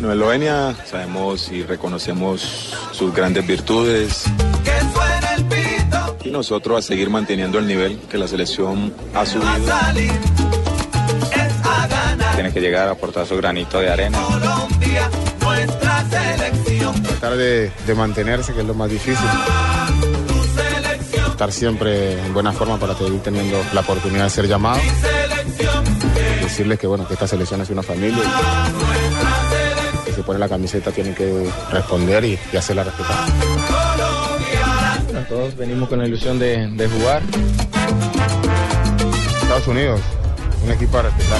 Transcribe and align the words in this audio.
Bueno, 0.00 0.14
Eslovenia 0.14 0.74
sabemos 0.86 1.52
y 1.52 1.62
reconocemos 1.62 2.74
sus 2.90 3.14
grandes 3.14 3.46
virtudes. 3.46 4.24
Y 6.24 6.30
nosotros 6.30 6.78
a 6.78 6.80
seguir 6.80 7.10
manteniendo 7.10 7.58
el 7.58 7.66
nivel 7.66 7.98
que 8.08 8.16
la 8.16 8.26
selección 8.26 8.94
ha 9.12 9.26
subido. 9.26 9.50
Tiene 12.34 12.50
que 12.50 12.62
llegar 12.62 12.88
a 12.88 12.92
aportar 12.92 13.26
su 13.26 13.36
granito 13.36 13.78
de 13.78 13.90
arena. 13.90 14.18
Tratar 17.02 17.36
de, 17.36 17.70
de 17.86 17.94
mantenerse, 17.94 18.54
que 18.54 18.60
es 18.60 18.66
lo 18.66 18.72
más 18.72 18.88
difícil. 18.88 19.28
Estar 21.28 21.52
siempre 21.52 22.24
en 22.24 22.32
buena 22.32 22.52
forma 22.52 22.78
para 22.78 22.94
seguir 22.94 23.20
teniendo 23.20 23.62
la 23.74 23.82
oportunidad 23.82 24.24
de 24.24 24.30
ser 24.30 24.48
llamado. 24.48 24.80
Decirles 26.40 26.78
que 26.78 26.86
bueno, 26.86 27.06
que 27.06 27.12
esta 27.12 27.26
selección 27.26 27.60
es 27.60 27.68
una 27.68 27.82
familia. 27.82 28.24
Se 30.20 30.24
pone 30.26 30.38
la 30.38 30.50
camiseta 30.50 30.92
tienen 30.92 31.14
que 31.14 31.48
responder 31.70 32.22
y, 32.26 32.38
y 32.52 32.56
hacerla 32.58 32.84
respetar. 32.84 33.16
Todos 35.30 35.56
venimos 35.56 35.88
con 35.88 35.98
la 35.98 36.06
ilusión 36.06 36.38
de, 36.38 36.68
de 36.68 36.88
jugar. 36.88 37.22
Estados 39.42 39.66
Unidos, 39.66 40.00
un 40.64 40.72
equipo 40.72 40.98
a 40.98 41.02
respetar. 41.02 41.38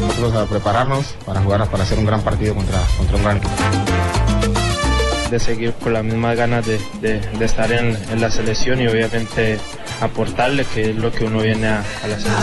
Nosotros 0.00 0.34
a 0.36 0.46
prepararnos 0.46 1.06
para 1.26 1.40
jugar, 1.42 1.66
para 1.68 1.82
hacer 1.82 1.98
un 1.98 2.06
gran 2.06 2.20
partido 2.22 2.54
contra, 2.54 2.78
contra 2.96 3.16
un 3.16 3.22
gran 3.24 3.36
equipo. 3.38 3.52
de 5.30 5.40
seguir 5.40 5.72
con 5.74 5.92
las 5.94 6.04
mismas 6.04 6.36
ganas 6.36 6.64
de, 6.66 6.78
de- 7.00 7.18
de 7.20 7.44
estar 7.44 7.72
en, 7.72 7.96
en 8.12 8.20
la 8.20 8.30
selección 8.30 8.80
y 8.80 8.86
obviamente 8.86 9.58
aportarle, 10.00 10.64
que 10.66 10.90
es 10.90 10.96
lo 10.96 11.10
que 11.10 11.24
uno 11.24 11.40
viene 11.40 11.66
a, 11.66 11.78
a 12.04 12.06
la 12.06 12.16
selección. 12.20 12.34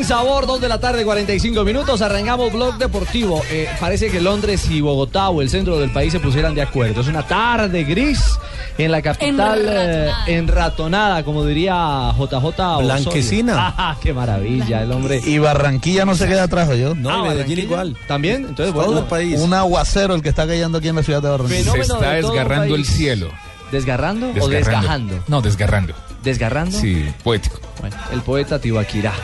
Buen 0.00 0.08
sabor, 0.08 0.46
2 0.46 0.62
de 0.62 0.68
la 0.68 0.80
tarde, 0.80 1.04
45 1.04 1.62
minutos. 1.62 2.00
Arrancamos 2.00 2.50
Blog 2.50 2.78
Deportivo. 2.78 3.42
Eh, 3.50 3.68
parece 3.78 4.10
que 4.10 4.18
Londres 4.18 4.70
y 4.70 4.80
Bogotá 4.80 5.28
o 5.28 5.42
el 5.42 5.50
centro 5.50 5.78
del 5.78 5.90
país 5.90 6.10
se 6.10 6.20
pusieran 6.20 6.54
de 6.54 6.62
acuerdo. 6.62 7.02
Es 7.02 7.06
una 7.08 7.22
tarde 7.26 7.84
gris 7.84 8.38
en 8.78 8.92
la 8.92 9.02
capital 9.02 9.60
eh, 9.60 9.66
Enratonada. 9.68 10.24
enratonada, 10.26 11.22
como 11.22 11.44
diría 11.44 12.14
JJ. 12.16 12.78
Blanquecina. 12.82 13.74
Ah, 13.82 13.96
¡Qué 14.00 14.14
maravilla, 14.14 14.82
el 14.82 14.92
hombre! 14.92 15.20
Y 15.24 15.38
Barranquilla 15.38 16.04
no 16.06 16.14
se 16.14 16.26
queda 16.26 16.44
atrás, 16.44 16.68
yo. 16.78 16.94
No, 16.94 17.10
No, 17.18 17.26
y 17.26 17.28
Medellín 17.28 17.58
igual. 17.58 17.96
¿También? 18.08 18.46
Entonces, 18.48 18.72
bueno, 18.72 19.06
Un 19.38 19.54
aguacero 19.54 20.14
el 20.14 20.22
que 20.22 20.30
está 20.30 20.46
cayendo 20.46 20.78
aquí 20.78 20.88
en 20.88 20.96
la 20.96 21.02
ciudad 21.02 21.22
de 21.22 21.28
Barranquilla. 21.28 21.60
Fenómeno 21.60 21.84
Se 21.84 21.92
está 21.92 22.12
de 22.12 22.22
todo 22.22 22.32
desgarrando 22.32 22.74
el 22.74 22.84
cielo. 22.86 23.30
¿Desgarrando, 23.70 24.32
o 24.40 24.48
desgajando? 24.48 25.22
No, 25.28 25.42
desgarrando. 25.42 25.94
¿Desgarrando? 26.22 26.78
Sí, 26.78 27.04
poético. 27.24 27.58
Bueno, 27.80 27.96
el 28.12 28.20
poeta 28.20 28.58
Tibaquirá. 28.58 29.14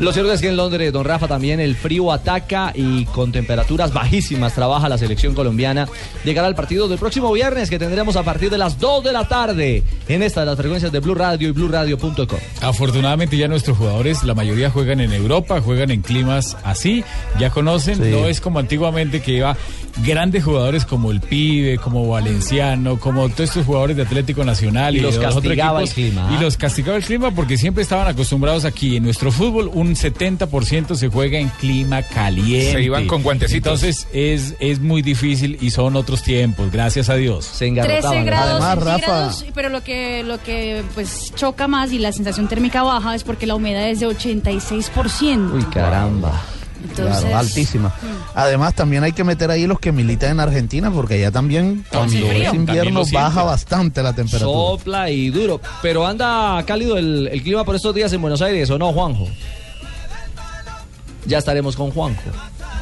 Lo 0.00 0.12
cierto 0.14 0.32
es 0.32 0.40
que 0.40 0.48
en 0.48 0.56
Londres, 0.56 0.90
don 0.94 1.04
Rafa, 1.04 1.28
también 1.28 1.60
el 1.60 1.76
frío 1.76 2.10
ataca 2.10 2.72
y 2.74 3.04
con 3.04 3.32
temperaturas 3.32 3.92
bajísimas 3.92 4.54
trabaja 4.54 4.88
la 4.88 4.96
selección 4.96 5.34
colombiana. 5.34 5.86
Llegará 6.24 6.46
al 6.48 6.54
partido 6.54 6.88
del 6.88 6.98
próximo 6.98 7.30
viernes 7.32 7.68
que 7.68 7.78
tendremos 7.78 8.16
a 8.16 8.22
partir 8.22 8.48
de 8.48 8.56
las 8.56 8.78
2 8.78 9.04
de 9.04 9.12
la 9.12 9.28
tarde 9.28 9.82
en 10.08 10.22
esta 10.22 10.40
de 10.40 10.46
las 10.46 10.56
frecuencias 10.56 10.90
de 10.90 11.00
Blue 11.00 11.14
Radio 11.14 11.48
y 11.48 11.52
BlueRadio.com. 11.52 12.38
Afortunadamente 12.62 13.36
ya 13.36 13.46
nuestros 13.46 13.76
jugadores, 13.76 14.24
la 14.24 14.34
mayoría 14.34 14.70
juegan 14.70 15.00
en 15.00 15.12
Europa, 15.12 15.60
juegan 15.60 15.90
en 15.90 16.00
climas 16.00 16.56
así, 16.64 17.04
ya 17.38 17.50
conocen, 17.50 17.96
Sí. 17.96 18.10
no 18.10 18.26
es 18.26 18.40
como 18.40 18.58
antiguamente 18.58 19.20
que 19.20 19.32
iba 19.32 19.54
grandes 20.04 20.44
jugadores 20.44 20.84
como 20.86 21.10
el 21.10 21.20
Pibe, 21.20 21.76
como 21.78 22.08
Valenciano, 22.08 22.98
como 22.98 23.28
todos 23.28 23.50
estos 23.50 23.66
jugadores 23.66 23.96
de 23.96 24.04
Atlético 24.04 24.44
Nacional 24.44 24.94
Y 24.94 25.00
y, 25.00 25.02
los 25.02 25.18
castigaba 25.18 25.80
equipos, 25.82 25.98
el 25.98 26.10
clima. 26.12 26.28
Y 26.38 26.42
los 26.42 26.56
castigaba 26.56 26.96
el 26.96 27.04
clima 27.04 27.30
porque 27.30 27.56
siempre 27.56 27.82
estaban 27.82 28.06
acostumbrados 28.08 28.64
aquí 28.64 28.96
en 28.96 29.04
nuestro 29.04 29.30
fútbol, 29.32 29.70
un 29.72 29.94
70% 29.94 30.94
se 30.94 31.08
juega 31.08 31.38
en 31.38 31.48
clima 31.48 32.02
caliente. 32.02 32.72
Se 32.72 32.82
iban 32.82 33.06
con 33.06 33.22
guantecitos. 33.22 33.82
Entonces 33.82 34.08
es, 34.12 34.54
es 34.60 34.80
muy 34.80 35.02
difícil 35.02 35.58
y 35.60 35.70
son 35.70 35.96
otros 35.96 36.22
tiempos, 36.22 36.70
gracias 36.70 37.08
a 37.08 37.14
Dios. 37.14 37.44
Se 37.44 37.70
13 37.70 38.24
grados 38.24 38.62
Además, 38.62 38.78
Rafa- 38.78 39.30
centígrados, 39.32 39.44
pero 39.54 39.68
lo 39.68 39.82
que 39.82 40.22
lo 40.22 40.42
que 40.42 40.82
pues 40.94 41.32
choca 41.34 41.68
más 41.68 41.92
y 41.92 41.98
la 41.98 42.12
sensación 42.12 42.48
térmica 42.48 42.82
baja 42.82 43.14
es 43.14 43.24
porque 43.24 43.46
la 43.46 43.54
humedad 43.54 43.88
es 43.88 44.00
de 44.00 44.06
86%. 44.06 45.52
Uy, 45.54 45.64
caramba. 45.64 46.32
Entonces, 46.82 47.20
Claro, 47.22 47.36
altísima. 47.38 47.94
Además, 48.34 48.74
también 48.74 49.02
hay 49.04 49.12
que 49.12 49.24
meter 49.24 49.50
ahí 49.50 49.66
los 49.66 49.80
que 49.80 49.90
militan 49.92 50.30
en 50.32 50.40
Argentina, 50.40 50.90
porque 50.90 51.14
allá 51.14 51.30
también, 51.30 51.84
cuando 51.90 52.14
es 52.16 52.54
invierno, 52.54 53.02
baja 53.12 53.42
bastante 53.42 54.02
la 54.02 54.12
temperatura. 54.12 54.52
Sopla 54.52 55.10
y 55.10 55.30
duro. 55.30 55.60
Pero 55.82 56.06
anda 56.06 56.62
cálido 56.66 56.96
el, 56.96 57.28
el 57.32 57.42
clima 57.42 57.64
por 57.64 57.74
estos 57.74 57.94
días 57.94 58.12
en 58.12 58.20
Buenos 58.20 58.42
Aires, 58.42 58.70
¿o 58.70 58.78
no, 58.78 58.92
Juanjo? 58.92 59.26
Ya 61.26 61.38
estaremos 61.38 61.76
con 61.76 61.90
Juanjo. 61.90 62.22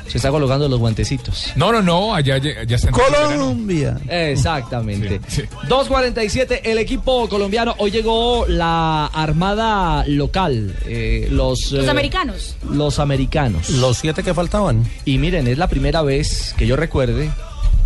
Se 0.09 0.19
está 0.19 0.31
colocando 0.31 0.69
los 0.69 0.78
guantecitos. 0.78 1.53
No, 1.56 1.72
no, 1.72 1.83
no, 1.83 2.15
allá 2.15 2.39
ya, 2.39 2.62
ya 2.65 2.77
está 2.77 2.91
Colombia. 2.91 3.99
Exactamente. 4.09 5.21
2.47, 5.69 6.61
el 6.65 6.78
equipo 6.78 7.28
colombiano. 7.28 7.75
Hoy 7.78 7.91
llegó 7.91 8.47
la 8.47 9.06
armada 9.06 10.05
local. 10.06 10.75
eh, 10.87 11.28
los, 11.31 11.72
los 11.72 11.87
eh, 11.87 11.91
americanos. 11.91 12.56
Los 12.71 12.99
americanos. 12.99 13.71
Los 13.71 13.99
siete 13.99 14.22
que 14.22 14.33
faltaban. 14.34 14.84
Y 15.05 15.19
miren, 15.19 15.47
es 15.49 15.59
la 15.59 15.69
primera 15.69 16.03
vez 16.03 16.55
que 16.56 16.67
yo 16.67 16.77
recuerde, 16.77 17.31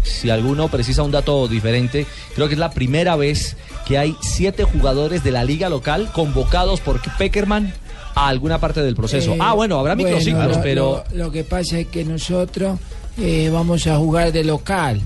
si 0.02 0.30
alguno 0.30 0.68
precisa 0.68 1.02
un 1.02 1.10
dato 1.10 1.48
diferente, 1.48 2.06
creo 2.34 2.48
que 2.48 2.54
es 2.54 2.60
la 2.60 2.70
primera 2.70 3.16
vez 3.16 3.56
que 3.86 3.98
hay 3.98 4.14
siete 4.20 4.64
jugadores 4.64 5.24
de 5.24 5.30
la 5.30 5.44
liga 5.44 5.68
local 5.68 6.10
convocados 6.12 6.80
por 6.80 7.00
Peckerman 7.18 7.72
a 8.14 8.28
alguna 8.28 8.58
parte 8.60 8.82
del 8.82 8.94
proceso. 8.96 9.34
Eh, 9.34 9.38
ah, 9.40 9.54
bueno, 9.54 9.78
habrá 9.78 9.94
bueno, 9.94 10.08
microciclos, 10.10 10.56
lo- 10.56 10.62
pero... 10.62 11.04
Lo, 11.12 11.24
lo 11.24 11.32
que 11.32 11.44
pasa 11.44 11.78
es 11.78 11.86
que 11.88 12.04
nosotros 12.04 12.78
eh, 13.18 13.50
vamos 13.52 13.86
a 13.86 13.96
jugar 13.96 14.32
de 14.32 14.44
local. 14.44 15.00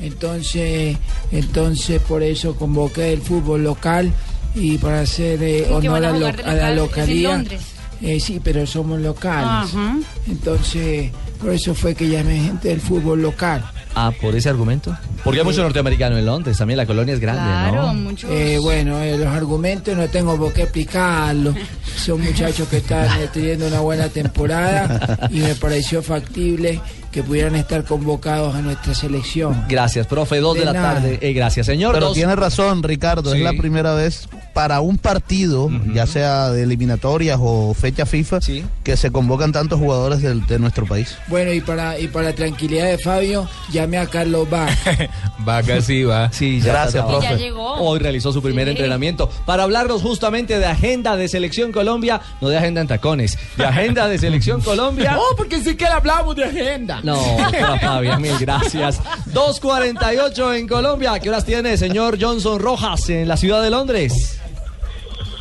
Entonces, 0.00 0.96
entonces 1.30 2.00
por 2.02 2.22
eso 2.22 2.54
convoqué 2.56 3.12
el 3.12 3.20
fútbol 3.20 3.62
local 3.64 4.10
y 4.54 4.78
para 4.78 5.00
hacer 5.02 5.42
eh, 5.42 5.66
¿Cómo 5.68 5.80
que 5.80 5.88
honor 5.88 6.04
a 6.04 6.08
a, 6.08 6.12
lo- 6.12 6.18
jugar 6.18 6.36
de 6.36 6.42
a 6.42 6.54
la 6.54 6.74
local? 6.74 7.02
Es 7.04 7.08
en 7.08 7.22
localía. 7.22 7.28
Londres. 7.32 7.60
Eh, 8.02 8.18
sí, 8.18 8.40
pero 8.42 8.66
somos 8.66 8.98
locales. 9.00 9.74
Ajá. 9.74 9.98
Entonces, 10.26 11.10
por 11.38 11.50
eso 11.52 11.74
fue 11.74 11.94
que 11.94 12.08
llamé 12.08 12.40
gente 12.40 12.68
del 12.68 12.80
fútbol 12.80 13.20
local. 13.20 13.62
Ah, 13.94 14.12
por 14.20 14.34
ese 14.36 14.48
argumento. 14.48 14.96
Porque 15.24 15.40
hay 15.40 15.44
mucho 15.44 15.62
norteamericano 15.62 16.16
en 16.16 16.24
Londres, 16.24 16.56
también 16.56 16.76
la 16.78 16.86
colonia 16.86 17.12
es 17.12 17.20
grande, 17.20 17.42
Claro, 17.42 17.86
¿no? 17.88 17.94
muchos. 17.94 18.30
Eh, 18.30 18.58
bueno, 18.62 19.00
eh, 19.02 19.18
los 19.18 19.26
argumentos 19.26 19.96
no 19.96 20.08
tengo 20.08 20.36
por 20.38 20.52
qué 20.52 20.62
explicarlos. 20.62 21.54
Son 21.96 22.20
muchachos 22.22 22.68
que 22.68 22.78
están 22.78 23.06
eh, 23.20 23.28
teniendo 23.32 23.66
una 23.66 23.80
buena 23.80 24.08
temporada 24.08 25.28
y 25.30 25.40
me 25.40 25.54
pareció 25.56 26.02
factible 26.02 26.80
que 27.10 27.22
pudieran 27.22 27.56
estar 27.56 27.84
convocados 27.84 28.54
a 28.54 28.62
nuestra 28.62 28.94
selección. 28.94 29.64
Gracias, 29.68 30.06
profe. 30.06 30.38
Dos 30.40 30.54
de, 30.54 30.60
De 30.60 30.66
la 30.66 30.72
nada. 30.72 30.94
tarde. 30.94 31.18
Eh, 31.20 31.32
gracias, 31.32 31.66
señor. 31.66 31.94
Pero 31.94 32.06
Dos- 32.06 32.14
tiene 32.14 32.36
razón, 32.36 32.82
Ricardo, 32.82 33.32
Sí. 33.32 33.38
es 33.38 33.44
la 33.44 33.52
primera 33.52 33.94
vez 33.94 34.28
para 34.54 34.80
un 34.80 34.98
partido, 34.98 35.68
ya 35.94 36.06
sea 36.06 36.50
de 36.50 36.62
eliminatorias 36.62 37.38
o 37.40 37.74
fecha 37.74 38.06
FIFA, 38.06 38.38
que 38.84 38.96
se 38.96 39.10
convocan 39.10 39.52
tantos 39.52 39.78
jugadores 39.78 40.22
del- 40.22 40.46
de, 40.46 40.58
nuestro 40.58 40.86
país. 40.86 41.16
Bueno, 41.28 41.52
y 41.52 41.60
para, 41.60 41.98
y 41.98 42.08
para 42.08 42.34
tranquilidad 42.34 42.86
de 42.86 42.98
Fabio, 42.98 43.48
llame 43.72 43.98
a 43.98 44.06
Carlos 44.06 44.48
Bach. 44.50 44.70
Vaca 45.38 45.80
sí 45.80 46.04
va. 46.04 46.30
Sí, 46.32 46.60
ya 46.60 46.72
Gracias, 46.72 46.94
está 46.96 47.06
profe. 47.06 47.26
Ya 47.28 47.36
llegó. 47.36 47.74
Hoy 47.74 47.98
realizó 47.98 48.32
su 48.32 48.42
primer 48.42 48.66
Sí. 48.66 48.70
entrenamiento 48.72 49.30
para 49.46 49.62
hablarnos 49.62 50.02
justamente 50.02 50.58
de 50.58 50.66
agenda 50.66 51.16
de 51.16 51.28
Selección 51.28 51.72
Colombia, 51.72 52.20
no 52.40 52.48
de 52.48 52.58
agenda 52.58 52.80
en 52.80 52.86
tacones, 52.88 53.38
de 53.56 53.64
agenda 53.64 54.06
de 54.08 54.18
Selección 54.18 54.60
Colombia. 54.64 55.12
No, 55.12 55.22
porque 55.36 55.62
sí 55.62 55.76
que 55.76 55.86
hablamos 55.86 56.36
de 56.36 56.44
agenda. 56.44 56.99
No, 57.02 57.16
doctora 57.38 57.78
Fabia, 57.78 58.18
mil 58.18 58.36
gracias. 58.38 59.00
2.48 59.32 60.58
en 60.58 60.68
Colombia. 60.68 61.18
¿Qué 61.20 61.28
horas 61.30 61.44
tiene, 61.44 61.76
señor 61.76 62.18
Johnson 62.20 62.58
Rojas, 62.60 63.08
en 63.10 63.26
la 63.28 63.36
ciudad 63.36 63.62
de 63.62 63.70
Londres? 63.70 64.40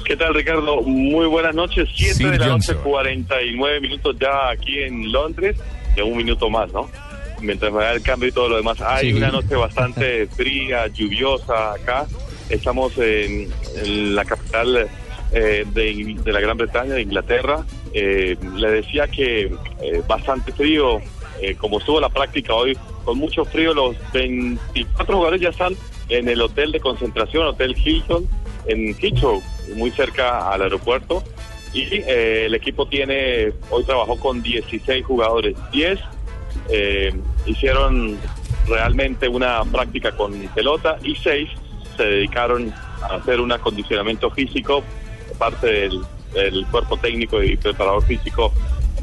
¿Qué 0.06 0.16
tal, 0.16 0.34
Ricardo? 0.34 0.82
Muy 0.82 1.28
buenas 1.28 1.54
noches. 1.54 1.88
7 1.96 2.14
Sir 2.16 2.32
de 2.32 2.38
la 2.40 2.48
noche, 2.48 2.74
Johnson. 2.74 2.78
49 2.84 3.80
minutos 3.82 4.16
ya 4.20 4.50
aquí 4.50 4.80
en 4.80 5.12
Londres. 5.12 5.58
De 5.96 6.04
un 6.04 6.18
minuto 6.18 6.50
más, 6.50 6.72
¿no? 6.72 6.90
Mientras 7.42 7.72
me 7.72 7.80
da 7.84 7.92
el 7.94 8.02
cambio 8.02 8.30
y 8.30 8.32
todo 8.32 8.50
lo 8.50 8.58
demás. 8.58 8.80
Hay 8.82 9.12
Sí. 9.12 9.18
una 9.18 9.30
noche 9.30 9.56
bastante 9.56 10.28
fría, 10.36 10.88
lluviosa 10.88 11.74
acá. 11.74 12.06
Estamos 12.50 12.98
en, 12.98 13.50
en 13.84 14.16
la 14.16 14.26
capital 14.26 14.88
eh, 15.32 15.66
de, 15.74 16.16
de 16.24 16.32
la 16.34 16.40
Gran 16.40 16.58
Bretaña, 16.58 16.96
de 16.96 17.02
Inglaterra. 17.04 17.64
Eh, 17.94 18.36
le 18.56 18.72
decía 18.72 19.08
que 19.08 19.52
eh, 19.82 20.02
bastante 20.08 20.52
frío, 20.54 21.00
eh, 21.42 21.56
como 21.56 21.80
estuvo 21.80 22.00
la 22.00 22.10
práctica 22.10 22.54
hoy, 22.54 22.78
con 23.06 23.18
mucho 23.18 23.46
frío, 23.46 23.74
los 23.74 23.96
24 24.14 25.16
jugadores 25.16 25.42
ya 25.42 25.50
están 25.50 25.76
en 26.10 26.28
el 26.28 26.42
hotel 26.42 26.72
de 26.72 26.80
concentración, 26.80 27.48
Hotel 27.48 27.76
Hilton, 27.78 28.28
en 28.66 28.96
Heathrow, 29.00 29.42
muy 29.76 29.92
cerca 29.92 30.52
al 30.52 30.62
aeropuerto. 30.62 31.24
Y 31.74 31.84
eh, 31.84 32.46
el 32.46 32.56
equipo 32.56 32.88
tiene, 32.88 33.54
hoy 33.70 33.84
trabajó 33.84 34.18
con 34.20 34.42
16 34.42 35.06
jugadores, 35.06 35.56
10 35.72 36.00
eh, 36.70 37.14
hicieron 37.46 38.18
realmente 38.68 39.28
una 39.28 39.64
práctica 39.66 40.12
con 40.12 40.34
pelota 40.54 40.98
y 41.04 41.16
6 41.16 41.50
se 41.98 42.04
dedicaron 42.04 42.74
a 43.02 43.16
hacer 43.16 43.40
un 43.40 43.52
acondicionamiento 43.52 44.30
físico, 44.32 44.84
parte 45.38 45.68
del, 45.68 46.02
del 46.34 46.66
cuerpo 46.68 46.98
técnico 46.98 47.42
y 47.42 47.58
preparador 47.58 48.04
físico 48.04 48.52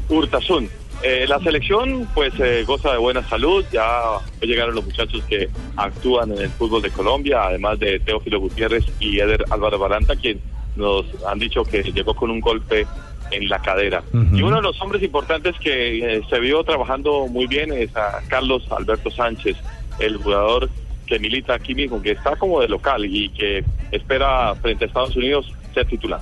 Urtasun. 0.09 0.69
Eh, 1.03 1.25
la 1.27 1.39
selección 1.39 2.07
pues 2.15 2.33
eh, 2.39 2.63
goza 2.65 2.91
de 2.91 2.97
buena 2.97 3.27
salud, 3.29 3.63
ya 3.71 4.19
llegaron 4.41 4.73
los 4.73 4.85
muchachos 4.85 5.23
que 5.29 5.47
actúan 5.75 6.31
en 6.31 6.39
el 6.39 6.49
fútbol 6.49 6.81
de 6.81 6.89
Colombia, 6.89 7.43
además 7.43 7.79
de 7.79 7.99
Teófilo 7.99 8.39
Gutiérrez 8.39 8.85
y 8.99 9.19
Eder 9.19 9.45
Álvaro 9.51 9.77
Baranta, 9.77 10.15
quien 10.15 10.41
nos 10.75 11.05
han 11.27 11.37
dicho 11.39 11.63
que 11.63 11.83
llegó 11.83 12.15
con 12.15 12.31
un 12.31 12.39
golpe 12.39 12.87
en 13.31 13.49
la 13.49 13.59
cadera. 13.59 14.03
Y 14.13 14.41
uno 14.41 14.57
de 14.57 14.61
los 14.61 14.81
hombres 14.81 15.03
importantes 15.03 15.55
que 15.59 16.17
eh, 16.17 16.21
se 16.29 16.39
vio 16.39 16.63
trabajando 16.63 17.27
muy 17.27 17.45
bien 17.45 17.73
es 17.73 17.95
a 17.95 18.21
Carlos 18.27 18.63
Alberto 18.71 19.11
Sánchez, 19.11 19.57
el 19.99 20.17
jugador 20.17 20.69
que 21.05 21.19
milita 21.19 21.53
aquí 21.53 21.75
mismo, 21.75 22.01
que 22.01 22.11
está 22.11 22.35
como 22.35 22.61
de 22.61 22.67
local 22.67 23.05
y 23.05 23.29
que 23.29 23.63
espera 23.91 24.55
frente 24.55 24.85
a 24.85 24.87
Estados 24.87 25.15
Unidos 25.15 25.51
ser 25.73 25.85
titular. 25.87 26.21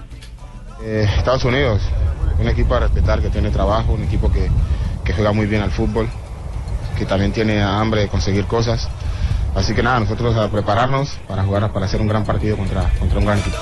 Eh, 0.87 1.03
Estados 1.17 1.43
Unidos, 1.45 1.81
un 2.39 2.47
equipo 2.47 2.75
a 2.75 2.81
respetar 2.81 3.19
que 3.19 3.31
tiene 3.31 3.49
trabajo, 3.49 3.93
un 3.93 4.03
equipo 4.03 4.31
que, 4.31 4.51
juega 5.11 5.31
muy 5.31 5.47
bien 5.47 5.63
al 5.63 5.71
fútbol, 5.71 6.07
que 6.95 7.05
también 7.05 7.31
tiene 7.31 7.59
hambre 7.59 8.01
de 8.01 8.07
conseguir 8.07 8.45
cosas. 8.45 8.87
Así 9.55 9.73
que 9.73 9.81
nada, 9.81 9.99
nosotros 10.01 10.37
a 10.37 10.47
prepararnos 10.51 11.17
para 11.27 11.41
jugar, 11.43 11.73
para 11.73 11.87
hacer 11.87 12.01
un 12.01 12.07
gran 12.07 12.23
partido 12.23 12.55
contra, 12.55 12.83
contra 12.99 13.17
un 13.17 13.25
gran 13.25 13.39
equipo. 13.39 13.57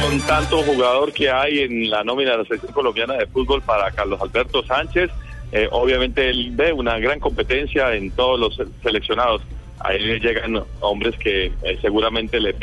Con 0.00 0.20
tanto 0.22 0.62
jugador 0.62 1.12
que 1.12 1.30
hay 1.30 1.58
en 1.58 1.90
la 1.90 2.02
nómina 2.02 2.30
de 2.30 2.38
la 2.38 2.44
selección 2.44 2.72
colombiana 2.72 3.14
de 3.18 3.26
fútbol 3.26 3.60
para 3.60 3.90
Carlos 3.90 4.18
Alberto 4.22 4.64
Sánchez, 4.64 5.10
eh, 5.52 5.68
obviamente 5.70 6.30
él 6.30 6.52
ve 6.52 6.72
una 6.72 6.98
gran 6.98 7.20
competencia 7.20 7.92
en 7.92 8.10
todos 8.12 8.40
los 8.40 8.58
seleccionados. 8.82 9.42
Ahí 9.80 9.98
le 9.98 10.18
llegan 10.18 10.62
hombres 10.80 11.14
que 11.18 11.52
eh, 11.62 11.78
seguramente 11.82 12.40
le 12.40 12.54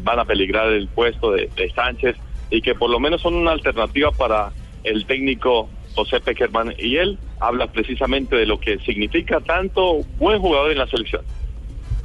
van 0.00 0.18
a 0.18 0.26
peligrar 0.26 0.68
el 0.68 0.86
puesto 0.88 1.32
de 1.32 1.72
Sánchez 1.74 2.14
y 2.52 2.60
que 2.60 2.74
por 2.74 2.90
lo 2.90 3.00
menos 3.00 3.22
son 3.22 3.34
una 3.34 3.50
alternativa 3.50 4.12
para 4.12 4.52
el 4.84 5.06
técnico 5.06 5.70
José 5.94 6.20
Peckerman. 6.20 6.74
Y 6.78 6.96
él 6.96 7.18
habla 7.40 7.66
precisamente 7.66 8.36
de 8.36 8.46
lo 8.46 8.60
que 8.60 8.78
significa 8.80 9.40
tanto 9.40 10.02
buen 10.18 10.38
jugador 10.38 10.70
en 10.70 10.78
la 10.78 10.86
selección. 10.86 11.22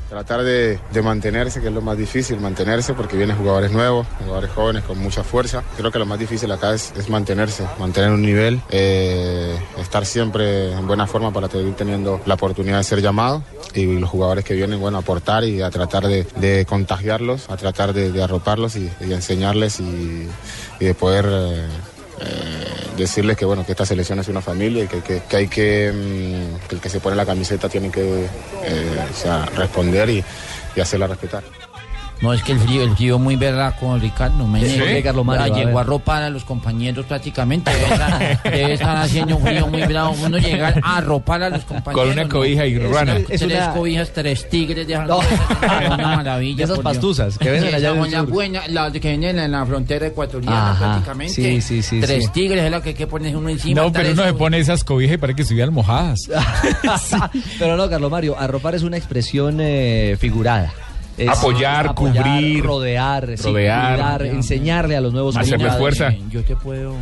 Tratar 0.09 0.43
de, 0.43 0.79
mantenerse, 1.03 1.59
que 1.59 1.67
es 1.67 1.73
lo 1.73 1.81
más 1.81 1.97
difícil, 1.97 2.39
mantenerse, 2.39 2.93
porque 2.93 3.17
vienen 3.17 3.37
jugadores 3.37 3.71
nuevos, 3.71 4.07
jugadores 4.19 4.51
jóvenes 4.51 4.83
con 4.83 4.97
mucha 4.99 5.23
fuerza. 5.23 5.63
Creo 5.75 5.91
que 5.91 5.99
lo 5.99 6.05
más 6.05 6.17
difícil 6.17 6.51
acá 6.51 6.73
es, 6.73 6.93
es 6.97 7.09
mantenerse, 7.09 7.65
mantener 7.77 8.11
un 8.11 8.21
nivel, 8.21 8.61
eh, 8.69 9.57
estar 9.79 10.05
siempre 10.05 10.71
en 10.71 10.87
buena 10.87 11.07
forma 11.07 11.31
para 11.31 11.49
seguir 11.49 11.75
teniendo 11.75 12.21
la 12.25 12.35
oportunidad 12.35 12.77
de 12.77 12.83
ser 12.83 13.01
llamado 13.01 13.43
y 13.73 13.99
los 13.99 14.09
jugadores 14.09 14.45
que 14.45 14.53
vienen, 14.53 14.79
bueno, 14.79 14.97
aportar 14.97 15.43
y 15.43 15.61
a 15.61 15.69
tratar 15.69 16.07
de, 16.07 16.65
contagiarlos, 16.67 17.49
a 17.49 17.57
tratar 17.57 17.93
de, 17.93 18.11
de 18.11 18.23
arroparlos 18.23 18.75
y, 18.75 18.89
enseñarles 19.01 19.79
y, 19.79 20.27
y 20.79 20.85
de 20.85 20.93
poder... 20.93 21.25
eh, 21.27 21.67
eh, 22.21 22.87
decirles 22.97 23.37
que 23.37 23.45
bueno 23.45 23.65
que 23.65 23.71
esta 23.73 23.85
selección 23.85 24.19
es 24.19 24.27
una 24.27 24.41
familia 24.41 24.83
y 24.83 24.87
que, 24.87 25.01
que- 25.01 25.21
que 25.29 25.35
hay 25.37 25.47
que 25.47 25.91
mm, 25.93 26.73
el 26.73 26.81
que 26.81 26.89
se 26.89 26.99
pone 26.99 27.15
la 27.15 27.25
camiseta 27.25 27.69
tiene 27.69 27.89
que 27.91 28.25
eh, 28.63 29.05
responder 29.55 30.09
y 30.09 30.23
hacerla 30.81 31.07
respetar. 31.07 31.43
No, 32.21 32.33
es 32.33 32.41
que 32.41 32.51
el 32.53 32.59
frío, 32.59 32.81
el 32.83 32.95
frío 32.95 33.19
muy 33.19 33.35
berraco, 33.35 33.95
Ricardo. 33.97 34.47
Me 34.47 34.59
¿Sí? 34.61 34.65
A 34.81 34.85
llegó 34.85 34.85
ver. 35.25 35.77
a 35.77 35.79
arropar 35.81 36.23
a 36.23 36.29
los 36.31 36.43
compañeros 36.43 37.05
prácticamente. 37.05 37.71
Debe 38.43 38.73
estar, 38.73 38.97
haciendo 38.97 39.37
un 39.37 39.43
frío 39.43 39.67
muy 39.67 39.83
bravo. 39.83 40.15
Uno 40.23 40.37
llegar 40.39 40.79
a 40.83 40.97
arropar 40.97 41.43
a 41.43 41.49
los 41.49 41.63
compañeros. 41.65 42.03
Con 42.03 42.11
una 42.13 42.23
¿no? 42.23 42.29
cobija 42.29 42.65
y 42.65 42.73
Es- 42.75 42.83
ruana. 42.83 43.17
es 43.17 43.29
Es 43.29 43.41
tres 43.41 43.61
una- 43.61 43.73
cobijas, 43.73 44.09
tres 44.13 44.49
tigres. 44.49 44.87
De 44.87 44.97
una 44.97 46.15
maravilla. 46.15 46.57
De 46.57 46.63
esas 46.63 46.79
pastuzas 46.79 47.37
que 47.37 47.51
venden 47.51 47.75
allá 47.75 47.89
en 47.91 48.13
el 48.13 48.25
buena, 48.25 48.67
la 48.67 48.91
que 48.91 48.99
venden 49.09 49.37
en 49.39 49.51
la 49.51 49.65
frontera 49.65 50.07
ecuatoriana 50.07 50.71
Ajá, 50.71 50.79
prácticamente. 50.85 51.33
sí, 51.33 51.61
sí, 51.61 51.81
sí, 51.83 51.99
Tres 52.01 52.25
sí. 52.25 52.31
tigres 52.33 52.63
es 52.65 52.71
la 52.71 52.81
que 52.81 52.89
hay 52.89 52.95
que 52.95 53.05
poner 53.07 53.35
uno 53.37 53.49
encima. 53.49 53.81
No, 53.81 53.91
pero 53.91 54.11
uno 54.11 54.23
se 54.23 54.33
pone 54.33 54.57
esas 54.59 54.83
cobijas 54.83 55.13
y 55.15 55.17
parece 55.17 55.35
que 55.35 55.41
estuvieran 55.43 55.73
mojadas. 55.73 56.27
Pero 57.59 57.77
no, 57.77 57.89
Carlos 57.89 58.09
Mario, 58.11 58.37
arropar 58.37 58.75
es 58.75 58.83
una 58.83 58.97
expresión 58.97 59.57
eh, 59.59 60.17
figurada. 60.19 60.71
Es 61.17 61.29
Apoyar, 61.29 61.95
cubrir, 61.95 62.63
rodear, 62.63 63.37
sí, 63.37 63.43
rodear. 63.43 63.95
cuidar, 63.95 64.25
enseñarle 64.27 64.95
a 64.95 65.01
los 65.01 65.11
nuevos 65.11 65.35
Hacerle 65.35 65.71
fuerza. 65.71 66.13
Yo 66.29 66.43
te 66.43 66.55
puedo 66.55 66.93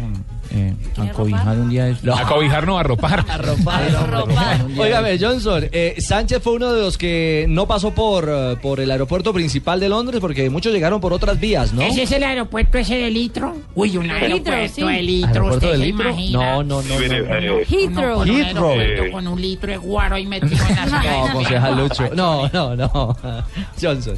eh, 0.52 0.74
acobijar 0.98 1.58
un 1.58 1.70
día 1.70 1.86
de 1.86 1.92
estos. 1.92 2.20
Acobijar 2.20 2.66
no, 2.66 2.78
arropar. 2.78 3.26
Óigame, 4.78 5.18
Johnson, 5.20 5.68
eh, 5.72 5.96
Sánchez 6.00 6.42
fue 6.42 6.54
uno 6.54 6.72
de 6.74 6.82
los 6.82 6.98
que 6.98 7.46
no 7.50 7.68
pasó 7.68 7.92
por, 7.92 8.28
eh, 8.30 8.56
por 8.62 8.80
el 8.80 8.90
aeropuerto 8.92 9.34
principal 9.34 9.80
de 9.80 9.90
Londres 9.90 10.20
porque 10.22 10.50
muchos 10.50 10.74
llegaron 10.74 11.02
por 11.02 11.14
otras 11.14 11.40
vías, 11.40 11.74
¿no? 11.74 11.82
¿Ese 11.82 12.04
es 12.04 12.12
el 12.12 12.24
aeropuerto 12.24 12.78
ese 12.78 12.96
de 12.96 13.10
Litro? 13.12 13.56
Uy, 13.76 13.98
un 13.98 14.10
aeropuerto 14.10 14.52
sí. 14.74 14.84
de 14.84 15.02
Litro, 15.02 15.28
¿Aeropuerto 15.30 15.66
¿usted 15.68 15.72
de 15.72 15.86
Litro? 15.86 16.16
No, 16.32 16.64
no, 16.64 16.82
no. 16.82 17.00
No, 17.00 17.00
no. 17.00 17.00
eh, 17.00 17.66
Heathrow. 17.70 18.16
Con 18.16 18.30
Eh. 18.30 19.12
con 19.12 19.28
un 19.28 19.42
litro 19.42 19.72
de 19.72 19.78
guaro 19.78 20.16
ahí 20.16 20.26
metido 20.26 20.56
en 20.68 20.92
la 20.92 21.04
No, 21.28 21.34
concejal 21.34 21.78
Lucho. 21.78 22.10
No, 22.16 22.48
no, 22.50 22.76
no. 22.76 23.18
Johnson. 23.82 24.16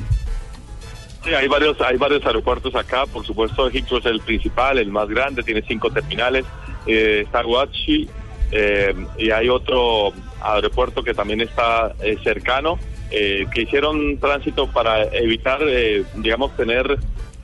Sí, 1.28 1.34
hay 1.34 1.50
varios, 1.50 1.80
hay 1.82 1.98
varios 1.98 2.26
aeropuertos 2.26 2.74
acá, 2.74 3.06
por 3.06 3.26
supuesto 3.26 3.70
Heathrow 3.70 4.00
es 4.00 4.06
el 4.06 4.22
principal, 4.22 4.78
el 4.78 4.92
más 4.92 5.10
grande, 5.10 5.44
tiene 5.44 5.62
cinco 5.68 5.90
terminales, 5.90 6.46
eh, 6.86 7.24
está 7.26 7.44
Guachi, 7.44 8.08
eh, 8.54 8.96
y 9.18 9.32
hay 9.32 9.50
otro 9.50 10.14
aeropuerto 10.42 11.04
que 11.04 11.14
también 11.14 11.42
está 11.42 11.94
eh, 12.02 12.18
cercano, 12.24 12.80
eh, 13.12 13.46
que 13.54 13.64
hicieron 13.64 14.18
tránsito 14.20 14.68
para 14.68 15.04
evitar, 15.14 15.60
eh, 15.64 16.06
digamos, 16.16 16.56
tener 16.56 16.98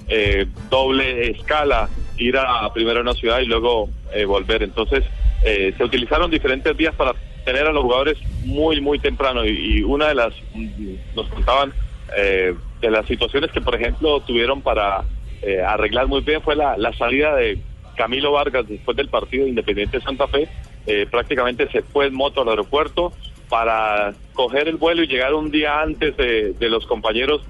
eh, 0.07 0.45
doble 0.69 1.31
escala, 1.31 1.89
ir 2.17 2.37
a 2.37 2.71
primero 2.73 2.99
a 2.99 3.01
una 3.01 3.13
ciudad 3.13 3.39
y 3.39 3.45
luego 3.45 3.89
volver. 4.27 4.63
Entonces, 4.63 5.03
se 5.43 5.83
utilizaron 5.83 6.29
diferentes 6.29 6.77
vías 6.77 6.93
para 6.95 7.13
tener 7.43 7.65
a 7.65 7.71
los 7.73 7.83
jugadores 7.83 8.17
muy, 8.45 8.79
muy 8.79 8.99
temprano. 8.99 9.43
Y, 9.43 9.79
y 9.79 9.83
una 9.83 10.09
de 10.09 10.15
las, 10.15 10.33
mm, 10.53 10.93
nos 11.15 11.27
contaban, 11.29 11.73
eh, 12.17 12.55
de 12.81 12.91
las 12.91 13.05
situaciones 13.07 13.51
que, 13.51 13.61
por 13.61 13.75
ejemplo, 13.75 14.19
tuvieron 14.21 14.61
para 14.61 15.03
eh, 15.41 15.61
arreglar 15.61 16.07
muy 16.07 16.21
bien 16.21 16.41
fue 16.41 16.55
la, 16.55 16.77
la 16.77 16.93
salida 16.93 17.35
de 17.35 17.59
Camilo 17.95 18.31
Vargas 18.31 18.67
después 18.67 18.95
del 18.97 19.09
partido 19.09 19.43
de 19.43 19.49
Independiente 19.49 20.01
Santa 20.01 20.27
Fe. 20.27 20.47
Eh, 20.85 21.07
prácticamente 21.09 21.69
se 21.69 21.81
fue 21.81 22.07
en 22.07 22.13
moto 22.13 22.41
al 22.41 22.49
aeropuerto 22.49 23.13
para 23.49 24.13
coger 24.33 24.67
el 24.67 24.77
vuelo 24.77 25.03
y 25.03 25.07
llegar 25.07 25.33
un 25.33 25.51
día 25.51 25.81
antes 25.81 26.17
de, 26.17 26.53
de 26.53 26.69
los 26.69 26.85
compañeros, 26.87 27.41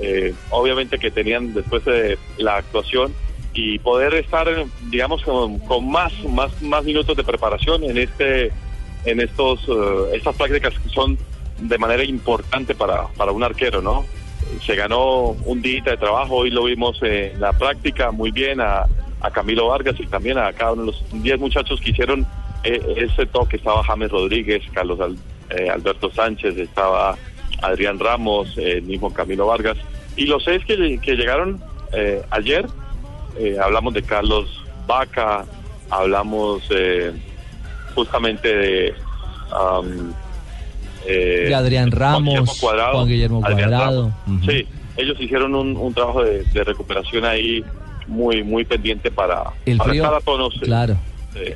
eh, 0.00 0.34
obviamente 0.50 0.98
que 0.98 1.10
tenían 1.10 1.52
después 1.52 1.84
de 1.84 2.16
la 2.38 2.56
actuación 2.56 3.12
y 3.54 3.78
poder 3.78 4.14
estar, 4.14 4.46
digamos, 4.90 5.22
con, 5.22 5.90
más, 5.90 6.12
más, 6.24 6.62
más 6.62 6.84
minutos 6.84 7.16
de 7.16 7.24
preparación 7.24 7.82
en 7.84 7.98
este 7.98 8.52
en 9.04 9.20
estos 9.20 9.60
eh, 9.68 10.16
estas 10.16 10.36
prácticas 10.36 10.78
que 10.78 10.88
son 10.90 11.18
de 11.58 11.78
manera 11.78 12.04
importante 12.04 12.74
para, 12.74 13.08
para 13.08 13.32
un 13.32 13.42
arquero, 13.42 13.82
¿no? 13.82 14.04
Se 14.64 14.74
ganó 14.74 15.36
un 15.44 15.60
día 15.60 15.82
de 15.84 15.96
trabajo, 15.96 16.36
hoy 16.36 16.50
lo 16.50 16.64
vimos 16.64 16.98
en 17.02 17.38
la 17.40 17.52
práctica 17.52 18.10
muy 18.10 18.30
bien 18.30 18.60
a, 18.60 18.86
a 19.20 19.30
Camilo 19.30 19.68
Vargas 19.68 19.96
y 19.98 20.06
también 20.06 20.38
a 20.38 20.52
cada 20.52 20.72
uno 20.72 20.82
de 20.82 20.86
los 20.86 21.04
10 21.22 21.40
muchachos 21.40 21.80
que 21.80 21.90
hicieron 21.90 22.26
eh, 22.64 22.80
ese 22.96 23.26
toque. 23.26 23.56
Estaba 23.56 23.82
James 23.84 24.10
Rodríguez, 24.10 24.62
Carlos 24.72 24.98
eh, 25.50 25.68
Alberto 25.70 26.10
Sánchez, 26.10 26.56
estaba 26.56 27.16
Adrián 27.62 27.98
Ramos, 27.98 28.56
eh, 28.58 28.78
el 28.78 28.82
mismo 28.82 29.12
Camilo 29.12 29.46
Vargas. 29.46 29.76
Y 30.16 30.26
los 30.26 30.44
seis 30.44 30.64
que, 30.64 30.98
que 31.00 31.16
llegaron 31.16 31.60
eh, 31.92 32.22
ayer, 32.30 32.66
hablamos 33.62 33.94
de 33.94 34.02
Carlos 34.02 34.64
Vaca, 34.86 35.44
hablamos 35.90 36.68
justamente 37.94 38.48
de... 38.48 38.94
am, 39.52 40.12
eh, 41.08 41.44
De 41.48 41.54
Adrián 41.54 41.90
Ramos, 41.90 42.58
Cuadrado, 42.60 42.92
Juan 42.94 43.08
Guillermo 43.08 43.40
Cuadrado. 43.40 44.12
Ramos. 44.26 44.44
Sí, 44.46 44.66
ellos 44.96 45.16
hicieron 45.20 45.54
un, 45.54 45.76
un 45.76 45.94
trabajo 45.94 46.22
de, 46.22 46.44
de 46.44 46.64
recuperación 46.64 47.24
ahí 47.24 47.64
muy 48.06 48.42
muy 48.42 48.64
pendiente 48.64 49.10
para, 49.10 49.44
El 49.66 49.78
para 49.78 49.90
frío, 49.90 50.02
estar 50.04 50.16
a 50.18 50.20
tono. 50.22 50.50
sí. 50.50 50.60
claro. 50.60 50.96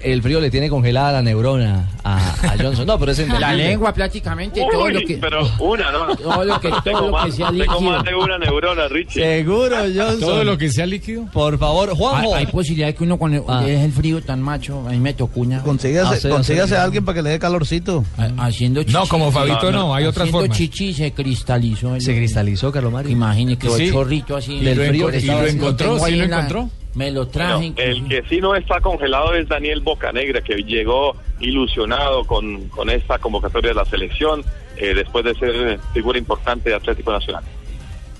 El 0.02 0.22
frío 0.22 0.40
le 0.40 0.50
tiene 0.50 0.68
congelada 0.68 1.12
la 1.12 1.22
neurona 1.22 1.88
a, 2.04 2.16
a 2.18 2.56
Johnson. 2.60 2.86
No, 2.86 2.98
pero 2.98 3.12
es 3.12 3.18
La 3.18 3.24
entendible. 3.24 3.56
lengua 3.68 3.92
prácticamente, 3.92 4.60
todo 4.72 4.84
Uy, 4.84 4.92
lo 4.92 5.00
que... 5.00 5.16
pero 5.18 5.48
una, 5.60 5.90
¿no? 5.92 6.16
Todo 6.16 6.44
lo 6.44 6.60
que, 6.60 6.68
todo 6.68 6.82
tengo 6.82 7.00
lo 7.00 7.06
que 7.06 7.12
más, 7.12 7.34
sea 7.36 7.46
tengo 7.48 7.62
líquido. 7.64 7.80
más 7.80 8.04
de 8.04 8.14
una 8.14 8.38
neurona, 8.38 8.88
Richie. 8.88 9.22
Seguro, 9.22 9.76
Johnson. 9.76 10.20
Todo 10.20 10.44
lo 10.44 10.58
que 10.58 10.70
sea 10.70 10.86
líquido. 10.86 11.26
Por 11.32 11.58
favor, 11.58 11.90
Juanjo. 11.96 12.34
Hay, 12.34 12.44
hay 12.44 12.46
posibilidad 12.52 12.88
de 12.88 12.94
que 12.94 13.04
uno 13.04 13.18
con 13.18 13.34
el, 13.34 13.42
Ah. 13.48 13.64
es 13.66 13.80
el 13.80 13.92
frío 13.92 14.22
tan 14.22 14.40
macho, 14.40 14.86
a 14.86 14.90
mí 14.90 14.98
me 14.98 15.14
tocó 15.14 15.40
una... 15.40 15.62
Consígase, 15.62 16.14
Hace- 16.16 16.28
consígase 16.28 16.74
hace- 16.74 16.76
a 16.76 16.84
alguien 16.84 17.04
para 17.04 17.16
que 17.16 17.22
le 17.22 17.30
dé 17.30 17.38
calorcito. 17.38 18.04
Ha- 18.18 18.46
Haciendo 18.46 18.82
chichi. 18.82 18.92
No, 18.94 19.06
como 19.06 19.30
Fabito 19.32 19.70
no, 19.72 19.94
hay 19.94 20.04
otras 20.04 20.24
Haciendo 20.28 20.40
formas. 20.40 20.56
chichi 20.58 20.86
y 20.88 20.94
se 20.94 21.12
cristalizó. 21.12 21.94
el- 21.94 22.00
Se 22.02 22.14
cristalizó, 22.14 22.70
Carlos 22.72 22.92
Mario. 22.92 23.10
Imagine 23.10 23.56
que 23.56 23.68
Sí. 23.70 23.84
el 23.84 23.92
chorrito 23.92 24.36
así. 24.36 24.54
Y 24.54 24.60
lo 24.62 24.74
frío 24.84 25.08
que 25.08 25.18
y 25.18 25.22
lo 25.26 25.32
haciendo. 25.38 25.46
encontró, 25.48 25.86
tengo 25.94 26.06
sí 26.06 26.16
lo 26.16 26.24
en 26.24 26.30
la- 26.30 26.36
encontró. 26.36 26.70
Me 26.94 27.10
lo 27.10 27.26
traje. 27.26 27.70
Bueno, 27.70 27.74
el 27.76 28.08
que 28.08 28.22
sí 28.28 28.40
no 28.40 28.54
está 28.54 28.80
congelado 28.80 29.34
es 29.34 29.48
Daniel 29.48 29.80
Bocanegra, 29.80 30.42
que 30.42 30.56
llegó 30.56 31.16
ilusionado 31.40 32.24
con, 32.24 32.68
con 32.68 32.90
esta 32.90 33.18
convocatoria 33.18 33.70
de 33.70 33.76
la 33.76 33.84
selección, 33.86 34.44
eh, 34.76 34.94
después 34.94 35.24
de 35.24 35.34
ser 35.34 35.80
figura 35.94 36.18
importante 36.18 36.70
de 36.70 36.76
Atlético 36.76 37.12
Nacional. 37.12 37.44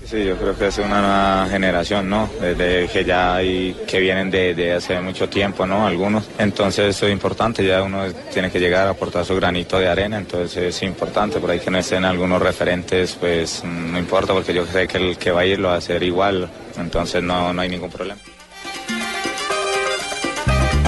Sí, 0.05 0.25
yo 0.25 0.35
creo 0.35 0.57
que 0.57 0.67
es 0.67 0.77
una 0.79 0.99
nueva 0.99 1.47
generación, 1.49 2.09
¿no? 2.09 2.29
Desde 2.41 2.89
que 2.89 3.05
ya 3.05 3.35
hay, 3.35 3.73
que 3.87 4.01
vienen 4.01 4.29
de, 4.29 4.53
de 4.53 4.73
hace 4.73 4.99
mucho 4.99 5.29
tiempo, 5.29 5.65
¿no? 5.65 5.87
Algunos. 5.87 6.29
Entonces 6.37 6.93
eso 6.93 7.07
es 7.07 7.13
importante, 7.13 7.65
ya 7.65 7.81
uno 7.83 8.03
tiene 8.33 8.51
que 8.51 8.59
llegar 8.59 8.87
a 8.87 8.91
aportar 8.91 9.23
su 9.23 9.33
granito 9.35 9.79
de 9.79 9.87
arena, 9.87 10.17
entonces 10.17 10.75
es 10.75 10.83
importante, 10.83 11.39
por 11.39 11.51
ahí 11.51 11.59
que 11.59 11.71
no 11.71 11.77
estén 11.77 12.03
algunos 12.03 12.41
referentes, 12.41 13.15
pues 13.17 13.63
no 13.63 13.97
importa, 13.97 14.33
porque 14.33 14.53
yo 14.53 14.65
sé 14.65 14.89
que 14.89 14.97
el 14.97 15.17
que 15.17 15.31
va 15.31 15.41
a 15.41 15.45
ir 15.45 15.59
lo 15.59 15.69
va 15.69 15.75
a 15.75 15.77
hacer 15.77 16.03
igual, 16.03 16.49
entonces 16.77 17.23
no, 17.23 17.53
no 17.53 17.61
hay 17.61 17.69
ningún 17.69 17.89
problema. 17.89 18.19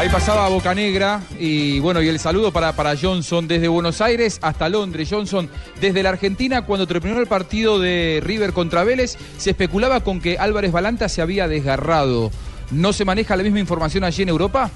Ahí 0.06 0.12
pasaba 0.12 0.48
Boca 0.50 0.76
Negra 0.76 1.20
y 1.40 1.80
bueno, 1.80 2.00
y 2.00 2.08
el 2.08 2.20
saludo 2.20 2.52
para, 2.54 2.74
para 2.76 2.96
Johnson 2.96 3.48
desde 3.48 3.68
Buenos 3.68 4.02
Aires 4.02 4.38
hasta 4.44 4.70
Londres. 4.70 5.08
Johnson, 5.10 5.50
desde 5.82 6.04
la 6.04 6.10
Argentina, 6.10 6.64
cuando 6.64 6.86
terminó 6.86 7.20
el 7.20 7.26
partido 7.26 7.80
de 7.80 8.22
River 8.24 8.54
contra 8.54 8.84
Vélez, 8.84 9.18
se 9.38 9.50
especulaba 9.50 10.02
con 10.02 10.22
que 10.22 10.38
Álvarez 10.38 10.72
Balanta 10.72 11.10
se 11.10 11.24
había 11.24 11.48
desgarrado. 11.48 12.30
¿No 12.70 12.94
se 12.94 13.04
maneja 13.04 13.36
la 13.36 13.42
misma 13.42 13.60
información 13.60 14.04
allí 14.04 14.22
en 14.22 14.30
Europa? 14.30 14.70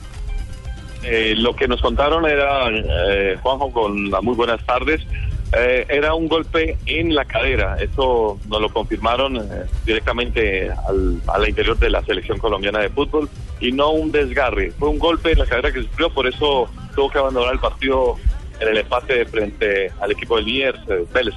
Eh, 1.04 1.36
lo 1.38 1.56
que 1.56 1.68
nos 1.68 1.80
contaron 1.80 2.26
era, 2.26 2.68
eh, 2.72 3.38
Juanjo, 3.40 3.72
con 3.72 4.10
las 4.10 4.24
muy 4.24 4.34
buenas 4.34 4.66
tardes, 4.66 5.00
eh, 5.56 5.86
era 5.90 6.16
un 6.16 6.28
golpe 6.28 6.76
en 6.88 7.14
la 7.14 7.26
cadera. 7.26 7.78
Eso 7.80 8.40
nos 8.50 8.62
lo 8.62 8.74
confirmaron 8.74 9.38
eh, 9.38 9.66
directamente 9.86 10.72
al, 10.88 11.22
al 11.28 11.48
interior 11.48 11.78
de 11.78 11.92
la 11.92 12.04
selección 12.04 12.40
colombiana 12.40 12.80
de 12.80 12.90
fútbol 12.90 13.30
y 13.60 13.72
no 13.72 13.92
un 13.92 14.12
desgarre. 14.12 14.72
Fue 14.72 14.90
un 14.90 15.00
golpe 15.00 15.32
en 15.32 15.40
la 15.40 15.46
cadera 15.46 15.72
que 15.72 15.84
sufrió, 15.84 16.10
por 16.10 16.28
eso 16.28 16.70
tuvo 16.96 17.10
que 17.10 17.18
abandonar 17.18 17.54
el 17.54 17.60
partido 17.60 18.16
en 18.60 18.68
el 18.68 18.78
empate 18.78 19.26
frente 19.26 19.92
al 20.02 20.12
equipo 20.12 20.36
del 20.38 20.46
Liniers, 20.46 20.80
eh, 20.90 21.06
Vélez. 21.14 21.36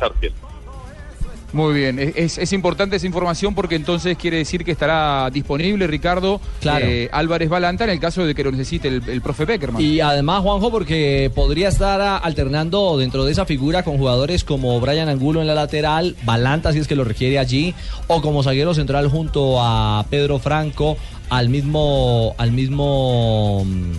Muy 1.52 1.74
bien, 1.74 1.98
es, 1.98 2.38
es 2.38 2.52
importante 2.52 2.96
esa 2.96 3.06
información 3.06 3.54
porque 3.54 3.74
entonces 3.74 4.16
quiere 4.16 4.38
decir 4.38 4.64
que 4.64 4.70
estará 4.72 5.28
disponible 5.30 5.86
Ricardo 5.86 6.40
Claro. 6.60 6.86
eh, 6.86 7.08
Álvarez 7.12 7.48
Balanta 7.48 7.84
en 7.84 7.90
el 7.90 8.00
caso 8.00 8.24
de 8.24 8.34
que 8.34 8.42
lo 8.44 8.50
necesite 8.52 8.88
el, 8.88 9.02
el 9.08 9.20
profe 9.20 9.44
Beckerman. 9.44 9.82
Y 9.82 10.00
además, 10.00 10.40
Juanjo, 10.42 10.70
porque 10.70 11.30
podría 11.34 11.68
estar 11.68 12.00
alternando 12.22 12.96
dentro 12.98 13.24
de 13.24 13.32
esa 13.32 13.44
figura 13.44 13.82
con 13.82 13.98
jugadores 13.98 14.44
como 14.44 14.80
Brian 14.80 15.08
Angulo 15.08 15.40
en 15.40 15.46
la 15.46 15.54
lateral, 15.54 16.16
Balanta 16.24 16.72
si 16.72 16.78
es 16.78 16.88
que 16.88 16.96
lo 16.96 17.04
requiere 17.04 17.38
allí, 17.38 17.74
o 18.06 18.22
como 18.22 18.42
zaguero 18.42 18.74
central 18.74 19.08
junto 19.08 19.56
a 19.60 20.04
Pedro 20.08 20.38
Franco, 20.38 20.96
al 21.28 21.48
mismo, 21.48 22.34
al 22.38 22.52
mismo 22.52 23.64
mm, 23.64 23.92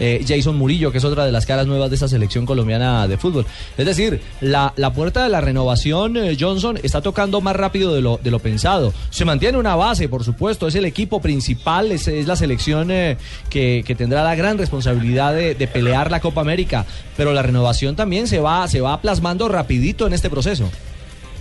eh, 0.00 0.24
Jason 0.26 0.56
Murillo, 0.56 0.92
que 0.92 0.98
es 0.98 1.04
otra 1.04 1.24
de 1.24 1.32
las 1.32 1.46
caras 1.46 1.66
nuevas 1.66 1.90
de 1.90 1.96
esa 1.96 2.08
selección 2.08 2.46
colombiana 2.46 3.08
de 3.08 3.16
fútbol. 3.18 3.46
Es 3.76 3.86
decir, 3.86 4.20
la, 4.40 4.72
la 4.76 4.92
puerta 4.92 5.22
de 5.22 5.28
la 5.28 5.40
renovación, 5.40 6.16
eh, 6.16 6.36
Johnson, 6.38 6.78
está 6.82 7.00
tocando 7.00 7.40
más 7.40 7.56
rápido 7.56 7.94
de 7.94 8.00
lo, 8.02 8.18
de 8.22 8.30
lo 8.30 8.38
pensado. 8.38 8.92
Se 9.10 9.24
mantiene 9.24 9.58
una 9.58 9.76
base, 9.76 10.08
por 10.08 10.24
supuesto, 10.24 10.66
es 10.66 10.74
el 10.74 10.84
equipo 10.84 11.20
principal, 11.20 11.92
es, 11.92 12.08
es 12.08 12.26
la 12.26 12.36
selección 12.36 12.90
eh, 12.90 13.16
que, 13.50 13.82
que 13.86 13.94
tendrá 13.94 14.22
la 14.24 14.34
gran 14.34 14.58
responsabilidad 14.58 15.34
de, 15.34 15.54
de 15.54 15.66
pelear 15.68 16.10
la 16.10 16.20
Copa 16.20 16.40
América, 16.40 16.84
pero 17.16 17.32
la 17.32 17.42
renovación 17.42 17.96
también 17.96 18.26
se 18.26 18.38
va, 18.40 18.66
se 18.68 18.80
va 18.80 19.00
plasmando 19.00 19.48
rapidito 19.48 20.06
en 20.06 20.12
este 20.12 20.30
proceso. 20.30 20.70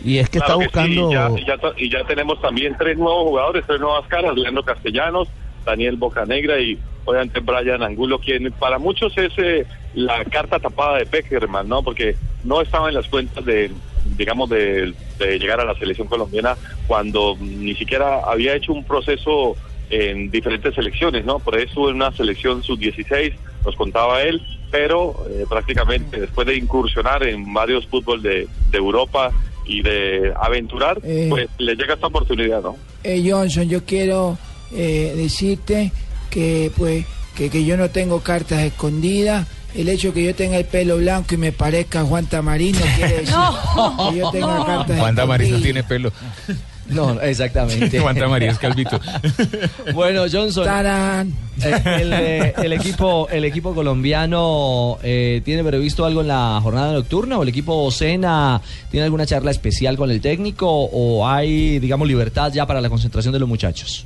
Y 0.04 0.20
es 0.20 0.30
que 0.30 0.40
Claro 0.40 0.62
está 0.62 0.84
sí, 0.86 0.96
buscando. 0.96 1.10
y 1.10 1.14
ya, 1.14 1.30
y 1.42 1.46
ya 1.48 1.58
to- 1.58 1.74
y 1.78 1.90
ya 1.92 2.04
tenemos 2.06 2.40
también 2.40 2.76
tres 2.78 2.96
nuevos 2.98 3.24
jugadores, 3.28 3.64
tres 3.66 3.80
nuevas 3.80 4.08
caras, 4.08 4.36
Leandro 4.36 4.64
Castellanos, 4.64 5.28
Daniel 5.66 5.96
Bocanegra 5.96 6.60
y 6.60 6.78
obviamente 7.06 7.40
Brian 7.40 7.84
Angulo, 7.84 8.20
quien 8.20 8.52
para 8.54 8.78
muchos 8.80 9.18
es 9.18 9.32
eh, 9.38 9.66
la 9.94 10.26
carta 10.26 10.60
tapada 10.60 10.98
de 10.98 11.06
Peckerman, 11.06 11.68
¿no? 11.70 11.82
Porque 11.84 12.16
no 12.44 12.62
estaba 12.62 12.90
en 12.90 12.96
las 12.96 13.08
cuentas 13.08 13.46
de, 13.46 13.72
digamos, 14.18 14.50
de, 14.50 14.94
de 15.20 15.40
llegar 15.40 15.60
a 15.62 15.66
la 15.66 15.76
selección 15.76 16.08
colombiana 16.08 16.58
cuando 16.88 17.38
ni 17.40 17.76
siquiera 17.76 18.22
había 18.26 18.56
hecho 18.56 18.74
un 18.74 18.84
proceso 18.84 19.56
en 19.90 20.32
diferentes 20.32 20.74
selecciones, 20.74 21.26
¿no? 21.26 21.40
Por 21.40 21.58
eso 21.58 21.90
en 21.90 21.98
una 21.98 22.12
selección 22.12 22.64
sub-16, 22.64 23.34
nos 23.66 23.76
contaba 23.76 24.22
él, 24.24 24.42
pero 24.72 25.16
eh, 25.30 25.46
prácticamente 25.48 26.20
después 26.20 26.46
de 26.48 26.56
incursionar 26.56 27.24
en 27.26 27.54
varios 27.54 27.86
fútbol 27.88 28.22
de, 28.22 28.48
de 28.72 28.78
Europa 28.78 29.32
y 29.66 29.82
de 29.82 30.34
aventurar, 30.40 31.00
Eh. 31.04 31.28
pues 31.30 31.48
le 31.58 31.76
llega 31.76 31.94
esta 31.96 32.08
oportunidad, 32.08 32.62
¿no? 32.62 32.78
Eh, 33.04 33.24
Johnson, 33.28 33.68
yo 33.70 33.84
quiero 33.86 34.38
eh, 34.72 35.14
decirte 35.16 35.92
que 36.36 36.70
pues 36.76 37.06
que, 37.34 37.50
que 37.50 37.64
yo 37.64 37.78
no 37.78 37.90
tengo 37.90 38.20
cartas 38.20 38.60
escondidas. 38.60 39.48
El 39.74 39.90
hecho 39.90 40.14
que 40.14 40.24
yo 40.24 40.36
tenga 40.36 40.58
el 40.58 40.66
pelo 40.66 40.98
blanco 40.98 41.34
y 41.34 41.38
me 41.38 41.52
parezca 41.52 42.02
a 42.02 42.04
Juan 42.04 42.28
Tamarín 42.28 42.76
no 42.80 42.86
quiere 42.96 43.18
decir 43.22 43.36
No. 43.76 44.10
que 44.12 44.18
yo 44.18 44.32
tenga 44.32 44.66
cartas 44.66 45.00
Juan 45.00 45.62
tiene 45.62 45.84
pelo. 45.84 46.12
No, 46.90 47.20
exactamente. 47.22 48.00
Juan 48.02 48.16
Tamariz 48.18 48.52
es 48.52 48.60
calvito. 48.60 49.00
Bueno, 49.94 50.24
Johnson. 50.32 50.66
Tarán. 50.66 51.34
Eh, 51.64 51.82
el, 52.02 52.14
eh, 52.14 52.54
el 52.58 52.74
equipo 52.74 53.30
el 53.30 53.46
equipo 53.46 53.74
colombiano 53.74 54.98
eh, 55.02 55.42
tiene 55.46 55.64
previsto 55.64 56.06
algo 56.06 56.20
en 56.22 56.28
la 56.28 56.60
jornada 56.62 56.92
nocturna 56.92 57.40
o 57.40 57.44
el 57.44 57.50
equipo 57.50 57.90
Sena 57.92 58.62
tiene 58.92 59.06
alguna 59.06 59.26
charla 59.26 59.52
especial 59.52 59.96
con 59.96 60.12
el 60.12 60.20
técnico 60.20 60.68
o 60.70 61.26
hay 61.26 61.80
digamos 61.80 62.10
libertad 62.10 62.52
ya 62.52 62.66
para 62.66 62.82
la 62.82 62.90
concentración 62.90 63.32
de 63.32 63.40
los 63.40 63.48
muchachos 63.48 64.06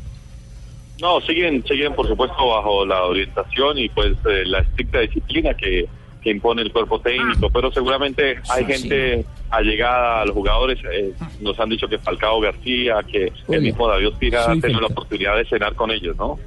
No, 1.01 1.21
siguen, 1.21 1.63
siguen 1.65 1.93
por 1.93 2.07
supuesto 2.07 2.35
bajo 2.47 2.85
la 2.85 3.03
orientación 3.05 3.77
y 3.77 3.89
pues 3.89 4.13
eh, 4.29 4.43
la 4.45 4.59
estricta 4.59 4.99
disciplina 4.99 5.53
que, 5.53 5.85
que 6.21 6.29
impone 6.31 6.61
el 6.61 6.71
cuerpo 6.71 6.99
técnico, 6.99 7.49
pero 7.49 7.71
seguramente 7.71 8.37
hay 8.49 8.65
Sí, 8.65 8.71
gente 8.73 9.25
allegada 9.49 10.21
a 10.21 10.25
los 10.25 10.35
jugadores, 10.35 10.77
eh, 10.91 11.13
nos 11.41 11.59
han 11.59 11.69
dicho 11.69 11.87
que 11.87 11.97
Falcao 11.97 12.39
García, 12.41 12.97
que 13.09 13.31
el 13.49 13.61
mismo 13.61 13.87
David 13.87 14.09
Sí, 14.19 14.29
ha 14.35 14.47
tenido 14.59 14.81
la 14.81 14.87
oportunidad 14.87 15.37
de 15.37 15.45
cenar 15.45 15.73
con 15.75 15.89
ellos, 15.91 16.15
¿no? 16.17 16.37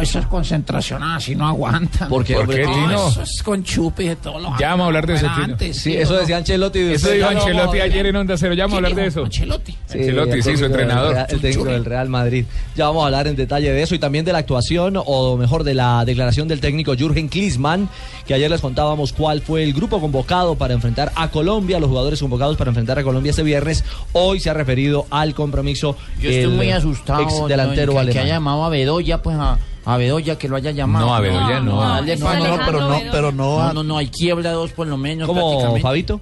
Eso 0.00 0.18
es 0.18 0.26
concentración, 0.26 1.02
así 1.02 1.34
no 1.34 1.46
aguantan. 1.46 2.08
¿Por 2.08 2.24
qué, 2.24 2.34
No, 2.34 2.46
Tino? 2.46 3.08
Eso 3.08 3.22
es 3.22 3.42
con 3.42 3.62
chupe 3.64 4.04
de 4.04 4.16
todo 4.16 4.38
lo 4.38 4.58
Ya 4.58 4.70
vamos 4.70 4.84
a 4.84 4.86
hablar 4.86 5.06
de 5.06 5.14
eso, 5.14 5.26
Tino. 5.26 5.44
antes, 5.44 5.76
sí 5.78 5.96
eso 5.96 6.14
decía 6.14 6.36
Ancelotti 6.38 6.78
de 6.80 6.94
Eso 6.94 7.10
dijo 7.10 7.28
Ancelotti 7.28 7.80
ayer 7.80 8.06
en 8.06 8.16
Onda 8.16 8.36
Cero. 8.36 8.54
Ya 8.54 8.64
vamos 8.64 8.74
a 8.74 8.76
hablar 8.78 8.94
de 8.94 9.06
eso. 9.06 9.24
Ancelotti. 9.24 9.72
Sí, 9.86 9.98
Ancelotti, 9.98 10.32
el 10.32 10.42
sí, 10.42 10.56
su 10.56 10.64
entrenador. 10.64 11.14
Real- 11.14 11.26
El 11.30 11.40
técnico 11.40 11.64
del 11.70 11.84
Real 11.84 12.08
Madrid. 12.08 12.44
Ya 12.76 12.86
vamos 12.86 13.02
a 13.02 13.06
hablar 13.06 13.26
en 13.26 13.36
detalle 13.36 13.72
de 13.72 13.82
eso 13.82 13.94
y 13.94 13.98
también 13.98 14.24
de 14.24 14.32
la 14.32 14.38
actuación, 14.38 14.94
o 14.96 15.36
mejor, 15.36 15.64
de 15.64 15.74
la 15.74 16.04
declaración 16.04 16.48
del 16.48 16.60
técnico 16.60 16.94
Jürgen 16.96 17.28
Klinsmann, 17.28 17.88
que 18.26 18.34
ayer 18.34 18.50
les 18.50 18.60
contábamos 18.60 19.12
cuál 19.12 19.40
fue 19.40 19.62
el 19.62 19.72
grupo 19.72 20.00
convocado 20.00 20.54
para 20.56 20.74
enfrentar 20.74 21.12
a 21.16 21.28
Colombia, 21.28 21.78
los 21.80 21.88
jugadores 21.88 22.20
convocados 22.20 22.56
para 22.56 22.70
enfrentar 22.70 22.98
a 22.98 23.02
Colombia 23.02 23.30
este 23.30 23.42
viernes. 23.42 23.84
Hoy 24.12 24.40
se 24.40 24.50
ha 24.50 24.54
referido 24.54 25.06
al 25.10 25.34
compromiso. 25.34 25.96
Yo 26.20 26.30
estoy 26.30 26.52
muy 26.54 26.70
asustado. 26.70 27.22
Ex 27.22 27.32
¿no? 27.40 27.48
delantero 27.48 27.92
que, 27.94 28.10
que 28.12 28.18
haya 28.18 28.34
llamado 28.34 28.64
a 28.64 28.68
Bedoya 28.68 29.22
pues 29.22 29.36
a, 29.38 29.58
A 29.84 29.96
Bedoya 29.96 30.38
que 30.38 30.48
lo 30.48 30.56
haya 30.56 30.70
llamado. 30.70 31.06
No, 31.06 31.14
a 31.14 31.20
Bedoya 31.20 31.60
no. 31.60 32.02
No, 32.04 32.58
pero 32.64 32.80
no, 32.88 33.00
pero 33.10 33.32
no, 33.32 33.56
No, 33.58 33.62
a- 33.62 33.72
no, 33.72 33.82
no, 33.82 33.98
hay 33.98 34.08
quiebra 34.08 34.52
dos 34.52 34.72
por 34.72 34.86
lo 34.86 34.96
menos. 34.96 35.26
¿Cómo, 35.26 35.40
prácticamente. 35.40 35.82
Fabito? 35.82 36.20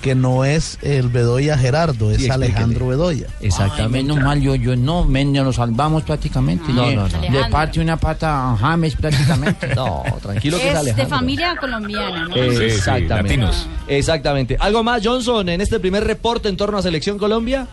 que 0.00 0.14
no 0.14 0.46
es 0.46 0.78
el 0.80 1.08
Bedoya 1.10 1.58
Gerardo, 1.58 2.10
es 2.10 2.22
Sí. 2.22 2.30
Alejandro 2.30 2.86
Bedoya. 2.86 3.26
Ay, 3.42 3.86
menos 3.90 4.16
mal, 4.18 4.40
yo, 4.40 4.54
yo 4.54 4.74
no, 4.74 5.04
men, 5.04 5.34
ya 5.34 5.42
lo 5.42 5.52
salvamos 5.52 6.04
prácticamente. 6.04 6.72
No, 6.72 6.86
Le- 6.88 6.96
no, 6.96 7.06
no. 7.06 7.20
Le 7.20 7.44
parte 7.50 7.80
una 7.80 7.98
pata 7.98 8.52
a 8.52 8.56
James 8.56 8.96
prácticamente. 8.96 9.68
No, 9.76 10.02
tranquilo 10.22 10.56
que 10.56 10.70
es 10.70 10.86
Es 10.86 10.96
de 10.96 11.04
familia 11.04 11.54
colombiana, 11.60 12.28
¿no? 12.28 12.34
Exactamente. 12.34 13.14
latinos. 13.36 13.66
Exactamente. 13.88 14.56
¿Algo 14.58 14.82
más, 14.82 15.02
Johnson, 15.04 15.50
en 15.50 15.60
este 15.60 15.78
primer 15.78 16.04
reporte 16.04 16.48
en 16.48 16.56
torno 16.56 16.78
a 16.78 16.82
Selección 16.82 17.18
Colombia? 17.18 17.66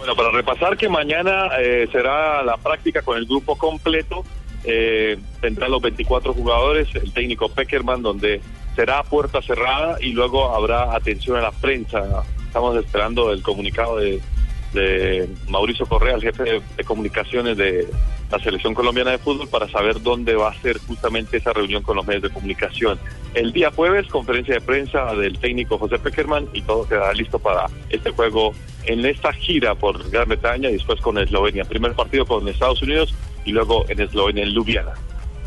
Bueno, 0.00 0.16
para 0.16 0.30
repasar 0.30 0.78
que 0.78 0.88
mañana 0.88 1.50
eh, 1.58 1.86
será 1.92 2.42
la 2.42 2.56
práctica 2.56 3.02
con 3.02 3.18
el 3.18 3.26
grupo 3.26 3.56
completo, 3.56 4.24
eh, 4.64 5.18
tendrá 5.42 5.68
los 5.68 5.82
24 5.82 6.32
jugadores, 6.32 6.88
el 6.94 7.12
técnico 7.12 7.50
Peckerman, 7.50 8.00
donde 8.00 8.40
será 8.74 9.02
puerta 9.02 9.42
cerrada 9.42 9.98
y 10.00 10.12
luego 10.12 10.56
habrá 10.56 10.96
atención 10.96 11.36
a 11.36 11.42
la 11.42 11.52
prensa. 11.52 12.24
Estamos 12.46 12.82
esperando 12.82 13.30
el 13.30 13.42
comunicado 13.42 13.98
de, 13.98 14.22
de 14.72 15.28
Mauricio 15.48 15.86
Correa, 15.86 16.14
el 16.14 16.22
jefe 16.22 16.62
de, 16.76 16.84
comunicaciones 16.84 17.56
de 17.56 17.88
la 18.30 18.38
Selección 18.38 18.74
Colombiana 18.74 19.10
de 19.10 19.18
Fútbol, 19.18 19.48
para 19.48 19.68
saber 19.68 20.00
dónde 20.02 20.34
va 20.34 20.50
a 20.50 20.54
ser 20.60 20.78
justamente 20.78 21.38
esa 21.38 21.52
reunión 21.52 21.82
con 21.82 21.96
los 21.96 22.06
medios 22.06 22.22
de 22.22 22.30
comunicación. 22.30 22.98
El 23.34 23.52
día 23.52 23.70
jueves, 23.70 24.06
conferencia 24.08 24.54
de 24.54 24.60
prensa 24.60 25.14
del 25.14 25.38
técnico 25.38 25.78
José 25.78 25.98
Peckerman 25.98 26.48
y 26.52 26.62
todo 26.62 26.86
quedará 26.86 27.12
listo 27.12 27.38
para 27.38 27.66
este 27.88 28.10
juego 28.10 28.54
en 28.86 29.04
esta 29.04 29.32
gira 29.32 29.74
por 29.74 30.08
Gran 30.10 30.28
Bretaña 30.28 30.70
y 30.70 30.74
después 30.74 31.00
con 31.00 31.18
Eslovenia. 31.18 31.64
Primer 31.64 31.92
partido 31.94 32.24
con 32.24 32.48
Estados 32.48 32.82
Unidos 32.82 33.14
y 33.44 33.52
luego 33.52 33.84
en 33.88 34.00
Eslovenia, 34.00 34.44
en 34.44 34.50
Ljubljana. 34.50 34.92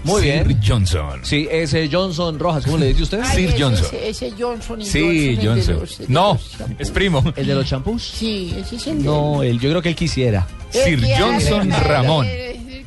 Muy 0.03 0.21
Sir 0.21 0.43
bien. 0.47 0.61
Johnson. 0.65 1.19
Sí, 1.23 1.47
ese 1.49 1.89
Johnson 1.91 2.37
Rojas, 2.37 2.65
¿cómo 2.65 2.77
le 2.77 2.87
dice 2.87 3.03
usted? 3.03 3.19
Ay, 3.23 3.35
Sir 3.37 3.49
ese- 3.49 3.63
Johnson. 3.63 3.85
Ese, 3.85 4.09
ese 4.09 4.31
Johnson 4.37 4.81
y 4.81 4.85
Sí, 4.85 5.39
Johnson. 5.41 5.75
el 5.75 5.79
los- 5.81 5.99
el 6.01 6.05
No, 6.09 6.39
es 6.79 6.91
primo. 6.91 7.23
¿El 7.35 7.47
de 7.47 7.55
los 7.55 7.65
champús? 7.67 8.03
Sí, 8.03 8.53
ese 8.57 8.75
es 8.75 8.87
el 8.87 8.97
de- 8.99 9.03
No, 9.05 9.43
él, 9.43 9.59
yo 9.59 9.69
creo 9.69 9.81
que 9.81 9.89
él 9.89 9.95
quisiera. 9.95 10.47
Sir 10.71 11.03
Eh, 11.03 11.15
Johnson 11.17 11.69
Ramón. 11.71 12.27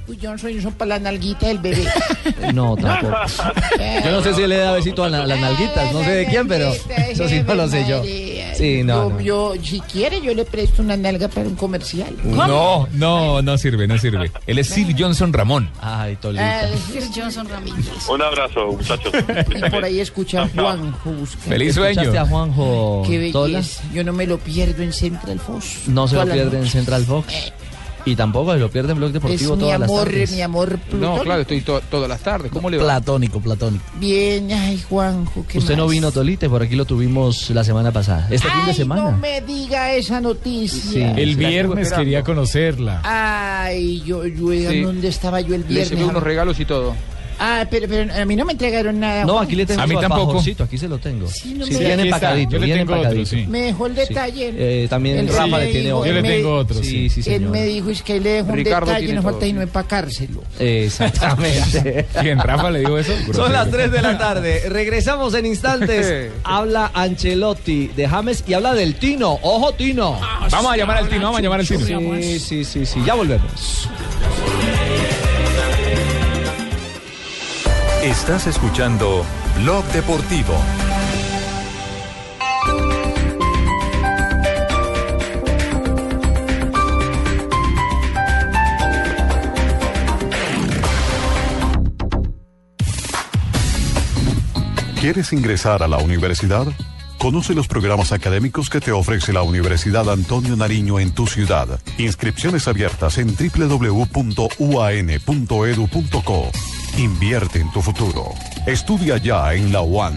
Eh, 0.09 0.13
eh, 0.13 0.19
Johnson 0.23 0.51
Johnson 0.53 0.73
para 0.75 0.89
la 0.91 0.99
nalguita 0.99 1.49
del 1.49 1.59
bebé. 1.59 1.85
No, 2.55 2.77
tampoco. 2.77 3.15
Yo 4.05 4.11
no 4.11 4.23
sé 4.23 4.35
si 4.35 4.47
le 4.47 4.57
da 4.59 4.73
besito 4.73 5.05
a 5.05 5.09
la- 5.09 5.27
las 5.27 5.39
nalguitas, 5.41 5.93
no 5.93 6.03
sé 6.05 6.11
de 6.11 6.27
quién, 6.27 6.47
pero 6.49 6.73
eso 6.73 7.29
sí 7.29 7.43
no 7.47 7.55
lo 7.55 7.69
sé 7.69 7.87
yo. 7.89 8.03
Sí, 8.57 8.83
no, 8.85 9.09
yo, 9.11 9.11
no. 9.11 9.21
yo, 9.21 9.63
si 9.63 9.81
quiere, 9.81 10.21
yo 10.23 10.33
le 10.35 10.45
presto 10.45 10.81
una 10.83 10.97
nalga 10.97 11.29
para 11.29 11.47
un 11.49 11.57
comercial. 11.57 12.15
No, 12.25 12.89
no, 12.93 13.43
no 13.43 13.59
sirve, 13.59 13.87
no 13.87 13.99
sirve. 13.99 14.31
Él 14.47 14.59
es 14.59 14.69
Sir 14.69 14.95
Johnson 14.99 15.33
Ramón. 15.33 15.69
Ay, 15.81 16.17
Ah, 16.39 16.63
Sir 16.93 17.03
Johnson 17.15 17.49
Ramírez. 17.49 18.09
Un 18.09 18.23
abrazo, 18.23 18.67
muchachos. 18.69 19.13
y 19.55 19.61
por 19.71 19.85
ahí 19.85 20.01
escucha 20.01 20.43
a 20.45 20.49
Juanjo 20.49 21.11
buscando. 21.11 21.49
Feliz 21.51 21.75
sueño. 21.75 21.91
¿Escuchaste 22.03 22.19
a 22.19 22.27
Juanjo 22.27 23.03
Qué 23.07 23.19
belleza. 23.19 23.83
Yo 23.93 24.05
no 24.05 24.13
me 24.13 24.27
lo 24.27 24.39
pierdo 24.39 24.83
en 24.83 24.93
Central 24.93 25.39
Fox. 25.41 25.89
No 25.89 26.09
se 26.09 26.17
lo 26.17 26.25
pierde 26.25 26.59
en. 26.59 26.67
Central 26.67 27.05
Fox. 27.05 27.53
Y 28.07 28.15
tampoco 28.17 28.53
se 28.55 28.61
lo 28.61 28.71
pierde 28.71 28.93
en 28.93 28.99
Blog 28.99 29.09
Es 29.09 29.15
Deportivo 29.15 29.57
mi 29.57 29.61
todas 29.65 29.81
las 29.81 29.91
amor, 29.91 30.05
tardes. 30.05 30.33
mi 30.33 30.41
amor 30.41 30.71
No, 30.73 30.79
plutónico. 30.91 31.25
claro, 31.25 31.41
estoy 31.43 31.61
to- 31.61 31.81
todas 31.91 32.09
las 32.09 32.21
tardes. 32.21 32.53
¿Cómo 32.53 32.71
le 32.71 32.77
va? 32.79 32.85
Platónico, 32.85 33.41
platónico. 33.41 33.85
Bien, 33.99 34.51
ay, 34.53 34.79
Juanjo, 34.89 35.45
qué 35.49 35.59
Usted 35.59 35.77
no 35.77 35.85
más? 35.87 35.93
vino, 35.93 36.13
Tolite, 36.13 36.49
por 36.49 36.63
aquí 36.63 36.77
lo 36.77 36.85
tuvimos 36.85 37.51
la 37.51 37.65
semana 37.65 37.91
pasada. 37.91 38.29
Este 38.31 38.49
fin 38.49 38.65
de 38.65 38.71
Ay, 38.71 38.77
semana. 38.77 39.11
no 39.11 39.17
me 39.19 39.41
diga 39.41 39.93
esa 39.93 40.21
noticia. 40.21 41.13
El 41.17 41.35
viernes 41.37 41.93
quería 41.93 42.23
conocerla. 42.23 43.01
Ay, 43.03 44.01
yo, 44.07 44.25
yo, 44.25 44.53
Sí. 44.71 44.81
¿dónde 44.83 45.09
estaba 45.09 45.41
yo 45.41 45.57
el 45.57 45.63
Le 45.63 45.67
viernes? 45.67 45.91
llevé 45.91 46.05
unos 46.05 46.23
regalos 46.23 46.61
y 46.61 46.65
todo. 46.65 46.95
Ah, 47.39 47.67
pero, 47.71 47.87
pero 47.89 48.13
a 48.15 48.25
mí 48.25 48.35
no 48.37 48.45
me 48.45 48.53
entregaron 48.53 48.99
nada. 48.99 49.25
No, 49.25 49.39
aquí 49.39 49.55
le 49.57 49.67
tengo 49.67 49.83
A 49.83 49.87
mí 49.87 49.95
tampoco. 50.01 50.43
aquí 50.63 50.79
se 50.79 50.89
lo 50.89 50.99
tengo. 50.99 51.27
Sí, 51.29 51.55
no 51.55 51.67
Sí, 51.67 51.75
me- 51.75 51.79
viene 51.81 52.03
empacadito, 52.05 52.51
yo 52.53 52.59
le 52.59 52.67
viene 52.67 52.81
tengo 52.81 52.93
otro, 52.95 53.03
empacadito. 53.13 53.31
sí. 53.31 53.47
Me 53.49 53.61
dejó 53.63 53.87
el 53.87 53.95
detalle. 53.95 54.55
Eh, 54.57 54.87
también 54.89 55.19
Él 55.19 55.29
Rafa 55.29 55.59
le 55.59 55.67
tiene 55.73 55.93
otro. 55.93 56.07
Yo 56.07 56.13
le 56.21 56.23
tengo 56.23 56.55
otro, 56.55 56.83
Sí, 56.83 57.09
sí. 57.11 57.23
sí, 57.23 57.31
Él 57.31 57.37
señor. 57.39 57.51
me 57.51 57.65
dijo, 57.65 57.91
es 57.91 58.03
que 58.03 58.21
le 58.21 58.31
dejo 58.31 58.49
un 58.51 58.57
Ricardo 58.57 58.87
detalle, 58.87 59.07
tiene 59.07 59.21
no 59.21 59.31
falta 59.31 59.47
y 59.47 59.53
no 59.53 59.63
empacárselo. 59.63 60.43
Exactamente. 60.59 62.07
¿Quién? 62.21 62.39
¿Rafa 62.39 62.71
le 62.71 62.81
dijo 62.81 62.99
eso? 62.99 63.13
Son 63.33 63.53
las 63.53 63.71
3 63.71 63.91
de 63.91 64.03
la 64.03 64.19
tarde. 64.19 64.63
Regresamos 64.69 65.35
en 65.35 65.47
instantes. 65.47 66.31
habla 66.45 66.91
Ancelotti 66.95 67.89
de 67.89 68.09
James 68.09 68.45
y 68.47 68.55
habla 68.55 68.75
del 68.75 68.95
Tino. 68.97 69.39
¡Ojo, 69.43 69.73
Tino! 69.75 70.19
Vamos 70.51 70.73
a 70.73 70.77
llamar 70.77 70.99
al 70.99 71.09
Tino, 71.09 71.23
vamos 71.25 71.39
a 71.39 71.43
llamar 71.43 71.61
al 71.61 71.67
Tino. 71.67 71.87
Sí, 72.21 72.39
sí, 72.39 72.65
sí, 72.65 72.87
sí. 72.87 73.01
Ya 73.05 73.15
volvemos. 73.15 73.89
Estás 78.07 78.47
escuchando 78.47 79.27
Blog 79.57 79.85
Deportivo. 79.87 80.55
¿Quieres 95.01 95.33
ingresar 95.33 95.83
a 95.83 95.89
la 95.89 95.99
universidad? 95.99 96.69
Conoce 97.19 97.55
los 97.55 97.67
programas 97.67 98.13
académicos 98.13 98.71
que 98.71 98.79
te 98.79 98.93
ofrece 98.93 99.33
la 99.33 99.43
Universidad 99.43 100.09
Antonio 100.09 100.55
Nariño 100.55 101.01
en 101.01 101.13
tu 101.13 101.27
ciudad. 101.27 101.81
Inscripciones 101.99 102.69
abiertas 102.69 103.19
en 103.19 103.35
www.uan.edu.co. 103.35 104.07
Invierte 106.99 107.61
en 107.61 107.71
tu 107.73 107.83
futuro. 107.83 108.33
Estudia 108.67 109.19
ya 109.19 109.53
en 109.53 109.71
la 109.71 109.83
UAN. 109.83 110.17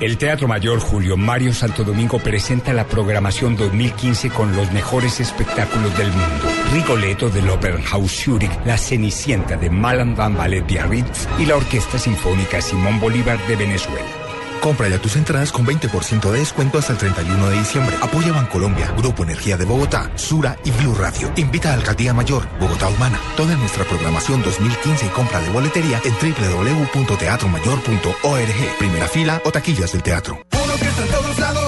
El 0.00 0.16
Teatro 0.16 0.46
Mayor 0.46 0.78
Julio 0.78 1.16
Mario 1.16 1.52
Santo 1.52 1.82
Domingo 1.82 2.20
presenta 2.20 2.72
la 2.72 2.86
programación 2.86 3.56
2015 3.56 4.30
con 4.30 4.54
los 4.54 4.70
mejores 4.70 5.18
espectáculos 5.18 5.96
del 5.98 6.06
mundo. 6.12 6.46
Rigoletto 6.72 7.28
del 7.28 7.50
Opernhaus 7.50 8.12
Zurich, 8.12 8.64
La 8.64 8.78
Cenicienta 8.78 9.56
de 9.56 9.70
Malan 9.70 10.14
Van 10.14 10.36
Ballet 10.36 10.64
Biarritz 10.64 11.26
y 11.40 11.46
la 11.46 11.56
Orquesta 11.56 11.98
Sinfónica 11.98 12.60
Simón 12.60 13.00
Bolívar 13.00 13.44
de 13.48 13.56
Venezuela. 13.56 14.27
Compra 14.60 14.88
ya 14.88 14.98
tus 14.98 15.16
entradas 15.16 15.52
con 15.52 15.66
20% 15.66 16.30
de 16.30 16.38
descuento 16.38 16.78
hasta 16.78 16.92
el 16.92 16.98
31 16.98 17.50
de 17.50 17.58
diciembre. 17.58 17.96
Apoya 18.00 18.32
Bancolombia, 18.32 18.90
Grupo 18.96 19.22
Energía 19.22 19.56
de 19.56 19.64
Bogotá, 19.64 20.10
Sura 20.16 20.56
y 20.64 20.70
Blue 20.70 20.94
Radio. 20.94 21.32
Invita 21.36 21.70
a 21.70 21.74
Alcaldía 21.74 22.14
Mayor, 22.14 22.48
Bogotá 22.60 22.88
Humana. 22.88 23.20
Toda 23.36 23.56
nuestra 23.56 23.84
programación 23.84 24.42
2015 24.42 25.06
y 25.06 25.08
compra 25.10 25.40
de 25.40 25.50
boletería 25.50 26.00
en 26.04 26.12
www.teatromayor.org. 26.12 28.78
Primera 28.78 29.08
fila 29.08 29.40
o 29.44 29.50
taquillas 29.50 29.92
del 29.92 30.02
teatro. 30.02 30.40
Uno 30.52 30.74
que 30.76 30.86
está 30.86 31.02
en 31.02 31.08
todos 31.08 31.38
lados, 31.38 31.67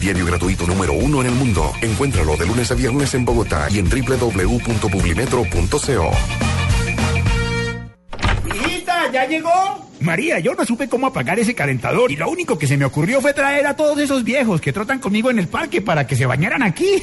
diario 0.00 0.26
gratuito 0.26 0.66
número 0.66 0.94
uno 0.94 1.20
en 1.20 1.28
el 1.28 1.34
mundo. 1.34 1.72
Encuéntralo 1.82 2.36
de 2.36 2.46
lunes 2.46 2.72
a 2.72 2.74
viernes 2.74 3.14
en 3.14 3.24
Bogotá 3.24 3.68
y 3.70 3.78
en 3.78 3.88
www.publimetro.co. 3.88 6.10
Hijita, 8.46 9.12
¿ya 9.12 9.26
llegó? 9.26 9.90
María, 10.00 10.38
yo 10.38 10.54
no 10.54 10.64
supe 10.64 10.88
cómo 10.88 11.06
apagar 11.06 11.38
ese 11.38 11.54
calentador 11.54 12.10
y 12.10 12.16
lo 12.16 12.30
único 12.30 12.58
que 12.58 12.66
se 12.66 12.78
me 12.78 12.86
ocurrió 12.86 13.20
fue 13.20 13.34
traer 13.34 13.66
a 13.66 13.76
todos 13.76 13.98
esos 13.98 14.24
viejos 14.24 14.60
que 14.60 14.72
trotan 14.72 14.98
conmigo 14.98 15.30
en 15.30 15.38
el 15.38 15.46
parque 15.46 15.82
para 15.82 16.06
que 16.06 16.16
se 16.16 16.24
bañaran 16.24 16.62
aquí. 16.62 17.02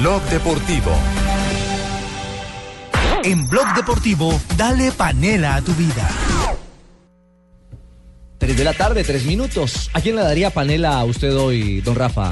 Blog 0.00 0.22
Deportivo. 0.30 0.92
En 3.24 3.48
Blog 3.48 3.74
Deportivo, 3.74 4.40
dale 4.56 4.92
panela 4.92 5.56
a 5.56 5.62
tu 5.62 5.72
vida. 5.74 6.08
3 8.38 8.56
de 8.56 8.64
la 8.64 8.74
tarde, 8.74 9.02
3 9.04 9.24
minutos. 9.24 9.90
¿A 9.94 10.00
quién 10.00 10.16
le 10.16 10.22
daría 10.22 10.50
panela 10.50 10.98
a 10.98 11.04
usted 11.04 11.34
hoy, 11.36 11.80
don 11.80 11.96
Rafa, 11.96 12.30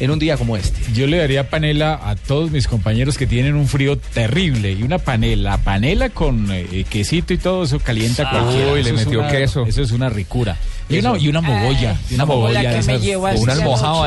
en 0.00 0.10
un 0.10 0.18
día 0.18 0.36
como 0.36 0.56
este? 0.56 0.78
Yo 0.92 1.06
le 1.06 1.18
daría 1.18 1.48
panela 1.48 2.00
a 2.02 2.16
todos 2.16 2.50
mis 2.50 2.66
compañeros 2.68 3.16
que 3.16 3.26
tienen 3.26 3.54
un 3.54 3.68
frío 3.68 3.96
terrible 3.96 4.72
y 4.72 4.82
una 4.82 4.98
panela, 4.98 5.56
panela 5.58 6.10
con 6.10 6.50
eh, 6.50 6.84
quesito 6.90 7.32
y 7.32 7.38
todo 7.38 7.64
eso 7.64 7.78
calienta 7.78 8.24
Ah, 8.26 8.30
cualquiera. 8.32 8.72
uy, 8.72 8.82
le 8.82 8.92
metió 8.92 9.20
una- 9.20 9.28
queso. 9.30 9.64
Eso 9.66 9.82
es 9.82 9.92
una 9.92 10.08
ricura. 10.08 10.56
Y 10.88 10.98
una, 11.00 11.18
y 11.18 11.28
una 11.28 11.40
mogolla, 11.40 11.96
una 12.12 12.24
mogolla 12.24 12.70
de 12.70 12.78
esas- 12.78 13.02
llevo 13.02 13.26
o 13.26 13.40
una 13.40 13.54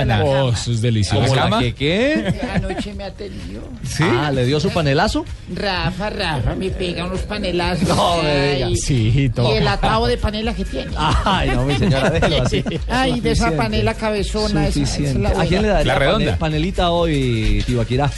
la 0.06 0.24
Oh, 0.24 0.50
eso 0.52 0.72
es 0.72 0.82
delicioso. 0.82 1.26
¿Cómo 1.36 1.36
la 1.50 1.60
que 1.60 1.74
qué? 1.74 2.34
Anoche 2.56 2.94
me 2.94 3.04
atendió. 3.04 3.62
Ah, 4.02 4.32
¿le 4.32 4.46
dio 4.46 4.60
su 4.62 4.70
panelazo? 4.70 5.26
Rafa, 5.54 6.10
Rafa, 6.10 6.56
me 6.56 6.70
pega 6.70 7.06
unos 7.06 7.20
panelazos. 7.22 7.88
No, 7.88 8.24
me 8.24 8.54
diga. 8.56 8.70
Sí, 8.76 9.30
todo. 9.36 9.54
Y 9.54 9.58
el 9.58 9.68
atado 9.68 10.08
de 10.08 10.18
panela 10.18 10.54
que 10.54 10.64
tiene. 10.64 10.92
Ay, 10.98 11.50
no, 11.50 11.66
mi 11.66 11.76
señora, 11.76 12.10
déjelo 12.12 12.44
así. 12.44 12.64
Ay, 12.88 13.20
de 13.20 13.32
esa 13.32 13.46
Suficiente. 13.46 13.58
panela 13.58 13.94
cabezona. 13.96 14.68
esa- 14.68 14.80
esa 14.80 14.84
es 14.84 14.90
Suficiente. 14.90 15.20
la 15.20 15.42
¿A 15.42 15.46
quién 15.46 15.62
le 15.64 15.68
daría 15.68 15.94
La 15.94 16.00
redonda. 16.00 16.26
pane- 16.26 16.38
panelita 16.38 16.92
hoy, 16.92 17.62
Tibaquirá? 17.66 18.10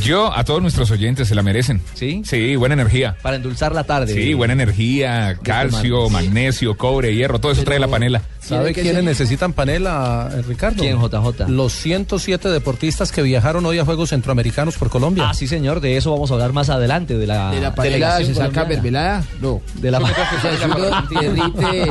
Yo, 0.00 0.32
a 0.32 0.44
todos 0.44 0.62
nuestros 0.62 0.90
oyentes 0.90 1.28
se 1.28 1.34
la 1.34 1.42
merecen. 1.42 1.80
¿Sí? 1.94 2.22
Sí, 2.24 2.56
buena 2.56 2.74
energía. 2.74 3.16
Para 3.22 3.36
endulzar 3.36 3.74
la 3.74 3.84
tarde. 3.84 4.12
Sí, 4.12 4.34
buena 4.34 4.52
energía, 4.52 5.36
calcio, 5.42 6.08
magnesio, 6.10 6.76
cobre, 6.76 7.14
hierro, 7.14 7.38
todo 7.40 7.52
eso 7.52 7.64
trae 7.64 7.78
la 7.78 7.88
panela. 7.88 8.22
¿Sabe 8.40 8.72
quiénes 8.72 9.02
necesitan 9.02 9.52
panela, 9.52 10.30
eh, 10.32 10.42
Ricardo? 10.42 10.80
¿Quién, 10.80 11.00
JJ? 11.00 11.48
Los 11.48 11.72
107 11.72 12.48
deportistas 12.48 13.10
que 13.10 13.22
viajaron 13.22 13.66
hoy 13.66 13.80
a 13.80 13.84
Juegos 13.84 14.10
Centroamericanos 14.10 14.76
por 14.76 14.88
Colombia. 14.88 15.28
Ah, 15.28 15.34
sí, 15.34 15.48
señor, 15.48 15.80
de 15.80 15.96
eso 15.96 16.12
vamos 16.12 16.30
a 16.30 16.34
hablar 16.34 16.52
más 16.52 16.70
adelante, 16.70 17.18
de 17.18 17.26
la 17.26 17.50
¿De 17.50 17.60
la 17.60 17.74
panela 17.74 18.18
se 18.18 18.34
saca 18.34 18.64
mermelada? 18.64 19.24
No. 19.40 19.60
De 19.74 19.90
la 19.90 19.98
sea, 19.98 20.56
si 20.58 20.64
uno 20.64 21.20
derrite, 21.20 21.90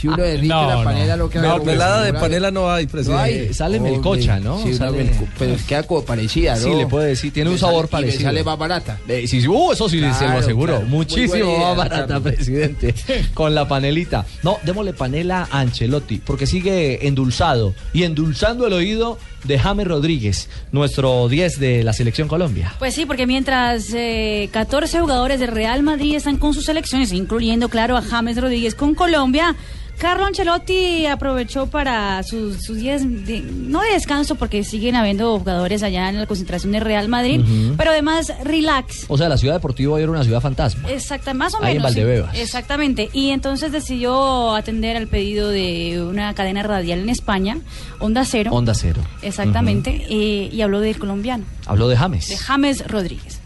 si 0.00 0.08
uno 0.08 0.16
derrite 0.16 0.48
No, 0.48 0.66
la 0.68 0.74
no. 0.76 0.84
panela, 0.84 1.16
lo 1.16 1.30
que 1.30 1.38
Mermelada 1.38 2.02
de 2.02 2.12
panela 2.14 2.50
no 2.50 2.70
hay, 2.72 2.86
presidente. 2.88 3.50
Eh, 3.50 3.54
sale 3.54 3.76
Hombre, 3.76 3.92
melcocha, 3.92 4.40
¿no? 4.40 4.60
Sí, 4.62 4.74
Sale- 4.74 5.12
pero 5.38 5.54
queda 5.68 5.82
como 5.84 6.04
parecida, 6.04 6.56
¿no? 6.56 6.60
Sí, 6.62 6.74
le 6.74 6.86
puede 6.86 7.08
decir, 7.08 7.32
tiene 7.34 7.50
un 7.50 7.58
sabor 7.58 7.88
sale- 7.90 8.06
y 8.06 8.10
parecido. 8.10 8.18
me 8.20 8.24
sale 8.24 8.44
más 8.44 8.58
barata. 8.58 8.98
Eh, 9.06 9.26
sí, 9.26 9.42
sí, 9.42 9.48
uh, 9.48 9.72
eso 9.72 9.88
sí 9.88 9.98
se 10.00 10.06
lo 10.06 10.14
Claro, 10.16 10.38
aseguro. 10.38 10.72
claro. 10.76 10.86
Muchísimo 10.88 11.34
idea, 11.34 11.58
más 11.68 11.76
barata, 11.76 12.20
presidente. 12.20 12.94
Con 13.34 13.54
la 13.54 13.68
panelita. 13.68 14.24
No, 14.42 14.58
démosle 14.62 14.94
panela 14.94 15.46
a 15.50 15.60
Ancelotti, 15.60 16.18
porque 16.24 16.46
sigue 16.46 17.06
endulzado 17.06 17.74
y 17.92 18.04
endulzando 18.04 18.66
el 18.66 18.72
oído 18.72 19.18
de 19.44 19.58
James 19.58 19.86
Rodríguez, 19.86 20.48
nuestro 20.72 21.28
10 21.28 21.60
de 21.60 21.84
la 21.84 21.92
Selección 21.92 22.28
Colombia. 22.28 22.72
Pues 22.78 22.94
sí, 22.94 23.04
porque 23.04 23.26
mientras 23.26 23.92
eh, 23.92 24.48
14 24.52 25.00
jugadores 25.00 25.38
del 25.40 25.50
Real 25.50 25.82
Madrid 25.82 26.14
están 26.16 26.38
con 26.38 26.54
sus 26.54 26.64
selecciones, 26.64 27.12
incluyendo, 27.12 27.68
claro, 27.68 27.96
a 27.98 28.02
James 28.02 28.40
Rodríguez 28.40 28.74
con 28.74 28.94
Colombia, 28.94 29.54
Carlo 29.98 30.26
Ancelotti 30.26 31.06
aprovechó 31.06 31.66
para 31.66 32.22
sus, 32.22 32.62
sus 32.62 32.76
días, 32.76 33.02
de- 33.04 33.40
no 33.42 33.80
de 33.80 33.92
descanso, 33.92 34.34
porque 34.34 34.62
siguen 34.64 34.96
habiendo 34.96 35.38
jugadores 35.38 35.82
allá 35.82 36.08
en 36.10 36.18
la 36.18 36.26
concentración 36.26 36.72
del 36.72 36.82
Real 36.82 37.08
Madrid, 37.08 37.40
pero 37.76 37.90
además 37.92 38.32
relax. 38.42 39.04
O 39.08 39.16
sea, 39.16 39.28
la 39.28 39.36
ciudad 39.38 39.54
deportiva 39.54 39.98
era 40.00 40.10
una 40.10 40.24
ciudad 40.24 40.40
fantasma. 40.40 40.90
Exacta, 40.90 41.32
más 41.32 41.54
o 41.54 41.62
Ahí 41.62 41.76
en 41.76 41.78
menos. 41.78 41.92
sí. 41.92 42.00
Valdebebas. 42.00 42.38
Exactamente. 42.38 43.08
Y 43.12 43.30
entonces 43.30 43.72
decidió 43.72 44.54
atender 44.54 44.96
al 44.96 45.06
pedido 45.06 45.48
de 45.48 46.02
una 46.02 46.34
cadena 46.34 46.62
radial 46.62 46.98
en 47.00 47.08
España, 47.08 47.58
Onda 48.00 48.24
Cero. 48.24 48.50
Onda 48.52 48.74
cero. 48.74 49.00
Exactamente. 49.22 50.04
eh, 50.10 50.50
y 50.52 50.60
habló 50.60 50.80
del 50.80 50.98
colombiano, 50.98 51.44
Habló 51.66 51.88
de 51.88 51.96
James. 51.96 52.28
de 52.28 52.36
James 52.36 52.86
Rodríguez. 52.88 53.40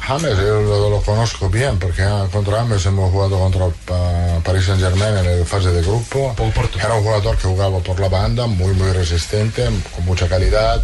James 0.00 0.36
yo 0.38 0.90
lo, 0.90 1.00
conozco 1.02 1.48
bien 1.50 1.78
porque 1.78 2.02
ah, 2.02 2.26
contra 2.32 2.58
James 2.58 2.84
hemos 2.86 3.10
jugado 3.10 3.38
contra 3.38 3.66
ah, 3.90 4.38
Paris 4.44 4.66
Saint 4.66 4.80
Germain 4.80 5.16
en 5.16 5.40
la 5.40 5.44
fase 5.44 5.70
de 5.70 5.82
grupo. 5.82 6.34
Era 6.78 6.94
un 6.94 7.02
jugador 7.02 7.36
que 7.36 7.48
jugaba 7.48 7.78
por 7.80 7.98
la 7.98 8.08
banda, 8.08 8.46
muy 8.46 8.72
muy 8.74 8.92
resistente, 8.92 9.68
con 9.94 10.04
mucha 10.04 10.28
calidad. 10.28 10.82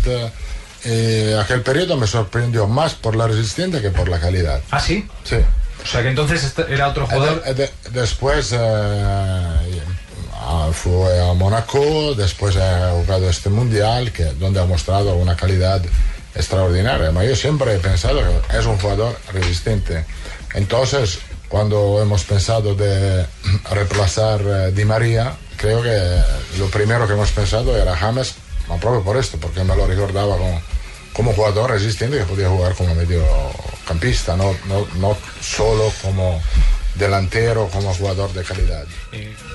Eh, 0.85 1.37
aquel 1.41 1.63
periodo 1.63 1.97
me 1.97 2.07
sorprendió 2.07 2.67
más 2.67 2.95
por 2.95 3.15
la 3.17 3.27
resistencia 3.27 3.81
que 3.83 3.91
por 3.91 4.09
la 4.09 4.19
calidad. 4.21 4.61
¿Ah, 4.71 4.81
sí? 4.81 5.07
Sí. 5.25 5.37
O 5.83 5.87
sea 5.87 6.03
que 6.03 6.09
entonces 6.09 6.43
este 6.45 6.73
era 6.73 6.89
otro 6.89 7.07
jugador. 7.07 7.43
Eh, 7.47 7.55
de- 7.55 7.63
de- 7.67 7.73
después 8.01 8.53
eh, 8.53 8.59
ah, 10.35 10.69
fue 10.73 11.21
a 11.29 11.33
Monaco, 11.35 12.15
después 12.15 12.57
ha 12.57 12.91
jugado 12.93 13.29
este 13.29 13.49
mundial, 13.49 14.13
que, 14.13 14.25
donde 14.25 14.61
ha 14.61 14.65
mostrado 14.65 15.15
una 15.17 15.37
calidad 15.37 15.83
extraordinaria. 16.35 17.11
Pero 17.13 17.25
yo 17.25 17.37
siempre 17.37 17.75
he 17.75 17.79
pensado 17.79 18.21
que 18.21 18.59
es 18.59 18.67
un 18.67 18.79
jugador 18.79 19.17
resistente. 19.33 20.05
Entonces, 20.55 21.19
cuando 21.49 22.01
hemos 22.03 22.25
pensado 22.25 22.75
de 22.75 23.27
reemplazar 23.71 24.41
eh, 24.41 24.73
Di 24.73 24.85
María, 24.85 25.35
creo 25.57 25.83
que 25.83 26.59
lo 26.59 26.67
primero 26.67 27.07
que 27.07 27.15
hemos 27.15 27.31
pensado 27.33 27.77
era 27.77 27.97
James, 27.97 28.35
ma 28.69 28.77
proprio 28.77 29.03
por 29.03 29.17
esto, 29.17 29.39
porque 29.39 29.65
me 29.65 29.77
lo 29.77 29.87
recordaba 29.87 30.37
como, 30.37 30.61
como 31.13 31.33
jugador 31.33 31.71
resistente 31.71 32.19
que 32.19 32.25
podía 32.25 32.49
jugar 32.49 32.75
como 32.75 32.95
mediocampista, 32.95 34.37
no, 34.37 34.55
no, 34.67 34.87
no 34.97 35.17
solo 35.41 35.93
como 36.03 36.41
delantero, 36.99 37.69
como 37.73 37.93
jugador 37.95 38.33
de 38.33 38.43
calidad. 38.43 38.85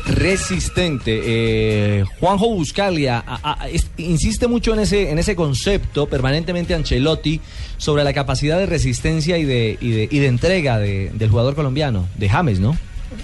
resistente. 0.06 1.22
Eh, 1.24 2.04
Juanjo 2.20 2.50
Buscalia 2.50 3.24
a- 3.26 3.62
a- 3.64 3.70
es- 3.70 3.88
insiste 3.98 4.48
mucho 4.48 4.74
en 4.74 4.80
ese, 4.80 5.10
en 5.12 5.20
ese 5.20 5.36
concepto 5.36 6.08
permanentemente 6.08 6.74
Ancelotti 6.74 7.40
sobre 7.78 8.04
la 8.04 8.14
capacidad 8.14 8.58
de 8.58 8.66
resistencia 8.66 9.38
y 9.38 9.46
de, 9.46 9.78
y 9.80 9.92
de, 9.92 10.08
y 10.12 10.20
de 10.20 10.28
entrega 10.28 10.78
de- 10.80 11.12
del 11.14 11.30
jugador 11.30 11.56
colombiano, 11.56 12.08
de 12.18 12.30
James, 12.30 12.60
¿no? 12.60 12.78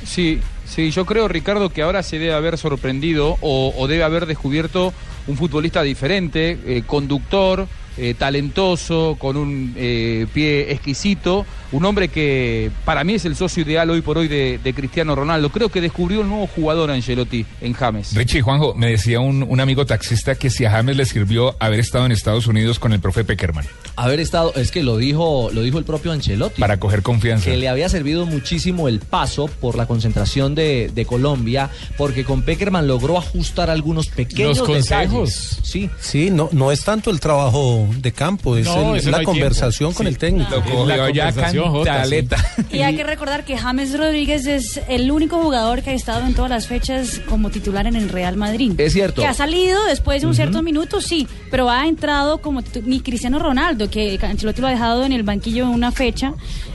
Sí, 0.05 0.39
sí, 0.65 0.91
yo 0.91 1.05
creo, 1.05 1.27
Ricardo, 1.27 1.69
que 1.69 1.81
ahora 1.81 2.03
se 2.03 2.19
debe 2.19 2.33
haber 2.33 2.57
sorprendido 2.57 3.37
o, 3.41 3.73
o 3.75 3.87
debe 3.87 4.03
haber 4.03 4.25
descubierto 4.25 4.93
un 5.27 5.35
futbolista 5.37 5.81
diferente, 5.83 6.57
eh, 6.65 6.83
conductor, 6.85 7.67
eh, 7.99 8.13
talentoso, 8.13 9.17
con 9.19 9.35
un 9.35 9.73
eh, 9.75 10.25
pie 10.33 10.71
exquisito, 10.71 11.45
un 11.71 11.85
hombre 11.85 12.07
que 12.07 12.71
para 12.85 13.03
mí 13.03 13.15
es 13.15 13.25
el 13.25 13.35
socio 13.35 13.63
ideal 13.63 13.89
hoy 13.89 14.01
por 14.01 14.17
hoy 14.17 14.27
de, 14.27 14.59
de 14.63 14.73
Cristiano 14.73 15.15
Ronaldo. 15.15 15.49
Creo 15.49 15.69
que 15.69 15.81
descubrió 15.81 16.21
un 16.21 16.29
nuevo 16.29 16.47
jugador 16.47 16.91
Angelotti 16.91 17.45
en 17.61 17.73
James. 17.73 18.15
Richie 18.15 18.41
Juanjo, 18.41 18.73
me 18.73 18.89
decía 18.89 19.19
un, 19.19 19.43
un 19.43 19.59
amigo 19.59 19.85
taxista 19.85 20.35
que 20.35 20.49
si 20.49 20.65
a 20.65 20.71
James 20.71 20.95
le 20.95 21.05
sirvió 21.05 21.55
haber 21.59 21.79
estado 21.79 22.05
en 22.05 22.11
Estados 22.11 22.47
Unidos 22.47 22.79
con 22.79 22.93
el 22.93 22.99
profe 22.99 23.23
Peckerman. 23.23 23.65
Haber 24.03 24.19
estado, 24.19 24.53
es 24.55 24.71
que 24.71 24.83
lo 24.83 24.97
dijo, 24.97 25.49
lo 25.53 25.61
dijo 25.61 25.77
el 25.77 25.83
propio 25.85 26.11
Ancelotti. 26.11 26.59
Para 26.61 26.79
coger 26.79 27.01
confianza. 27.01 27.45
Que 27.45 27.57
le 27.57 27.67
había 27.69 27.89
servido 27.89 28.25
muchísimo 28.25 28.87
el 28.87 28.99
paso 28.99 29.47
por 29.47 29.75
la 29.75 29.85
concentración 29.87 30.55
de, 30.55 30.91
de 30.93 31.05
Colombia, 31.05 31.69
porque 31.97 32.23
con 32.23 32.41
Peckerman 32.43 32.87
logró 32.87 33.17
ajustar 33.17 33.69
algunos 33.69 34.07
pequeños 34.07 34.57
Los 34.59 34.67
consejos. 34.67 35.29
detalles. 35.29 35.59
Sí. 35.63 35.89
Sí, 35.99 36.29
no, 36.31 36.49
no 36.51 36.71
es 36.71 36.83
tanto 36.83 37.09
el 37.11 37.19
trabajo 37.19 37.87
de 37.97 38.11
campo, 38.11 38.55
es 38.57 38.65
No, 38.65 38.93
el- 38.93 38.99
eso 38.99 39.11
no 39.11 39.17
la 39.17 39.23
conversación 39.23 39.89
tiempo. 39.93 39.97
con 39.97 40.05
Sí. 40.05 40.09
el 40.13 40.17
técnico. 40.17 40.55
Lo 40.55 40.63
cogió 40.63 41.09
ya 41.09 41.31
cantaleta. 41.33 42.37
Y 42.71 42.79
hay 42.79 42.95
que 42.95 43.03
recordar 43.03 43.45
que 43.45 43.57
James 43.57 43.97
Rodríguez 43.97 44.45
es 44.45 44.79
el 44.87 45.11
único 45.11 45.41
jugador 45.41 45.81
que 45.81 45.91
ha 45.91 45.93
estado 45.93 46.25
en 46.25 46.33
todas 46.33 46.49
las 46.51 46.67
fechas 46.67 47.21
como 47.27 47.49
titular 47.49 47.87
en 47.87 47.95
el 47.95 48.09
Real 48.09 48.37
Madrid. 48.37 48.73
Es 48.79 48.93
cierto. 48.93 49.21
Que 49.21 49.27
ha 49.27 49.33
salido 49.33 49.83
después 49.85 50.21
de 50.21 50.27
un 50.27 50.35
ciertos 50.35 50.63
minutos, 50.63 51.05
sí, 51.05 51.27
pero 51.51 51.69
ha 51.69 51.87
entrado 51.87 52.39
como 52.39 52.61
ni 52.85 52.99
Cristiano 53.01 53.39
Ronaldo, 53.39 53.88
que 53.89 54.19
Ancelotti 54.21 54.61
lo 54.61 54.67
ha 54.67 54.71
dejado 54.71 55.05
en 55.05 55.11
el 55.11 55.23
banquillo 55.23 55.63
en 55.63 55.69
una 55.69 55.91
fecha 55.91 56.33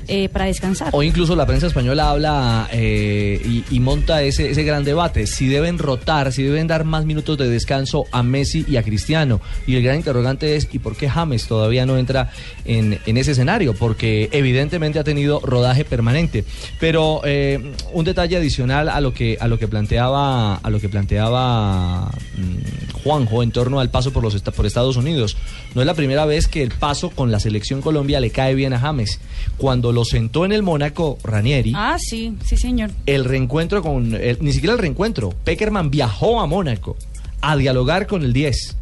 eh, 0.08 0.28
para 0.28 0.46
descansar. 0.46 0.90
O 0.92 1.02
incluso 1.02 1.34
la 1.36 1.46
prensa 1.46 1.66
española 1.66 2.10
habla 2.10 2.68
eh, 2.72 3.62
y, 3.70 3.80
monta 3.80 4.22
ese, 4.22 4.50
ese 4.50 4.62
gran 4.64 4.84
debate, 4.84 5.26
si 5.26 5.46
deben 5.46 5.78
rotar, 5.78 6.32
si 6.32 6.42
deben 6.42 6.66
dar 6.66 6.84
más 6.84 7.04
minutos 7.04 7.38
de 7.38 7.48
descanso 7.48 8.04
a 8.12 8.22
Messi 8.22 8.64
y 8.68 8.76
a 8.76 8.82
Cristiano. 8.82 9.40
Y 9.66 9.76
el 9.76 9.82
gran 9.82 9.96
interrogante 9.96 10.56
es, 10.56 10.68
¿y 10.72 10.78
por 10.78 10.96
qué 10.96 11.08
James 11.08 11.46
todavía 11.46 11.86
no 11.86 11.98
entra 11.98 12.30
en, 12.64 12.98
en 13.06 13.16
ese 13.16 13.32
escenario? 13.32 13.74
Porque 13.74 14.28
evidentemente 14.32 14.98
ha 14.98 15.04
tenido 15.04 15.40
rodaje 15.40 15.84
permanente. 15.84 16.44
Pero 16.80 17.20
eh, 17.24 17.72
un 17.92 18.04
detalle 18.04 18.36
adicional 18.36 18.88
a 18.88 19.00
lo 19.00 19.14
que, 19.14 19.38
a 19.40 19.48
lo 19.48 19.58
que 19.58 19.68
planteaba, 19.68 20.56
a 20.56 20.70
lo 20.70 20.80
que 20.80 20.88
planteaba 20.88 22.10
mm, 22.36 23.02
Juanjo 23.02 23.42
en 23.42 23.50
torno 23.50 23.80
al 23.80 23.90
paso 23.90 24.12
por, 24.12 24.22
los, 24.22 24.40
por 24.40 24.66
Estados 24.66 24.96
Unidos. 24.96 25.36
No 25.74 25.80
es 25.80 25.86
la 25.86 25.94
primera 25.94 26.24
vez 26.24 26.48
que 26.48 26.62
el 26.62 26.70
paso 26.70 26.93
con 27.14 27.30
la 27.32 27.40
selección 27.40 27.80
Colombia 27.82 28.20
le 28.20 28.30
cae 28.30 28.54
bien 28.54 28.72
a 28.72 28.78
James. 28.80 29.18
Cuando 29.56 29.92
lo 29.92 30.04
sentó 30.04 30.44
en 30.44 30.52
el 30.52 30.62
Mónaco 30.62 31.18
Ranieri, 31.24 31.72
Ah, 31.74 31.96
sí, 31.98 32.34
sí, 32.44 32.56
señor. 32.56 32.90
el 33.06 33.24
reencuentro 33.24 33.82
con. 33.82 34.14
el- 34.14 34.38
ni 34.40 34.52
siquiera 34.52 34.72
el 34.74 34.78
reencuentro. 34.78 35.30
Peckerman 35.44 35.90
viajó 35.90 36.40
a 36.40 36.46
Mónaco 36.46 36.96
a 37.40 37.56
dialogar 37.56 38.06
con 38.06 38.22
el 38.22 38.32
10. 38.32 38.76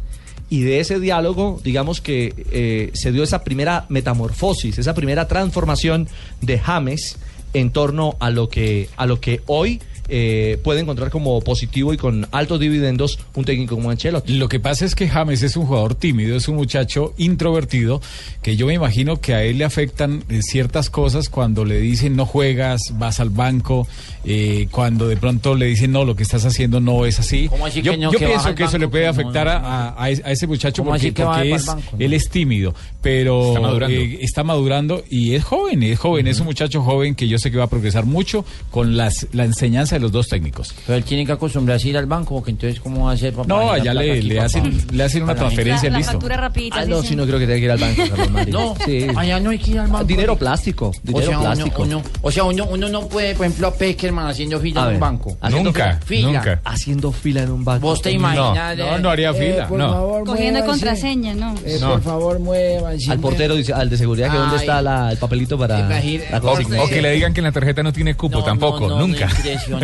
y 0.49 0.61
de 0.61 0.79
ese 0.79 0.99
diálogo, 0.99 1.59
digamos 1.63 1.99
que 1.99 2.33
eh, 2.51 2.91
se 2.93 3.11
dio 3.11 3.23
esa 3.23 3.43
primera 3.43 3.85
metamorfosis, 3.89 4.77
esa 4.77 4.93
primera 4.93 5.27
transformación 5.27 6.07
de 6.41 6.59
James 6.59 7.17
en 7.55 7.71
torno 7.71 8.15
a 8.19 8.29
lo 8.29 8.49
que, 8.49 8.87
a 8.95 9.07
lo 9.07 9.19
que 9.19 9.41
hoy 9.47 9.81
eh, 10.15 10.59
puede 10.63 10.79
encontrar 10.81 11.09
como 11.09 11.41
positivo 11.41 11.91
y 11.91 11.97
con 11.97 12.27
altos 12.31 12.59
dividendos 12.59 13.17
un 13.33 13.45
técnico 13.45 13.73
como 13.75 13.89
Ancelotti. 13.89 14.33
Lo 14.33 14.47
que 14.47 14.59
pasa 14.59 14.85
es 14.85 14.93
que 14.93 15.09
James 15.09 15.41
es 15.41 15.57
un 15.57 15.65
jugador 15.65 15.95
tímido, 15.95 16.37
es 16.37 16.47
un 16.47 16.55
muchacho 16.55 17.15
introvertido, 17.17 17.99
que 18.43 18.55
yo 18.55 18.67
me 18.67 18.75
imagino 18.75 19.19
que 19.19 19.33
a 19.33 19.43
él 19.43 19.57
le 19.57 19.65
afectan 19.65 20.23
eh, 20.29 20.41
ciertas 20.43 20.91
cosas 20.91 21.29
cuando 21.29 21.65
le 21.65 21.79
dicen 21.79 22.15
no 22.15 22.27
juegas, 22.27 22.79
vas 22.99 23.19
al 23.19 23.31
banco, 23.31 23.87
eh, 24.23 24.67
cuando 24.69 25.07
de 25.07 25.17
pronto 25.17 25.55
le 25.55 25.65
dicen 25.65 25.91
no, 25.91 26.05
lo 26.05 26.15
que 26.15 26.21
estás 26.21 26.45
haciendo 26.45 26.79
no 26.79 27.07
es 27.07 27.19
así. 27.19 27.47
¿Cómo 27.49 27.65
así 27.65 27.81
yo 27.81 27.93
que 27.93 27.97
no, 27.97 28.11
yo 28.11 28.19
que 28.19 28.25
vas 28.25 28.33
pienso 28.43 28.55
que 28.55 28.63
eso 28.65 28.77
le 28.77 28.87
puede 28.87 29.05
no, 29.05 29.09
afectar 29.09 29.47
a, 29.47 29.57
a- 29.89 30.03
a 30.03 30.09
es- 30.11 30.21
a 30.23 30.31
ese 30.31 30.45
muchacho 30.45 30.83
¿Cómo 30.83 30.95
porque, 30.95 31.07
es, 31.55 31.65
banco? 31.65 31.95
él 31.97 32.13
es 32.13 32.29
tímido, 32.29 32.75
pero 33.01 33.47
Está 33.49 33.59
madurando. 33.61 33.95
eh, 33.97 34.17
está 34.21 34.43
madurando 34.43 35.03
y 35.09 35.33
es 35.33 35.43
joven, 35.43 35.81
es 35.81 35.97
joven, 35.97 36.27
es 36.27 36.39
un 36.39 36.45
muchacho 36.45 36.83
joven 36.83 37.15
que 37.15 37.27
yo 37.27 37.39
sé 37.39 37.49
que 37.49 37.57
va 37.57 37.63
a 37.63 37.69
progresar 37.69 38.05
mucho 38.05 38.45
con 38.69 38.95
las, 38.95 39.27
la 39.31 39.45
enseñanza 39.45 39.95
de 39.95 40.01
los 40.03 40.11
dos 40.11 40.27
técnicos. 40.27 40.73
Pero 40.85 40.97
él 40.97 41.03
tiene 41.03 41.25
que 41.25 41.31
acostumbrarse 41.31 41.87
a 41.87 41.89
ir 41.89 41.97
al 41.97 42.05
banco, 42.05 42.35
porque 42.35 42.51
entonces, 42.51 42.79
¿cómo 42.79 43.05
va 43.05 43.11
a 43.11 43.13
hacer? 43.15 43.33
papá? 43.33 43.47
No, 43.47 43.71
allá 43.71 43.93
le, 43.93 44.11
aquí, 44.11 44.21
le 44.21 44.35
papá. 44.35 44.45
hacen, 44.45 44.81
le 44.91 45.03
hacen 45.03 45.23
una 45.23 45.35
transferencia, 45.35 45.89
La, 45.89 45.93
la 45.93 45.97
listo. 45.99 46.11
factura 46.13 46.37
rapidita. 46.37 46.75
Ah, 46.79 46.83
sí, 46.83 46.89
no, 46.89 47.01
sí. 47.01 47.07
si 47.09 47.15
no 47.15 47.25
creo 47.25 47.39
que 47.39 47.45
tenga 47.47 47.57
que 47.59 47.65
ir 47.65 47.71
al 47.71 47.77
banco, 47.79 48.03
Carlos. 48.15 48.47
No, 48.53 48.75
Sí. 48.85 49.07
allá 49.15 49.39
no 49.39 49.49
hay 49.49 49.57
que 49.59 49.71
ir 49.71 49.79
al 49.79 49.87
banco. 49.87 50.05
Dinero 50.05 50.35
plástico, 50.37 50.87
O 50.89 50.93
dinero 51.03 51.25
sea, 51.27 51.39
uno, 51.39 51.45
plástico. 51.53 51.81
uno- 51.83 52.03
o 52.21 52.31
sea 52.31 52.43
uno, 52.43 52.65
uno 52.65 52.89
no 52.89 53.07
puede, 53.07 53.33
por 53.35 53.45
ejemplo, 53.45 53.67
a 53.67 53.73
Peckerman 53.73 54.27
haciendo 54.27 54.59
fila 54.59 54.81
A 54.81 54.83
en 54.83 54.87
ver, 54.89 54.95
un 54.95 54.99
banco. 55.01 55.37
Nunca, 55.49 55.99
fila. 56.05 56.27
nunca. 56.31 56.61
Haciendo 56.65 57.11
fila 57.11 57.43
en 57.43 57.51
un 57.51 57.63
banco. 57.63 57.87
Vos 57.87 58.01
te 58.01 58.11
imaginas. 58.11 58.77
No, 58.77 58.97
no 58.99 59.09
haría 59.09 59.29
Eh, 59.31 59.33
fila, 59.53 59.67
por 59.67 59.79
no. 59.79 59.89
favor, 59.91 60.23
Cogiendo 60.25 60.65
contraseña, 60.65 61.33
¿no? 61.33 61.55
Eh, 61.65 61.77
No. 61.79 61.91
Por 61.93 62.01
favor, 62.01 62.39
muévanse. 62.39 63.11
Al 63.11 63.19
portero, 63.19 63.55
dice, 63.55 63.73
al 63.73 63.89
de 63.89 63.97
seguridad, 63.97 64.31
que 64.31 64.37
dónde 64.37 64.57
está 64.57 64.81
la- 64.81 65.11
el 65.11 65.17
papelito 65.17 65.57
para 65.57 65.79
la 65.79 66.01
O, 66.41 66.53
o 66.83 66.87
que 66.87 67.01
le 67.01 67.11
digan 67.13 67.33
que 67.33 67.39
en 67.39 67.45
la 67.45 67.51
tarjeta 67.51 67.81
no 67.83 67.91
tiene 67.93 68.15
cupo, 68.15 68.39
No, 68.39 68.43
tampoco, 68.43 68.81
no, 68.87 68.99
no, 68.99 69.07
nunca. 69.07 69.27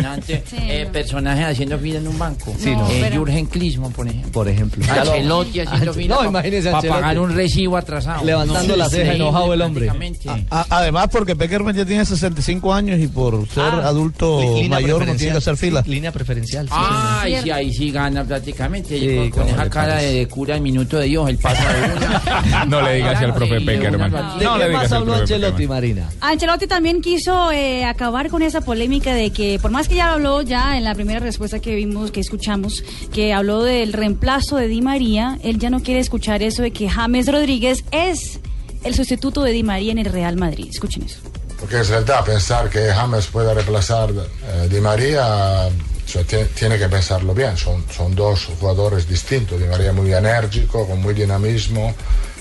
Impresionante. 0.00 0.42
Sí, 0.48 0.56
eh, 0.60 0.84
no. 0.86 0.92
personajes 0.92 1.44
haciendo 1.46 1.78
fila 1.78 1.98
en 1.98 2.08
un 2.08 2.18
banco. 2.18 2.54
Sí, 2.58 2.70
no. 2.74 2.88
Eh, 2.90 2.98
pero- 3.02 3.16
Jürgen 3.20 3.46
Klinsmann, 3.46 3.92
por 3.92 4.06
ejemplo. 4.08 4.30
Por 4.32 4.48
ejemplo. 4.48 4.84
Ancelotti 4.92 5.60
haciendo 5.60 5.94
fila 5.94 6.16
No, 6.16 6.24
imagínese 6.28 6.70
para 6.70 6.88
pagar 6.88 7.18
un 7.18 7.34
recibo 7.34 7.76
atrasado. 7.76 8.24
Levantando 8.24 8.76
la 8.76 8.88
ceja, 8.88 9.12
enojado 9.14 9.52
el 9.54 9.62
hombre. 9.62 9.86
prácticamente. 9.86 10.46
A- 10.50 10.66
además, 10.70 11.08
porque 11.10 11.36
Peckerman 11.36 11.74
ya 11.76 11.84
tiene 11.84 12.04
65 12.04 12.72
años 12.72 12.98
y 12.98 13.08
por 13.08 13.46
ser 13.48 13.62
Ah, 13.64 13.88
adulto 13.88 14.40
mayor 14.68 15.06
no 15.06 15.14
tiene 15.14 15.32
que 15.32 15.38
hacer 15.38 15.56
fila. 15.56 15.82
Sí, 15.84 15.90
línea 15.90 16.12
preferencial. 16.12 16.66
sí, 16.66 16.72
Ah, 16.76 17.24
y 17.28 17.36
sí, 17.42 17.50
ahí 17.50 17.72
sí 17.72 17.90
gana 17.90 18.24
prácticamente. 18.24 18.98
Con, 19.16 19.30
con 19.30 19.42
¿cómo 19.42 19.54
esa 19.54 19.70
cara 19.70 19.96
de 19.96 20.26
cura 20.28 20.54
de 20.54 20.60
minuto 20.60 20.98
de 20.98 21.06
Dios, 21.06 21.28
el 21.28 21.38
paso 21.38 21.62
de 21.62 21.96
una. 21.96 22.64
No 22.66 22.82
le 22.82 22.94
digas 22.94 23.16
así 23.16 23.24
al 23.24 23.34
profe 23.34 23.60
Peckerman. 23.60 24.12
una- 24.12 24.36
¿De 24.36 24.44
No 24.44 24.56
le 24.56 24.64
qué 24.64 24.68
digas 24.70 24.82
más 24.84 24.92
al 24.92 24.98
habló 24.98 25.12
profe 25.16 25.34
Ancelotti. 25.34 25.66
Marina? 25.66 26.08
Ancelotti 26.20 26.66
también 26.66 27.00
quiso 27.00 27.50
eh, 27.52 27.84
acabar 27.84 28.28
con 28.28 28.42
esa 28.42 28.60
polémica 28.60 29.12
de 29.14 29.30
que, 29.30 29.58
por 29.60 29.70
más 29.70 29.88
que 29.90 29.96
ya 29.96 30.12
habló 30.12 30.40
ya 30.42 30.76
en 30.76 30.84
la 30.84 30.94
primera 30.94 31.18
respuesta 31.18 31.58
que 31.58 31.74
vimos, 31.74 32.12
que 32.12 32.20
escuchamos, 32.20 32.84
que 33.12 33.32
habló 33.32 33.64
del 33.64 33.92
reemplazo 33.92 34.56
de 34.56 34.68
Di 34.68 34.82
María, 34.82 35.36
él 35.42 35.58
ya 35.58 35.68
no 35.68 35.82
quiere 35.82 35.98
escuchar 36.00 36.42
eso 36.44 36.62
de 36.62 36.70
que 36.72 36.88
James 36.88 37.26
Rodríguez 37.26 37.84
es 37.90 38.38
el 38.84 38.94
sustituto 38.94 39.42
de 39.42 39.50
Di 39.50 39.64
María 39.64 39.90
en 39.90 39.98
el 39.98 40.06
Real 40.06 40.36
Madrid. 40.36 40.68
Escuchen 40.70 41.02
eso. 41.02 41.18
Porque 41.58 41.80
es 41.80 41.90
verdad, 41.90 42.24
pensar 42.24 42.70
que 42.70 42.86
James 42.92 43.26
puede 43.26 43.52
reemplazar 43.52 44.10
eh, 44.10 44.68
Di 44.70 44.80
María, 44.80 45.66
o 45.66 46.08
sea, 46.08 46.22
tie- 46.22 46.46
tiene 46.54 46.78
que 46.78 46.88
pensarlo 46.88 47.34
bien. 47.34 47.56
Son, 47.56 47.84
son 47.94 48.14
dos 48.14 48.44
jugadores 48.60 49.08
distintos. 49.08 49.60
Di 49.60 49.66
María 49.66 49.92
muy 49.92 50.12
enérgico, 50.12 50.86
con 50.86 51.02
muy 51.02 51.14
dinamismo, 51.14 51.92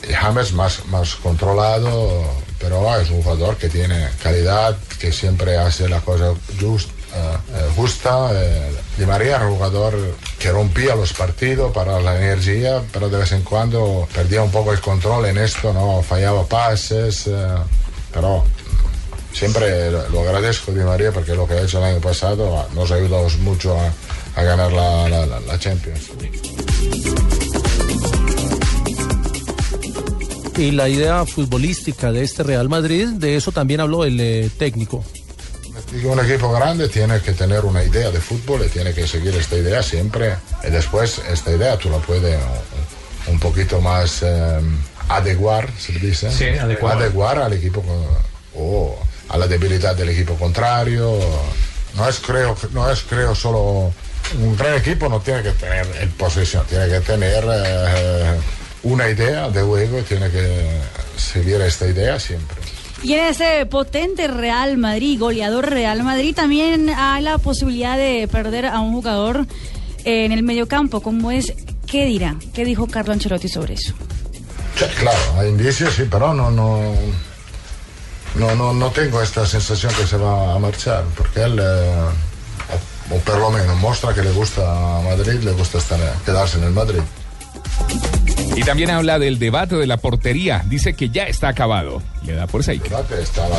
y 0.07 0.13
James 0.13 0.53
más, 0.53 0.85
más 0.85 1.15
controlado, 1.15 2.23
pero 2.59 2.95
es 2.99 3.09
un 3.09 3.23
jugador 3.23 3.57
que 3.57 3.69
tiene 3.69 4.07
calidad, 4.21 4.77
que 4.99 5.11
siempre 5.11 5.57
hace 5.57 5.89
la 5.89 5.99
cosa 6.01 6.33
just- 6.61 6.91
eh, 7.13 7.37
eh, 7.53 7.69
justa. 7.75 8.29
eh. 8.33 8.71
Di 8.99 9.05
María 9.05 9.39
jugador 9.39 9.95
que 10.37 10.51
rompía 10.51 10.93
los 10.93 11.13
partidos 11.13 11.71
para 11.71 12.01
la 12.01 12.17
energía, 12.17 12.83
pero 12.91 13.07
de 13.07 13.17
vez 13.17 13.31
en 13.31 13.43
cuando 13.43 14.05
perdía 14.13 14.43
un 14.43 14.51
poco 14.51 14.73
el 14.73 14.81
control 14.81 15.25
en 15.27 15.37
esto, 15.37 15.71
¿no? 15.71 16.01
Fallaba 16.01 16.45
pases, 16.45 17.27
eh, 17.27 17.47
pero 18.11 18.43
siempre 19.31 19.89
lo, 19.89 20.19
agradezco 20.19 20.73
Di 20.73 20.83
María 20.83 21.13
porque 21.13 21.33
lo 21.33 21.47
que 21.47 21.53
ha 21.53 21.61
hecho 21.61 21.77
el 21.77 21.85
año 21.85 22.01
pasado 22.01 22.67
nos 22.75 22.91
ayudó 22.91 23.25
mucho 23.39 23.77
a, 24.35 24.43
ganar 24.43 24.71
la, 24.73 25.59
Champions. 25.59 26.11
Y 30.57 30.71
la 30.71 30.89
idea 30.89 31.25
futbolística 31.25 32.11
de 32.11 32.23
este 32.23 32.43
Real 32.43 32.67
Madrid, 32.67 33.07
de 33.13 33.37
eso 33.37 33.53
también 33.53 33.79
habló 33.79 34.03
el 34.03 34.51
técnico. 34.57 35.05
Y 35.91 36.05
un 36.05 36.19
equipo 36.19 36.51
grande 36.51 36.87
tiene 36.87 37.19
que 37.21 37.33
tener 37.33 37.65
una 37.65 37.83
idea 37.83 38.11
de 38.11 38.19
fútbol 38.19 38.63
y 38.65 38.69
tiene 38.69 38.93
que 38.93 39.07
seguir 39.07 39.35
esta 39.35 39.55
idea 39.55 39.81
siempre. 39.81 40.35
Y 40.63 40.69
después 40.69 41.19
esta 41.29 41.51
idea 41.51 41.77
tú 41.77 41.89
la 41.89 41.97
puedes 41.97 42.39
un, 43.27 43.33
un 43.33 43.39
poquito 43.39 43.81
más 43.81 44.21
eh, 44.21 44.59
adecuar, 45.07 45.69
se 45.77 45.93
dice. 45.93 46.31
Sí, 46.31 46.45
adecuar. 46.45 46.97
Adecuar 46.97 47.39
al 47.39 47.53
equipo 47.53 47.83
o 48.55 48.97
a 49.29 49.37
la 49.37 49.47
debilidad 49.47 49.95
del 49.95 50.09
equipo 50.09 50.35
contrario. 50.35 51.19
No 51.95 52.07
es 52.07 52.19
creo, 52.19 52.55
no 52.71 52.89
es 52.89 53.01
creo 53.01 53.33
solo 53.33 53.91
un 54.37 54.55
gran 54.55 54.75
equipo 54.75 55.09
no 55.09 55.19
tiene 55.19 55.41
que 55.41 55.51
tener 55.51 55.87
el 55.99 56.09
posesión, 56.09 56.65
tiene 56.67 56.87
que 56.87 56.99
tener 56.99 57.43
eh, 57.51 58.39
una 58.83 59.09
idea 59.09 59.49
de 59.49 59.61
juego, 59.61 60.01
tiene 60.03 60.29
que 60.29 60.81
seguir 61.17 61.61
esta 61.61 61.87
idea 61.87 62.19
siempre. 62.19 62.57
Y 63.01 63.13
en 63.13 63.25
ese 63.25 63.65
potente 63.65 64.27
Real 64.27 64.77
Madrid, 64.77 65.19
goleador 65.19 65.69
Real 65.69 66.03
Madrid, 66.03 66.35
también 66.35 66.89
hay 66.89 67.23
la 67.23 67.37
posibilidad 67.37 67.97
de 67.97 68.27
perder 68.29 68.65
a 68.65 68.81
un 68.81 68.93
jugador 68.93 69.47
eh, 70.03 70.25
en 70.25 70.31
el 70.31 70.43
mediocampo, 70.43 71.01
como 71.01 71.31
es 71.31 71.53
¿Qué 71.89 72.05
dirá? 72.05 72.35
¿Qué 72.53 72.65
dijo 72.65 72.85
Carlo 72.85 73.13
Ancelotti 73.13 73.49
sobre 73.49 73.73
eso? 73.73 73.93
Claro, 74.99 75.19
hay 75.37 75.49
indicios, 75.49 75.95
sí, 75.95 76.03
pero 76.09 76.33
no, 76.35 76.51
no, 76.51 76.93
no, 78.35 78.55
no, 78.55 78.73
no 78.73 78.91
tengo 78.91 79.21
esta 79.21 79.45
sensación 79.45 79.91
que 79.95 80.05
se 80.05 80.15
va 80.15 80.53
a 80.53 80.59
marchar, 80.59 81.03
porque 81.17 81.41
él, 81.41 81.59
eh, 81.59 82.03
o, 83.09 83.15
o 83.15 83.19
por 83.19 83.39
lo 83.39 83.49
menos, 83.49 83.75
muestra 83.77 84.13
que 84.13 84.21
le 84.21 84.31
gusta 84.31 84.61
Madrid, 85.03 85.41
le 85.41 85.51
gusta 85.53 85.79
estar, 85.79 85.99
quedarse 86.23 86.59
en 86.59 86.65
el 86.65 86.71
Madrid. 86.71 87.01
Y 88.55 88.63
también 88.63 88.89
habla 88.89 89.19
del 89.19 89.39
debate 89.39 89.75
de 89.75 89.87
la 89.87 89.97
portería. 89.97 90.63
Dice 90.65 90.93
que 90.93 91.09
ya 91.09 91.23
está 91.23 91.47
acabado. 91.47 92.01
Le 92.25 92.33
da 92.33 92.45
por 92.45 92.63
seis. 92.63 92.81
El 92.83 92.89
debate 92.89 93.21
estaba 93.21 93.57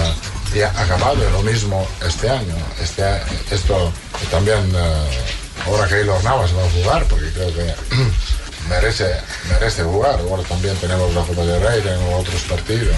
ya 0.55 0.69
acabado, 0.79 1.29
lo 1.31 1.43
mismo 1.43 1.87
este 2.07 2.29
año. 2.29 2.55
Este, 2.83 3.03
esto 3.51 3.93
también, 4.31 4.59
eh, 4.75 5.67
ahora 5.67 5.89
que 5.89 5.95
Keylor 5.95 6.23
Navas 6.23 6.51
va 6.55 6.65
a 6.65 6.71
jugar, 6.71 7.05
porque 7.07 7.31
creo 7.31 7.55
que 7.55 7.75
merece, 8.69 9.07
merece 9.49 9.83
jugar. 9.85 10.21
Ahora 10.21 10.43
también 10.43 10.77
tenemos 10.77 11.15
la 11.15 11.23
Copa 11.23 11.45
del 11.45 11.63
Rey, 11.63 11.81
tenemos 11.81 12.21
otros 12.21 12.43
partidos. 12.43 12.95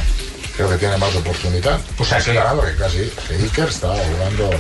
Creo 0.57 0.69
que 0.69 0.77
tiene 0.77 0.97
más 0.99 1.15
oportunidad. 1.15 1.81
O 1.99 2.05
sea 2.05 2.19
que- 2.21 2.35
ganando 2.35 2.63
que 2.65 2.77
casi 2.77 3.11
que 3.29 3.35
Iker 3.37 3.69
está 3.69 3.89
jugando 3.89 4.51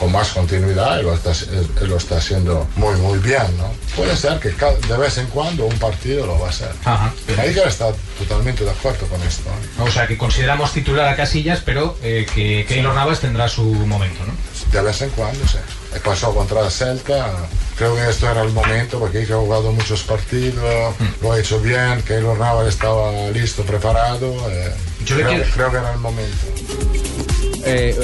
con 0.00 0.10
más 0.10 0.28
continuidad 0.30 0.98
y 1.00 1.02
lo 1.02 1.14
está, 1.14 1.30
él 1.32 1.68
lo 1.88 1.96
está 1.96 2.16
haciendo 2.16 2.66
muy, 2.76 2.94
muy 2.96 3.18
bien, 3.18 3.56
¿no? 3.58 3.70
Puede 3.94 4.16
ser 4.16 4.40
que 4.40 4.48
de 4.50 4.96
vez 4.96 5.18
en 5.18 5.26
cuando 5.26 5.66
un 5.66 5.78
partido 5.78 6.26
lo 6.26 6.38
va 6.38 6.46
a 6.46 6.50
hacer. 6.50 6.70
Ajá. 6.84 7.12
Pero 7.26 7.42
Iker 7.42 7.68
está 7.68 7.92
totalmente 8.18 8.64
de 8.64 8.70
acuerdo 8.70 9.06
con 9.06 9.22
esto. 9.22 9.48
¿no? 9.78 9.84
O 9.84 9.90
sea, 9.90 10.06
que 10.06 10.16
consideramos 10.18 10.72
titular 10.72 11.08
a 11.08 11.14
Casillas, 11.16 11.60
pero 11.64 11.96
eh, 12.02 12.26
que 12.34 12.64
Keylor 12.66 12.94
Navas 12.94 13.20
tendrá 13.20 13.48
su 13.48 13.62
momento, 13.64 14.24
¿no? 14.26 14.32
De 14.72 14.80
vez 14.82 15.02
en 15.02 15.10
cuando, 15.10 15.46
sí. 15.46 15.58
Eh, 15.94 16.00
Pasó 16.02 16.34
contra 16.34 16.68
Celta, 16.70 17.32
creo 17.76 17.94
que 17.94 18.08
esto 18.10 18.28
era 18.28 18.42
el 18.42 18.50
momento 18.52 18.98
porque 18.98 19.18
Iker 19.18 19.36
ha 19.36 19.38
jugado 19.38 19.70
muchos 19.72 20.02
partidos, 20.02 20.94
lo 21.22 21.32
ha 21.32 21.38
hecho 21.38 21.60
bien, 21.60 22.02
Keylor 22.02 22.36
Navas 22.38 22.66
estaba 22.68 23.12
listo, 23.30 23.62
preparado. 23.62 24.34
eh, 24.50 24.74
Yo 25.04 25.16
le 25.16 25.22
creo, 25.22 25.34
quiero- 25.34 25.50
creo 25.54 25.70
que 25.70 25.76
era 25.76 25.92
el 25.92 26.00
momento. 26.00 26.36
Eh, 27.66 27.96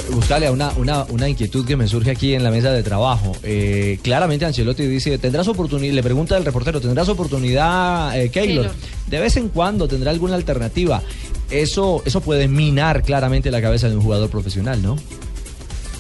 una, 0.50 0.70
una, 0.76 1.04
una 1.10 1.28
inquietud 1.28 1.66
que 1.66 1.76
me 1.76 1.86
surge 1.86 2.10
aquí 2.10 2.34
en 2.34 2.42
la 2.42 2.50
mesa 2.50 2.70
de 2.72 2.82
trabajo. 2.82 3.36
Eh, 3.42 3.98
claramente 4.02 4.46
Ancelotti 4.46 4.86
dice, 4.86 5.18
tendrás 5.18 5.48
oportunidad, 5.48 5.92
le 5.92 6.02
pregunta 6.02 6.36
el 6.38 6.44
reportero, 6.46 6.80
¿tendrás 6.80 7.08
oportunidad, 7.10 8.18
eh, 8.18 8.30
Keylor? 8.30 8.68
Keylor. 8.70 8.76
De 9.08 9.20
vez 9.20 9.36
en 9.36 9.48
cuando 9.50 9.86
tendrá 9.86 10.10
alguna 10.12 10.34
alternativa. 10.36 11.02
Eso, 11.50 12.02
eso 12.06 12.20
puede 12.20 12.48
minar 12.48 13.02
claramente 13.02 13.50
la 13.50 13.60
cabeza 13.60 13.88
de 13.88 13.96
un 13.96 14.02
jugador 14.02 14.30
profesional, 14.30 14.80
¿no? 14.82 14.96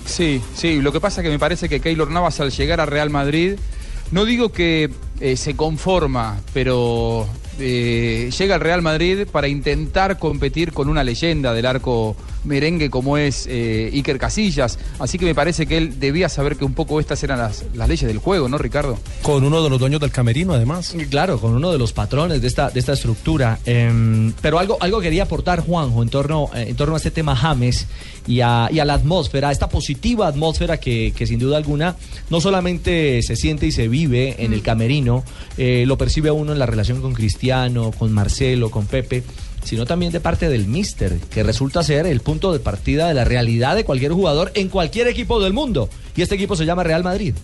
Sí, 0.06 0.40
sí, 0.54 0.80
lo 0.80 0.92
que 0.92 1.00
pasa 1.00 1.20
es 1.20 1.24
que 1.24 1.30
me 1.30 1.38
parece 1.38 1.68
que 1.68 1.80
Keylor 1.80 2.10
Navas 2.10 2.40
al 2.40 2.50
llegar 2.50 2.80
a 2.80 2.86
Real 2.86 3.10
Madrid, 3.10 3.54
no 4.10 4.24
digo 4.24 4.50
que 4.52 4.90
eh, 5.20 5.36
se 5.36 5.54
conforma, 5.54 6.40
pero 6.54 7.26
eh, 7.58 8.30
llega 8.36 8.54
al 8.54 8.60
Real 8.60 8.82
Madrid 8.82 9.26
para 9.30 9.48
intentar 9.48 10.18
competir 10.18 10.72
con 10.72 10.88
una 10.88 11.04
leyenda 11.04 11.52
del 11.52 11.66
arco 11.66 12.16
merengue 12.44 12.90
como 12.90 13.16
es 13.16 13.46
eh, 13.48 13.90
Iker 13.92 14.18
Casillas. 14.18 14.78
Así 14.98 15.18
que 15.18 15.24
me 15.24 15.34
parece 15.34 15.66
que 15.66 15.76
él 15.76 15.98
debía 16.00 16.28
saber 16.28 16.56
que 16.56 16.64
un 16.64 16.74
poco 16.74 17.00
estas 17.00 17.22
eran 17.22 17.38
las, 17.38 17.64
las 17.74 17.88
leyes 17.88 18.06
del 18.06 18.18
juego, 18.18 18.48
¿no, 18.48 18.58
Ricardo? 18.58 18.98
Con 19.22 19.44
uno 19.44 19.62
de 19.62 19.70
los 19.70 19.78
dueños 19.78 20.00
del 20.00 20.10
camerino, 20.10 20.54
además. 20.54 20.94
Claro, 21.10 21.40
con 21.40 21.54
uno 21.54 21.72
de 21.72 21.78
los 21.78 21.92
patrones 21.92 22.40
de 22.40 22.46
esta, 22.46 22.70
de 22.70 22.80
esta 22.80 22.92
estructura. 22.92 23.58
Em, 23.64 24.32
pero 24.40 24.58
algo, 24.58 24.78
algo 24.80 25.00
quería 25.00 25.24
aportar 25.24 25.60
Juanjo 25.60 26.02
en 26.02 26.08
torno, 26.08 26.50
eh, 26.54 26.66
en 26.68 26.76
torno 26.76 26.94
a 26.94 26.98
este 26.98 27.10
tema 27.10 27.36
James 27.36 27.86
y 28.26 28.40
a, 28.40 28.68
y 28.72 28.78
a 28.78 28.84
la 28.84 28.94
atmósfera, 28.94 29.50
esta 29.50 29.68
positiva 29.68 30.26
atmósfera 30.26 30.78
que, 30.78 31.12
que 31.16 31.26
sin 31.26 31.38
duda 31.38 31.56
alguna 31.56 31.96
no 32.28 32.40
solamente 32.40 33.22
se 33.22 33.36
siente 33.36 33.66
y 33.66 33.72
se 33.72 33.88
vive 33.88 34.36
en 34.38 34.52
el 34.52 34.62
camerino, 34.62 35.24
eh, 35.56 35.84
lo 35.86 35.98
percibe 35.98 36.30
uno 36.30 36.52
en 36.52 36.58
la 36.58 36.66
relación 36.66 37.00
con 37.00 37.12
Cristiano, 37.12 37.92
con 37.98 38.12
Marcelo, 38.12 38.70
con 38.70 38.86
Pepe 38.86 39.24
sino 39.64 39.86
también 39.86 40.12
de 40.12 40.20
parte 40.20 40.48
del 40.48 40.66
míster, 40.66 41.18
que 41.30 41.42
resulta 41.42 41.82
ser 41.82 42.06
el 42.06 42.20
punto 42.20 42.52
de 42.52 42.60
partida 42.60 43.08
de 43.08 43.14
la 43.14 43.24
realidad 43.24 43.76
de 43.76 43.84
cualquier 43.84 44.12
jugador 44.12 44.50
en 44.54 44.68
cualquier 44.68 45.08
equipo 45.08 45.40
del 45.40 45.52
mundo. 45.52 45.88
Y 46.16 46.22
este 46.22 46.34
equipo 46.34 46.56
se 46.56 46.66
llama 46.66 46.84
Real 46.84 47.04
Madrid. 47.04 47.34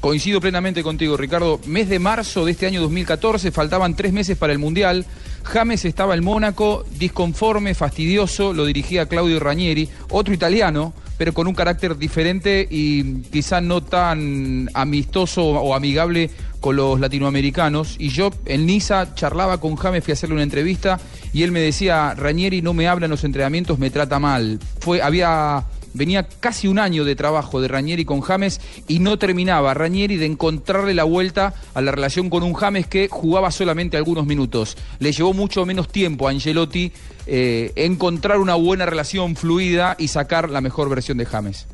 Coincido 0.00 0.40
plenamente 0.40 0.82
contigo, 0.82 1.16
Ricardo. 1.16 1.58
Mes 1.66 1.88
de 1.88 1.98
marzo 1.98 2.44
de 2.44 2.52
este 2.52 2.66
año 2.66 2.80
2014, 2.82 3.50
faltaban 3.50 3.96
tres 3.96 4.12
meses 4.12 4.36
para 4.36 4.52
el 4.52 4.58
Mundial. 4.58 5.04
James 5.42 5.84
estaba 5.84 6.14
en 6.14 6.24
Mónaco, 6.24 6.84
disconforme, 6.98 7.74
fastidioso, 7.74 8.52
lo 8.52 8.66
dirigía 8.66 9.06
Claudio 9.06 9.40
Ranieri, 9.40 9.88
otro 10.10 10.34
italiano, 10.34 10.92
pero 11.18 11.32
con 11.32 11.46
un 11.46 11.54
carácter 11.54 11.96
diferente 11.96 12.66
y 12.70 13.22
quizá 13.22 13.60
no 13.60 13.82
tan 13.82 14.70
amistoso 14.74 15.44
o 15.44 15.74
amigable 15.74 16.30
con 16.60 16.76
los 16.76 17.00
latinoamericanos. 17.00 17.96
Y 17.98 18.08
yo 18.08 18.30
en 18.44 18.66
Niza 18.66 19.14
charlaba 19.14 19.58
con 19.58 19.76
James, 19.76 20.04
fui 20.04 20.12
a 20.12 20.14
hacerle 20.14 20.34
una 20.34 20.42
entrevista 20.42 20.98
y 21.32 21.42
él 21.42 21.52
me 21.52 21.60
decía, 21.60 22.14
Ranieri 22.14 22.62
no 22.62 22.74
me 22.74 22.88
habla 22.88 23.06
en 23.06 23.10
los 23.10 23.24
entrenamientos, 23.24 23.78
me 23.78 23.90
trata 23.90 24.18
mal. 24.18 24.58
Fue, 24.80 25.02
había 25.02 25.64
venía 25.96 26.28
casi 26.40 26.68
un 26.68 26.78
año 26.78 27.04
de 27.04 27.16
trabajo 27.16 27.60
de 27.60 27.68
Ranieri 27.68 28.04
con 28.04 28.20
James 28.20 28.60
y 28.86 28.98
no 28.98 29.18
terminaba 29.18 29.74
Ranieri 29.74 30.16
de 30.16 30.26
encontrarle 30.26 30.94
la 30.94 31.04
vuelta 31.04 31.54
a 31.74 31.80
la 31.80 31.92
relación 31.92 32.30
con 32.30 32.42
un 32.42 32.54
James 32.54 32.86
que 32.86 33.08
jugaba 33.08 33.50
solamente 33.50 33.96
algunos 33.96 34.26
minutos. 34.26 34.76
Le 34.98 35.12
llevó 35.12 35.32
mucho 35.32 35.64
menos 35.66 35.88
tiempo 35.88 36.28
a 36.28 36.30
Angelotti 36.30 36.92
eh, 37.26 37.72
encontrar 37.74 38.38
una 38.38 38.54
buena 38.54 38.86
relación 38.86 39.34
fluida 39.34 39.96
y 39.98 40.08
sacar 40.08 40.50
la 40.50 40.60
mejor 40.60 40.88
versión 40.88 41.18
de 41.18 41.26
James. 41.26 41.66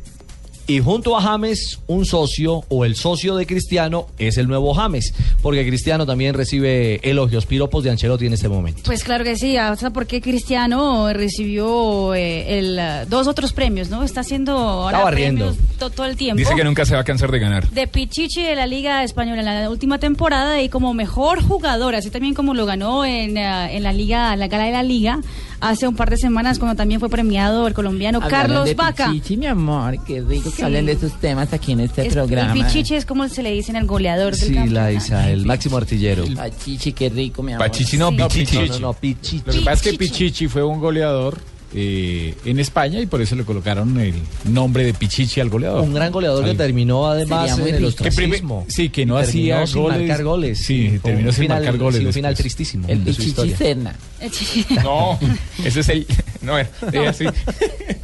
Y 0.68 0.78
junto 0.80 1.16
a 1.16 1.20
James, 1.20 1.80
un 1.88 2.04
socio 2.06 2.64
o 2.68 2.84
el 2.84 2.94
socio 2.94 3.34
de 3.36 3.46
Cristiano 3.46 4.06
es 4.18 4.38
el 4.38 4.46
nuevo 4.46 4.72
James, 4.74 5.12
porque 5.42 5.66
Cristiano 5.66 6.06
también 6.06 6.34
recibe 6.34 7.00
elogios, 7.08 7.46
piropos 7.46 7.82
de 7.84 7.90
Ancelotti 7.90 8.26
en 8.26 8.32
este 8.34 8.48
momento. 8.48 8.82
Pues 8.84 9.02
claro 9.02 9.24
que 9.24 9.36
sí, 9.36 9.56
hasta 9.56 9.90
porque 9.90 10.20
Cristiano 10.20 11.12
recibió 11.12 12.14
eh, 12.14 12.58
el, 12.58 12.78
eh, 12.78 13.04
dos 13.08 13.26
otros 13.26 13.52
premios, 13.52 13.90
¿no? 13.90 14.04
Está 14.04 14.20
haciendo 14.20 14.52
ahora 14.56 14.98
Está 14.98 15.04
barriendo. 15.04 15.46
premios 15.46 15.78
to- 15.78 15.90
todo 15.90 16.06
el 16.06 16.16
tiempo. 16.16 16.38
Dice 16.38 16.54
que 16.54 16.64
nunca 16.64 16.84
se 16.84 16.94
va 16.94 17.00
a 17.00 17.04
cansar 17.04 17.30
de 17.32 17.38
ganar. 17.40 17.68
de 17.70 17.86
Pichichi 17.88 18.42
de 18.42 18.54
la 18.54 18.66
Liga 18.66 19.02
Española 19.02 19.40
en 19.40 19.62
la 19.62 19.68
última 19.70 19.98
temporada 19.98 20.62
y 20.62 20.68
como 20.68 20.94
mejor 20.94 21.42
jugador, 21.42 21.94
así 21.96 22.10
también 22.10 22.34
como 22.34 22.54
lo 22.54 22.66
ganó 22.66 23.04
en, 23.04 23.36
eh, 23.36 23.76
en 23.76 23.82
la 23.82 23.92
Liga, 23.92 24.34
la 24.36 24.46
gala 24.46 24.64
de 24.66 24.72
la 24.72 24.82
Liga, 24.84 25.20
hace 25.62 25.86
un 25.88 25.94
par 25.94 26.10
de 26.10 26.16
semanas 26.18 26.58
cuando 26.58 26.76
también 26.76 27.00
fue 27.00 27.08
premiado 27.08 27.66
el 27.66 27.72
colombiano 27.74 28.18
Hablaron 28.20 28.40
Carlos 28.48 28.64
de 28.66 28.74
Vaca. 28.74 29.06
Pichichi, 29.10 29.36
mi 29.36 29.46
amor, 29.46 29.96
qué 30.04 30.20
rico 30.20 30.50
Sí. 30.50 30.56
que 30.56 30.64
hablen 30.64 30.86
de 30.86 30.92
esos 30.92 31.18
temas 31.20 31.52
aquí 31.52 31.72
en 31.72 31.80
este 31.80 32.06
Es- 32.06 32.12
programa. 32.12 32.52
el 32.52 32.64
Pichichi 32.66 32.94
es 32.96 33.06
como 33.06 33.28
se 33.28 33.42
le 33.42 33.52
dice 33.52 33.70
en 33.70 33.76
el 33.76 33.86
goleador 33.86 34.36
del 34.36 34.48
Sí, 34.48 34.68
la 34.68 34.92
Isa, 34.92 35.30
el 35.30 35.46
máximo 35.46 35.76
artillero. 35.76 36.24
Pachichi, 36.34 36.92
qué 36.92 37.08
rico, 37.08 37.42
mi 37.42 37.52
amor. 37.52 37.66
Pachichi 37.68 37.96
no, 37.96 38.10
No, 38.10 38.28
Pichichi. 38.28 38.56
Pichichi. 38.58 38.68
No, 38.80 38.88
no, 38.88 38.92
Pichichi. 38.92 39.42
Lo 39.46 39.52
que 39.52 39.60
pasa 39.60 39.72
es 39.72 39.82
que 39.82 39.92
Pichichi 39.94 40.48
fue 40.48 40.62
un 40.64 40.80
goleador 40.80 41.38
eh, 41.74 42.34
en 42.44 42.58
España 42.58 43.00
y 43.00 43.06
por 43.06 43.20
eso 43.22 43.34
le 43.34 43.44
colocaron 43.44 43.98
el 43.98 44.14
nombre 44.44 44.84
de 44.84 44.94
Pichichi 44.94 45.40
al 45.40 45.48
goleador. 45.48 45.80
Un 45.82 45.94
gran 45.94 46.12
goleador 46.12 46.44
que 46.44 46.54
terminó 46.54 47.06
además 47.08 47.58
en 47.58 47.74
el 47.74 47.84
ostracismo. 47.84 48.64
sí, 48.68 48.88
que 48.90 49.06
no 49.06 49.16
hacía 49.16 49.66
sin 49.66 49.82
goles. 49.82 49.98
marcar 50.00 50.24
goles. 50.24 50.58
Sí, 50.58 50.88
Con 50.90 51.00
terminó 51.00 51.28
un 51.30 51.34
sin 51.34 51.42
final- 51.44 51.62
marcar 51.62 51.78
goles 51.78 52.00
sí, 52.00 52.06
un 52.06 52.12
final 52.12 52.34
tristísimo 52.34 52.88
El 52.88 53.04
de 53.04 53.12
su 53.12 53.18
Pichichi 53.18 53.30
historia. 53.30 53.56
Serna. 53.56 53.96
No, 54.84 55.18
ese 55.64 55.80
es 55.80 55.88
el. 55.88 56.06
No, 56.42 56.58
era. 56.58 56.68
ella 56.92 57.12
sí. 57.12 57.24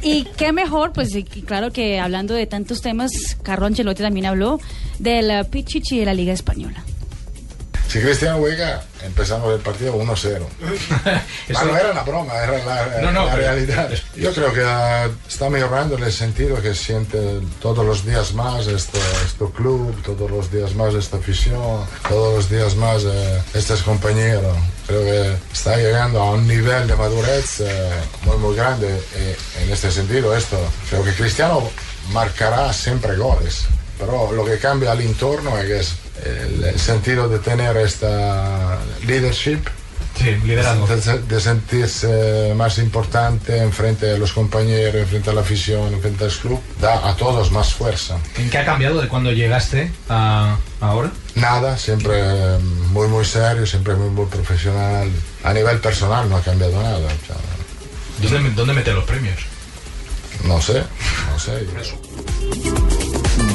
Y 0.01 0.25
qué 0.37 0.51
mejor, 0.51 0.91
pues 0.93 1.09
claro 1.45 1.71
que 1.71 1.99
hablando 1.99 2.33
de 2.33 2.45
tantos 2.47 2.81
temas, 2.81 3.11
Carlo 3.43 3.65
Ancelotti 3.65 4.01
también 4.01 4.25
habló 4.25 4.59
del 4.97 5.45
Pichichi 5.47 5.99
de 5.99 6.05
la 6.05 6.13
Liga 6.13 6.33
Española. 6.33 6.83
Si 7.89 7.99
Cristiano 7.99 8.37
juega, 8.37 8.83
empezamos 9.03 9.51
el 9.51 9.61
partido 9.61 9.95
1-0. 9.95 10.45
Ah, 11.55 11.63
no 11.65 11.75
era 11.75 11.91
una 11.91 12.03
broma, 12.03 12.35
era 12.35 12.63
la, 12.63 13.01
No, 13.01 13.11
no, 13.11 13.25
la 13.25 13.31
pero- 13.33 13.47
realidad. 13.47 13.89
Yo 14.15 14.31
creo 14.31 14.53
que 14.53 14.61
ah, 14.63 15.09
está 15.27 15.49
mejorando 15.49 15.97
en 15.97 16.03
el 16.03 16.13
sentido 16.13 16.61
que 16.61 16.75
siente 16.75 17.17
todos 17.59 17.83
los 17.83 18.05
días 18.05 18.33
más 18.33 18.67
este, 18.67 18.99
este 19.25 19.45
club, 19.55 19.99
todos 20.03 20.29
los 20.29 20.51
días 20.51 20.75
más 20.75 20.93
esta 20.93 21.17
afición, 21.17 21.83
todos 22.07 22.35
los 22.35 22.49
días 22.51 22.75
más 22.75 23.01
eh, 23.03 23.41
estos 23.55 23.81
compañeros. 23.81 24.55
Creo 24.85 25.01
que 25.03 25.35
está 25.51 25.75
llegando 25.77 26.21
a 26.21 26.31
un 26.33 26.47
nivel 26.47 26.87
de 26.87 26.95
madurez 26.95 27.61
eh, 27.61 27.89
muy, 28.25 28.37
muy 28.37 28.55
grande 28.55 29.01
eh, 29.15 29.35
en 29.63 29.71
este 29.71 29.89
sentido. 29.91 30.35
Esto, 30.37 30.57
creo 30.91 31.03
que 31.03 31.13
Cristiano 31.13 31.67
marcará 32.13 32.71
siempre 32.73 33.15
goles, 33.15 33.65
pero 33.99 34.31
lo 34.31 34.45
que 34.45 34.59
cambia 34.59 34.91
al 34.91 35.01
entorno 35.01 35.57
es 35.57 35.65
que 35.65 35.79
es 35.79 35.95
el, 36.25 36.79
sentido 36.79 37.27
de 37.29 37.39
tener 37.39 37.75
esta 37.77 38.77
leadership 39.05 39.59
Sí, 40.17 40.35
liderazgo. 40.43 40.85
de, 40.87 41.19
de 41.19 41.39
sentirse 41.39 42.53
más 42.55 42.77
importante 42.77 43.57
en 43.57 43.71
frente 43.71 44.05
de 44.05 44.17
los 44.17 44.33
compañeros, 44.33 44.95
en 44.95 45.07
frente 45.07 45.29
a 45.29 45.33
la 45.33 45.41
afición, 45.41 45.93
en 45.93 46.01
frente 46.01 46.25
al 46.25 46.31
club, 46.31 46.59
da 46.81 47.07
a 47.09 47.15
todos 47.15 47.51
más 47.53 47.73
fuerza. 47.73 48.17
¿En 48.37 48.49
qué 48.49 48.57
ha 48.57 48.65
cambiado 48.65 48.99
de 48.99 49.07
cuando 49.07 49.31
llegaste 49.31 49.89
a 50.09 50.57
ahora? 50.81 51.11
Nada, 51.35 51.77
siempre 51.77 52.21
muy 52.91 53.07
muy 53.07 53.23
serio, 53.23 53.65
siempre 53.65 53.95
muy 53.95 54.09
muy 54.09 54.25
profesional. 54.25 55.09
A 55.43 55.53
nivel 55.53 55.79
personal 55.79 56.29
no 56.29 56.35
ha 56.35 56.41
cambiado 56.41 56.81
nada. 56.81 56.97
o 56.97 57.25
sea, 57.25 58.29
¿Dónde, 58.29 58.49
dónde 58.51 58.73
mete 58.73 58.91
los 58.91 59.05
premios? 59.05 59.39
no 60.43 60.61
sé, 60.61 60.83
no 61.31 61.39
sé. 61.39 61.65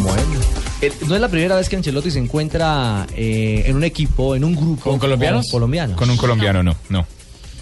Bueno. 0.01 0.44
Eh, 0.87 0.93
no 1.07 1.15
es 1.15 1.21
la 1.21 1.29
primera 1.29 1.57
vez 1.57 1.69
que 1.69 1.77
Ancelotti 1.77 2.11
se 2.11 2.19
encuentra 2.19 3.07
eh, 3.17 3.65
en 3.67 3.77
un 3.77 3.85
equipo, 3.85 4.35
en 4.37 4.45
un 4.45 4.55
grupo. 4.55 4.91
¿Con 4.91 4.99
colombianos? 4.99 5.47
Con 5.47 5.53
colombianos. 5.53 5.97
Con 5.97 6.11
un 6.11 6.17
colombiano, 6.17 6.63
no, 6.63 6.77
no. 6.89 7.07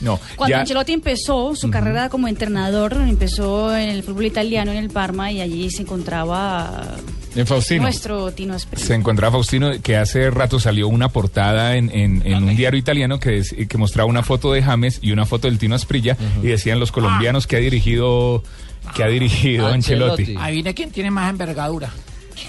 No. 0.00 0.18
Cuando 0.34 0.56
ya- 0.56 0.60
Ancelotti 0.62 0.92
empezó 0.92 1.54
su 1.54 1.70
carrera 1.70 2.08
como 2.08 2.26
entrenador, 2.26 2.94
empezó 2.94 3.76
en 3.76 3.88
el 3.88 4.02
fútbol 4.02 4.26
italiano 4.26 4.72
en 4.72 4.78
el 4.78 4.90
Parma 4.90 5.30
y 5.30 5.40
allí 5.40 5.70
se 5.70 5.82
encontraba 5.82 6.96
En 7.36 7.46
Faustino. 7.46 7.82
nuestro 7.82 8.32
Tino 8.32 8.56
Esprilla. 8.56 8.84
Se 8.84 8.94
encontraba 8.94 9.30
Faustino, 9.34 9.70
que 9.80 9.96
hace 9.96 10.28
rato 10.32 10.58
salió 10.58 10.88
una 10.88 11.08
portada 11.10 11.76
en, 11.76 11.88
en- 11.96 12.20
en 12.26 12.42
un 12.42 12.56
diario 12.56 12.80
italiano 12.80 13.20
que, 13.20 13.30
des- 13.30 13.54
que 13.68 13.78
mostraba 13.78 14.08
una 14.10 14.24
foto 14.24 14.50
de 14.52 14.60
James 14.64 14.98
y 15.02 15.12
una 15.12 15.24
foto 15.24 15.46
del 15.46 15.58
Tino 15.58 15.76
Asprilla 15.76 16.16
y 16.42 16.48
decían 16.48 16.80
los 16.80 16.90
colombianos 16.90 17.46
que 17.46 17.54
ha 17.54 17.60
dirigido 17.60 18.42
que 18.96 19.04
ha 19.04 19.06
dirigido 19.06 19.68
Ancelotti. 19.68 20.34
Ahí 20.36 20.54
viene 20.54 20.74
quién 20.74 20.90
tiene 20.90 21.12
más 21.12 21.30
envergadura. 21.30 21.90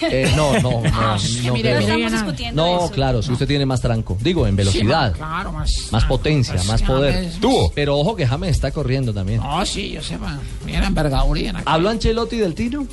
Eh, 0.02 0.32
no, 0.36 0.52
no, 0.60 0.82
no. 0.82 0.82
Ah, 0.92 1.16
no, 1.44 1.52
mire, 1.54 1.80
no. 1.86 2.10
discutiendo 2.10 2.62
No, 2.64 2.84
eso. 2.84 2.90
claro, 2.92 3.22
si 3.22 3.32
usted 3.32 3.46
tiene 3.46 3.64
más 3.66 3.80
tranco. 3.80 4.16
Digo, 4.20 4.46
en 4.46 4.56
velocidad. 4.56 5.12
Sí, 5.12 5.18
claro, 5.18 5.52
más. 5.52 5.70
Más 5.90 6.04
potencia, 6.04 6.54
más 6.66 6.82
poder. 6.82 7.14
James- 7.14 7.40
Tuvo. 7.40 7.70
Pero 7.74 7.98
ojo 7.98 8.16
que 8.16 8.26
James 8.26 8.50
está 8.50 8.70
corriendo 8.70 9.12
también. 9.14 9.40
No, 9.40 9.64
sí, 9.66 9.90
yo 9.90 10.02
sé. 10.02 10.18
Mira 10.66 10.86
envergadura. 10.86 11.62
¿Habló 11.64 11.90
Ancelotti 11.90 12.36
del 12.36 12.54
Tino? 12.54 12.86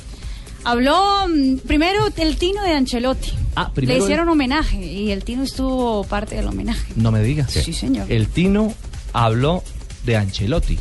Habló 0.64 1.26
mm, 1.28 1.58
primero 1.66 2.06
el 2.16 2.36
Tino 2.36 2.62
de 2.62 2.70
Ancelotti. 2.74 3.32
Ah, 3.56 3.66
Le 3.68 3.72
primero. 3.74 4.04
hicieron 4.04 4.28
homenaje 4.28 4.84
y 4.84 5.10
el 5.10 5.24
Tino 5.24 5.42
estuvo 5.42 6.04
parte 6.04 6.36
del 6.36 6.46
homenaje. 6.46 6.92
No 6.96 7.10
me 7.10 7.20
digas. 7.22 7.50
Sí, 7.52 7.72
señor. 7.72 8.10
El 8.10 8.28
Tino 8.28 8.72
habló 9.12 9.62
de 10.04 10.16
Ancelotti. 10.16 10.78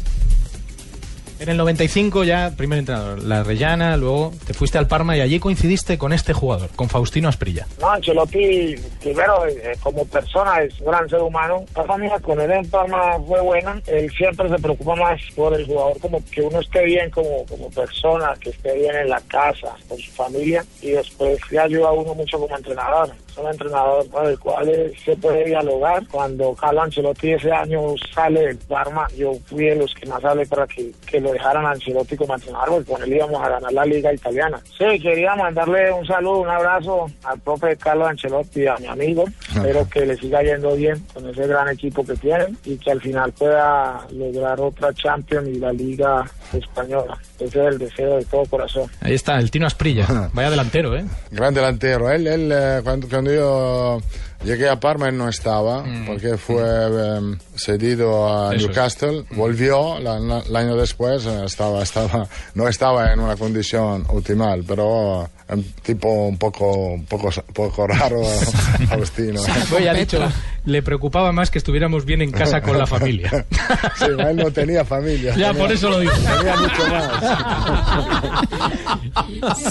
En 1.42 1.50
el 1.50 1.58
95 1.58 2.24
ya 2.24 2.52
primer 2.56 2.78
entrenador, 2.78 3.24
la 3.24 3.42
Rellana, 3.42 3.98
luego 3.98 4.32
te 4.46 4.54
fuiste 4.54 4.78
al 4.78 4.86
Parma 4.86 5.18
y 5.18 5.22
allí 5.22 5.40
coincidiste 5.40 5.98
con 5.98 6.14
este 6.14 6.34
jugador, 6.34 6.70
con 6.76 6.88
Faustino 6.88 7.30
Asprilla. 7.30 7.66
No, 7.80 7.90
Ancelotti, 7.90 8.76
primero, 9.02 9.48
eh, 9.48 9.76
como 9.82 10.06
persona, 10.06 10.62
es 10.62 10.80
un 10.80 10.92
gran 10.92 11.10
ser 11.10 11.20
humano. 11.20 11.66
La 11.76 11.84
familia 11.86 12.20
con 12.20 12.40
él 12.40 12.52
en 12.52 12.70
Parma 12.70 13.18
fue 13.26 13.42
buena. 13.42 13.82
Él 13.88 14.12
siempre 14.12 14.50
se 14.50 14.56
preocupa 14.60 14.96
más 14.96 15.20
por 15.36 15.56
el 15.56 15.66
jugador, 15.66 16.00
como 16.00 16.24
que 16.30 16.44
uno 16.44 16.60
esté 16.60 16.86
bien 16.86 17.10
como, 17.10 17.44
como 17.48 17.72
persona, 17.72 18.36
que 18.40 18.52
esté 18.52 18.78
bien 18.78 18.96
en 18.98 19.10
la 19.10 19.20
casa, 19.22 19.76
con 19.90 19.98
su 19.98 20.12
familia. 20.12 20.64
Y 20.84 20.92
después 20.92 21.40
le 21.50 21.58
ayuda 21.58 21.88
a 21.88 21.94
uno 21.94 22.14
mucho 22.14 22.38
como 22.38 22.56
entrenador. 22.56 23.16
Es 23.28 23.38
un 23.38 23.48
entrenador 23.48 24.08
con 24.10 24.28
el 24.28 24.38
cual 24.38 24.70
eh, 24.70 24.94
se 25.04 25.16
puede 25.16 25.46
dialogar. 25.46 26.06
Cuando 26.12 26.54
Carlo 26.54 26.84
Ancelotti 26.84 27.32
ese 27.32 27.52
año 27.52 27.82
sale 28.14 28.42
del 28.42 28.58
Parma, 28.58 29.08
yo 29.18 29.32
fui 29.48 29.66
de 29.66 29.78
los 29.78 29.96
que 29.96 30.06
más 30.06 30.24
hablé 30.24 30.46
para 30.46 30.68
que, 30.68 30.92
que 31.08 31.20
lo 31.20 31.31
lo 31.32 31.34
dejaran 31.34 31.66
a 31.66 31.72
Ancelotti 31.72 32.16
como 32.16 32.36
entrenador, 32.36 32.70
porque 32.70 32.92
con 32.92 33.04
él 33.04 33.14
íbamos 33.14 33.42
a 33.42 33.50
ganar 33.50 33.74
la 33.74 33.86
liga 33.86 34.14
italiana. 34.14 34.60
Sí, 34.78 35.00
quería 35.00 35.36
mandarle 35.36 35.92
un 35.92 36.06
saludo, 36.06 36.40
un 36.40 36.50
abrazo 36.50 37.10
al 37.24 37.40
profe 37.40 37.76
Carlos 37.78 38.10
Ancelotti, 38.10 38.68
a 38.68 38.76
mi 38.78 38.88
amigo. 38.88 39.26
Espero 39.56 39.88
que 39.90 40.06
le 40.06 40.18
siga 40.18 40.42
yendo 40.42 40.76
bien 40.76 41.00
con 41.14 41.28
ese 41.30 41.48
gran 41.48 41.70
equipo 41.70 42.06
que 42.06 42.16
tienen 42.16 42.58
y 42.66 42.78
que 42.78 42.92
al 42.92 43.02
final 43.02 43.32
pueda 43.32 44.06
lograr 44.12 44.60
otra 44.60 44.94
Champions 44.94 45.48
y 45.48 45.56
la 45.56 45.72
liga 45.72 46.30
española. 46.54 47.18
Ese 47.40 47.60
es 47.60 47.74
el 47.74 47.78
deseo 47.78 48.18
de 48.18 48.26
todo 48.26 48.46
corazón. 48.46 48.90
Ahí 49.02 49.14
está, 49.14 49.38
el 49.38 49.50
Tino 49.50 49.68
Asprilla. 49.68 50.08
Vaya 50.34 50.50
delantero, 50.50 50.96
¿eh? 50.96 51.06
Gran 51.32 51.54
delantero. 51.54 52.10
Él, 52.12 52.28
él 52.28 52.52
eh, 52.54 52.82
cuando, 52.84 53.08
cuando 53.08 53.34
yo 53.34 54.00
llegué 54.44 54.70
a 54.70 54.80
Parma, 54.80 55.10
él 55.10 55.18
no 55.18 55.30
estaba, 55.30 55.84
porque 56.06 56.38
fue 56.38 56.64
eh, 56.64 57.38
cedido 57.64 58.28
a 58.28 58.48
Eso 58.56 58.56
es. 58.56 58.68
Newcastle, 58.68 59.24
volvió 59.32 60.00
la- 60.00 60.20
la- 60.20 60.40
el 60.48 60.56
año 60.56 60.76
después, 60.76 61.26
eh, 61.26 61.44
estaba, 61.46 61.84
estaba, 61.84 62.28
no 62.56 62.68
estaba 62.68 63.12
en 63.14 63.20
una 63.20 63.36
condición 63.36 64.04
optimal, 64.08 64.64
pero 64.68 65.24
eh, 65.24 65.54
un 65.56 65.64
tipo 65.84 66.08
un 66.28 66.38
poco, 66.38 66.72
un 66.94 67.06
poco, 67.06 67.28
un 67.28 67.54
poco 67.54 67.88
raro, 67.88 68.22
Agustino. 68.90 69.42
Oye, 69.76 69.90
ha 69.90 69.94
dicho, 69.94 70.20
le 70.66 70.82
preocupaba 70.82 71.32
más 71.32 71.50
que 71.52 71.58
estuviéramos 71.58 72.06
bien 72.06 72.22
en 72.22 72.32
casa 72.32 72.62
con 72.62 72.78
la 72.78 72.86
familia. 72.88 73.46
Sí, 73.98 74.06
él 74.06 74.36
no 74.38 74.52
tenía 74.52 74.84
familia. 74.86 75.36
Ya, 75.36 75.48
Tenía- 75.50 75.62
por 75.64 75.72
eso 75.72 75.90
lo 75.90 76.00
digo. 76.00 76.12
Tenía 76.14 76.56
mucho 76.56 76.88
más. 76.88 77.12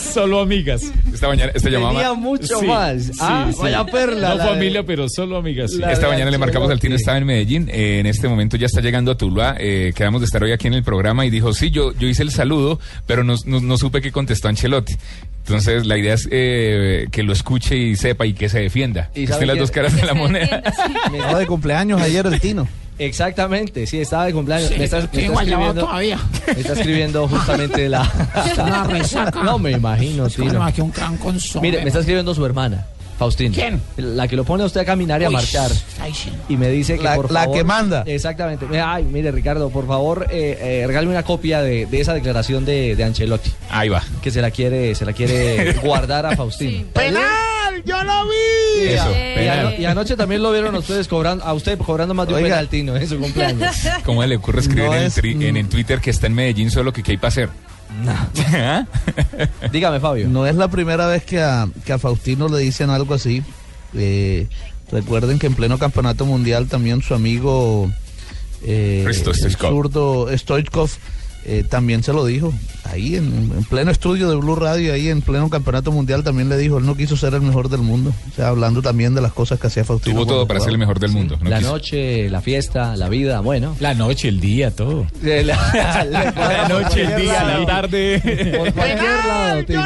Solo 0.03 0.41
amigas. 0.41 0.82
Esta 1.12 1.28
mañana, 1.28 1.53
esta. 1.55 1.68
Tenía 1.70 2.12
mucho 2.14 2.61
más. 2.62 3.11
Ah, 3.20 3.51
vaya 3.59 3.84
perla, 3.86 4.30
No 4.30 4.34
la 4.36 4.45
de- 4.45 4.51
familia, 4.51 4.82
pero 4.84 5.09
solo 5.09 5.36
amigas. 5.36 5.70
sí. 5.72 5.80
Esta 5.88 6.09
mañana 6.09 6.30
le 6.30 6.38
marcamos 6.38 6.70
al 6.70 6.78
Tino, 6.80 6.95
estaba 6.97 7.18
en 7.18 7.26
Medellín. 7.26 7.68
eh, 7.72 7.80
en 7.81 8.07
este 8.07 8.28
momento 8.28 8.57
ya 8.57 8.66
está 8.66 8.81
llegando 8.81 9.11
a 9.12 9.16
Tuluá. 9.16 9.57
eh, 9.59 9.93
quedamos 9.95 10.20
de 10.20 10.26
estar 10.26 10.43
hoy 10.43 10.53
aquí 10.53 10.66
en 10.66 10.74
el 10.74 10.83
programa 10.83 11.24
y 11.26 11.31
dijo: 11.31 11.53
Sí, 11.53 11.70
yo, 11.70 11.93
yo 11.95 12.09
hice 12.09 12.22
el 12.22 12.31
saludo, 12.31 12.78
pero 13.07 13.24
no, 13.24 13.35
no- 13.47 13.61
no 13.61 13.78
supe 13.78 14.01
que 14.01 14.12
contestó 14.12 14.49
Ancelotti. 14.49 14.95
Entonces, 15.47 15.87
la 15.87 15.97
idea 15.99 16.14
es 16.14 16.28
eh, 16.31 17.07
que 17.11 17.22
lo 17.22 17.33
escuche 17.33 17.76
y 17.76 17.97
sepa 17.97 18.26
y 18.26 18.35
que 18.35 18.49
se 18.49 18.61
defienda. 18.61 19.11
¿Y 19.14 19.26
que 19.26 19.33
estén 19.33 19.49
las 19.49 19.59
dos 19.59 19.70
caras 19.70 19.97
de 19.97 20.05
la 20.05 20.14
moneda. 20.14 20.62
Estaba 21.12 21.39
de 21.39 21.47
cumpleaños 21.47 22.01
ayer 22.01 22.26
el 22.26 22.41
Tino. 22.41 22.68
Exactamente, 22.99 23.87
sí, 23.87 23.99
estaba 23.99 24.26
de 24.26 24.33
cumpleaños. 24.35 24.68
Sí, 24.68 24.74
me 24.78 24.85
está, 24.85 24.99
me 24.99 25.05
escribiendo, 25.05 25.74
todavía. 25.74 26.18
me 26.47 26.61
está 26.61 26.72
escribiendo 26.74 27.26
justamente 27.28 27.89
la... 27.89 28.05
Resaca. 28.89 29.43
No 29.43 29.59
me 29.59 29.70
imagino, 29.72 30.26
Es 30.26 30.37
como 30.37 30.51
Tino. 30.51 30.85
un 30.85 30.93
gran. 30.93 31.18
Mire, 31.62 31.81
me 31.81 31.89
está 31.89 32.01
escribiendo 32.01 32.35
su 32.35 32.45
hermana, 32.45 32.87
Faustina. 33.21 33.55
¿Quién? 33.55 33.83
La 33.99 34.27
que 34.27 34.35
lo 34.35 34.45
pone 34.45 34.62
a 34.62 34.66
usted 34.66 34.81
a 34.81 34.85
caminar 34.87 35.21
y 35.21 35.25
a 35.25 35.29
Uy, 35.29 35.35
marchar. 35.35 35.71
sí. 35.71 36.33
Y 36.49 36.57
me 36.57 36.68
dice 36.71 36.97
que 36.97 37.05
La- 37.05 37.16
por 37.16 37.31
la 37.31 37.41
favor- 37.43 37.57
que 37.59 37.64
manda. 37.64 38.03
Exactamente. 38.07 38.66
Ay, 38.81 39.05
mire, 39.05 39.31
Ricardo, 39.31 39.68
por 39.68 39.87
favor, 39.87 40.27
eh, 40.31 40.59
eh, 40.59 40.85
regálame 40.87 41.12
una 41.12 41.23
copia 41.23 41.61
de, 41.61 41.85
de 41.85 42.01
esa 42.01 42.14
declaración 42.14 42.64
de, 42.64 42.97
de 42.97 43.05
Ancelotti. 43.05 43.53
Ahí 43.68 43.91
va. 43.91 44.03
Que 44.23 44.31
se 44.31 44.41
la 44.41 44.51
quiere, 44.51 44.95
se 44.95 45.05
la 45.05 45.12
quiere 45.12 45.73
guardar 45.85 46.25
a 46.25 46.35
Faustina. 46.35 46.85
¡Penal! 46.95 47.83
¡Yo 47.85 48.03
lo 48.03 48.25
vi! 48.25 48.89
Eso, 48.89 49.11
Y, 49.43 49.47
ano- 49.49 49.73
y 49.79 49.85
anoche 49.85 50.16
también 50.16 50.43
lo 50.43 50.51
vieron 50.53 50.75
ustedes 50.75 51.07
cobrando, 51.07 51.45
a 51.45 51.53
usted 51.53 51.79
cobrando 51.79 52.14
más 52.14 52.27
de 52.27 52.33
un 52.33 52.39
Oiga. 52.43 52.49
penaltino 52.57 52.97
en 52.97 53.07
su 53.07 53.18
cumpleaños. 53.18 53.77
¿Cómo 54.05 54.25
le 54.25 54.37
ocurre 54.37 54.61
escribir 54.61 54.85
No 54.87 54.95
en, 54.95 55.01
el 55.03 55.07
es- 55.09 55.18
tri- 55.23 55.45
en, 55.47 55.57
en 55.59 55.68
Twitter 55.68 56.01
que 56.01 56.09
está 56.11 56.27
en 56.27 56.35
Medellín 56.35 56.71
solo 56.71 56.91
que 56.93 57.03
qué 57.03 57.12
hay 57.12 57.16
para 57.18 57.29
hacer? 57.29 57.49
¿Ah? 58.07 58.86
Dígame, 59.72 60.01
Fabio. 60.01 60.28
No 60.28 60.47
es 60.47 60.55
la 60.55 60.68
primera 60.68 61.07
vez 61.07 61.24
que 61.24 61.41
a, 61.41 61.68
que 61.84 61.93
a 61.93 61.99
Faustino 61.99 62.49
le 62.49 62.59
dicen 62.59 62.91
algo 62.91 63.14
así. 63.14 63.43
Eh, 63.95 64.47
recuerden 64.91 65.38
que 65.38 65.47
en 65.47 65.55
pleno 65.55 65.78
campeonato 65.78 66.26
mundial 66.26 66.68
también 66.68 67.03
su 67.03 67.14
amigo 67.14 67.91
eh, 68.62 69.05
el 69.07 69.57
zurdo 69.57 70.28
Stoichkov 70.36 70.91
eh, 71.45 71.64
también 71.68 72.03
se 72.03 72.12
lo 72.12 72.24
dijo. 72.24 72.53
Ahí 72.84 73.14
en, 73.16 73.26
en 73.57 73.64
pleno 73.64 73.91
estudio 73.91 74.28
de 74.30 74.36
Blue 74.36 74.57
Radio, 74.57 74.93
ahí 74.93 75.09
en 75.09 75.22
pleno 75.22 75.49
campeonato 75.49 75.93
mundial 75.93 76.24
también 76.24 76.49
le 76.49 76.57
dijo, 76.57 76.78
él 76.78 76.86
no 76.86 76.97
quiso 76.97 77.16
ser 77.16 77.34
el 77.34 77.41
mejor 77.43 77.68
del 77.68 77.82
mundo. 77.82 78.12
O 78.32 78.34
sea, 78.34 78.49
hablando 78.49 78.82
también 78.82 79.14
de 79.14 79.20
las 79.20 79.32
cosas 79.32 79.61
que 79.61 79.68
hacía 79.68 79.84
Faustino. 79.84 80.14
Tuvo 80.16 80.26
todo 80.26 80.47
para 80.47 80.59
ser 80.61 80.70
el 80.70 80.78
mejor 80.78 80.99
del 80.99 81.12
mundo. 81.12 81.38
no 81.41 81.49
La 81.51 81.59
quiso. 81.59 81.72
noche, 81.72 82.28
la 82.30 82.41
fiesta, 82.41 82.97
la 82.97 83.09
vida, 83.09 83.41
bueno. 83.41 83.76
La 83.80 83.95
noche, 83.95 84.28
el 84.28 84.41
día, 84.41 84.70
todo. 84.74 85.07
La, 85.22 85.43
La 86.11 86.68
noche, 86.68 87.03
el 87.03 87.22
día, 87.22 87.45
la 87.45 87.66
tarde. 87.66 88.55
Por 88.59 88.72
cualquier 88.72 89.24
lado, 89.26 89.64
Tino. 89.64 89.82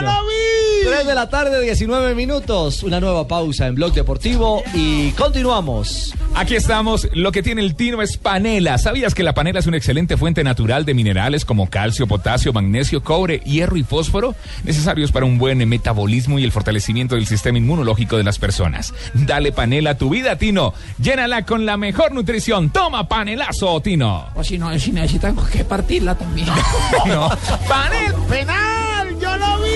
3 0.84 1.06
de 1.06 1.14
la 1.14 1.28
tarde, 1.28 1.60
19 1.62 2.14
minutos. 2.14 2.82
Una 2.82 3.00
nueva 3.00 3.26
pausa 3.26 3.66
en 3.66 3.74
Blog 3.74 3.92
Deportivo 3.94 4.62
y 4.74 5.10
continuamos. 5.12 6.14
Aquí 6.34 6.54
estamos. 6.56 7.08
Lo 7.14 7.32
que 7.32 7.42
tiene 7.42 7.62
el 7.62 7.74
tino 7.74 8.02
es 8.02 8.16
panela. 8.16 8.76
¿Sabías 8.78 9.14
que 9.14 9.22
la 9.22 9.34
panela 9.34 9.60
es 9.60 9.66
una 9.66 9.76
excelente 9.76 10.16
fuente 10.16 10.42
natural 10.44 10.84
de 10.84 10.94
minerales 10.94 11.43
como 11.44 11.68
calcio, 11.68 12.06
potasio, 12.06 12.52
magnesio, 12.52 13.02
cobre, 13.02 13.40
hierro 13.40 13.76
y 13.76 13.82
fósforo, 13.82 14.34
necesarios 14.64 15.12
para 15.12 15.26
un 15.26 15.38
buen 15.38 15.66
metabolismo 15.68 16.38
y 16.38 16.44
el 16.44 16.52
fortalecimiento 16.52 17.14
del 17.14 17.26
sistema 17.26 17.58
inmunológico 17.58 18.16
de 18.16 18.24
las 18.24 18.38
personas? 18.38 18.92
Dale 19.14 19.52
panela 19.52 19.90
a 19.90 19.98
tu 19.98 20.10
vida, 20.10 20.36
Tino. 20.36 20.74
Llénala 20.98 21.44
con 21.44 21.66
la 21.66 21.76
mejor 21.76 22.12
nutrición. 22.12 22.70
Toma 22.70 23.08
panelazo, 23.08 23.80
Tino. 23.80 24.26
O 24.34 24.44
si 24.44 24.58
no, 24.58 24.76
si 24.78 24.92
necesitan 24.92 25.36
que 25.52 25.64
partirla 25.64 26.14
también. 26.14 26.48
No. 27.06 27.28
Panela. 27.68 28.14
¡Penal! 28.28 29.20
¡Yo 29.20 29.36
lo 29.36 29.62
vi! 29.62 29.70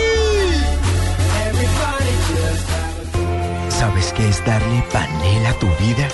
¿Sabes 3.69 4.13
qué 4.17 4.29
es 4.29 4.45
darle 4.45 4.83
panela 4.93 5.51
a 5.51 5.59
tu 5.59 5.67
vida? 5.67 6.09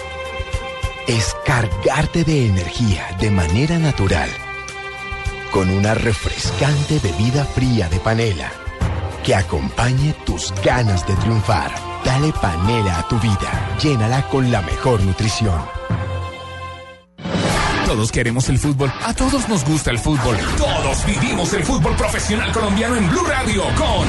Es 1.06 1.34
cargarte 1.46 2.24
de 2.24 2.46
energía 2.46 3.16
de 3.20 3.30
manera 3.30 3.78
natural. 3.78 4.28
Con 5.54 5.70
una 5.70 5.94
refrescante 5.94 6.98
bebida 6.98 7.44
fría 7.44 7.88
de 7.88 8.00
panela 8.00 8.50
que 9.22 9.36
acompañe 9.36 10.12
tus 10.26 10.52
ganas 10.64 11.06
de 11.06 11.14
triunfar. 11.14 11.72
Dale 12.04 12.32
panela 12.32 12.98
a 12.98 13.06
tu 13.06 13.20
vida. 13.20 13.76
Llénala 13.80 14.28
con 14.30 14.50
la 14.50 14.62
mejor 14.62 15.00
nutrición. 15.04 15.64
Todos 17.86 18.10
queremos 18.10 18.48
el 18.48 18.58
fútbol. 18.58 18.92
A 19.04 19.14
todos 19.14 19.48
nos 19.48 19.64
gusta 19.64 19.92
el 19.92 20.00
fútbol. 20.00 20.36
Todos 20.58 21.06
vivimos 21.06 21.52
el 21.52 21.62
fútbol 21.62 21.94
profesional 21.94 22.50
colombiano 22.50 22.96
en 22.96 23.08
Blue 23.08 23.24
Radio 23.24 23.62
con 23.76 24.08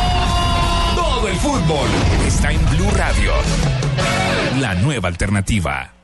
El 1.27 1.35
fútbol 1.37 1.87
está 2.25 2.51
en 2.51 2.59
Blue 2.71 2.89
Radio. 2.95 3.31
La 4.59 4.73
nueva 4.73 5.07
alternativa. 5.07 6.00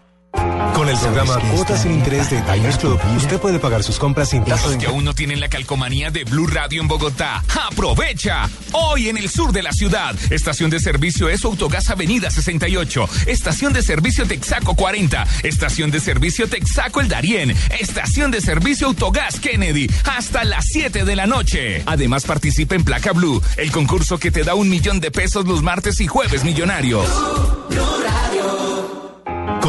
Con 0.77 0.89
el 0.89 0.97
programa 0.99 1.39
Cuotas 1.51 1.81
sin 1.81 1.93
Interés 1.93 2.29
de 2.29 2.39
Diners 2.41 2.77
Club, 2.77 2.99
usted 3.15 3.39
puede 3.39 3.57
pagar 3.57 3.81
sus 3.81 3.97
compras 3.97 4.29
sin 4.29 4.43
tasa 4.43 4.67
de 4.67 4.75
Los 4.75 4.83
que 4.83 4.88
aún 4.88 5.03
no 5.03 5.15
tienen 5.15 5.39
la 5.39 5.49
calcomanía 5.49 6.11
de 6.11 6.23
Blue 6.23 6.45
Radio 6.45 6.81
en 6.81 6.88
Bogotá, 6.88 7.43
aprovecha. 7.67 8.47
Hoy 8.73 9.09
en 9.09 9.17
el 9.17 9.27
sur 9.27 9.51
de 9.51 9.63
la 9.63 9.71
ciudad, 9.71 10.15
estación 10.29 10.69
de 10.69 10.79
servicio 10.79 11.29
es 11.29 11.43
Autogas 11.43 11.89
Avenida 11.89 12.29
68, 12.29 13.09
estación 13.25 13.73
de 13.73 13.81
servicio 13.81 14.27
Texaco 14.27 14.75
40, 14.75 15.25
estación 15.41 15.89
de 15.89 15.99
servicio 15.99 16.47
Texaco 16.47 17.01
El 17.01 17.07
Darién, 17.07 17.55
estación 17.79 18.29
de 18.29 18.39
servicio 18.39 18.88
Autogas 18.88 19.39
Kennedy, 19.39 19.89
hasta 20.05 20.43
las 20.43 20.65
7 20.65 21.05
de 21.05 21.15
la 21.15 21.25
noche. 21.25 21.81
Además 21.88 22.25
participa 22.25 22.75
en 22.75 22.83
Placa 22.83 23.13
Blue, 23.13 23.41
el 23.57 23.71
concurso 23.71 24.19
que 24.19 24.29
te 24.29 24.43
da 24.43 24.53
un 24.53 24.69
millón 24.69 24.99
de 24.99 25.09
pesos 25.09 25.47
los 25.47 25.63
martes 25.63 25.99
y 26.01 26.07
jueves 26.07 26.43
millonarios. 26.43 27.07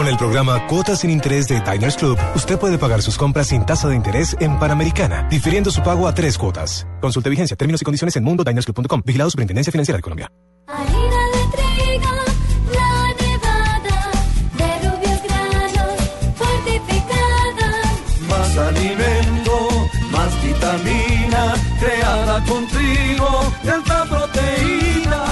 El 0.09 0.17
programa 0.17 0.67
Cuotas 0.67 1.01
sin 1.01 1.11
Interés 1.11 1.49
de 1.49 1.61
Diners 1.61 1.97
Club, 1.97 2.19
usted 2.35 2.59
puede 2.59 2.79
pagar 2.79 3.03
sus 3.03 3.19
compras 3.19 3.49
sin 3.49 3.67
tasa 3.67 3.89
de 3.89 3.95
interés 3.95 4.35
en 4.41 4.59
Panamericana, 4.59 5.29
difiriendo 5.29 5.71
su 5.71 5.83
pago 5.83 6.09
a 6.09 6.15
tres 6.15 6.39
cuotas. 6.39 6.87
Consulte 7.03 7.29
vigencia, 7.29 7.59
términos 7.59 7.83
y 7.83 7.85
condiciones 7.85 8.17
en 8.17 8.25
mundodinersclub.com. 8.25 9.03
Vigilado 9.05 9.29
Superintendencia 9.29 9.71
Financiera 9.71 9.99
de 9.99 10.03
Colombia. 10.03 10.33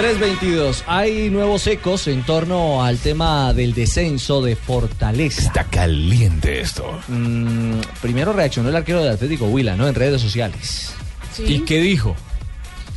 ...322. 0.00 0.82
Hay 0.86 1.28
nuevos 1.28 1.66
ecos 1.66 2.06
en 2.08 2.22
torno 2.22 2.82
al 2.82 2.96
tema 2.96 3.52
del 3.52 3.74
descenso 3.74 4.40
de 4.40 4.56
Fortaleza. 4.56 5.42
Está 5.42 5.64
caliente 5.64 6.62
esto. 6.62 6.98
Mm, 7.08 7.80
primero 8.00 8.32
reaccionó 8.32 8.70
el 8.70 8.76
arquero 8.76 9.02
del 9.02 9.12
Atlético 9.12 9.48
Huila, 9.48 9.76
¿no? 9.76 9.86
En 9.86 9.94
redes 9.94 10.22
sociales. 10.22 10.94
¿Y 11.38 11.60
qué 11.66 11.82
dijo? 11.82 12.16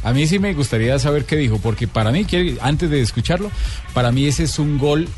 A 0.03 0.13
mí 0.13 0.27
sí 0.27 0.39
me 0.39 0.53
gustaría 0.53 0.97
saber 0.97 1.25
qué 1.25 1.35
dijo, 1.35 1.59
porque 1.59 1.89
para 1.89 2.09
mí, 2.13 2.25
antes 2.61 2.89
de 2.89 3.01
escucharlo, 3.01 3.51
para 3.93 4.13
mí 4.13 4.25
ese 4.25 4.43
es 4.43 4.57
un 4.57 4.77
gol 4.77 5.09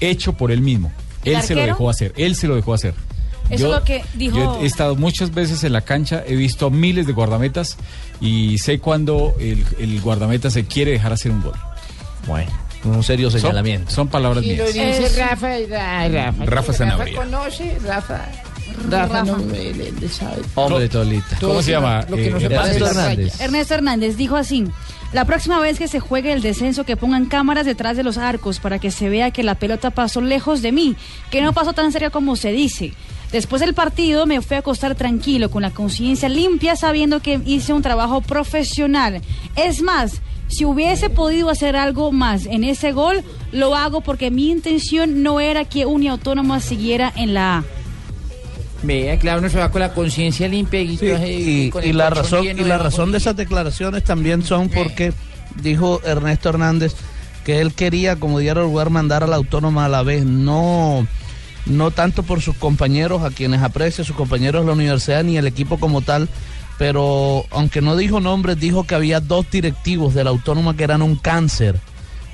hecho 0.00 0.34
por 0.34 0.52
él 0.52 0.60
mismo. 0.60 0.92
¿El 1.24 1.36
Él 1.36 1.42
se 1.42 1.54
lo 1.54 1.62
dejó 1.62 1.88
hacer, 1.88 2.12
él 2.18 2.36
se 2.36 2.46
lo 2.46 2.56
dejó 2.56 2.74
hacer. 2.74 2.92
Eso 3.54 3.66
es 3.66 3.72
lo 3.80 3.84
que 3.84 4.02
dijo- 4.14 4.36
Yo 4.36 4.60
he 4.62 4.66
estado 4.66 4.96
muchas 4.96 5.32
veces 5.34 5.62
en 5.64 5.72
la 5.72 5.80
cancha, 5.82 6.22
he 6.26 6.34
visto 6.36 6.70
miles 6.70 7.06
de 7.06 7.12
guardametas 7.12 7.76
y 8.20 8.58
sé 8.58 8.78
cuando 8.78 9.34
el, 9.40 9.64
el 9.78 10.00
guardameta 10.00 10.50
se 10.50 10.64
quiere 10.64 10.92
dejar 10.92 11.12
hacer 11.12 11.30
un 11.32 11.42
gol. 11.42 11.54
Bueno, 12.26 12.50
un 12.84 13.02
serio 13.02 13.30
señalamiento. 13.30 13.90
Son, 13.90 14.08
palabras 14.08 14.44
Y 14.44 14.56
lo 14.56 14.64
mías. 14.64 14.74
dice 14.74 15.04
Es- 15.04 15.16
Rafa, 15.16 15.46
ay, 15.48 15.66
Rafa. 15.66 16.44
Rafa 16.44 16.72
Sanabria. 16.72 17.16
conoce, 17.16 17.78
Rafa. 17.84 18.20
Rafa, 18.88 19.18
Rafa. 19.20 19.22
no 19.36 19.36
le, 19.52 20.08
sabe. 20.08 20.40
Hombre, 20.54 20.88
Tolita. 20.88 21.36
¿Cómo 21.40 21.60
se 21.62 21.72
llama? 21.72 22.00
Lo 22.08 22.16
que 22.16 22.30
no 22.30 22.38
Eh, 22.38 22.40
se 22.40 22.50
pasa 22.50 22.70
Ernesto 22.72 22.86
Hernández. 22.86 23.40
Ernesto 23.40 23.74
Hernández 23.74 24.16
dijo 24.16 24.36
así, 24.36 24.64
la 25.12 25.24
próxima 25.26 25.60
vez 25.60 25.78
que 25.78 25.88
se 25.88 26.00
juegue 26.00 26.32
el 26.32 26.40
descenso 26.40 26.84
que 26.84 26.96
pongan 26.96 27.26
cámaras 27.26 27.66
detrás 27.66 27.96
de 27.98 28.02
los 28.02 28.16
arcos 28.16 28.60
para 28.60 28.78
que 28.78 28.90
se 28.90 29.10
vea 29.10 29.30
que 29.30 29.42
la 29.42 29.56
pelota 29.56 29.90
pasó 29.90 30.22
lejos 30.22 30.62
de 30.62 30.72
mí, 30.72 30.96
que 31.30 31.42
no 31.42 31.52
pasó 31.52 31.74
tan 31.74 31.92
serio 31.92 32.10
como 32.10 32.34
se 32.34 32.50
dice. 32.50 32.94
Después 33.32 33.60
del 33.60 33.72
partido 33.72 34.26
me 34.26 34.42
fui 34.42 34.56
a 34.56 34.60
acostar 34.60 34.94
tranquilo, 34.94 35.50
con 35.50 35.62
la 35.62 35.70
conciencia 35.70 36.28
limpia, 36.28 36.76
sabiendo 36.76 37.20
que 37.20 37.40
hice 37.46 37.72
un 37.72 37.80
trabajo 37.80 38.20
profesional. 38.20 39.22
Es 39.56 39.80
más, 39.80 40.20
si 40.48 40.66
hubiese 40.66 41.08
podido 41.08 41.48
hacer 41.48 41.74
algo 41.74 42.12
más 42.12 42.44
en 42.44 42.62
ese 42.62 42.92
gol, 42.92 43.24
lo 43.50 43.74
hago 43.74 44.02
porque 44.02 44.30
mi 44.30 44.50
intención 44.50 45.22
no 45.22 45.40
era 45.40 45.64
que 45.64 45.86
Uniautónoma 45.86 46.60
siguiera 46.60 47.10
en 47.16 47.32
la 47.32 47.58
A. 47.58 47.64
Vea, 48.82 49.18
claro, 49.18 49.38
uno 49.38 49.48
se 49.48 49.58
va 49.58 49.70
con 49.70 49.80
la 49.80 49.94
conciencia 49.94 50.48
limpia 50.48 50.80
y, 50.82 50.98
Sí, 50.98 51.06
y, 51.06 51.70
con 51.70 51.84
y 51.84 51.90
el 51.90 51.98
la 51.98 52.10
razón 52.10 52.44
y 52.44 52.52
la 52.52 52.76
de 52.76 52.82
razón 52.82 53.12
de 53.12 53.18
esas 53.18 53.36
declaraciones 53.36 54.04
también 54.04 54.42
son 54.42 54.68
porque 54.68 55.12
dijo 55.62 56.00
Ernesto 56.04 56.48
Hernández 56.48 56.94
que 57.44 57.60
él 57.60 57.72
quería 57.74 58.16
como 58.16 58.40
diario 58.40 58.64
lugar 58.64 58.90
mandar 58.90 59.22
a 59.22 59.28
la 59.28 59.36
autónoma 59.36 59.84
a 59.84 59.88
la 59.88 60.02
vez 60.02 60.24
no 60.24 61.06
no 61.66 61.90
tanto 61.90 62.22
por 62.22 62.40
sus 62.40 62.56
compañeros 62.56 63.22
a 63.22 63.30
quienes 63.30 63.62
aprecia 63.62 64.04
sus 64.04 64.16
compañeros 64.16 64.62
de 64.62 64.66
la 64.66 64.72
universidad 64.72 65.22
ni 65.22 65.36
el 65.36 65.46
equipo 65.46 65.78
como 65.78 66.02
tal 66.02 66.28
pero 66.78 67.44
aunque 67.50 67.80
no 67.80 67.96
dijo 67.96 68.18
nombres 68.18 68.58
dijo 68.58 68.84
que 68.84 68.96
había 68.96 69.20
dos 69.20 69.48
directivos 69.50 70.14
de 70.14 70.24
la 70.24 70.30
autónoma 70.30 70.76
que 70.76 70.82
eran 70.82 71.02
un 71.02 71.14
cáncer. 71.14 71.78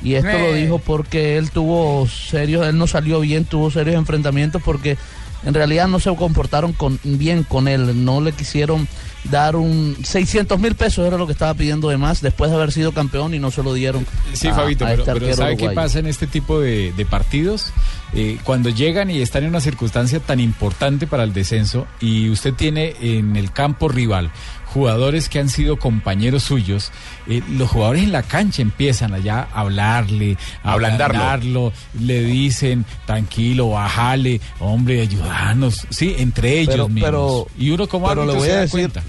Y 0.02 0.14
esto 0.14 0.38
lo 0.38 0.54
dijo 0.54 0.78
porque 0.78 1.36
él 1.36 1.50
tuvo 1.50 2.06
serios 2.06 2.66
él 2.66 2.78
no 2.78 2.86
salió 2.86 3.20
bien 3.20 3.44
tuvo 3.44 3.70
serios 3.70 3.96
enfrentamientos 3.96 4.62
porque 4.64 4.96
en 5.44 5.54
realidad 5.54 5.88
no 5.88 6.00
se 6.00 6.14
comportaron 6.14 6.72
con, 6.72 6.98
bien 7.02 7.42
con 7.42 7.68
él, 7.68 8.04
no 8.04 8.20
le 8.20 8.32
quisieron 8.32 8.88
dar 9.24 9.56
un 9.56 9.96
600 10.02 10.58
mil 10.58 10.74
pesos 10.74 11.06
era 11.06 11.18
lo 11.18 11.26
que 11.26 11.32
estaba 11.32 11.52
pidiendo 11.54 11.88
de 11.88 11.96
más 11.98 12.20
después 12.22 12.50
de 12.50 12.56
haber 12.56 12.72
sido 12.72 12.92
campeón 12.92 13.34
y 13.34 13.38
no 13.38 13.50
se 13.50 13.62
lo 13.62 13.74
dieron. 13.74 14.06
Sí, 14.32 14.48
a- 14.48 14.54
Fabito, 14.54 14.84
a 14.86 14.88
pero, 14.88 15.02
este 15.02 15.12
pero 15.20 15.34
¿sabe 15.36 15.56
qué 15.56 15.70
pasa 15.70 15.98
en 15.98 16.06
este 16.06 16.26
tipo 16.26 16.60
de, 16.60 16.92
de 16.92 17.04
partidos? 17.06 17.72
Eh, 18.14 18.38
cuando 18.44 18.70
llegan 18.70 19.10
y 19.10 19.20
están 19.20 19.42
en 19.44 19.50
una 19.50 19.60
circunstancia 19.60 20.18
tan 20.20 20.40
importante 20.40 21.06
para 21.06 21.24
el 21.24 21.34
descenso 21.34 21.86
y 22.00 22.30
usted 22.30 22.54
tiene 22.54 22.94
en 23.02 23.36
el 23.36 23.52
campo 23.52 23.88
rival 23.88 24.30
jugadores 24.72 25.28
que 25.28 25.38
han 25.38 25.48
sido 25.48 25.76
compañeros 25.78 26.42
suyos, 26.44 26.92
eh, 27.26 27.42
los 27.50 27.70
jugadores 27.70 28.02
en 28.02 28.12
la 28.12 28.22
cancha 28.22 28.62
empiezan 28.62 29.14
allá 29.14 29.48
a 29.52 29.60
hablarle, 29.60 30.36
a 30.62 30.72
Ablandarlo. 30.72 31.18
ablandarlo, 31.18 31.72
le 32.00 32.22
dicen, 32.22 32.84
tranquilo, 33.06 33.70
bájale, 33.70 34.40
hombre, 34.60 35.00
ayúdanos, 35.00 35.86
sí, 35.90 36.14
entre 36.18 36.60
ellos 36.60 36.74
Pero- 36.74 36.88
mismos. 36.88 37.04
pero- 37.04 37.46
y 37.58 37.70
uno 37.70 37.88
como 37.88 38.08
pero 38.08 38.26
le 38.26 38.32
voy 38.34 38.46
se 38.46 38.52
a 38.52 38.60
decir, 38.60 38.70
cuenta. 38.90 39.02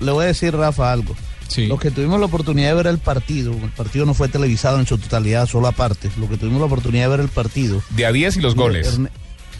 le 0.00 0.10
voy 0.12 0.24
a 0.24 0.28
decir 0.28 0.54
Rafa 0.54 0.92
algo. 0.92 1.14
Los 1.56 1.80
que 1.80 1.90
tuvimos 1.90 2.20
la 2.20 2.26
oportunidad 2.26 2.68
de 2.68 2.74
ver 2.74 2.86
el 2.88 2.98
partido, 2.98 3.52
el 3.54 3.70
partido 3.70 4.04
no 4.04 4.12
fue 4.12 4.28
televisado 4.28 4.78
en 4.80 4.86
su 4.86 4.98
totalidad, 4.98 5.46
solo 5.46 5.66
aparte. 5.66 6.10
Lo 6.20 6.28
que 6.28 6.36
tuvimos 6.36 6.60
la 6.60 6.66
oportunidad 6.66 7.04
de 7.04 7.08
ver 7.08 7.20
el 7.20 7.28
partido. 7.28 7.80
De 7.90 8.04
a 8.04 8.12
10 8.12 8.36
y 8.36 8.40
los 8.42 8.54
goles. 8.54 8.98
Erne- 8.98 9.08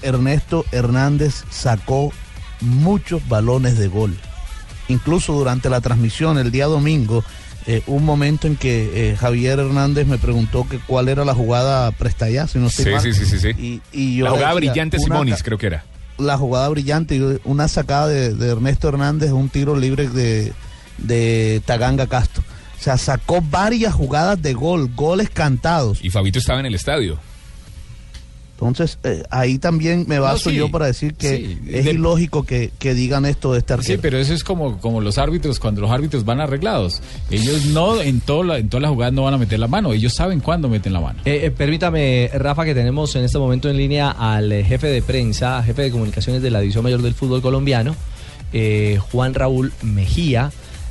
Ernesto 0.03 0.66
Hernández 0.70 1.45
sacó 1.51 2.12
muchos 2.61 3.26
balones 3.28 3.78
de 3.78 3.89
gol. 3.89 4.14
Incluso 4.89 5.32
durante 5.34 5.68
la 5.70 5.80
transmisión 5.80 6.39
el 6.39 6.51
día 6.51 6.66
domingo, 6.66 7.22
eh, 7.66 7.82
un 7.86 8.05
momento 8.05 8.47
en 8.47 8.57
que 8.57 9.11
eh, 9.12 9.16
Javier 9.16 9.59
Hernández 9.59 10.07
me 10.07 10.16
preguntó 10.18 10.66
que 10.68 10.78
cuál 10.78 11.09
era 11.09 11.24
la 11.24 11.34
jugada 11.34 11.91
presta 11.93 12.30
ya, 12.30 12.47
si 12.47 12.59
no 12.59 12.68
estoy 12.68 12.86
Sí, 12.86 12.91
mal. 12.93 13.01
sí, 13.03 13.12
sí, 13.12 13.26
sí, 13.26 13.39
sí. 13.39 13.49
Y, 13.59 13.82
y 13.93 14.16
yo 14.16 14.24
la 14.24 14.30
jugada 14.30 14.55
decía, 14.55 14.70
brillante 14.70 14.99
Simonis, 14.99 15.43
creo 15.43 15.59
que 15.59 15.66
era. 15.66 15.84
la 16.16 16.39
jugada 16.39 16.68
brillante 16.70 17.39
una 17.45 17.68
sacada 17.68 18.09
de, 18.09 18.34
de 18.34 18.49
Ernesto 18.51 18.89
Hernández, 18.89 19.32
un 19.32 19.51
tiro 19.51 19.76
libre 19.76 20.09
de, 20.09 20.53
de 20.99 21.61
Taganga 21.66 22.07
Castro. 22.07 22.43
O 22.78 22.82
sea, 22.82 22.97
sacó 22.97 23.41
varias 23.43 23.93
jugadas 23.93 24.41
de 24.41 24.55
gol, 24.55 24.91
goles 24.95 25.28
cantados. 25.30 25.99
Y 26.03 26.11
Fabito 26.11 26.39
estaba 26.39 26.61
en 26.61 26.66
el 26.66 26.74
estadio. 26.76 27.18
Entonces, 28.61 28.99
eh, 29.05 29.23
ahí 29.31 29.59
también 29.59 30.05
me 30.09 30.19
baso 30.19 30.51
sí, 30.51 30.57
yo 30.57 30.69
para 30.71 30.87
decir 30.87 31.15
que 31.15 31.37
sí. 31.37 31.59
es 31.71 31.85
De- 31.85 31.93
ilógico 31.93 32.45
que, 32.45 32.73
que 32.79 32.93
digan 32.93 33.25
esto 33.25 33.53
de 33.53 33.59
este 33.61 33.75
Sí, 33.75 33.79
arquero. 33.81 34.03
pero 34.03 34.19
eso 34.19 34.35
es 34.35 34.43
como, 34.43 34.79
como 34.81 35.01
los 35.01 35.17
árbitros, 35.19 35.61
cuando 35.61 35.81
los 35.81 35.91
árbitros 35.91 36.25
van 36.25 36.41
arreglados. 36.41 37.01
Ellos 37.31 37.67
no, 37.67 38.01
en, 38.03 38.21
todo 38.21 38.43
la, 38.43 38.59
en 38.59 38.69
todas 38.69 38.83
las 38.83 38.91
jugadas 38.91 39.15
no 39.15 39.23
van 39.23 39.35
a 39.35 39.39
meter 39.39 39.61
la 39.61 39.69
mano, 39.69 39.93
ellos 39.93 40.13
saben 40.15 40.41
cuándo 40.41 40.69
meten 40.69 40.93
la 40.93 41.01
mano. 41.01 41.21
Eh, 41.25 41.43
eh, 41.45 41.51
permítame, 41.53 42.31
Rafa, 42.35 42.65
que 42.65 42.75
tenemos 42.75 43.15
en 43.15 43.25
este 43.25 43.39
momento 43.39 43.69
en 43.71 43.77
línea 43.77 44.11
al 44.11 44.51
eh, 44.51 44.65
jefe 44.65 44.89
de 44.89 45.03
prensa, 45.03 45.63
jefe 45.63 45.83
de 45.83 45.91
comunicaciones 45.93 46.43
de 46.43 46.51
la 46.51 46.61
División 46.61 46.83
Mayor 46.83 47.01
del 47.03 47.15
Fútbol 47.15 47.41
Colombiano, 47.41 47.95
eh, 48.53 48.99
Juan 49.13 49.35
Raúl 49.35 49.73
Mejía, 49.83 50.51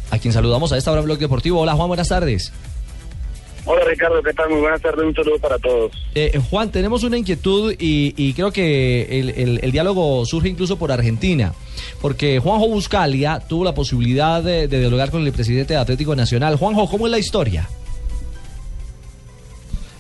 a 0.10 0.20
quien 0.20 0.34
saludamos 0.34 0.72
a 0.72 0.78
esta 0.78 0.92
hora 0.92 1.02
en 1.02 1.06
Blog 1.06 1.18
Deportivo. 1.20 1.60
Hola, 1.60 1.74
Juan, 1.74 1.90
buenas 1.90 2.08
tardes. 2.08 2.54
Hola 3.70 3.84
Ricardo, 3.86 4.24
¿qué 4.24 4.34
tal? 4.34 4.50
Muy 4.50 4.62
buenas 4.62 4.82
tardes, 4.82 5.06
un 5.06 5.14
saludo 5.14 5.38
para 5.40 5.60
todos. 5.60 5.92
Eh, 6.16 6.40
Juan, 6.50 6.72
tenemos 6.72 7.04
una 7.04 7.18
inquietud 7.18 7.74
y, 7.78 8.14
y 8.16 8.34
creo 8.34 8.50
que 8.52 9.20
el, 9.20 9.30
el- 9.32 9.60
el 9.62 9.72
diálogo 9.74 10.26
surge 10.26 10.48
incluso 10.48 10.78
por 10.78 10.90
Argentina, 10.90 11.54
porque 12.02 12.40
Juanjo 12.40 12.70
Buscalia 12.70 13.42
tuvo 13.46 13.66
la 13.66 13.76
posibilidad 13.76 14.42
de, 14.42 14.70
de 14.70 14.80
dialogar 14.80 15.12
con 15.12 15.26
el 15.26 15.34
presidente 15.34 15.74
de 15.74 15.80
Atlético 15.82 16.16
Nacional. 16.16 16.56
Juanjo, 16.56 16.88
¿cómo 16.90 17.08
es 17.08 17.12
la 17.12 17.20
historia? 17.20 17.68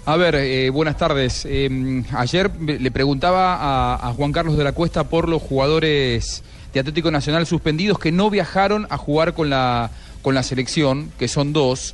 A 0.06 0.16
ver, 0.16 0.36
eh, 0.36 0.70
buenas 0.70 0.96
tardes. 0.98 1.46
Eh, 1.50 2.04
ayer 2.16 2.50
le 2.62 2.92
preguntaba 2.92 3.56
a, 3.56 3.96
a 4.08 4.14
Juan 4.14 4.32
Carlos 4.32 4.58
de 4.58 4.64
la 4.64 4.72
Cuesta 4.72 5.10
por 5.10 5.28
los 5.28 5.42
jugadores 5.42 6.42
de 6.74 6.80
Atlético 6.80 7.12
Nacional 7.12 7.46
suspendidos 7.46 8.00
que 8.00 8.14
no 8.14 8.30
viajaron 8.30 8.88
a 8.90 8.98
jugar 8.98 9.34
con 9.34 9.50
la, 9.50 9.92
con 10.22 10.34
la 10.36 10.44
selección, 10.44 11.12
que 11.20 11.28
son 11.28 11.52
dos, 11.52 11.94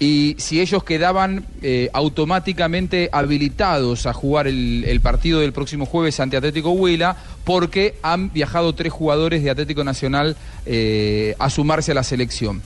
y 0.00 0.34
si 0.38 0.60
ellos 0.60 0.82
quedaban 0.82 1.44
eh, 1.62 1.88
automáticamente 1.92 3.08
habilitados 3.12 4.06
a 4.06 4.12
jugar 4.12 4.46
el, 4.46 5.00
partido 5.02 5.40
del 5.40 5.52
próximo 5.52 5.86
jueves 5.86 6.18
ante 6.20 6.36
Atlético 6.36 6.70
Huila, 6.70 7.16
porque 7.44 7.96
han 8.02 8.32
viajado 8.32 8.74
tres 8.74 8.92
jugadores 8.92 9.42
de 9.44 9.50
Atlético 9.50 9.84
Nacional 9.84 10.36
eh, 10.66 11.36
a 11.38 11.50
sumarse 11.50 11.92
a 11.92 11.94
la 11.94 12.02
selección. 12.02 12.62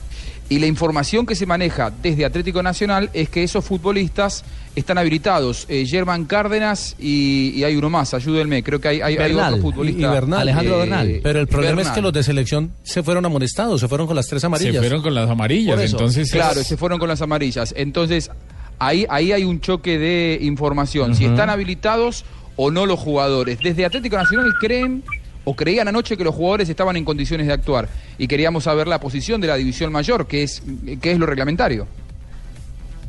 Y 0.49 0.57
la 0.57 0.65
información 0.65 1.27
que 1.27 1.35
se 1.35 1.45
maneja 1.45 1.91
desde 2.01 2.25
Atlético 2.25 2.63
Nacional 2.63 3.11
es 3.13 3.29
que 3.29 3.43
esos 3.43 3.63
futbolistas 3.63 4.43
están 4.75 4.97
habilitados. 4.97 5.67
Eh, 5.69 5.85
Germán 5.87 6.25
Cárdenas 6.25 6.95
y, 6.97 7.51
y 7.55 7.63
hay 7.63 7.75
uno 7.75 7.89
más, 7.91 8.15
ayúdenme, 8.15 8.63
creo 8.63 8.81
que 8.81 8.87
hay, 8.87 8.95
hay, 9.01 9.13
hay 9.13 9.15
Bernal, 9.17 9.53
otro 9.53 9.61
futbolista. 9.63 10.07
y 10.07 10.09
Bernal. 10.09 11.09
eh, 11.09 11.19
Pero 11.21 11.39
el 11.39 11.47
problema 11.47 11.73
es 11.81 11.87
Bernal. 11.89 11.95
que 11.95 12.01
los 12.01 12.13
de 12.13 12.23
selección 12.23 12.71
se 12.81 13.03
fueron 13.03 13.25
amonestados, 13.27 13.79
se 13.79 13.87
fueron 13.87 14.07
con 14.07 14.15
las 14.15 14.25
tres 14.27 14.43
amarillas. 14.43 14.73
Se 14.73 14.79
fueron 14.79 15.03
con 15.03 15.13
las 15.13 15.29
amarillas, 15.29 15.79
entonces 15.81 16.31
Claro, 16.31 16.61
es- 16.61 16.67
se 16.67 16.77
fueron 16.77 16.97
con 16.97 17.09
las 17.09 17.21
amarillas. 17.21 17.71
Entonces, 17.77 18.31
ahí, 18.79 19.05
ahí 19.09 19.31
hay 19.31 19.43
un 19.43 19.61
choque 19.61 19.99
de 19.99 20.39
información. 20.41 21.13
Si 21.13 21.25
están 21.25 21.51
habilitados 21.51 22.25
o 22.55 22.71
no 22.71 22.87
los 22.87 22.99
jugadores. 22.99 23.59
Desde 23.63 23.85
Atlético 23.85 24.17
Nacional 24.17 24.51
creen 24.59 25.03
o 25.45 25.55
creían 25.55 25.87
anoche 25.87 26.17
que 26.17 26.23
los 26.23 26.35
jugadores 26.35 26.69
estaban 26.69 26.95
en 26.97 27.05
condiciones 27.05 27.47
de 27.47 27.53
actuar. 27.53 27.89
Y 28.17 28.27
queríamos 28.27 28.65
saber 28.65 28.87
la 28.87 28.99
posición 28.99 29.41
de 29.41 29.47
la 29.47 29.55
división 29.55 29.91
mayor, 29.91 30.27
que 30.27 30.43
es, 30.43 30.61
que 31.01 31.11
es 31.11 31.17
lo 31.19 31.25
reglamentario. 31.25 31.87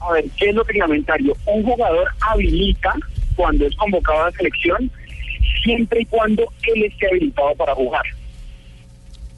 A 0.01 0.13
ver, 0.13 0.25
¿qué 0.39 0.49
es 0.51 0.55
lo 0.55 0.63
reglamentario? 0.65 1.37
Un 1.47 1.63
jugador 1.63 2.09
habilita 2.21 2.95
cuando 3.37 3.67
es 3.67 3.77
convocado 3.77 4.23
a 4.23 4.31
la 4.31 4.37
selección 4.37 4.91
siempre 5.63 6.01
y 6.03 6.07
cuando 6.07 6.43
él 6.75 6.85
esté 6.85 7.09
habilitado 7.09 7.55
para 7.57 7.75
jugar. 7.75 8.03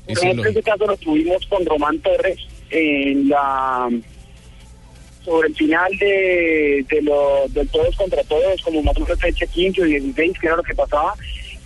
Ejemplo, 0.07 0.45
lo- 0.45 0.51
ese 0.51 0.62
caso 0.62 0.86
lo 0.86 0.97
tuvimos 0.97 1.45
con 1.47 1.64
Román 1.66 1.99
Torres 2.01 2.36
en 2.70 3.28
la 3.28 3.88
sobre 5.24 5.49
el 5.49 5.55
final 5.55 5.97
de, 5.99 6.84
de 6.88 7.03
lo, 7.03 7.45
del 7.51 7.68
todos 7.68 7.95
contra 7.97 8.22
todos, 8.24 8.61
como 8.62 8.82
más 8.82 8.97
o 8.97 9.01
menos 9.01 9.20
fecha 9.20 9.47
15 9.47 9.82
o 9.82 9.84
16, 9.84 10.38
que 10.40 10.47
era 10.49 10.57
lo 10.57 10.64
que 10.64 10.74
pasaba, 10.74 11.14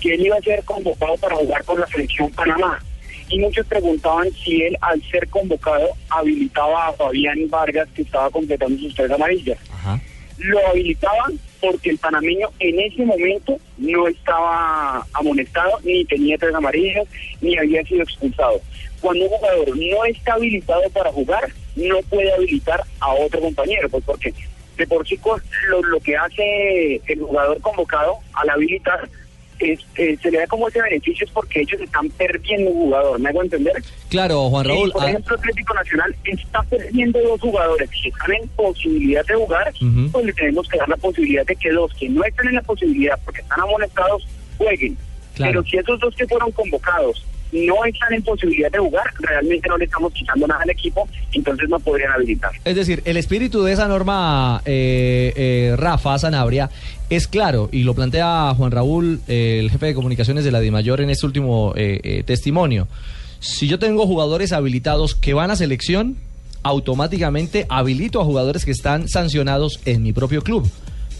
que 0.00 0.14
él 0.14 0.26
iba 0.26 0.36
a 0.36 0.40
ser 0.42 0.62
convocado 0.64 1.16
para 1.16 1.36
jugar 1.36 1.64
con 1.64 1.80
la 1.80 1.86
selección 1.86 2.30
Panamá. 2.32 2.78
Y 3.28 3.38
muchos 3.40 3.66
preguntaban 3.66 4.28
si 4.44 4.62
él, 4.62 4.76
al 4.80 5.02
ser 5.10 5.28
convocado, 5.28 5.88
habilitaba 6.10 6.88
a 6.88 6.92
Fabián 6.92 7.38
Vargas, 7.50 7.88
que 7.94 8.02
estaba 8.02 8.30
completando 8.30 8.78
sus 8.80 8.94
tres 8.94 9.10
amarillas. 9.10 9.58
Lo 10.38 10.64
habilitaban 10.68 11.32
porque 11.60 11.90
el 11.90 11.98
panameño 11.98 12.48
en 12.60 12.78
ese 12.78 13.04
momento 13.04 13.58
no 13.78 14.06
estaba 14.06 15.04
amonestado, 15.14 15.72
ni 15.82 16.04
tenía 16.04 16.36
tres 16.38 16.54
amarillas, 16.54 17.06
ni 17.40 17.56
había 17.58 17.82
sido 17.84 18.02
expulsado. 18.02 18.60
Cuando 19.00 19.24
un 19.24 19.30
jugador 19.30 19.76
no 19.76 20.04
está 20.04 20.34
habilitado 20.34 20.82
para 20.90 21.10
jugar, 21.10 21.48
no 21.74 21.98
puede 22.08 22.32
habilitar 22.32 22.82
a 23.00 23.12
otro 23.14 23.40
compañero, 23.40 23.88
pues 23.88 24.04
porque 24.04 24.32
de 24.76 24.86
por 24.86 25.06
sí 25.08 25.16
co- 25.16 25.40
lo, 25.68 25.82
lo 25.82 25.98
que 26.00 26.16
hace 26.16 27.00
el 27.06 27.20
jugador 27.20 27.60
convocado 27.60 28.18
al 28.34 28.50
habilitar 28.50 29.08
es, 29.58 29.80
eh, 29.96 30.16
se 30.22 30.30
le 30.30 30.38
da 30.38 30.46
como 30.46 30.68
ese 30.68 30.82
beneficio 30.82 31.24
es 31.26 31.32
porque 31.32 31.60
ellos 31.60 31.80
están 31.80 32.08
perdiendo 32.10 32.70
un 32.70 32.76
jugador, 32.76 33.18
¿me 33.18 33.28
hago 33.28 33.42
entender? 33.42 33.74
Claro, 34.08 34.50
Juan 34.50 34.66
Raúl. 34.66 34.92
Por 34.92 35.02
ah, 35.02 35.08
ejemplo, 35.08 35.36
Atlético 35.36 35.74
Nacional 35.74 36.16
está 36.24 36.62
perdiendo 36.64 37.20
dos 37.20 37.40
jugadores 37.40 37.90
que 37.90 38.08
están 38.08 38.32
en 38.32 38.48
posibilidad 38.48 39.24
de 39.26 39.34
jugar, 39.34 39.72
Ujú. 39.80 40.10
pues 40.12 40.26
le 40.26 40.32
tenemos 40.32 40.68
que 40.68 40.78
dar 40.78 40.88
la 40.88 40.96
posibilidad 40.96 41.46
de 41.46 41.56
que 41.56 41.70
dos 41.70 41.92
que 41.94 42.08
no 42.08 42.24
están 42.24 42.48
en 42.48 42.54
la 42.54 42.62
posibilidad 42.62 43.18
porque 43.24 43.40
están 43.40 43.60
amonestados 43.60 44.26
jueguen. 44.58 44.96
Claro. 45.34 45.52
Pero 45.52 45.64
si 45.64 45.76
esos 45.76 46.00
dos 46.00 46.14
que 46.14 46.26
fueron 46.26 46.50
convocados 46.52 47.24
no 47.52 47.84
están 47.84 48.12
en 48.12 48.22
posibilidad 48.22 48.70
de 48.70 48.78
jugar, 48.78 49.04
realmente 49.18 49.68
no 49.68 49.78
le 49.78 49.84
estamos 49.84 50.12
quitando 50.12 50.46
nada 50.46 50.62
al 50.62 50.70
equipo, 50.70 51.08
entonces 51.32 51.68
no 51.68 51.78
podrían 51.78 52.12
habilitar. 52.12 52.50
Es 52.64 52.76
decir, 52.76 53.02
el 53.04 53.16
espíritu 53.16 53.62
de 53.62 53.72
esa 53.72 53.88
norma, 53.88 54.62
eh, 54.64 55.32
eh, 55.36 55.74
Rafa 55.76 56.18
Sanabria, 56.18 56.70
es 57.08 57.28
claro, 57.28 57.68
y 57.70 57.84
lo 57.84 57.94
plantea 57.94 58.52
Juan 58.56 58.72
Raúl, 58.72 59.20
eh, 59.28 59.58
el 59.60 59.70
jefe 59.70 59.86
de 59.86 59.94
comunicaciones 59.94 60.44
de 60.44 60.50
la 60.50 60.60
DIMAYOR 60.60 61.00
en 61.02 61.10
este 61.10 61.26
último 61.26 61.72
eh, 61.76 62.00
eh, 62.02 62.22
testimonio. 62.24 62.88
Si 63.38 63.68
yo 63.68 63.78
tengo 63.78 64.06
jugadores 64.06 64.52
habilitados 64.52 65.14
que 65.14 65.34
van 65.34 65.50
a 65.50 65.56
selección, 65.56 66.16
automáticamente 66.62 67.66
habilito 67.68 68.20
a 68.20 68.24
jugadores 68.24 68.64
que 68.64 68.72
están 68.72 69.08
sancionados 69.08 69.80
en 69.84 70.02
mi 70.02 70.12
propio 70.12 70.42
club 70.42 70.68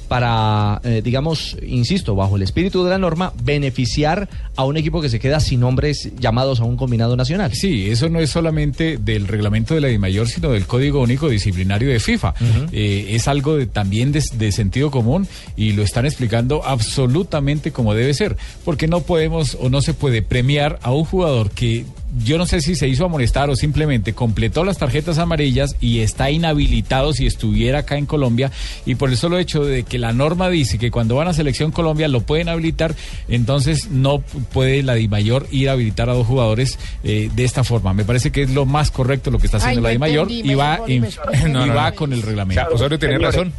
para, 0.07 0.81
eh, 0.85 1.03
digamos, 1.05 1.57
insisto, 1.67 2.15
bajo 2.15 2.37
el 2.37 2.43
espíritu 2.43 2.85
de 2.85 2.91
la 2.91 2.99
norma, 2.99 3.33
beneficiar 3.43 4.29
a 4.57 4.65
un 4.65 4.77
equipo 4.77 5.01
que 5.03 5.09
se 5.09 5.19
queda 5.21 5.41
sin 5.41 5.63
hombres 5.65 6.11
llamados 6.19 6.61
a 6.61 6.65
un 6.65 6.77
combinado 6.77 7.17
nacional. 7.17 7.53
Sí, 7.55 7.91
eso 7.91 8.09
no 8.09 8.21
es 8.21 8.31
solamente 8.31 8.97
del 8.99 9.27
reglamento 9.29 9.75
de 9.75 9.81
la 9.81 9.89
DIMAYOR, 9.89 10.29
sino 10.29 10.51
del 10.53 10.67
Código 10.67 11.01
Único 11.03 11.29
Disciplinario 11.29 11.89
de 11.91 12.01
FIFA. 12.01 12.35
Eh, 12.73 13.09
es 13.11 13.29
algo 13.29 13.57
de- 13.57 13.67
también 13.67 14.13
de, 14.13 14.23
de 14.39 14.53
sentido 14.53 14.91
común 14.91 15.27
y 15.57 15.73
lo 15.73 15.83
están 15.83 16.07
explicando 16.07 16.65
absolutamente 16.65 17.73
como 17.73 17.95
debe 17.95 18.15
ser, 18.15 18.37
porque 18.65 18.89
no 18.89 19.01
podemos 19.01 19.57
o 19.61 19.69
no 19.69 19.83
se 19.83 19.95
puede 19.95 20.23
premiar 20.23 20.79
a 20.83 20.93
un 20.93 21.05
jugador 21.05 21.51
que 21.51 21.85
yo 22.25 22.39
no 22.39 22.47
sé 22.47 22.61
si 22.61 22.75
se 22.75 22.89
hizo 22.89 23.05
amonestar 23.05 23.51
o 23.51 23.57
simplemente 23.57 24.13
completó 24.13 24.65
las 24.65 24.79
tarjetas 24.79 25.19
amarillas 25.19 25.77
y 25.81 26.01
está 26.01 26.31
inhabilitado 26.31 27.13
si 27.13 27.27
estuviera 27.27 27.81
acá 27.81 27.97
en 27.97 28.07
Colombia 28.07 28.51
y 28.85 28.95
por 28.95 29.11
el 29.11 29.17
solo 29.17 29.39
hecho 29.39 29.65
de 29.65 29.83
que 29.83 29.99
la 29.99 30.13
norma 30.13 30.49
dice 30.49 30.79
que 30.79 30.91
cuando 30.91 31.17
van 31.17 31.29
a 31.29 31.33
selección 31.33 31.73
Colombia 31.73 32.09
lo 32.09 32.23
pueden 32.23 32.49
habilitar, 32.49 32.95
entonces 33.29 33.91
no 33.91 34.21
puede 34.21 34.83
la 34.83 34.95
DIMAYOR 34.95 35.49
ir 35.51 35.69
a 35.69 35.73
habilitar 35.73 36.09
a 36.09 36.15
dos 36.15 36.27
jugadores 36.27 36.79
eh, 37.05 37.31
de 37.35 37.45
esta 37.45 37.65
forma. 37.65 37.93
Me 37.93 38.05
parece 38.05 38.31
que 38.31 38.43
es 38.43 38.51
lo 38.51 38.67
más 38.67 38.91
correcto 38.91 39.31
lo 39.31 39.39
que 39.39 39.47
está 39.47 39.59
haciendo 39.59 39.81
Ay, 39.81 39.83
la 39.85 39.91
DIMAYOR 39.91 40.31
entendí, 40.31 40.53
y 40.53 40.55
va, 40.55 40.81
y 40.87 41.01
va 41.01 41.91
no. 41.91 41.97
con 41.97 42.13
el 42.13 42.23
reglamento. 42.23 42.77
Señores, 42.77 43.01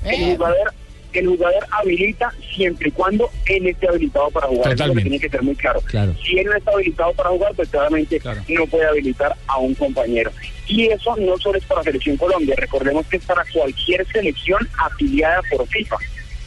El 0.03 0.37
jugador, 0.37 0.73
el 1.17 1.27
jugador 1.27 1.65
habilita 1.71 2.33
siempre 2.55 2.89
y 2.89 2.91
cuando 2.91 3.29
él 3.45 3.67
esté 3.67 3.87
habilitado 3.87 4.29
para 4.31 4.47
jugar. 4.47 4.73
Eso 4.73 4.93
que 4.93 5.01
tiene 5.01 5.19
que 5.19 5.29
ser 5.29 5.41
muy 5.43 5.55
claro. 5.55 5.81
Claro. 5.81 6.15
Si 6.23 6.37
él 6.37 6.45
no 6.45 6.55
está 6.55 6.71
habilitado 6.71 7.13
para 7.13 7.29
jugar, 7.29 7.53
pues 7.55 7.69
claramente 7.69 8.21
no 8.49 8.67
puede 8.67 8.85
habilitar 8.85 9.35
a 9.47 9.57
un 9.57 9.73
compañero. 9.75 10.31
Y 10.67 10.87
eso 10.87 11.15
no 11.17 11.37
solo 11.37 11.57
es 11.57 11.65
para 11.65 11.83
Selección 11.83 12.17
Colombia, 12.17 12.55
recordemos 12.57 13.05
que 13.07 13.17
es 13.17 13.25
para 13.25 13.43
cualquier 13.53 14.05
selección 14.07 14.67
afiliada 14.77 15.41
por 15.49 15.65
FIFA. 15.67 15.95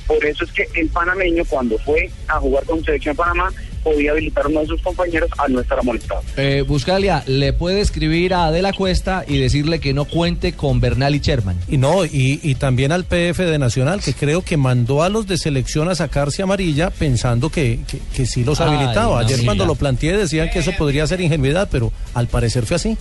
Por 0.06 0.24
eso 0.24 0.44
es 0.44 0.52
que 0.52 0.66
el 0.74 0.88
panameño, 0.88 1.44
cuando 1.48 1.78
fue 1.78 2.10
a 2.28 2.38
jugar 2.38 2.64
con 2.64 2.84
Selección 2.84 3.16
Panamá, 3.16 3.52
podía 3.82 4.12
habilitar 4.12 4.44
a 4.44 4.48
uno 4.48 4.60
de 4.60 4.66
sus 4.66 4.82
compañeros 4.82 5.30
al 5.38 5.52
no 5.52 5.60
estar 5.60 5.78
amonestado. 5.78 6.22
Eh, 6.36 6.64
Buscalia, 6.66 7.22
le 7.26 7.52
puede 7.52 7.80
escribir 7.80 8.34
a 8.34 8.46
Adela 8.46 8.72
Cuesta 8.72 9.24
y 9.26 9.38
decirle 9.38 9.80
que 9.80 9.94
no 9.94 10.04
cuente 10.04 10.52
con 10.52 10.80
Bernal 10.80 11.14
y 11.14 11.20
Sherman. 11.20 11.58
Y 11.68 11.76
no, 11.76 12.04
y, 12.04 12.40
y 12.42 12.54
también 12.54 12.92
al 12.92 13.04
PF 13.04 13.44
de 13.44 13.58
Nacional, 13.58 14.00
que 14.00 14.14
creo 14.14 14.42
que 14.42 14.56
mandó 14.56 15.02
a 15.02 15.08
los 15.08 15.26
de 15.26 15.38
selección 15.38 15.88
a 15.88 15.94
sacarse 15.94 16.42
amarilla 16.42 16.90
pensando 16.90 17.50
que, 17.50 17.80
que, 17.86 17.98
que 18.14 18.26
sí 18.26 18.44
los 18.44 18.60
Ay, 18.60 18.68
habilitaba. 18.68 19.20
Ayer 19.20 19.44
cuando 19.44 19.66
lo 19.66 19.74
planteé 19.74 20.16
decían 20.16 20.50
que 20.50 20.60
eso 20.60 20.72
podría 20.76 21.06
ser 21.06 21.20
ingenuidad, 21.20 21.68
pero 21.70 21.92
al 22.14 22.28
parecer 22.28 22.66
fue 22.66 22.76
así. 22.76 22.96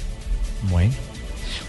Bueno. 0.70 1.09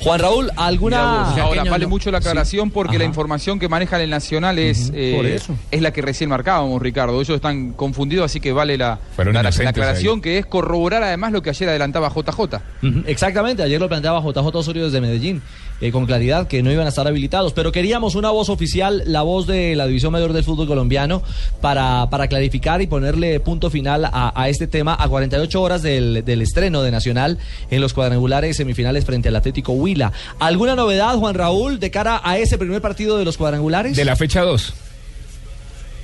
Juan 0.02 0.20
Raúl, 0.20 0.50
¿alguna...? 0.56 1.30
Ahora 1.40 1.64
vale 1.64 1.86
mucho 1.86 2.10
la 2.10 2.20
Sí. 2.20 2.28
aclaración 2.28 2.70
porque 2.70 2.98
la 2.98 3.04
información 3.04 3.58
que 3.58 3.68
maneja 3.68 4.00
el 4.02 4.10
Nacional 4.10 4.58
es, 4.58 4.90
eh, 4.94 5.38
es 5.70 5.80
la 5.82 5.92
que 5.92 6.02
recién 6.02 6.30
marcábamos, 6.30 6.80
Ricardo. 6.80 7.20
Ellos 7.20 7.36
están 7.36 7.72
confundidos, 7.72 8.24
así 8.24 8.40
que 8.40 8.52
vale 8.52 8.76
la, 8.78 8.98
la- 9.18 9.68
aclaración 9.68 10.20
que 10.20 10.38
es 10.38 10.46
corroborar 10.46 11.02
además 11.02 11.32
lo 11.32 11.42
que 11.42 11.50
ayer 11.50 11.68
adelantaba 11.68 12.08
JJ. 12.10 12.60
Exactamente, 13.06 13.62
ayer 13.62 13.80
lo 13.80 13.88
planteaba 13.88 14.20
JJ 14.20 14.46
Osorio 14.56 14.84
desde 14.86 15.00
Medellín, 15.00 15.42
eh, 15.80 15.92
con 15.92 16.06
claridad 16.06 16.48
que 16.48 16.62
no 16.62 16.70
iban 16.70 16.86
a 16.86 16.90
estar 16.90 17.06
habilitados, 17.06 17.52
pero 17.52 17.72
queríamos 17.72 18.14
una 18.14 18.30
voz 18.30 18.48
oficial, 18.48 19.02
la 19.06 19.22
voz 19.22 19.46
de 19.46 19.76
la 19.76 19.86
División 19.86 20.12
Mayor 20.12 20.32
del 20.32 20.44
Fútbol 20.44 20.66
Colombiano, 20.66 21.22
para, 21.60 22.08
para 22.10 22.28
clarificar 22.28 22.82
y 22.82 22.86
ponerle 22.86 23.40
punto 23.40 23.70
final 23.70 24.08
a, 24.12 24.48
este 24.48 24.66
tema 24.66 24.96
a 24.98 25.08
48 25.08 25.62
horas 25.62 25.82
del, 25.82 26.24
del 26.24 26.42
estreno 26.42 26.82
de 26.82 26.90
Nacional 26.90 27.38
en 27.70 27.80
los 27.80 27.94
cuadrangulares 27.94 28.56
semifinales 28.56 29.04
frente 29.04 29.28
al 29.28 29.36
Atlético 29.36 29.72
Huila. 29.72 30.12
¿Alguna 30.38 30.74
novedad, 30.74 31.16
Juan 31.16 31.34
Raúl, 31.34 31.80
de 31.80 31.90
cara 31.90 32.20
a 32.22 32.38
ese 32.38 32.58
primer 32.58 32.80
partido 32.80 33.18
de 33.18 33.24
los 33.24 33.36
cuadrangulares? 33.36 33.96
De 33.96 34.04
la 34.04 34.16
fecha 34.16 34.42
2. 34.42 34.89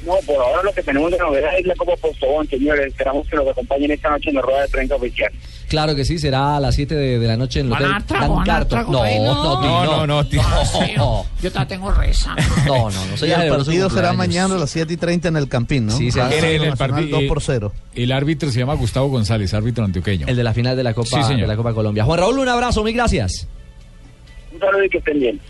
No, 0.05 0.15
por 0.27 0.37
ahora 0.37 0.63
lo 0.63 0.73
que 0.73 0.83
tenemos 0.83 1.11
de 1.11 1.19
novedad 1.19 1.59
es 1.59 1.67
la 1.67 1.75
Copa 1.75 1.93
Postobón, 1.97 2.47
señores. 2.49 2.87
Esperamos 2.89 3.27
que 3.29 3.37
nos 3.37 3.49
acompañen 3.49 3.91
esta 3.91 4.11
noche 4.11 4.29
en 4.31 4.37
la 4.37 4.43
rueda 4.43 4.63
de 4.63 4.69
prensa 4.69 4.95
oficial. 4.95 5.33
Claro 5.69 5.97
que 5.97 6.05
sí, 6.05 6.19
será 6.19 6.57
a 6.57 6.61
las 6.61 6.77
7 6.77 6.95
de, 6.95 7.19
de 7.19 7.27
la 7.27 7.37
noche 7.37 7.59
en 7.61 7.67
el 7.67 7.73
Hotel 7.73 7.87
a 7.87 8.05
Carton. 8.45 8.87
No, 8.93 9.03
no, 9.05 9.35
no. 9.35 10.07
No, 10.07 10.07
no, 10.07 10.23
no. 10.23 11.27
Yo 11.43 11.51
te 11.53 11.67
tengo 11.67 11.91
reza. 11.91 12.37
No, 12.67 12.89
no, 12.91 13.07
no 13.07 13.17
se 13.17 13.27
Y 13.27 13.33
el 13.33 13.49
partido 13.49 13.91
será 13.91 14.13
mañana 14.13 14.55
a 14.55 14.59
las 14.59 14.71
7 14.71 14.93
y 14.93 14.97
30 14.97 15.29
en 15.29 15.37
el 15.37 15.49
Campín, 15.49 15.87
¿no? 15.87 15.93
Sí, 15.97 16.11
sí, 16.13 16.19
Clásico 16.19 16.47
En 16.47 16.63
el 16.63 16.77
partido- 16.77 17.19
2 17.21 17.29
por 17.29 17.43
0. 17.43 17.73
El 17.95 18.13
árbitro 18.13 18.51
se 18.53 18.61
llama 18.61 18.75
Gustavo 18.75 19.09
González, 19.09 19.53
árbitro 19.55 19.85
antioqueño. 19.85 20.27
El 20.29 20.37
de 20.37 20.45
la 20.45 20.55
final 20.55 20.77
de 20.77 20.85
la 20.85 20.95
Copa, 20.95 21.09
Sí, 21.09 21.23
señor. 21.25 21.41
de 21.43 21.47
la 21.49 21.57
Copa 21.57 21.75
Colombia. 21.75 22.05
Juan 22.05 22.21
Raúl, 22.21 22.39
un 22.39 22.49
abrazo, 22.49 22.85
mil 22.85 22.95
gracias. 22.95 23.49
Un 24.53 24.61
saludo 24.61 24.85
y 24.85 24.89
que 24.89 24.99
estén 24.99 25.19
bien. 25.19 25.41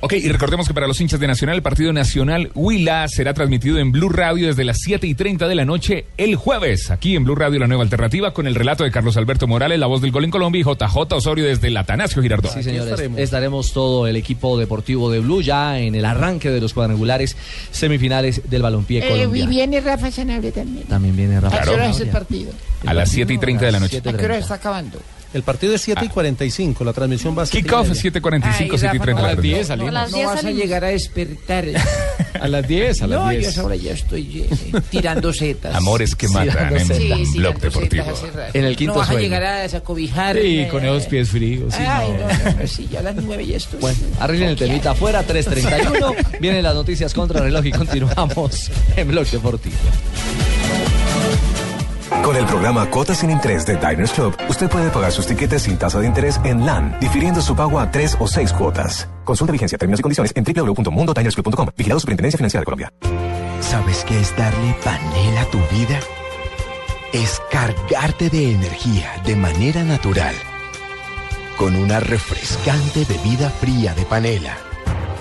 Ok, 0.00 0.12
y 0.12 0.28
recordemos 0.28 0.68
que 0.68 0.74
para 0.74 0.86
los 0.86 1.00
hinchas 1.00 1.18
de 1.18 1.26
Nacional, 1.26 1.56
el 1.56 1.62
partido 1.62 1.90
Nacional 1.92 2.50
Huila 2.54 3.08
será 3.08 3.32
transmitido 3.32 3.78
en 3.78 3.92
Blue 3.92 4.10
Radio 4.10 4.46
desde 4.48 4.62
las 4.62 4.78
7 4.80 5.06
y 5.06 5.14
30 5.14 5.48
de 5.48 5.54
la 5.54 5.64
noche 5.64 6.04
el 6.18 6.36
jueves. 6.36 6.90
Aquí 6.90 7.16
en 7.16 7.24
Blue 7.24 7.34
Radio, 7.34 7.58
la 7.58 7.66
nueva 7.66 7.82
alternativa, 7.82 8.32
con 8.34 8.46
el 8.46 8.54
relato 8.54 8.84
de 8.84 8.90
Carlos 8.90 9.16
Alberto 9.16 9.46
Morales, 9.46 9.78
la 9.80 9.86
voz 9.86 10.02
del 10.02 10.10
gol 10.12 10.24
en 10.24 10.30
Colombia, 10.30 10.60
y 10.60 10.64
JJ 10.64 11.12
Osorio 11.14 11.46
desde 11.46 11.68
el 11.68 11.76
Atanasio 11.78 12.20
Girardot. 12.22 12.52
Sí, 12.52 12.62
señores. 12.62 13.00
Estaremos. 13.16 13.72
todo 13.72 14.06
el 14.06 14.16
equipo 14.16 14.58
deportivo 14.58 15.10
de 15.10 15.20
Blue 15.20 15.40
ya 15.42 15.78
en 15.78 15.94
el 15.94 16.04
arranque 16.04 16.50
de 16.50 16.60
los 16.60 16.74
cuadrangulares 16.74 17.36
semifinales 17.70 18.42
del 18.50 18.62
balompié 18.62 19.00
Eh, 19.02 19.06
y 19.06 19.08
colombiano. 19.10 19.50
viene 19.50 19.80
Rafa 19.80 20.10
Sanabria 20.10 20.52
también. 20.52 20.86
También 20.86 21.16
viene 21.16 21.40
Rafa. 21.40 21.56
¿A 21.56 21.62
qué 21.62 21.70
hora 21.70 21.88
es 21.90 22.00
el 22.00 22.08
partido? 22.10 22.52
A 22.86 22.92
las 22.94 23.08
7 23.10 23.32
y 23.32 23.38
30 23.38 23.64
de 23.66 23.72
la 23.72 23.80
noche. 23.80 23.98
¿A 24.04 24.12
qué 24.12 24.24
hora 24.24 24.38
está 24.38 24.54
acabando? 24.54 24.98
El 25.36 25.42
partido 25.42 25.74
es 25.74 25.82
7 25.82 26.06
y 26.06 26.08
45, 26.08 26.82
la 26.82 26.94
transmisión 26.94 27.36
va 27.36 27.42
a 27.42 27.46
ser. 27.46 27.62
Kickoff 27.62 27.90
7.45, 27.90 28.78
7 28.78 28.96
y 28.96 28.98
30 28.98 29.04
de 29.04 29.12
la 29.14 29.34
tarde. 29.36 29.76
no, 29.76 29.90
no 30.08 30.26
vas 30.26 30.44
a 30.46 30.50
llegar 30.50 30.82
a 30.82 30.88
despertar. 30.88 31.66
A 32.40 32.48
las 32.48 32.68
10, 32.68 33.00
a 33.02 33.06
las 33.06 33.18
no, 33.18 33.30
10. 33.30 33.42
yo 33.42 33.48
a 33.48 33.50
esa 33.50 33.64
hora 33.64 33.76
ya 33.76 33.92
estoy 33.92 34.42
eh, 34.50 34.80
tirando 34.90 35.32
setas. 35.32 35.74
Amores 35.74 36.14
que 36.14 36.28
matan 36.28 36.76
en 36.76 36.86
Sí, 36.86 37.12
sí, 37.32 37.38
Blog 37.38 37.58
Deportivo. 37.58 38.04
En 38.52 38.64
el 38.64 38.76
quinto 38.76 38.92
No 38.94 38.98
vas 39.00 39.08
a 39.08 39.12
sueño. 39.12 39.24
llegar 39.24 39.44
a 39.44 39.60
desacobijarme. 39.60 40.42
Sí, 40.42 40.66
con 40.70 40.84
esos 40.84 41.06
pies 41.06 41.30
fríos. 41.30 41.72
sí, 41.74 41.82
Ay, 41.86 42.10
no. 42.12 42.18
no, 42.50 42.58
no, 42.60 42.66
sí, 42.66 42.88
ya 42.90 43.00
a 43.00 43.02
las 43.04 43.16
nueve 43.16 43.46
ya 43.46 43.56
estoy. 43.56 43.80
Bueno, 43.80 43.98
arreglen 44.20 44.50
el 44.50 44.56
temita 44.56 44.90
afuera, 44.90 45.26
3.31. 45.26 46.38
Vienen 46.40 46.62
las 46.62 46.74
noticias 46.74 47.14
contra 47.14 47.40
reloj 47.40 47.64
y 47.64 47.72
continuamos 47.72 48.70
en 48.96 49.08
Blog 49.08 49.26
Deportivo. 49.28 49.76
Con 52.26 52.34
el 52.34 52.44
programa 52.44 52.90
Cuotas 52.90 53.18
sin 53.18 53.30
Interés 53.30 53.64
de 53.66 53.76
Diners 53.76 54.10
Club, 54.10 54.36
usted 54.48 54.68
puede 54.68 54.90
pagar 54.90 55.12
sus 55.12 55.28
tiquetes 55.28 55.62
sin 55.62 55.78
tasa 55.78 56.00
de 56.00 56.08
interés 56.08 56.40
en 56.42 56.66
LAN, 56.66 56.98
difiriendo 56.98 57.40
su 57.40 57.54
pago 57.54 57.78
a 57.78 57.92
tres 57.92 58.16
o 58.18 58.26
seis 58.26 58.52
cuotas. 58.52 59.08
Consulta 59.22 59.52
vigencia, 59.52 59.78
términos 59.78 60.00
y 60.00 60.02
condiciones 60.02 60.32
en 60.34 60.42
www.mundodinersclub.com. 60.42 61.68
Vigilado 61.78 62.00
Superintendencia 62.00 62.36
Financiera 62.36 62.62
de 62.62 62.64
Colombia. 62.64 62.92
¿Sabes 63.60 64.04
qué 64.08 64.18
es 64.18 64.36
darle 64.36 64.74
panela 64.82 65.42
a 65.42 65.50
tu 65.52 65.58
vida? 65.70 66.00
Es 67.12 67.40
cargarte 67.48 68.28
de 68.28 68.54
energía 68.54 69.22
de 69.24 69.36
manera 69.36 69.84
natural. 69.84 70.34
Con 71.56 71.76
una 71.76 72.00
refrescante 72.00 73.04
bebida 73.04 73.50
fría 73.50 73.94
de 73.94 74.04
panela 74.04 74.56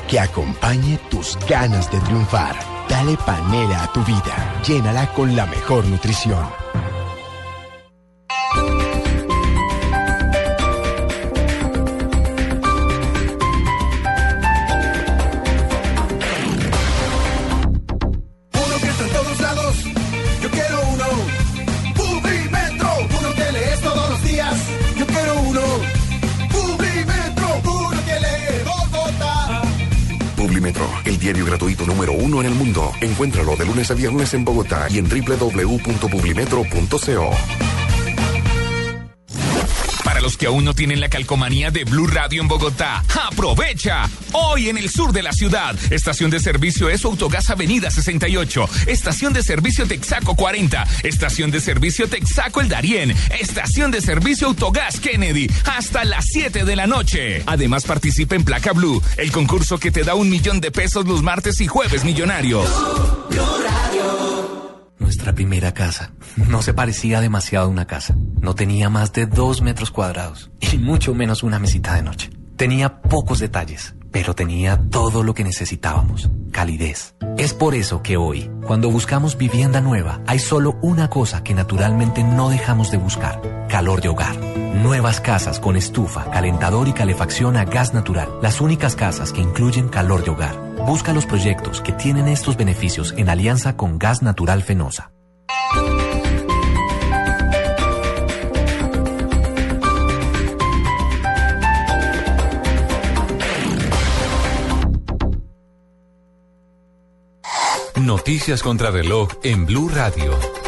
que 0.08 0.20
acompañe 0.20 0.98
tus 1.12 1.38
ganas 1.48 1.92
de 1.92 2.00
triunfar. 2.00 2.56
Dale 2.90 3.16
panela 3.28 3.84
a 3.84 3.94
tu 3.94 4.04
vida. 4.06 4.60
Llénala 4.66 5.06
con 5.14 5.36
la 5.36 5.46
mejor 5.46 5.86
nutrición. 5.86 6.66
Encuéntralo 33.02 33.56
de 33.56 33.66
lunes 33.66 33.90
a 33.92 33.94
viernes 33.94 34.34
en 34.34 34.44
Bogotá 34.44 34.88
y 34.90 34.98
en 34.98 35.08
www.publimetro.co. 35.08 37.75
Aún 40.46 40.64
no 40.64 40.76
tienen 40.76 41.00
la 41.00 41.10
calcomanía 41.10 41.72
de 41.72 41.86
Blue 41.86 42.08
Radio 42.08 42.42
en 42.42 42.48
Bogotá, 42.48 43.04
¡aprovecha! 43.28 44.10
Hoy 44.32 44.70
en 44.70 44.78
el 44.78 44.90
sur 44.90 45.12
de 45.12 45.24
la 45.24 45.34
ciudad, 45.34 45.76
estación 45.90 46.30
de 46.30 46.40
servicio 46.40 46.90
es 46.90 47.04
Autogas 47.04 47.50
Avenida 47.50 47.90
68, 47.90 48.70
estación 48.88 49.34
de 49.34 49.42
servicio 49.42 49.88
Texaco 49.88 50.36
40, 50.36 50.86
estación 51.04 51.50
de 51.50 51.62
servicio 51.62 52.08
Texaco 52.08 52.62
El 52.62 52.70
Darién, 52.70 53.16
estación 53.40 53.92
de 53.92 54.02
servicio 54.02 54.48
Autogas 54.48 55.00
Kennedy, 55.00 55.50
hasta 55.66 56.04
las 56.04 56.26
7 56.28 56.64
de 56.64 56.76
la 56.76 56.86
noche. 56.86 57.42
Además 57.48 57.86
participa 57.86 58.36
en 58.36 58.44
Placa 58.44 58.74
Blue, 58.74 59.02
el 59.18 59.32
concurso 59.32 59.80
que 59.80 59.92
te 59.92 60.04
da 60.04 60.16
un 60.16 60.30
millón 60.30 60.62
de 60.62 60.70
pesos 60.70 61.06
los 61.06 61.24
martes 61.24 61.60
y 61.62 61.68
jueves 61.68 62.04
millonarios. 62.04 62.70
Nuestra 65.00 65.34
primera 65.34 65.74
casa. 65.74 66.12
No 66.36 66.62
se 66.62 66.74
parecía 66.74 67.22
demasiado 67.22 67.66
a 67.66 67.70
una 67.70 67.86
casa. 67.86 68.16
No 68.42 68.56
tenía 68.56 68.90
más 68.90 69.12
de 69.14 69.26
dos 69.26 69.62
metros 69.62 69.92
cuadrados 69.92 70.52
y 70.60 70.78
mucho 70.78 71.14
menos 71.14 71.44
una 71.44 71.60
mesita 71.60 71.96
de 71.96 72.04
noche. 72.04 72.30
Tenía 72.56 73.02
pocos 73.02 73.40
detalles, 73.40 73.96
pero 74.12 74.34
tenía 74.34 74.82
todo 74.90 75.24
lo 75.24 75.34
que 75.34 75.44
necesitábamos. 75.44 76.30
Calidez. 76.52 77.16
Es 77.38 77.54
por 77.54 77.76
eso 77.76 78.02
que 78.02 78.16
hoy, 78.16 78.50
cuando 78.66 78.90
buscamos 78.90 79.38
vivienda 79.38 79.82
nueva, 79.82 80.22
hay 80.26 80.40
solo 80.40 80.78
una 80.82 81.10
cosa 81.10 81.44
que 81.44 81.54
naturalmente 81.54 82.24
no 82.24 82.50
dejamos 82.50 82.92
de 82.92 82.98
buscar. 82.98 83.68
Calor 83.68 84.02
de 84.02 84.08
hogar. 84.08 84.38
Nuevas 84.38 85.20
casas 85.20 85.60
con 85.60 85.76
estufa, 85.76 86.32
calentador 86.32 86.88
y 86.88 86.94
calefacción 86.94 87.58
a 87.58 87.66
gas 87.66 87.94
natural. 87.94 88.30
Las 88.42 88.62
únicas 88.62 88.96
casas 88.96 89.34
que 89.34 89.42
incluyen 89.42 89.90
calor 89.90 90.24
de 90.24 90.32
hogar. 90.32 90.75
Busca 90.86 91.14
los 91.14 91.26
proyectos 91.26 91.82
que 91.82 91.94
tienen 91.94 92.28
estos 92.28 92.58
beneficios 92.58 93.16
en 93.18 93.28
alianza 93.28 93.76
con 93.76 93.98
Gas 93.98 94.22
Natural 94.22 94.62
Fenosa. 94.62 95.12
Noticias 108.00 108.62
contra 108.62 108.92
reloj 108.92 109.30
en 109.42 109.66
Blue 109.66 109.90
Radio. 109.90 110.65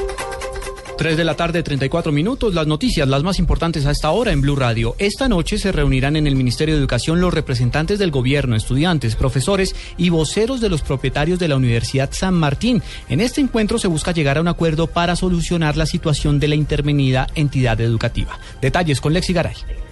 3 0.97 1.15
de 1.15 1.23
la 1.23 1.35
tarde, 1.35 1.61
34 1.61 2.11
minutos. 2.11 2.55
Las 2.55 2.65
noticias, 2.65 3.07
las 3.07 3.21
más 3.21 3.37
importantes 3.37 3.85
a 3.85 3.91
esta 3.91 4.09
hora 4.09 4.31
en 4.31 4.41
Blue 4.41 4.55
Radio. 4.55 4.95
Esta 4.97 5.29
noche 5.29 5.59
se 5.59 5.71
reunirán 5.71 6.15
en 6.15 6.25
el 6.25 6.35
Ministerio 6.35 6.73
de 6.73 6.79
Educación 6.81 7.21
los 7.21 7.33
representantes 7.33 7.99
del 7.99 8.09
gobierno, 8.09 8.55
estudiantes, 8.55 9.15
profesores 9.15 9.75
y 9.97 10.09
voceros 10.09 10.59
de 10.59 10.69
los 10.69 10.81
propietarios 10.81 11.37
de 11.37 11.49
la 11.49 11.55
Universidad 11.55 12.09
San 12.11 12.33
Martín. 12.33 12.81
En 13.09 13.21
este 13.21 13.41
encuentro 13.41 13.77
se 13.77 13.87
busca 13.87 14.11
llegar 14.11 14.37
a 14.37 14.41
un 14.41 14.47
acuerdo 14.47 14.87
para 14.87 15.15
solucionar 15.15 15.77
la 15.77 15.85
situación 15.85 16.39
de 16.39 16.47
la 16.47 16.55
intervenida 16.55 17.27
entidad 17.35 17.79
educativa. 17.79 18.39
Detalles 18.59 18.99
con 18.99 19.13
Lexi 19.13 19.33
Garay. 19.33 19.86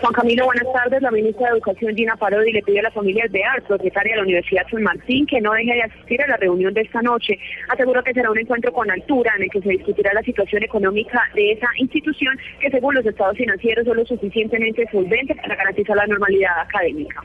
Juan 0.00 0.12
Camilo, 0.12 0.44
buenas 0.44 0.72
tardes. 0.72 1.02
La 1.02 1.10
ministra 1.10 1.48
de 1.48 1.52
Educación, 1.54 1.96
Gina 1.96 2.16
Parodi, 2.16 2.52
le 2.52 2.62
pide 2.62 2.80
a 2.80 2.82
la 2.82 2.90
familia 2.90 3.24
Alvear, 3.24 3.62
propietaria 3.62 4.12
de 4.12 4.16
la 4.18 4.22
Universidad 4.22 4.66
San 4.70 4.82
Martín, 4.82 5.26
que 5.26 5.40
no 5.40 5.52
deje 5.52 5.72
de 5.72 5.82
asistir 5.82 6.22
a 6.22 6.28
la 6.28 6.36
reunión 6.36 6.72
de 6.74 6.82
esta 6.82 7.02
noche. 7.02 7.38
Aseguró 7.68 8.02
que 8.04 8.14
será 8.14 8.30
un 8.30 8.38
encuentro 8.38 8.72
con 8.72 8.90
altura 8.90 9.32
en 9.36 9.44
el 9.44 9.50
que 9.50 9.60
se 9.60 9.70
discutirá 9.70 10.12
la 10.14 10.22
situación 10.22 10.62
económica 10.62 11.22
de 11.34 11.52
esa 11.52 11.66
institución, 11.78 12.38
que 12.60 12.70
según 12.70 12.94
los 12.94 13.06
estados 13.06 13.36
financieros 13.36 13.86
son 13.86 13.96
lo 13.96 14.06
suficientemente 14.06 14.88
solvente 14.92 15.34
para 15.34 15.56
garantizar 15.56 15.96
la 15.96 16.06
normalidad 16.06 16.60
académica. 16.60 17.22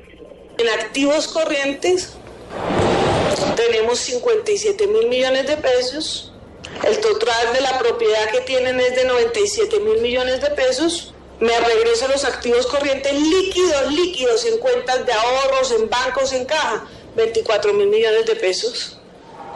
En 0.57 0.67
activos 0.79 1.27
corrientes 1.27 2.19
tenemos 3.55 3.99
57 3.99 4.87
mil 4.87 5.09
millones 5.09 5.47
de 5.47 5.57
pesos. 5.57 6.33
El 6.87 6.97
total 6.99 7.53
de 7.53 7.61
la 7.61 7.77
propiedad 7.77 8.29
que 8.31 8.41
tienen 8.41 8.79
es 8.79 8.95
de 8.95 9.05
97 9.05 9.79
mil 9.81 10.01
millones 10.01 10.41
de 10.41 10.49
pesos. 10.51 11.12
Me 11.39 11.59
regreso 11.59 12.07
los 12.07 12.23
activos 12.25 12.67
corrientes 12.67 13.13
líquidos, 13.13 13.91
líquidos 13.91 14.45
en 14.45 14.59
cuentas 14.59 15.05
de 15.05 15.13
ahorros, 15.13 15.71
en 15.71 15.89
bancos, 15.89 16.31
en 16.33 16.45
caja, 16.45 16.85
24 17.15 17.73
mil 17.73 17.87
millones 17.87 18.25
de 18.25 18.35
pesos. 18.35 18.99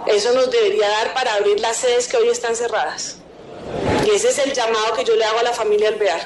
Eso 0.08 0.34
nos 0.34 0.50
debería 0.50 0.88
dar 0.90 1.14
para 1.14 1.34
abrir 1.36 1.60
las 1.60 1.78
sedes 1.78 2.08
que 2.08 2.18
hoy 2.18 2.30
están 2.30 2.56
cerradas. 2.56 3.22
Y 4.06 4.12
ese 4.12 4.30
es 4.30 4.40
el 4.40 4.54
llamado 4.54 4.96
que 4.96 5.04
yo 5.04 5.16
le 5.16 5.26
hago 5.26 5.40
a 5.40 5.44
la 5.44 5.54
familia 5.54 5.90
Alvear. 5.90 6.22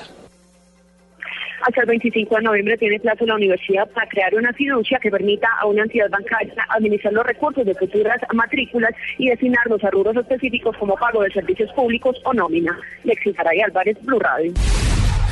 Hasta 1.62 1.82
el 1.82 1.88
25 1.88 2.36
de 2.36 2.42
noviembre 2.42 2.78
tiene 2.78 3.00
plazo 3.00 3.26
la 3.26 3.36
universidad 3.36 3.88
para 3.92 4.08
crear 4.08 4.34
una 4.34 4.52
fiducia 4.54 5.00
que 5.00 5.12
permita 5.12 5.48
a 5.60 5.68
una 5.68 5.84
entidad 5.84 6.10
bancaria 6.10 6.54
administrar 6.70 7.14
los 7.14 7.26
recursos 7.26 7.66
de 7.66 7.76
futuras 7.76 8.20
matrículas 8.34 8.94
y 9.20 9.30
destinarlos 9.30 9.84
a 9.84 9.92
rubros 9.92 10.16
específicos 10.16 10.76
como 10.78 10.96
pago 10.96 11.22
de 11.22 11.32
servicios 11.32 11.72
públicos 11.74 12.20
o 12.24 12.34
nómina. 12.34 12.80
Lexi 13.04 13.34
Saray 13.34 13.62
Álvarez, 13.62 13.98
Blue 14.02 14.20
Radio. 14.20 14.54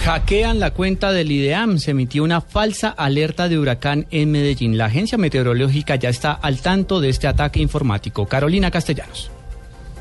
Hackean 0.06 0.60
la 0.60 0.72
cuenta 0.72 1.12
del 1.12 1.32
IDEAM. 1.32 1.78
Se 1.78 1.92
emitió 1.92 2.24
una 2.24 2.42
falsa 2.42 2.90
alerta 2.90 3.50
de 3.50 3.60
huracán 3.60 4.08
en 4.12 4.32
Medellín. 4.32 4.78
La 4.78 4.86
agencia 4.86 5.18
meteorológica 5.18 5.96
ya 5.96 6.10
está 6.10 6.32
al 6.32 6.62
tanto 6.62 7.02
de 7.02 7.10
este 7.10 7.28
ataque 7.28 7.60
informático. 7.60 8.26
Carolina 8.26 8.72
Castellanos. 8.72 9.30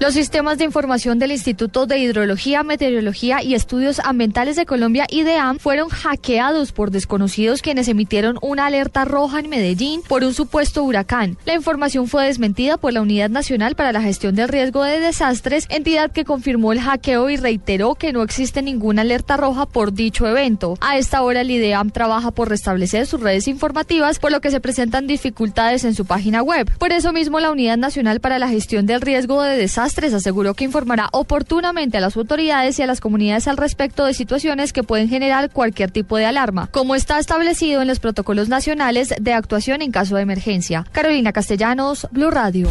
Los 0.01 0.15
sistemas 0.15 0.59
de 0.59 0.65
información 0.65 1.19
del 1.19 1.33
Instituto 1.33 1.87
de 1.87 1.99
Hidrología, 1.99 2.63
Meteorología 2.63 3.43
y 3.43 3.55
Estudios 3.55 3.99
Ambientales 3.99 4.55
de 4.55 4.65
Colombia, 4.65 5.07
IDEAM, 5.11 5.59
fueron 5.59 5.89
hackeados 5.89 6.71
por 6.71 6.93
desconocidos 6.93 7.63
quienes 7.63 7.89
emitieron 7.89 8.39
una 8.41 8.67
alerta 8.67 9.05
roja 9.05 9.41
en 9.41 9.49
Medellín 9.49 10.03
por 10.07 10.23
un 10.23 10.35
supuesto 10.35 10.85
huracán. 10.85 11.37
La 11.47 11.55
información 11.55 12.07
fue 12.07 12.27
desmentida 12.27 12.77
por 12.77 12.93
la 12.93 13.03
Unidad 13.03 13.29
Nacional 13.29 13.75
para 13.75 13.91
la 13.91 14.01
Gestión 14.01 14.37
del 14.37 14.49
Riesgo 14.49 14.85
de 14.85 15.01
Desastres, 15.01 15.67
entidad 15.69 16.13
que 16.13 16.25
confirmó 16.25 16.71
el 16.71 16.81
hackeo 16.81 17.29
y 17.29 17.37
reiteró 17.37 17.97
que 17.97 18.13
no 18.13 18.23
existe 18.23 18.63
ninguna 18.63 19.03
alerta 19.03 19.37
roja 19.37 19.67
por 19.67 19.93
dicho 19.93 20.29
evento. 20.29 20.79
A 20.81 20.97
esta 20.97 21.23
hora, 21.23 21.41
el 21.41 21.51
IDEAM 21.51 21.91
trabaja 21.91 22.31
por 22.31 22.49
restablecer 22.49 23.09
sus 23.09 23.21
redes 23.21 23.49
informativas, 23.49 24.21
por 24.21 24.31
lo 24.31 24.41
que 24.41 24.53
se 24.53 24.61
presentan 24.61 25.09
dificultades 25.09 25.83
en 25.83 25.97
su 25.97 26.05
página 26.07 26.41
web. 26.41 26.71
Por 26.79 26.93
eso 26.93 27.13
mismo, 27.13 27.41
la 27.41 27.51
Unidad 27.51 27.79
Nacional 27.79 28.21
para 28.21 28.39
la 28.39 28.49
Gestión 28.49 28.87
del 28.87 29.01
Riesgo 29.01 29.43
de 29.43 29.57
Desastres 29.57 29.88
aseguró 29.97 30.55
que 30.55 30.65
informará 30.65 31.09
oportunamente 31.13 31.99
a 31.99 32.01
las 32.01 32.17
autoridades 32.17 32.79
y 32.79 32.83
a 32.83 32.87
las 32.87 33.01
comunidades 33.01 33.49
al 33.49 33.57
respecto 33.57 34.05
de 34.05 34.15
situaciones 34.15 34.73
que 34.73 34.83
pueden 34.83 35.09
generar 35.09 35.51
cualquier 35.51 35.91
tipo 35.91 36.17
de 36.17 36.27
alarma, 36.27 36.69
como 36.71 36.95
está 36.95 37.19
establecido 37.19 37.83
en 37.83 37.89
los 37.89 38.01
protocolos 38.01 38.49
nacionales 38.49 39.15
de 39.21 39.33
actuación 39.33 39.83
en 39.83 39.93
caso 39.93 40.17
de 40.17 40.23
emergencia. 40.23 40.85
Carolina 40.93 41.33
Castellanos, 41.33 42.07
Blue 42.11 42.31
Radio. 42.31 42.69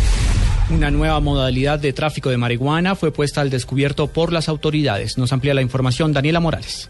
Una 0.69 0.91
nueva 0.91 1.19
modalidad 1.21 1.79
de 1.79 1.93
tráfico 1.93 2.29
de 2.29 2.37
marihuana 2.37 2.95
fue 2.95 3.11
puesta 3.11 3.41
al 3.41 3.49
descubierto 3.49 4.07
por 4.07 4.33
las 4.33 4.49
autoridades. 4.49 5.17
Nos 5.17 5.31
amplía 5.31 5.53
la 5.53 5.61
información 5.61 6.11
Daniela 6.11 6.39
Morales. 6.41 6.89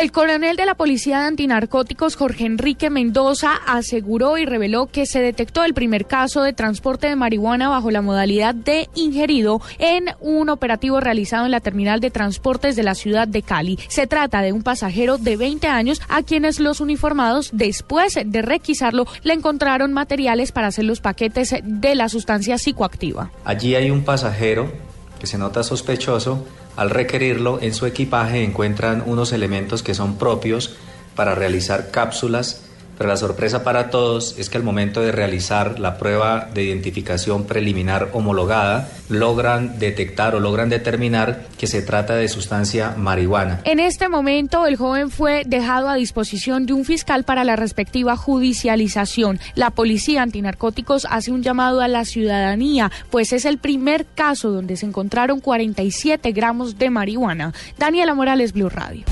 El 0.00 0.12
coronel 0.12 0.56
de 0.56 0.64
la 0.64 0.76
Policía 0.76 1.18
de 1.18 1.26
Antinarcóticos, 1.26 2.14
Jorge 2.14 2.46
Enrique 2.46 2.88
Mendoza, 2.88 3.54
aseguró 3.66 4.38
y 4.38 4.44
reveló 4.44 4.86
que 4.86 5.06
se 5.06 5.20
detectó 5.20 5.64
el 5.64 5.74
primer 5.74 6.06
caso 6.06 6.42
de 6.42 6.52
transporte 6.52 7.08
de 7.08 7.16
marihuana 7.16 7.68
bajo 7.68 7.90
la 7.90 8.00
modalidad 8.00 8.54
de 8.54 8.88
ingerido 8.94 9.60
en 9.80 10.04
un 10.20 10.50
operativo 10.50 11.00
realizado 11.00 11.46
en 11.46 11.50
la 11.50 11.58
terminal 11.58 11.98
de 11.98 12.12
transportes 12.12 12.76
de 12.76 12.84
la 12.84 12.94
ciudad 12.94 13.26
de 13.26 13.42
Cali. 13.42 13.76
Se 13.88 14.06
trata 14.06 14.40
de 14.40 14.52
un 14.52 14.62
pasajero 14.62 15.18
de 15.18 15.36
20 15.36 15.66
años 15.66 16.00
a 16.08 16.22
quienes 16.22 16.60
los 16.60 16.78
uniformados, 16.80 17.50
después 17.52 18.14
de 18.24 18.42
requisarlo, 18.42 19.04
le 19.24 19.34
encontraron 19.34 19.92
materiales 19.92 20.52
para 20.52 20.68
hacer 20.68 20.84
los 20.84 21.00
paquetes 21.00 21.56
de 21.64 21.94
la 21.96 22.08
sustancia 22.08 22.56
psicoactiva. 22.56 23.32
Allí 23.44 23.74
hay 23.74 23.90
un 23.90 24.04
pasajero 24.04 24.70
que 25.18 25.26
se 25.26 25.38
nota 25.38 25.64
sospechoso 25.64 26.46
al 26.78 26.90
requerirlo, 26.90 27.58
en 27.60 27.74
su 27.74 27.86
equipaje 27.86 28.44
encuentran 28.44 29.02
unos 29.04 29.32
elementos 29.32 29.82
que 29.82 29.94
son 29.94 30.16
propios 30.16 30.76
para 31.16 31.34
realizar 31.34 31.90
cápsulas 31.90 32.67
Pero 32.98 33.08
la 33.08 33.16
sorpresa 33.16 33.62
para 33.62 33.90
todos 33.90 34.36
es 34.38 34.50
que 34.50 34.58
al 34.58 34.64
momento 34.64 35.00
de 35.00 35.12
realizar 35.12 35.78
la 35.78 35.98
prueba 35.98 36.48
de 36.52 36.64
identificación 36.64 37.44
preliminar 37.44 38.10
homologada, 38.12 38.88
logran 39.08 39.78
detectar 39.78 40.34
o 40.34 40.40
logran 40.40 40.68
determinar 40.68 41.46
que 41.56 41.68
se 41.68 41.80
trata 41.80 42.16
de 42.16 42.28
sustancia 42.28 42.94
marihuana. 42.96 43.60
En 43.64 43.78
este 43.78 44.08
momento, 44.08 44.66
el 44.66 44.76
joven 44.76 45.10
fue 45.10 45.44
dejado 45.46 45.88
a 45.88 45.94
disposición 45.94 46.66
de 46.66 46.72
un 46.72 46.84
fiscal 46.84 47.22
para 47.22 47.44
la 47.44 47.54
respectiva 47.54 48.16
judicialización. 48.16 49.38
La 49.54 49.70
policía 49.70 50.22
antinarcóticos 50.22 51.06
hace 51.08 51.30
un 51.30 51.42
llamado 51.42 51.80
a 51.80 51.88
la 51.88 52.04
ciudadanía, 52.04 52.90
pues 53.10 53.32
es 53.32 53.44
el 53.44 53.58
primer 53.58 54.06
caso 54.06 54.50
donde 54.50 54.76
se 54.76 54.86
encontraron 54.86 55.40
47 55.40 56.32
gramos 56.32 56.78
de 56.78 56.90
marihuana. 56.90 57.52
Daniela 57.78 58.14
Morales, 58.14 58.52
Blue 58.52 58.68
Radio. 58.68 59.04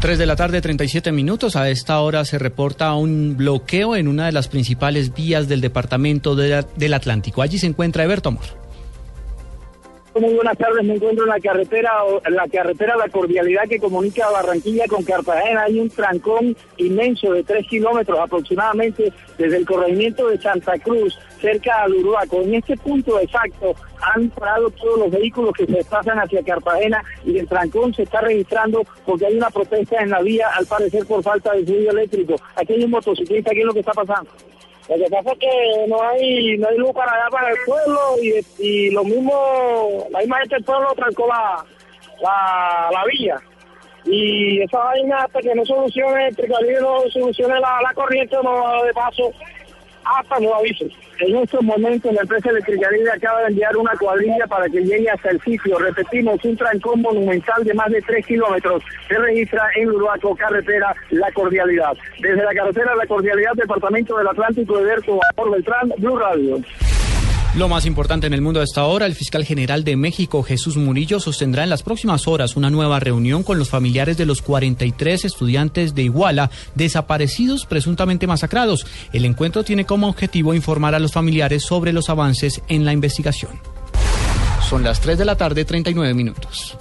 3 0.00 0.18
de 0.18 0.24
la 0.26 0.34
tarde, 0.34 0.62
37 0.62 1.12
minutos. 1.12 1.56
A 1.56 1.68
esta 1.68 2.00
hora 2.00 2.24
se 2.24 2.38
reporta 2.38 2.94
un 2.94 3.36
bloqueo 3.36 3.96
en 3.96 4.08
una 4.08 4.26
de 4.26 4.32
las 4.32 4.48
principales 4.48 5.14
vías 5.14 5.46
del 5.46 5.60
departamento 5.60 6.34
de- 6.34 6.64
del 6.76 6.94
Atlántico. 6.94 7.42
Allí 7.42 7.58
se 7.58 7.66
encuentra 7.66 8.04
Eberto 8.04 8.30
Amor. 8.30 8.44
Muy 10.18 10.34
buenas 10.34 10.58
tardes, 10.58 10.84
me 10.84 10.94
encuentro 10.94 11.22
en 11.22 11.30
la 11.30 11.38
carretera, 11.38 11.92
en 12.24 12.34
la 12.34 12.48
carretera 12.48 12.96
La 12.96 13.08
Cordialidad 13.08 13.68
que 13.68 13.78
comunica 13.78 14.28
Barranquilla 14.28 14.86
con 14.88 15.04
Cartagena. 15.04 15.62
Hay 15.62 15.78
un 15.78 15.88
trancón 15.88 16.56
inmenso 16.78 17.32
de 17.32 17.44
tres 17.44 17.64
kilómetros 17.68 18.18
aproximadamente 18.18 19.12
desde 19.38 19.58
el 19.58 19.64
corregimiento 19.64 20.26
de 20.26 20.38
Santa 20.38 20.76
Cruz, 20.80 21.16
cerca 21.40 21.84
al 21.84 21.94
Uruaco. 21.94 22.40
En 22.42 22.54
este 22.54 22.76
punto 22.76 23.20
exacto 23.20 23.76
han 24.02 24.30
parado 24.30 24.70
todos 24.70 24.98
los 24.98 25.10
vehículos 25.12 25.52
que 25.56 25.66
se 25.66 25.74
desplazan 25.74 26.18
hacia 26.18 26.42
Cartagena 26.42 27.04
y 27.24 27.38
el 27.38 27.46
trancón 27.46 27.94
se 27.94 28.02
está 28.02 28.20
registrando 28.20 28.82
porque 29.06 29.26
hay 29.26 29.36
una 29.36 29.50
protesta 29.50 30.02
en 30.02 30.10
la 30.10 30.20
vía, 30.22 30.48
al 30.56 30.66
parecer 30.66 31.06
por 31.06 31.22
falta 31.22 31.52
de 31.52 31.64
fluido 31.64 31.92
eléctrico. 31.92 32.34
Aquí 32.56 32.72
hay 32.72 32.82
un 32.82 32.90
motociclista, 32.90 33.52
¿qué 33.52 33.60
es 33.60 33.66
lo 33.66 33.74
que 33.74 33.80
está 33.80 33.92
pasando? 33.92 34.28
Lo 34.90 34.96
que 34.96 35.08
pasa 35.08 35.30
es 35.30 35.38
que 35.38 35.86
no 35.86 36.02
hay, 36.02 36.58
no 36.58 36.68
hay 36.68 36.76
luz 36.76 36.90
para 36.92 37.12
allá 37.12 37.30
para 37.30 37.50
el 37.50 37.56
pueblo 37.64 38.00
y, 38.20 38.44
y 38.58 38.90
lo 38.90 39.04
mismo, 39.04 40.04
la 40.10 40.18
misma 40.18 40.38
gente 40.40 40.56
del 40.56 40.64
pueblo 40.64 40.92
trancó 40.96 41.28
la, 41.28 41.64
la, 42.20 42.90
la 42.90 43.04
vía. 43.04 43.36
Y 44.04 44.60
esa 44.62 44.78
vaina 44.78 45.18
hasta 45.18 45.40
que 45.42 45.54
no 45.54 45.64
solucione, 45.64 46.28
el 46.28 46.82
no 46.82 47.02
solucione 47.08 47.60
la, 47.60 47.80
la 47.82 47.94
corriente, 47.94 48.36
no 48.42 48.82
de 48.82 48.92
paso 48.92 49.32
hasta 50.18 50.38
nuevo 50.38 50.56
aviso. 50.56 50.86
En 51.18 51.36
estos 51.36 51.62
momentos 51.62 52.12
la 52.12 52.22
empresa 52.22 52.50
Electricaribe 52.50 53.10
acaba 53.10 53.42
de 53.42 53.48
enviar 53.48 53.76
una 53.76 53.92
cuadrilla 53.96 54.46
para 54.46 54.66
que 54.68 54.80
llegue 54.82 55.10
hasta 55.10 55.30
el 55.30 55.40
sitio. 55.42 55.78
Repetimos, 55.78 56.42
un 56.44 56.56
trancón 56.56 57.02
monumental 57.02 57.62
de 57.64 57.74
más 57.74 57.90
de 57.90 58.00
3 58.02 58.26
kilómetros 58.26 58.82
se 59.08 59.18
registra 59.18 59.68
en 59.76 59.90
Uruaco, 59.90 60.34
carretera 60.34 60.94
La 61.10 61.30
Cordialidad. 61.32 61.96
Desde 62.20 62.42
la 62.42 62.54
carretera 62.54 62.94
La 62.96 63.06
Cordialidad, 63.06 63.52
Departamento 63.54 64.16
del 64.16 64.28
Atlántico, 64.28 64.78
Alberto 64.78 65.18
Amor 65.36 65.52
Beltrán, 65.52 65.92
Blue 65.98 66.18
Radio. 66.18 66.60
Lo 67.56 67.68
más 67.68 67.84
importante 67.84 68.28
en 68.28 68.32
el 68.32 68.42
mundo 68.42 68.60
a 68.60 68.64
esta 68.64 68.84
hora, 68.84 69.06
el 69.06 69.16
fiscal 69.16 69.44
general 69.44 69.82
de 69.82 69.96
México, 69.96 70.44
Jesús 70.44 70.76
Murillo, 70.76 71.18
sostendrá 71.18 71.64
en 71.64 71.70
las 71.70 71.82
próximas 71.82 72.28
horas 72.28 72.54
una 72.54 72.70
nueva 72.70 73.00
reunión 73.00 73.42
con 73.42 73.58
los 73.58 73.68
familiares 73.68 74.16
de 74.16 74.24
los 74.24 74.40
43 74.40 75.24
estudiantes 75.24 75.96
de 75.96 76.02
Iguala 76.02 76.48
desaparecidos 76.76 77.66
presuntamente 77.66 78.28
masacrados. 78.28 78.86
El 79.12 79.24
encuentro 79.24 79.64
tiene 79.64 79.84
como 79.84 80.08
objetivo 80.08 80.54
informar 80.54 80.94
a 80.94 81.00
los 81.00 81.10
familiares 81.10 81.64
sobre 81.64 81.92
los 81.92 82.08
avances 82.08 82.62
en 82.68 82.84
la 82.84 82.92
investigación. 82.92 83.50
Son 84.68 84.84
las 84.84 85.00
3 85.00 85.18
de 85.18 85.24
la 85.24 85.34
tarde, 85.34 85.64
39 85.64 86.14
minutos. 86.14 86.78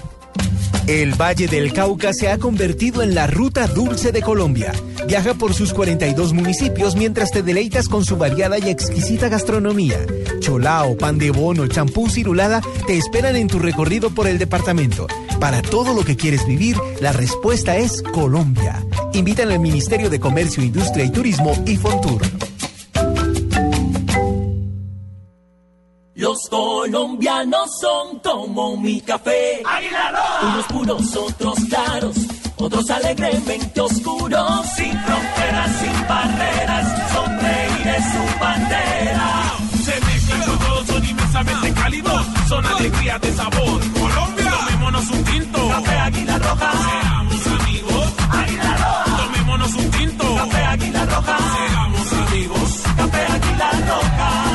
El 0.88 1.14
Valle 1.14 1.48
del 1.48 1.72
Cauca 1.72 2.14
se 2.14 2.30
ha 2.30 2.40
convertido 2.40 3.04
en 3.04 3.14
la 3.14 3.28
ruta 3.28 3.68
dulce 3.68 4.12
de 4.12 4.24
Colombia. 4.24 4.74
Viaja 5.08 5.36
por 5.36 5.54
sus 5.54 5.72
42 5.72 6.34
municipios 6.34 6.96
mientras 6.96 7.30
te 7.30 7.44
deleitas 7.44 7.88
con 7.88 8.04
su 8.04 8.18
variada 8.18 8.58
y 8.58 8.70
exquisita 8.70 9.30
gastronomía. 9.30 10.00
Cholao, 10.40 10.98
pan 10.98 11.20
de 11.20 11.30
bono, 11.30 11.68
champú 11.68 12.10
cirulada 12.10 12.62
te 12.88 12.98
esperan 12.98 13.36
en 13.36 13.48
tu 13.48 13.60
recorrido 13.60 14.10
por 14.10 14.28
el 14.28 14.40
departamento. 14.40 15.06
Para 15.40 15.62
todo 15.62 15.94
lo 15.94 16.04
que 16.04 16.18
quieres 16.18 16.46
vivir, 16.48 16.76
la 17.02 17.12
respuesta 17.12 17.78
es 17.78 18.02
Colombia. 18.02 18.84
Invitan 19.14 19.52
al 19.52 19.60
Ministerio 19.60 20.10
de 20.10 20.20
Comercio, 20.20 20.64
Industria 20.64 21.06
y 21.06 21.12
Turismo 21.12 21.54
y 21.66 21.78
Fontur. 21.78 22.22
Los 26.20 26.49
colombianos 26.49 27.80
son 27.80 28.20
como 28.20 28.76
mi 28.76 28.99
café. 28.99 29.63
Unos 30.43 30.65
puros, 30.65 31.15
otros 31.15 31.57
claros, 31.70 32.17
otros 32.57 32.89
alegremente 32.89 33.80
oscuros. 33.80 34.65
Sin 34.76 34.99
fronteras, 34.99 35.72
sin 35.80 36.07
barreras, 36.09 37.13
sonreír 37.13 37.88
es 37.88 38.03
su 38.03 38.39
bandera. 38.41 39.57
Se 39.82 40.05
mezclan 40.05 40.41
con 40.41 40.59
todos, 40.59 40.88
son 40.88 41.05
inmensamente 41.05 41.74
cálidos. 41.74 42.26
Son 42.49 42.65
alegrías 42.65 43.22
de 43.22 43.34
sabor. 43.34 43.80
Colombia, 43.93 44.51
tomémonos 44.59 45.09
un 45.11 45.24
tinto. 45.24 45.70
Café 45.70 45.97
Águila 45.99 46.38
Roja. 46.38 46.72
Seamos 46.74 47.47
amigos. 47.47 48.05
Águila 48.30 48.78
Roja. 48.78 49.17
Tomémonos 49.24 49.74
un 49.74 49.91
tinto. 49.91 50.36
Café 50.36 50.65
Águila 50.65 51.05
Roja. 51.05 51.38
Seamos 51.55 52.13
amigos. 52.28 52.84
Café 52.97 53.26
Águila 53.26 53.72
Roja. 53.88 54.49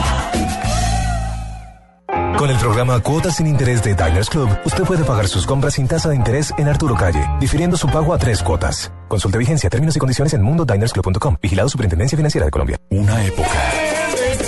Con 2.38 2.50
el 2.50 2.56
programa 2.58 3.00
Cuotas 3.00 3.36
sin 3.36 3.46
Interés 3.46 3.82
de 3.82 3.94
Diners 3.94 4.28
Club, 4.28 4.48
usted 4.64 4.84
puede 4.84 5.04
pagar 5.04 5.28
sus 5.28 5.46
compras 5.46 5.74
sin 5.74 5.86
tasa 5.88 6.08
de 6.10 6.16
interés 6.16 6.52
en 6.58 6.68
Arturo 6.68 6.94
Calle, 6.96 7.26
difiriendo 7.40 7.76
su 7.76 7.88
pago 7.88 8.12
a 8.12 8.18
tres 8.18 8.42
cuotas. 8.42 8.92
Consulte 9.08 9.38
vigencia, 9.38 9.70
términos 9.70 9.96
y 9.96 9.98
condiciones 9.98 10.34
en 10.34 10.42
mundodinersclub.com. 10.42 11.36
Vigilado 11.40 11.68
Superintendencia 11.68 12.16
Financiera 12.16 12.44
de 12.46 12.50
Colombia. 12.50 12.76
Una 12.90 13.24
época. 13.24 13.83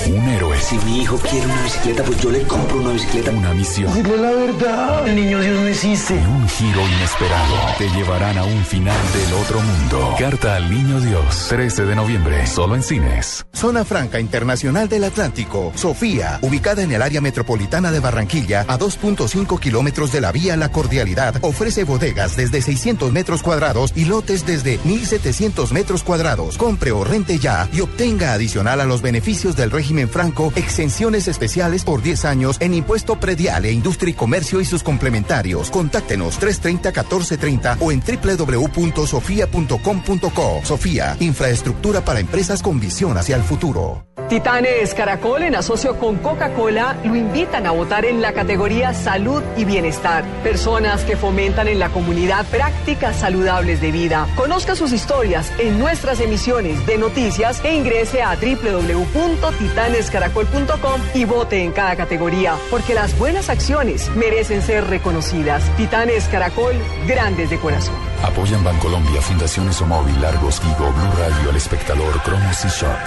Un 0.09 0.29
héroe. 0.29 0.57
Si 0.61 0.79
mi 0.79 1.01
hijo 1.01 1.19
quiere 1.19 1.47
una 1.47 1.63
bicicleta, 1.63 2.05
pues 2.05 2.21
yo 2.21 2.31
le 2.31 2.43
compro 2.43 2.79
una 2.79 2.93
bicicleta. 2.93 3.31
Una 3.33 3.53
misión. 3.55 3.93
Dile 3.93 4.17
la 4.17 4.31
verdad. 4.31 5.09
El 5.09 5.17
niño 5.17 5.41
Dios 5.41 5.61
no 5.61 5.67
existe. 5.67 6.15
Y 6.15 6.19
un 6.19 6.49
giro 6.49 6.81
inesperado 6.81 7.55
te 7.77 7.89
llevarán 7.91 8.39
a 8.39 8.45
un 8.45 8.65
final 8.65 8.97
del 9.13 9.35
otro 9.35 9.61
mundo. 9.61 10.15
Carta 10.17 10.57
al 10.57 10.71
Niño 10.71 11.01
Dios. 11.01 11.47
13 11.49 11.87
de 11.87 11.97
noviembre, 11.97 12.47
solo 12.47 12.77
en 12.77 12.85
cines. 12.85 13.45
Zona 13.53 13.85
Franca 13.85 14.21
Internacional 14.21 14.89
del 14.89 15.05
Atlántico. 15.05 15.73
Sofía, 15.75 16.39
ubicada 16.43 16.83
en 16.83 16.93
el 16.93 17.03
área 17.03 17.21
metropolitana 17.21 17.91
de 17.91 17.99
Barranquilla, 17.99 18.61
a 18.69 18.79
2.5 18.79 19.59
kilómetros 19.59 20.13
de 20.13 20.21
la 20.21 20.31
vía 20.31 20.57
La 20.57 20.71
Cordialidad, 20.71 21.37
ofrece 21.41 21.83
bodegas 21.83 22.37
desde 22.37 22.63
600 22.63 23.11
metros 23.13 23.43
cuadrados 23.43 23.93
y 23.97 24.05
lotes 24.05 24.47
desde 24.47 24.79
1.700 24.81 25.73
metros 25.73 26.05
cuadrados. 26.05 26.57
Compre 26.59 26.93
o 26.93 27.03
rente 27.03 27.39
ya 27.39 27.69
y 27.73 27.81
obtenga 27.81 28.33
adicional 28.33 28.81
a 28.81 28.85
los 28.85 29.03
beneficios 29.03 29.57
del 29.57 29.73
régimen 29.73 29.96
franco 30.09 30.53
exenciones 30.55 31.27
especiales 31.29 31.85
por 31.85 32.03
10 32.03 32.25
años 32.25 32.57
en 32.61 32.75
impuesto 32.75 33.19
predial 33.19 33.65
e 33.65 33.73
industria 33.73 34.11
y 34.11 34.15
comercio 34.15 34.61
y 34.61 34.65
sus 34.65 34.83
complementarios. 34.83 35.71
Contáctenos 35.71 36.41
330-1430 36.41 37.79
o 37.81 37.91
en 37.91 38.01
www.sofia.com.co. 38.01 40.61
Sofía, 40.63 41.17
infraestructura 41.21 42.03
para 42.03 42.21
empresas 42.21 42.63
con 42.63 42.79
visión 42.79 43.17
hacia 43.17 43.37
el 43.37 43.43
futuro. 43.43 44.07
Titanes 44.29 44.93
Caracol, 44.93 45.45
en 45.45 45.55
asocio 45.55 46.01
con 46.01 46.17
Coca-Cola, 46.17 46.97
lo 47.05 47.15
invitan 47.15 47.65
a 47.65 47.71
votar 47.71 48.05
en 48.05 48.21
la 48.21 48.33
categoría 48.33 48.93
Salud 48.93 49.41
y 49.57 49.65
Bienestar. 49.65 50.25
Personas 50.43 51.05
que 51.05 51.17
fomentan 51.17 51.69
en 51.69 51.79
la 51.79 51.91
comunidad 51.91 52.45
prácticas 52.47 53.15
saludables 53.15 53.81
de 53.81 53.93
vida. 53.93 54.27
Conozca 54.35 54.75
sus 54.75 54.93
historias 54.93 55.53
en 55.61 55.79
nuestras 55.79 56.19
emisiones 56.19 56.85
de 56.87 56.99
noticias 56.99 57.65
e 57.65 57.77
ingrese 57.77 58.21
a 58.21 58.35
www.titanescaracol.com 59.87 61.01
y 61.15 61.25
vote 61.25 61.63
en 61.63 61.73
cada 61.73 61.97
categoría, 61.97 62.57
porque 62.71 62.95
las 62.95 63.17
buenas 63.19 63.49
acciones 63.49 64.11
merecen 64.17 64.63
ser 64.63 64.85
reconocidas. 64.87 65.65
Titanes 65.77 66.25
Caracol, 66.29 66.75
grandes 67.07 67.51
de 67.51 67.59
corazón. 67.59 67.95
Apoyan 68.23 68.63
Bancolombia, 68.65 69.21
Fundaciones 69.21 69.81
Omóvil, 69.81 70.21
Largos, 70.21 70.61
Vigo, 70.63 70.93
Blue 70.93 71.13
Radio, 71.19 71.51
El 71.51 71.57
Espectador, 71.57 72.21
Cromos 72.23 72.65
y 72.65 72.69
Shock. 72.69 72.99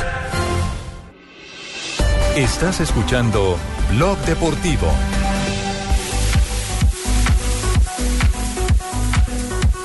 Estás 2.36 2.80
escuchando 2.80 3.58
Blog 3.92 4.18
Deportivo. 4.20 4.88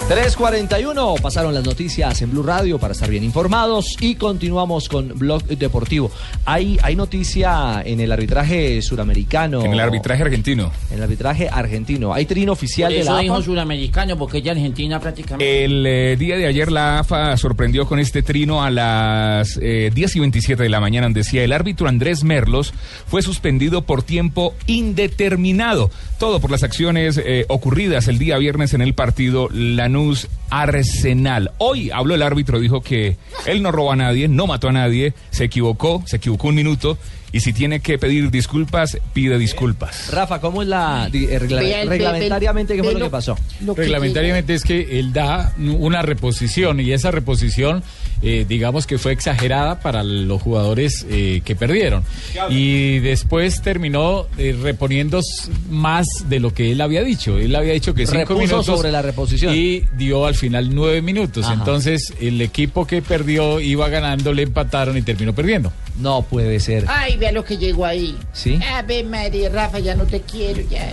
...3.41, 0.04 1.18
pasaron 1.22 1.54
las 1.54 1.64
noticias 1.64 2.20
en 2.20 2.30
Blue 2.30 2.42
Radio 2.42 2.78
para 2.78 2.92
estar 2.92 3.08
bien 3.08 3.24
informados 3.24 3.96
y 4.00 4.16
continuamos 4.16 4.90
con 4.90 5.18
Blog 5.18 5.42
Deportivo. 5.44 6.10
Hay, 6.44 6.78
hay 6.82 6.94
noticia 6.94 7.80
en 7.82 8.00
el 8.00 8.12
arbitraje 8.12 8.82
suramericano. 8.82 9.64
En 9.64 9.72
el 9.72 9.80
arbitraje 9.80 10.22
argentino. 10.22 10.70
En 10.90 10.98
el 10.98 11.04
arbitraje 11.04 11.48
argentino. 11.50 12.12
Hay 12.12 12.26
trino 12.26 12.52
oficial 12.52 12.88
Por 12.88 12.96
de 12.96 13.00
eso 13.00 13.14
la 13.14 13.20
dijo 13.20 13.34
AFA. 13.36 13.44
suramericano, 13.44 14.18
porque 14.18 14.38
ella 14.38 14.52
Argentina 14.52 15.00
prácticamente. 15.00 15.64
El 15.64 15.86
eh, 15.86 16.16
día 16.18 16.36
de 16.36 16.48
ayer 16.48 16.70
la 16.70 16.98
AFA 16.98 17.34
sorprendió 17.38 17.86
con 17.86 17.98
este 17.98 18.22
trino 18.22 18.62
a 18.62 18.70
las 18.70 19.58
eh, 19.62 19.90
10 19.94 20.16
y 20.16 20.20
27 20.20 20.62
de 20.64 20.68
la 20.68 20.80
mañana. 20.80 21.08
Decía, 21.08 21.42
el 21.44 21.52
árbitro 21.52 21.88
Andrés 21.88 22.24
Merlos 22.24 22.74
fue 23.06 23.22
suspendido 23.22 23.82
por 23.82 24.02
tiempo 24.02 24.54
indeterminado. 24.66 25.90
Todo 26.18 26.40
por 26.40 26.50
las 26.50 26.62
acciones 26.62 27.18
eh, 27.24 27.46
ocurridas 27.48 28.06
el 28.06 28.18
día 28.18 28.36
viernes 28.36 28.74
en 28.74 28.82
el 28.82 28.92
partido 28.92 29.48
La 29.50 29.88
Lanús 29.94 30.26
Arsenal. 30.50 31.52
Hoy 31.58 31.90
habló 31.92 32.16
el 32.16 32.22
árbitro, 32.22 32.58
dijo 32.58 32.80
que 32.80 33.16
él 33.46 33.62
no 33.62 33.70
robó 33.70 33.92
a 33.92 33.96
nadie, 33.96 34.26
no 34.26 34.46
mató 34.48 34.68
a 34.68 34.72
nadie, 34.72 35.14
se 35.30 35.44
equivocó, 35.44 36.02
se 36.06 36.16
equivocó 36.16 36.48
un 36.48 36.56
minuto 36.56 36.98
y 37.30 37.40
si 37.40 37.52
tiene 37.52 37.78
que 37.80 37.96
pedir 37.98 38.30
disculpas, 38.32 38.98
pide 39.12 39.38
disculpas. 39.38 40.10
Rafa, 40.12 40.40
¿cómo 40.40 40.62
es 40.62 40.68
la 40.68 41.08
eh, 41.12 41.38
regla- 41.38 41.84
reglamentariamente 41.84 42.74
qué 42.76 42.82
fue 42.82 42.92
lo 42.94 42.98
lo- 42.98 43.04
que 43.06 43.10
pasó? 43.12 43.36
Reglamentariamente 43.76 44.54
es 44.54 44.64
que 44.64 44.98
él 44.98 45.12
da 45.12 45.52
una 45.58 46.02
reposición 46.02 46.80
y 46.80 46.90
esa 46.92 47.12
reposición, 47.12 47.84
eh, 48.26 48.46
digamos 48.48 48.86
que 48.86 48.96
fue 48.96 49.12
exagerada 49.12 49.80
para 49.80 50.02
los 50.02 50.40
jugadores 50.40 51.04
eh, 51.10 51.42
que 51.44 51.54
perdieron. 51.54 52.02
Y 52.48 52.98
después 53.00 53.60
terminó 53.60 54.26
eh, 54.38 54.56
reponiendo 54.60 55.20
más 55.68 56.06
de 56.28 56.40
lo 56.40 56.54
que 56.54 56.72
él 56.72 56.80
había 56.80 57.02
dicho. 57.04 57.38
Él 57.38 57.54
había 57.54 57.74
dicho 57.74 57.92
que 57.94 58.06
cinco 58.06 58.20
Repuso 58.20 58.38
minutos 58.40 58.66
sobre 58.66 58.90
la 58.90 59.02
reposición. 59.02 59.54
y 59.54 59.80
dio 59.96 60.24
al 60.24 60.34
final 60.34 60.74
nueve 60.74 61.02
minutos. 61.02 61.44
Ajá. 61.44 61.54
Entonces 61.54 62.14
el 62.18 62.40
equipo 62.40 62.86
que 62.86 63.02
perdió 63.02 63.60
iba 63.60 63.88
ganando, 63.90 64.32
le 64.32 64.42
empataron 64.42 64.96
y 64.96 65.02
terminó 65.02 65.34
perdiendo. 65.34 65.70
No 66.00 66.22
puede 66.22 66.58
ser. 66.60 66.86
Ay, 66.88 67.16
vea 67.18 67.30
lo 67.30 67.44
que 67.44 67.56
llegó 67.58 67.84
ahí. 67.84 68.16
¿Sí? 68.32 68.58
Ave 68.72 69.04
María, 69.04 69.48
Rafa, 69.50 69.78
ya 69.78 69.94
no 69.94 70.04
te 70.04 70.22
quiero, 70.22 70.62
ya. 70.68 70.92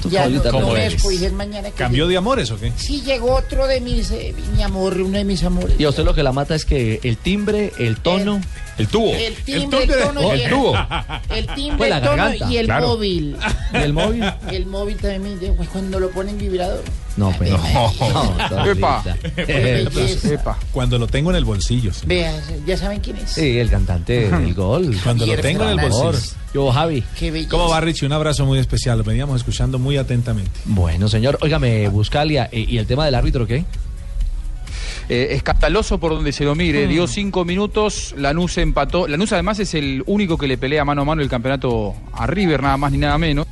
Tu 0.00 0.08
ya 0.10 0.28
no, 0.28 0.42
no 0.42 0.50
¿cómo 0.50 0.72
me 0.72 0.80
eres? 0.80 0.92
descuides 0.94 1.32
mañana. 1.32 1.68
que 1.70 1.74
¿Cambió 1.76 2.06
de 2.08 2.16
amores 2.16 2.50
o 2.50 2.58
qué? 2.58 2.72
Sí, 2.76 3.02
llegó 3.02 3.34
otro 3.36 3.66
de 3.66 3.80
mis, 3.80 4.10
eh, 4.10 4.34
mi 4.56 4.62
amor, 4.62 5.00
uno 5.00 5.18
de 5.18 5.24
mis 5.24 5.42
amores. 5.44 5.74
Y 5.78 5.84
a 5.84 5.88
usted 5.90 6.04
lo 6.04 6.14
que 6.14 6.22
la 6.22 6.32
mata 6.32 6.54
es 6.54 6.64
que 6.64 7.00
el 7.02 7.16
timbre, 7.16 7.72
el 7.78 7.98
tono, 7.98 8.40
el 8.78 8.88
tubo. 8.88 9.12
El 9.14 9.34
timbre, 9.36 9.84
el, 9.84 9.88
tono 9.88 10.34
y 10.34 10.40
el, 10.42 10.52
el 11.38 11.46
timbre, 11.54 11.76
Pues 11.78 11.90
la 11.90 11.98
el 11.98 12.02
tono 12.02 12.16
garganta. 12.16 12.50
y 12.50 12.56
el 12.56 12.66
Claro. 12.66 12.86
móvil. 12.88 13.36
¿Y 13.72 13.76
el 13.76 13.92
móvil? 13.92 14.24
El 14.50 14.66
móvil 14.66 14.96
también 14.96 15.22
me 15.22 15.30
dice, 15.30 15.52
pues, 15.56 15.68
cuando 15.68 15.98
lo 16.00 16.10
ponen 16.10 16.38
vibrador. 16.38 16.82
No, 17.16 17.30
pues. 17.36 17.50
No, 18.50 18.66
Epa. 18.70 19.02
Epa. 19.36 20.58
Cuando 20.72 20.98
lo 20.98 21.06
tengo 21.06 21.30
en 21.30 21.36
el 21.36 21.44
bolsillo. 21.44 21.90
Vea, 22.06 22.32
ya 22.66 22.76
saben 22.76 23.00
quién 23.00 23.16
es. 23.16 23.30
Sí, 23.30 23.58
el 23.58 23.70
cantante 23.70 24.28
del 24.30 24.54
gol. 24.54 24.96
Cuando 25.02 25.26
lo 25.26 25.36
tengo 25.38 25.64
en 25.64 25.78
el 25.78 25.90
bolsillo. 25.90 26.36
Yo, 26.54 26.70
Javi. 26.70 27.02
Qué. 27.18 27.48
¿Cómo 27.48 27.68
va, 27.68 27.80
Richie? 27.80 28.06
Un 28.06 28.12
abrazo 28.12 28.46
muy 28.46 28.60
especial. 28.60 28.98
Lo 28.98 29.04
veníamos 29.04 29.36
escuchando 29.36 29.78
muy 29.78 29.96
atentamente. 29.96 30.52
Bueno, 30.64 31.08
señor, 31.08 31.36
óigame, 31.40 31.88
Buscalia, 31.88 32.48
¿y, 32.52 32.72
y 32.72 32.78
el 32.78 32.86
tema 32.86 33.04
del 33.04 33.16
árbitro 33.16 33.44
qué? 33.44 33.64
Eh, 35.08 35.28
escandaloso 35.32 35.98
por 35.98 36.12
donde 36.12 36.32
se 36.32 36.44
lo 36.44 36.54
mire. 36.54 36.86
Mm. 36.86 36.88
Dio 36.88 37.06
cinco 37.06 37.44
minutos, 37.44 38.14
Lanús 38.16 38.56
empató. 38.58 39.06
Lanús 39.06 39.32
además 39.32 39.58
es 39.58 39.74
el 39.74 40.02
único 40.06 40.38
que 40.38 40.46
le 40.46 40.56
pelea 40.56 40.84
mano 40.84 41.02
a 41.02 41.04
mano 41.04 41.22
el 41.22 41.28
campeonato 41.28 41.94
a 42.12 42.26
River, 42.26 42.62
nada 42.62 42.76
más 42.76 42.92
ni 42.92 42.98
nada 42.98 43.18
menos. 43.18 43.46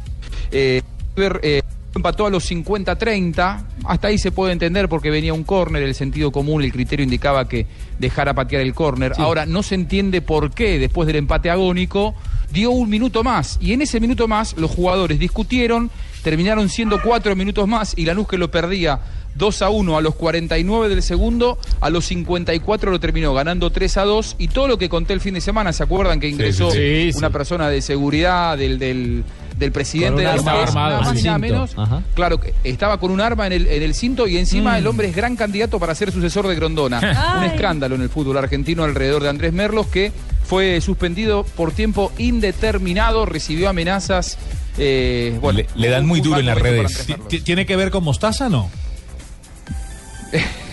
Eh, 0.50 0.80
River 1.16 1.40
eh, 1.42 1.62
empató 1.94 2.26
a 2.26 2.30
los 2.30 2.50
50-30. 2.50 3.64
Hasta 3.84 4.08
ahí 4.08 4.18
se 4.18 4.32
puede 4.32 4.52
entender 4.52 4.88
porque 4.88 5.10
venía 5.10 5.34
un 5.34 5.44
córner, 5.44 5.82
el 5.82 5.94
sentido 5.94 6.32
común, 6.32 6.62
el 6.62 6.72
criterio 6.72 7.04
indicaba 7.04 7.48
que 7.48 7.66
dejara 7.98 8.34
patear 8.34 8.62
el 8.62 8.74
córner. 8.74 9.12
Ahora 9.18 9.46
no 9.46 9.62
se 9.62 9.74
entiende 9.74 10.20
por 10.22 10.50
qué 10.52 10.78
después 10.78 11.06
del 11.06 11.16
empate 11.16 11.50
agónico 11.50 12.14
dio 12.50 12.70
un 12.70 12.88
minuto 12.88 13.22
más. 13.22 13.58
Y 13.60 13.72
en 13.72 13.82
ese 13.82 14.00
minuto 14.00 14.28
más 14.28 14.56
los 14.56 14.70
jugadores 14.70 15.18
discutieron, 15.18 15.90
terminaron 16.22 16.68
siendo 16.68 17.00
cuatro 17.02 17.34
minutos 17.36 17.66
más 17.66 17.94
y 17.96 18.04
Lanús 18.04 18.28
que 18.28 18.38
lo 18.38 18.50
perdía 18.50 19.00
2 19.34 19.62
a 19.62 19.70
1 19.70 19.96
a 19.96 20.00
los 20.00 20.14
49 20.14 20.88
del 20.88 21.02
segundo, 21.02 21.58
a 21.80 21.90
los 21.90 22.04
54 22.06 22.90
lo 22.90 23.00
terminó 23.00 23.32
ganando 23.34 23.70
3 23.70 23.96
a 23.96 24.04
2 24.04 24.36
y 24.38 24.48
todo 24.48 24.68
lo 24.68 24.78
que 24.78 24.88
conté 24.88 25.14
el 25.14 25.20
fin 25.20 25.34
de 25.34 25.40
semana, 25.40 25.72
¿se 25.72 25.82
acuerdan 25.82 26.20
que 26.20 26.28
ingresó 26.28 26.70
sí, 26.70 27.12
sí. 27.12 27.18
una 27.18 27.30
persona 27.30 27.68
de 27.68 27.80
seguridad 27.80 28.58
del, 28.58 28.78
del, 28.78 29.24
del 29.56 29.72
presidente 29.72 30.08
Con 30.08 30.14
un 30.14 30.18
de 30.18 30.24
la 30.24 30.32
arma 30.52 30.52
FES, 30.52 30.68
armado, 30.70 30.90
nada 30.90 31.00
más 31.02 31.12
sí. 31.12 31.20
y 31.20 31.22
nada 31.26 31.38
Cinto, 31.38 31.52
menos? 31.54 31.70
ajá. 31.78 32.02
Claro, 32.14 32.40
que 32.40 32.54
estaba 32.64 32.98
con 32.98 33.10
un 33.10 33.20
arma 33.20 33.46
en 33.46 33.52
el, 33.52 33.66
en 33.66 33.82
el 33.82 33.94
cinto 33.94 34.26
y 34.26 34.36
encima 34.38 34.72
Mm. 34.72 34.76
el 34.76 34.86
hombre 34.86 35.08
es 35.08 35.16
gran 35.16 35.36
candidato 35.36 35.78
para 35.78 35.94
ser 35.94 36.10
sucesor 36.12 36.46
de 36.48 36.54
Grondona. 36.54 37.00
un 37.38 37.44
escándalo 37.44 37.94
en 37.94 38.02
el 38.02 38.08
fútbol 38.08 38.38
argentino 38.38 38.84
alrededor 38.84 39.22
de 39.22 39.28
Andrés 39.28 39.52
Merlos 39.52 39.86
que 39.86 40.12
fue 40.44 40.80
suspendido 40.80 41.44
por 41.44 41.72
tiempo 41.72 42.12
indeterminado, 42.18 43.26
recibió 43.26 43.68
amenazas. 43.68 44.38
eh, 44.78 45.36
bueno, 45.40 45.58
Le- 45.60 45.66
le 45.74 45.88
dan 45.88 46.06
muy 46.06 46.20
duro 46.20 46.40
en 46.40 46.46
las 46.46 46.58
redes. 46.58 47.06
¿Tiene 47.44 47.66
que 47.66 47.76
ver 47.76 47.90
con 47.90 48.04
Mostaza 48.04 48.48
no? 48.48 48.70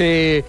Eh, 0.01 0.43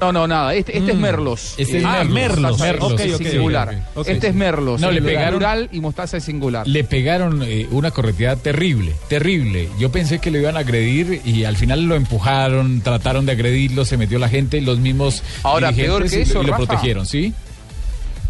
no, 0.00 0.12
no, 0.12 0.26
nada. 0.26 0.54
Este, 0.54 0.76
este 0.76 0.92
es 0.92 0.96
Mm. 0.96 1.00
Merlos. 1.00 1.54
Este 1.56 1.78
es 1.78 1.84
Eh, 1.84 1.86
Ah, 1.86 2.04
Merlos. 2.04 2.12
Merlos. 2.12 2.60
Merlos 2.60 2.92
Ok, 2.92 3.00
es 3.00 3.14
ok, 3.14 3.26
singular. 3.26 3.82
Este 4.06 4.28
es 4.28 4.34
Merlos. 4.34 4.80
No, 4.80 4.90
le 4.90 5.00
pegaron- 5.02 5.38
Plural 5.38 5.68
y 5.72 5.80
Mostaza 5.80 6.16
es 6.18 6.24
singular. 6.24 6.66
Le 6.66 6.84
pegaron 6.84 7.42
eh, 7.42 7.66
una 7.70 7.90
correteada 7.90 8.36
terrible, 8.36 8.92
terrible. 9.08 9.68
Yo 9.78 9.90
pensé 9.90 10.18
que 10.18 10.30
lo 10.30 10.38
iban 10.38 10.56
a 10.56 10.60
agredir 10.60 11.20
y 11.24 11.44
al 11.44 11.56
final 11.56 11.84
lo 11.84 11.94
empujaron, 11.94 12.80
trataron 12.82 13.26
de 13.26 13.32
agredirlo, 13.32 13.84
se 13.84 13.96
metió 13.96 14.18
la 14.18 14.28
gente, 14.28 14.60
los 14.60 14.78
mismos 14.78 15.22
Ahora, 15.42 15.72
peor 15.72 16.02
que 16.08 16.16
y 16.16 16.18
lo- 16.18 16.22
eso, 16.24 16.42
y 16.42 16.46
lo 16.46 16.52
Rafa. 16.52 16.66
protegieron, 16.66 17.06
¿sí? 17.06 17.32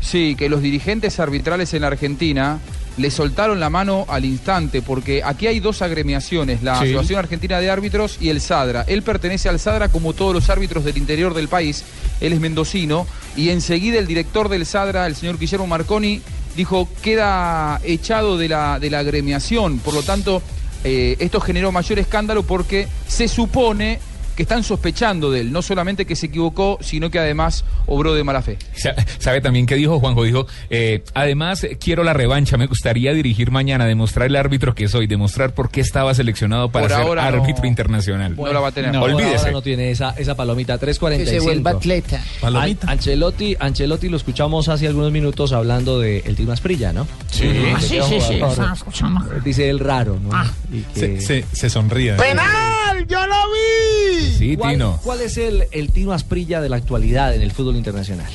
Sí, 0.01 0.37
que 0.37 0.49
los 0.49 0.63
dirigentes 0.63 1.19
arbitrales 1.21 1.75
en 1.75 1.85
Argentina 1.85 2.61
le 2.97 3.11
soltaron 3.11 3.61
la 3.61 3.69
mano 3.69 4.07
al 4.09 4.25
instante, 4.25 4.81
porque 4.81 5.23
aquí 5.23 5.47
hay 5.47 5.61
dos 5.61 5.83
agremiaciones, 5.83 6.63
la 6.63 6.79
Sí. 6.79 6.85
Asociación 6.87 7.19
Argentina 7.19 7.61
de 7.61 7.69
Árbitros 7.71 8.17
y 8.21 8.31
el 8.31 8.41
SADRA. 8.41 8.83
Él 8.89 9.03
pertenece 9.03 9.49
al 9.51 9.59
SADRA 9.61 9.89
como 9.89 10.15
todos 10.15 10.33
los 10.33 10.49
árbitros 10.49 10.85
del 10.85 10.97
interior 10.97 11.35
del 11.35 11.49
país, 11.49 11.85
él 12.21 12.33
es 12.33 12.41
mendocino, 12.41 13.07
y 13.37 13.51
enseguida 13.51 13.99
el 13.99 14.07
director 14.07 14.49
del 14.49 14.65
SADRA, 14.65 15.07
el 15.07 15.15
señor 15.15 15.39
Guillermo 15.39 15.67
Marconi, 15.67 16.23
dijo, 16.57 16.89
queda 17.03 17.81
echado 17.85 18.39
de 18.39 18.49
la, 18.49 18.79
de 18.81 18.89
la 18.89 19.01
agremiación, 19.01 19.79
por 19.81 19.93
lo 19.93 20.03
tanto, 20.03 20.41
eh, 20.85 21.17
esto 21.19 21.39
generó 21.41 21.73
mayor 21.73 21.99
escándalo 21.99 22.45
porque 22.45 22.89
se 23.07 23.29
supone 23.29 23.99
que 24.37 24.43
están 24.43 24.63
sospechando 24.63 25.31
de 25.31 25.41
él, 25.41 25.53
no 25.53 25.63
solamente 25.63 26.05
que 26.05 26.15
se 26.15 26.27
equivocó, 26.27 26.79
sino 26.83 27.11
que 27.11 27.19
además 27.19 27.65
obró 27.87 28.15
de 28.15 28.23
mala 28.23 28.43
fe. 28.43 28.59
Sa- 28.75 28.95
¿Sabe 29.19 29.41
también 29.41 29.67
qué 29.67 29.75
dijo 29.77 29.99
Juanjo? 29.99 30.23
Dijo, 30.25 30.47
eh, 30.71 31.03
además 31.15 31.67
quiero 31.81 32.05
la 32.05 32.13
revancha, 32.13 32.57
me 32.57 32.67
gustaría 32.67 33.13
dirigir 33.15 33.51
mañana, 33.51 33.87
demostrar 33.87 34.27
el 34.29 34.37
árbitro 34.37 34.75
que 34.75 34.89
soy, 34.89 35.07
demostrar 35.07 35.55
por 35.55 35.71
qué 35.71 35.81
estaba 35.81 36.15
seleccionado 36.15 36.71
para 36.71 36.87
Por 36.87 36.97
ser 36.97 37.01
ahora 37.07 37.31
no. 37.31 37.43
árbitro 37.43 37.67
internacional. 37.67 38.37
No 38.37 38.53
la 38.53 38.61
va 38.61 38.69
a 38.69 38.73
tener. 38.73 38.93
No, 38.93 39.03
Olvídese. 39.03 39.39
ahora 39.39 39.51
no 39.53 39.63
tiene 39.63 39.91
esa, 39.91 40.11
esa 40.11 40.35
palomita. 40.37 40.79
3.45. 40.79 41.17
Que 41.19 41.27
se 41.27 41.41
vuelva 41.41 41.71
atleta. 41.73 42.23
An- 42.43 42.79
Ancelotti, 42.87 43.57
Ancelotti 43.59 44.09
lo 44.09 44.17
escuchamos 44.19 44.69
hace 44.69 44.87
algunos 44.87 45.11
minutos 45.13 45.53
hablando 45.53 45.99
de 45.99 46.19
el 46.27 46.37
Tino 46.37 46.53
Asprilla, 46.53 46.93
¿no? 46.93 47.07
Sí. 47.31 47.51
Ah, 47.75 47.81
sí, 47.81 47.99
sí, 48.09 48.21
sí. 48.21 48.41
Dice 49.45 49.71
él 49.71 49.79
raro, 49.81 50.19
¿no? 50.23 50.31
Y 50.73 50.81
que- 50.95 51.21
Se, 51.21 51.43
se, 51.43 51.45
se 51.53 51.71
sonríe. 51.71 52.13
¡Penal! 52.15 52.66
¡Yo 54.47 54.53
lo 54.53 54.53
vi! 54.53 54.53
Sí, 54.53 54.57
¿Cuál, 54.57 54.73
Tino. 54.73 55.01
¿Cuál 55.03 55.21
es 55.23 55.39
el, 55.39 55.65
el 55.71 55.93
Tino 55.93 56.13
Asprilla 56.13 56.61
de 56.61 56.69
la 56.69 56.77
actualidad 56.77 57.35
en 57.35 57.43
el 57.43 57.53
fútbol 57.53 57.77
internacional? 57.77 58.31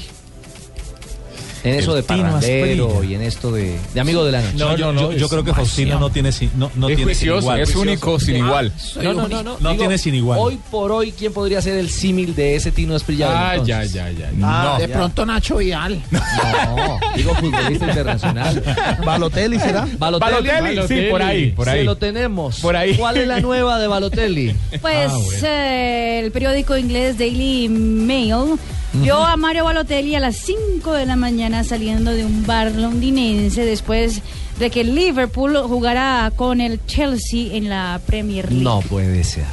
En 1.64 1.76
eso 1.76 1.94
de 1.94 2.04
parrandero 2.04 3.04
y 3.04 3.14
en 3.16 3.22
esto 3.22 3.52
de, 3.52 3.78
de 3.94 4.00
amigo 4.02 4.26
de 4.26 4.32
la 4.32 4.42
noche. 4.42 4.58
No, 4.58 4.76
yo, 4.76 4.94
yo- 4.94 5.12
yo 5.12 5.30
creo 5.30 5.44
que 5.44 5.54
Faustino 5.54 6.00
no 6.00 6.10
tiene, 6.10 6.32
sin- 6.32 6.52
no, 6.56 6.72
no 6.76 6.90
Es 6.90 6.96
tiene 6.96 7.14
sin 7.16 7.36
igual. 7.36 7.60
es 7.60 7.76
único, 7.76 8.20
sin 8.20 8.38
igual. 8.38 8.72
No, 9.02 9.14
no, 9.14 9.28
no, 9.28 9.44
no. 9.44 9.58
No 9.60 9.70
Digo, 9.72 9.82
tiene 9.84 9.98
sin 9.98 10.16
igual. 10.16 10.40
Hoy 10.42 10.60
por 10.72 10.92
hoy, 10.92 11.12
¿quién 11.12 11.34
podría 11.34 11.62
ser 11.62 11.78
el 11.78 11.90
símil 11.90 12.34
de 12.36 12.56
ese 12.56 12.72
Tino 12.72 12.96
Asprilla? 12.96 13.52
Ah, 13.52 13.58
ya, 13.64 13.84
ya, 13.84 14.10
ya. 14.12 14.32
Ah, 14.44 14.78
de 14.80 14.88
pronto 14.88 15.26
Nacho 15.26 15.58
Vidal. 15.58 16.02
No, 16.12 17.00
digo 17.16 17.36
futbolista 17.36 17.88
internacional. 17.88 18.64
¿Balotelli 19.06 19.60
será? 19.60 19.88
Balotelli, 19.98 20.48
Balotelli, 20.50 20.88
sí, 20.88 21.08
por 21.10 21.22
ahí, 21.22 21.52
por 21.52 21.70
ahí. 21.70 21.80
Se 21.80 21.84
lo 21.86 21.96
tenemos. 21.98 22.60
Por 22.60 22.76
ahí. 22.76 22.96
¿Cuál 22.96 23.18
es 23.18 23.28
la 23.28 23.40
nueva 23.40 23.80
de 23.80 23.88
Balotelli? 23.88 24.56
Pues 24.82 25.12
eh, 25.44 26.22
el 26.24 26.32
periódico 26.32 26.76
inglés 26.78 27.18
Daily 27.18 27.70
Mail 27.70 28.58
vio 28.94 29.24
a 29.24 29.36
Mario 29.38 29.66
Balotelli 29.66 30.16
a 30.16 30.20
las 30.20 30.36
5 30.38 30.94
de 30.94 31.06
la 31.06 31.16
mañana 31.16 31.64
saliendo 31.64 32.12
de 32.12 32.26
un 32.26 32.46
bar 32.46 32.72
londinense 32.72 33.64
después 33.66 34.22
de 34.60 34.70
que 34.70 34.82
el 34.82 34.96
Liverpool 34.96 35.58
jugara 35.64 36.32
con 36.36 36.62
el 36.62 36.80
Chelsea 36.86 37.56
en 37.56 37.70
la 37.70 38.00
Premier 38.06 38.46
League. 38.52 38.64
No 38.64 38.82
puede 38.82 39.24
ser. 39.24 39.46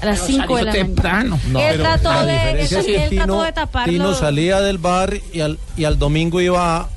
a 0.00 0.06
las 0.06 0.20
Pero 0.20 0.26
5 0.42 0.56
de 0.56 0.62
la 0.62 0.72
temprano. 0.72 1.38
mañana. 1.48 1.52
No, 1.52 1.60
él 1.60 1.80
trató 1.80 2.12
la 2.12 2.24
de, 2.26 2.50
él- 2.52 2.58
es 2.60 2.68
que 2.86 3.04
él 3.04 3.16
trató 3.16 3.42
de 3.42 3.52
taparlo. 3.52 3.92
Tino 3.92 4.14
salía 4.14 4.60
del 4.60 4.78
bar 4.78 5.14
y 5.32 5.40
al, 5.40 5.58
y 5.76 5.84
al 5.84 5.98
domingo 5.98 6.40
iba, 6.40 6.88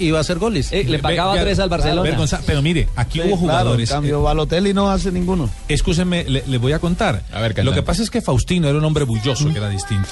iba 0.00 0.18
a 0.18 0.20
hacer 0.22 0.38
goles. 0.40 0.72
Eh, 0.72 0.84
le 0.84 0.98
pagaba 0.98 1.34
Ve- 1.34 1.40
tres 1.42 1.60
al 1.60 1.68
Barcelona. 1.68 2.10
Pero 2.44 2.62
mire, 2.62 2.88
aquí 2.96 3.20
Sí, 3.20 3.28
hubo 3.28 3.36
claro, 3.36 3.40
jugadores. 3.40 3.90
en 3.90 3.96
cambio, 3.96 4.22
Balotelli 4.22 4.74
no 4.74 4.90
hace 4.90 5.12
ninguno. 5.12 5.48
Escúchenme, 5.68 6.24
le, 6.24 6.42
le 6.46 6.58
voy 6.58 6.72
a 6.72 6.80
contar. 6.80 7.22
A 7.32 7.40
ver, 7.40 7.64
Lo 7.64 7.72
que 7.72 7.82
pasa 7.84 8.02
es 8.02 8.10
que 8.10 8.20
Faustino 8.20 8.68
era 8.68 8.76
un 8.76 8.84
hombre 8.84 9.04
bulloso, 9.04 9.48
que 9.52 9.58
era 9.58 9.68
distinto. 9.68 10.10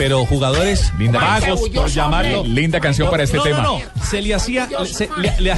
Pero 0.00 0.24
jugadores 0.24 0.92
vagos, 1.12 1.68
por 1.68 1.88
llamarlo. 1.90 2.42
Linda 2.44 2.80
canción 2.80 3.10
para 3.10 3.22
este 3.22 3.36
no, 3.36 3.42
tema. 3.42 3.62
No, 3.62 3.78
se 4.02 4.22
le 4.22 4.34
hacía, 4.34 4.66
se- 4.86 5.10
le, 5.18 5.38
le- 5.40 5.54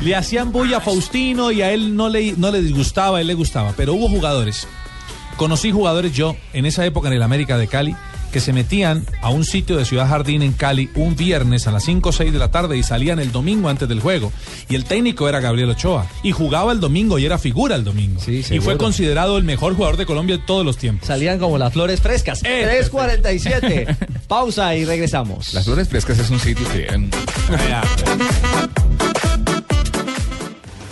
le 0.00 0.14
hacían 0.14 0.52
bulla 0.52 0.76
a 0.76 0.80
Faustino 0.80 1.50
y 1.50 1.62
a 1.62 1.72
él 1.72 1.96
no 1.96 2.10
le, 2.10 2.34
no 2.36 2.50
le 2.50 2.60
disgustaba, 2.60 3.18
a 3.18 3.20
él 3.22 3.26
le 3.26 3.34
gustaba. 3.34 3.72
Pero 3.76 3.94
hubo 3.94 4.08
jugadores. 4.08 4.68
Conocí 5.36 5.72
jugadores 5.72 6.12
yo 6.12 6.36
en 6.52 6.66
esa 6.66 6.84
época 6.84 7.08
en 7.08 7.14
el 7.14 7.22
América 7.22 7.56
de 7.58 7.68
Cali 7.68 7.96
que 8.36 8.40
se 8.42 8.52
metían 8.52 9.06
a 9.22 9.30
un 9.30 9.46
sitio 9.46 9.78
de 9.78 9.86
Ciudad 9.86 10.06
Jardín 10.10 10.42
en 10.42 10.52
Cali 10.52 10.90
un 10.94 11.16
viernes 11.16 11.66
a 11.68 11.72
las 11.72 11.84
5 11.84 12.10
o 12.10 12.12
6 12.12 12.34
de 12.34 12.38
la 12.38 12.50
tarde 12.50 12.76
y 12.76 12.82
salían 12.82 13.18
el 13.18 13.32
domingo 13.32 13.70
antes 13.70 13.88
del 13.88 14.00
juego. 14.00 14.30
Y 14.68 14.74
el 14.74 14.84
técnico 14.84 15.26
era 15.26 15.40
Gabriel 15.40 15.70
Ochoa. 15.70 16.06
Y 16.22 16.32
jugaba 16.32 16.72
el 16.72 16.78
domingo 16.80 17.18
y 17.18 17.24
era 17.24 17.38
figura 17.38 17.76
el 17.76 17.84
domingo. 17.84 18.20
y 18.26 18.42
fue 18.60 18.76
considerado 18.76 19.38
el 19.38 19.44
mejor 19.44 19.74
jugador 19.74 19.96
de 19.96 20.04
Colombia 20.04 20.36
de 20.36 20.42
todos 20.42 20.66
los 20.66 20.76
tiempos. 20.76 21.06
Salían 21.06 21.38
como 21.38 21.56
las 21.56 21.72
flores 21.72 22.02
frescas. 22.02 22.42
Eh, 22.44 22.68
3.47. 22.92 23.96
Pausa 24.28 24.76
y 24.76 24.84
regresamos. 24.84 25.54
Las 25.54 25.64
Flores 25.64 25.88
Frescas 25.88 26.18
es 26.18 26.28
un 26.28 26.38
sitio 26.38 26.68
que... 26.68 27.08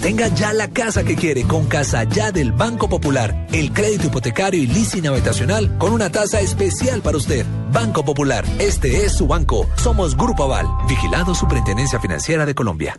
Tenga 0.00 0.28
ya 0.28 0.54
la 0.54 0.68
casa 0.68 1.04
que 1.04 1.14
quiere 1.14 1.44
con 1.44 1.66
Casa 1.66 2.04
Ya 2.04 2.32
del 2.32 2.52
Banco 2.52 2.88
Popular. 2.88 3.46
El 3.52 3.72
crédito 3.72 4.06
hipotecario 4.06 4.62
y 4.62 4.66
leasing 4.66 5.06
habitacional 5.06 5.76
con 5.76 5.92
una 5.92 6.10
tasa 6.10 6.40
especial 6.40 7.02
para 7.02 7.18
usted. 7.18 7.44
Banco 7.70 8.02
Popular, 8.02 8.44
este 8.58 9.04
es 9.04 9.12
su 9.12 9.26
banco. 9.26 9.68
Somos 9.76 10.16
Grupo 10.16 10.44
Aval, 10.44 10.66
vigilado 10.88 11.34
Superintendencia 11.34 12.00
Financiera 12.00 12.46
de 12.46 12.54
Colombia. 12.54 12.98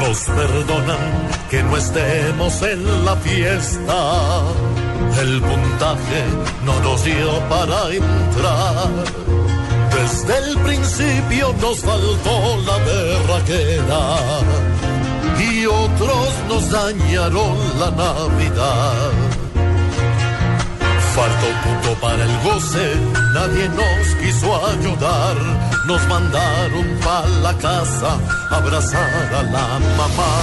Nos 0.00 0.18
perdonan 0.24 1.32
que 1.50 1.62
no 1.62 1.76
estemos 1.76 2.62
en 2.62 3.04
la 3.04 3.16
fiesta. 3.16 4.42
El 5.20 5.40
puntaje 5.40 6.24
no 6.64 6.80
nos 6.80 7.04
dio 7.04 7.40
para 7.48 7.88
entrar. 7.90 8.88
Desde 9.92 10.38
el 10.38 10.58
principio 10.58 11.54
nos 11.60 11.80
faltó 11.80 12.56
la 12.66 12.76
berraquera 12.78 14.18
y 15.38 15.66
otros 15.66 16.28
nos 16.48 16.70
dañaron 16.70 17.56
la 17.78 17.90
Navidad. 17.90 19.31
Falta 21.14 21.46
un 21.46 21.60
punto 21.60 22.00
para 22.00 22.24
el 22.24 22.38
goce, 22.40 22.94
nadie 23.34 23.68
nos 23.68 24.14
quiso 24.16 24.66
ayudar. 24.66 25.36
Nos 25.86 26.08
mandaron 26.08 26.98
pa' 27.04 27.26
la 27.42 27.52
casa 27.58 28.18
abrazar 28.50 29.34
a 29.34 29.42
la 29.42 29.78
mamá. 29.98 30.42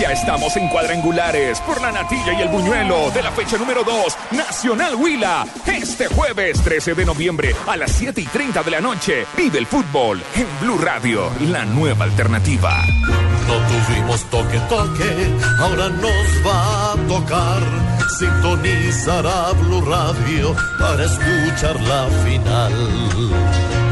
Ya 0.00 0.10
estamos 0.10 0.56
en 0.56 0.68
cuadrangulares 0.68 1.60
por 1.60 1.80
la 1.80 1.92
natilla 1.92 2.32
y 2.32 2.42
el 2.42 2.48
buñuelo 2.48 3.12
de 3.12 3.22
la 3.22 3.30
fecha 3.30 3.56
número 3.56 3.84
2, 3.84 4.16
Nacional 4.32 4.96
Huila. 4.96 5.46
Este 5.66 6.08
jueves 6.08 6.60
13 6.60 6.94
de 6.94 7.04
noviembre 7.04 7.54
a 7.68 7.76
las 7.76 7.92
7 7.92 8.20
y 8.20 8.26
30 8.26 8.60
de 8.64 8.70
la 8.72 8.80
noche. 8.80 9.24
Vive 9.36 9.60
el 9.60 9.66
fútbol 9.66 10.20
en 10.34 10.48
Blue 10.60 10.78
Radio, 10.78 11.30
la 11.42 11.64
nueva 11.64 12.06
alternativa. 12.06 12.82
No 13.46 13.54
tuvimos 13.68 14.24
toque 14.30 14.58
toque, 14.68 15.32
ahora 15.60 15.88
nos 15.90 16.44
va 16.44 16.92
a 16.92 16.96
tocar 17.06 17.93
sintonizar 18.18 19.26
a 19.26 19.52
Blue 19.52 19.82
Radio 19.82 20.54
para 20.78 21.04
escuchar 21.04 21.80
la 21.82 22.06
final. 22.24 23.83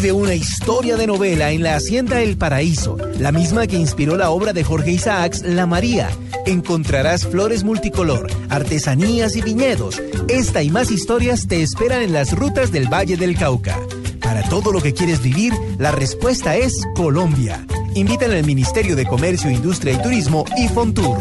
Vive 0.00 0.12
una 0.12 0.34
historia 0.34 0.96
de 0.96 1.06
novela 1.06 1.50
en 1.50 1.62
la 1.62 1.76
Hacienda 1.76 2.22
El 2.22 2.38
Paraíso, 2.38 2.96
la 3.18 3.32
misma 3.32 3.66
que 3.66 3.76
inspiró 3.76 4.16
la 4.16 4.30
obra 4.30 4.54
de 4.54 4.64
Jorge 4.64 4.92
Isaacs, 4.92 5.42
La 5.42 5.66
María. 5.66 6.08
Encontrarás 6.46 7.26
flores 7.26 7.64
multicolor, 7.64 8.26
artesanías 8.48 9.36
y 9.36 9.42
viñedos. 9.42 10.00
Esta 10.26 10.62
y 10.62 10.70
más 10.70 10.90
historias 10.90 11.48
te 11.48 11.60
esperan 11.60 12.00
en 12.00 12.14
las 12.14 12.32
rutas 12.34 12.72
del 12.72 12.90
Valle 12.90 13.18
del 13.18 13.36
Cauca. 13.36 13.78
Para 14.22 14.42
todo 14.44 14.72
lo 14.72 14.80
que 14.80 14.94
quieres 14.94 15.22
vivir, 15.22 15.52
la 15.76 15.90
respuesta 15.90 16.56
es 16.56 16.72
Colombia. 16.96 17.66
Invitan 17.94 18.30
al 18.30 18.44
Ministerio 18.44 18.96
de 18.96 19.04
Comercio, 19.04 19.50
Industria 19.50 19.92
y 19.92 20.02
Turismo 20.02 20.46
y 20.56 20.68
Fontur. 20.68 21.18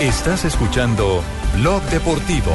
Estás 0.00 0.44
escuchando 0.44 1.22
Blog 1.54 1.82
Deportivo. 1.90 2.50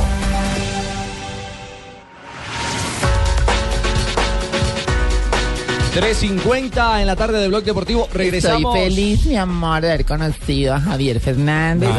$3.50 5.95 6.99
en 7.01 7.07
la 7.07 7.15
tarde 7.15 7.39
de 7.39 7.47
Blog 7.47 7.63
Deportivo. 7.63 8.07
Regresamos. 8.13 8.75
Estoy 8.75 8.89
feliz, 8.89 9.25
mi 9.25 9.37
amor, 9.37 9.81
de 9.81 9.91
haber 9.93 10.05
conocido 10.05 10.73
a 10.73 10.81
Javier 10.81 11.19
Fernández. 11.21 11.89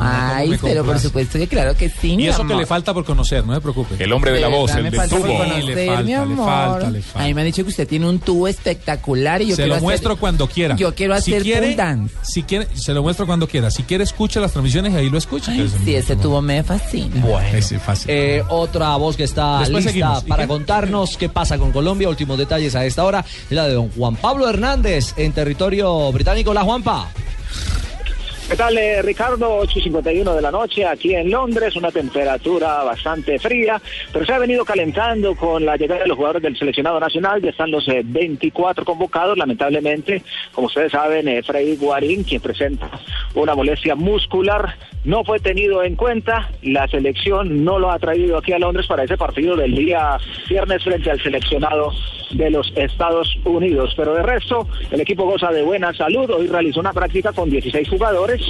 Ay, 0.00 0.58
pero 0.60 0.84
por 0.84 0.98
supuesto 0.98 1.38
que 1.38 1.46
claro 1.46 1.76
que 1.76 1.88
sí, 1.88 2.16
mi 2.16 2.24
Y 2.24 2.28
eso 2.28 2.38
que 2.38 2.42
amor. 2.52 2.56
le 2.56 2.66
falta 2.66 2.92
por 2.92 3.04
conocer, 3.04 3.46
no 3.46 3.54
se 3.54 3.60
preocupe. 3.60 4.02
El 4.02 4.12
hombre 4.12 4.32
de 4.32 4.40
la 4.40 4.48
voz, 4.48 4.72
el 4.74 4.90
por 4.92 5.08
tubo. 5.08 5.20
conocer, 5.38 5.64
le 5.64 5.74
mi 6.02 6.04
le 6.08 6.14
amor. 6.16 6.46
falta, 6.46 6.90
le 6.90 7.00
falta. 7.02 7.24
A 7.24 7.26
mí 7.28 7.34
me 7.34 7.42
han 7.42 7.46
dicho 7.46 7.62
que 7.62 7.70
usted 7.70 7.86
tiene 7.86 8.08
un 8.08 8.18
tubo 8.18 8.48
espectacular 8.48 9.40
y 9.42 9.46
yo 9.48 9.50
se 9.56 9.62
quiero 9.62 9.68
lo 9.68 9.74
hacer- 9.76 9.82
muestro 9.84 10.16
cuando 10.16 10.48
quiera. 10.48 10.76
Yo 10.76 10.94
quiero 10.94 11.14
hacer 11.14 11.42
si 11.42 11.50
quiere, 11.50 11.74
dance. 11.76 12.14
Si 12.22 12.42
quiere, 12.42 12.66
se 12.74 12.92
lo 12.92 13.02
muestro 13.02 13.26
cuando 13.26 13.46
quiera. 13.46 13.70
Si 13.70 13.84
quiere, 13.84 14.04
escucha 14.04 14.40
las 14.40 14.52
transmisiones 14.52 14.92
y 14.92 14.96
ahí 14.96 15.10
lo 15.10 15.18
escucha. 15.18 15.52
Ay, 15.52 15.70
sí, 15.84 15.94
ese 15.94 16.16
tubo 16.16 16.42
me 16.42 16.62
fascina. 16.64 17.20
Bueno, 17.24 17.46
es 17.56 17.72
fácil. 17.82 18.10
Eh, 18.10 18.42
otra 18.48 18.96
voz 18.96 19.16
que 19.16 19.24
está 19.24 19.60
Después 19.60 19.84
lista 19.84 19.90
seguimos. 19.92 20.24
¿Y 20.24 20.28
para 20.28 20.42
qué? 20.42 20.48
contarnos 20.48 21.16
qué 21.16 21.28
pasa 21.28 21.56
con 21.58 21.70
Colombia. 21.72 22.08
Últimos 22.08 22.36
detalles 22.38 22.74
a 22.74 22.84
esta 22.84 23.04
hora 23.04 23.24
la 23.50 23.66
de 23.66 23.74
don 23.74 23.90
Juan 23.90 24.16
Pablo 24.16 24.48
Hernández 24.48 25.14
en 25.16 25.32
territorio 25.32 26.10
británico. 26.12 26.54
La 26.54 26.62
Juanpa. 26.62 27.08
¿Qué 28.48 28.56
tal, 28.56 28.78
eh, 28.78 29.02
Ricardo? 29.02 29.56
8 29.56 29.78
y 29.78 29.82
51 29.82 30.34
de 30.34 30.40
la 30.40 30.50
noche 30.50 30.86
aquí 30.86 31.14
en 31.14 31.30
Londres, 31.30 31.76
una 31.76 31.90
temperatura 31.90 32.82
bastante 32.82 33.38
fría, 33.38 33.78
pero 34.10 34.24
se 34.24 34.32
ha 34.32 34.38
venido 34.38 34.64
calentando 34.64 35.34
con 35.34 35.66
la 35.66 35.76
llegada 35.76 36.00
de 36.00 36.08
los 36.08 36.16
jugadores 36.16 36.42
del 36.42 36.56
seleccionado 36.56 36.98
nacional. 36.98 37.42
Ya 37.42 37.50
están 37.50 37.70
los 37.70 37.86
eh, 37.88 38.00
24 38.02 38.86
convocados. 38.86 39.36
Lamentablemente, 39.36 40.22
como 40.52 40.68
ustedes 40.68 40.92
saben, 40.92 41.28
eh, 41.28 41.42
Freddy 41.42 41.76
Guarín, 41.76 42.24
quien 42.24 42.40
presenta 42.40 42.88
una 43.34 43.54
molestia 43.54 43.94
muscular, 43.94 44.76
no 45.04 45.24
fue 45.24 45.40
tenido 45.40 45.82
en 45.82 45.94
cuenta. 45.94 46.50
La 46.62 46.88
selección 46.88 47.62
no 47.64 47.78
lo 47.78 47.90
ha 47.90 47.98
traído 47.98 48.38
aquí 48.38 48.54
a 48.54 48.58
Londres 48.58 48.86
para 48.86 49.04
ese 49.04 49.18
partido 49.18 49.56
del 49.56 49.74
día 49.74 50.16
viernes 50.48 50.82
frente 50.82 51.10
al 51.10 51.22
seleccionado 51.22 51.92
de 52.30 52.50
los 52.50 52.72
Estados 52.76 53.38
Unidos. 53.44 53.92
Pero 53.96 54.14
de 54.14 54.22
resto, 54.22 54.66
el 54.90 55.00
equipo 55.00 55.24
goza 55.24 55.50
de 55.50 55.62
buena 55.62 55.92
salud. 55.94 56.30
Hoy 56.30 56.46
realizó 56.46 56.80
una 56.80 56.92
práctica 56.92 57.32
con 57.32 57.50
16 57.50 57.88
jugadores 57.88 58.40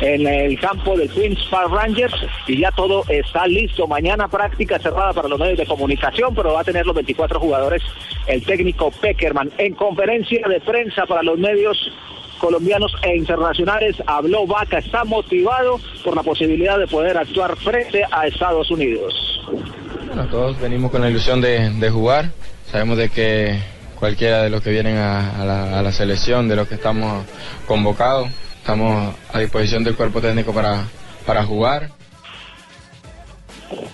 en 0.00 0.26
el 0.26 0.58
campo 0.58 0.96
del 0.96 1.10
Queens 1.10 1.44
Park 1.50 1.70
Rangers 1.70 2.14
y 2.46 2.58
ya 2.58 2.70
todo 2.72 3.04
está 3.08 3.46
listo. 3.46 3.86
Mañana 3.86 4.28
práctica 4.28 4.78
cerrada 4.78 5.12
para 5.12 5.28
los 5.28 5.38
medios 5.38 5.58
de 5.58 5.66
comunicación, 5.66 6.34
pero 6.34 6.54
va 6.54 6.60
a 6.60 6.64
tener 6.64 6.86
los 6.86 6.94
24 6.94 7.40
jugadores 7.40 7.82
el 8.26 8.44
técnico 8.44 8.90
Peckerman. 8.90 9.50
En 9.58 9.74
conferencia 9.74 10.46
de 10.48 10.60
prensa 10.60 11.06
para 11.06 11.22
los 11.22 11.38
medios 11.38 11.90
colombianos 12.38 12.92
e 13.02 13.16
internacionales 13.16 13.96
habló 14.06 14.46
Vaca, 14.46 14.78
está 14.78 15.04
motivado 15.04 15.78
por 16.02 16.16
la 16.16 16.22
posibilidad 16.22 16.76
de 16.78 16.88
poder 16.88 17.16
actuar 17.16 17.56
frente 17.56 18.02
a 18.10 18.26
Estados 18.26 18.68
Unidos. 18.70 19.14
Bueno, 20.06 20.26
todos 20.28 20.60
venimos 20.60 20.90
con 20.90 21.00
la 21.00 21.08
ilusión 21.08 21.40
de, 21.40 21.70
de 21.70 21.90
jugar. 21.90 22.32
Sabemos 22.72 22.96
de 22.96 23.10
que 23.10 23.60
cualquiera 24.00 24.42
de 24.42 24.48
los 24.48 24.62
que 24.62 24.70
vienen 24.70 24.96
a, 24.96 25.44
la, 25.44 25.82
la 25.82 25.92
selección, 25.92 26.48
de 26.48 26.56
los 26.56 26.66
que 26.66 26.76
estamos 26.76 27.22
convocados. 27.66 28.30
Estamos 28.56 29.14
a 29.30 29.38
disposición 29.40 29.84
del 29.84 29.94
cuerpo 29.94 30.22
técnico 30.22 30.54
para, 30.54 30.84
para 31.26 31.44
jugar. 31.44 31.90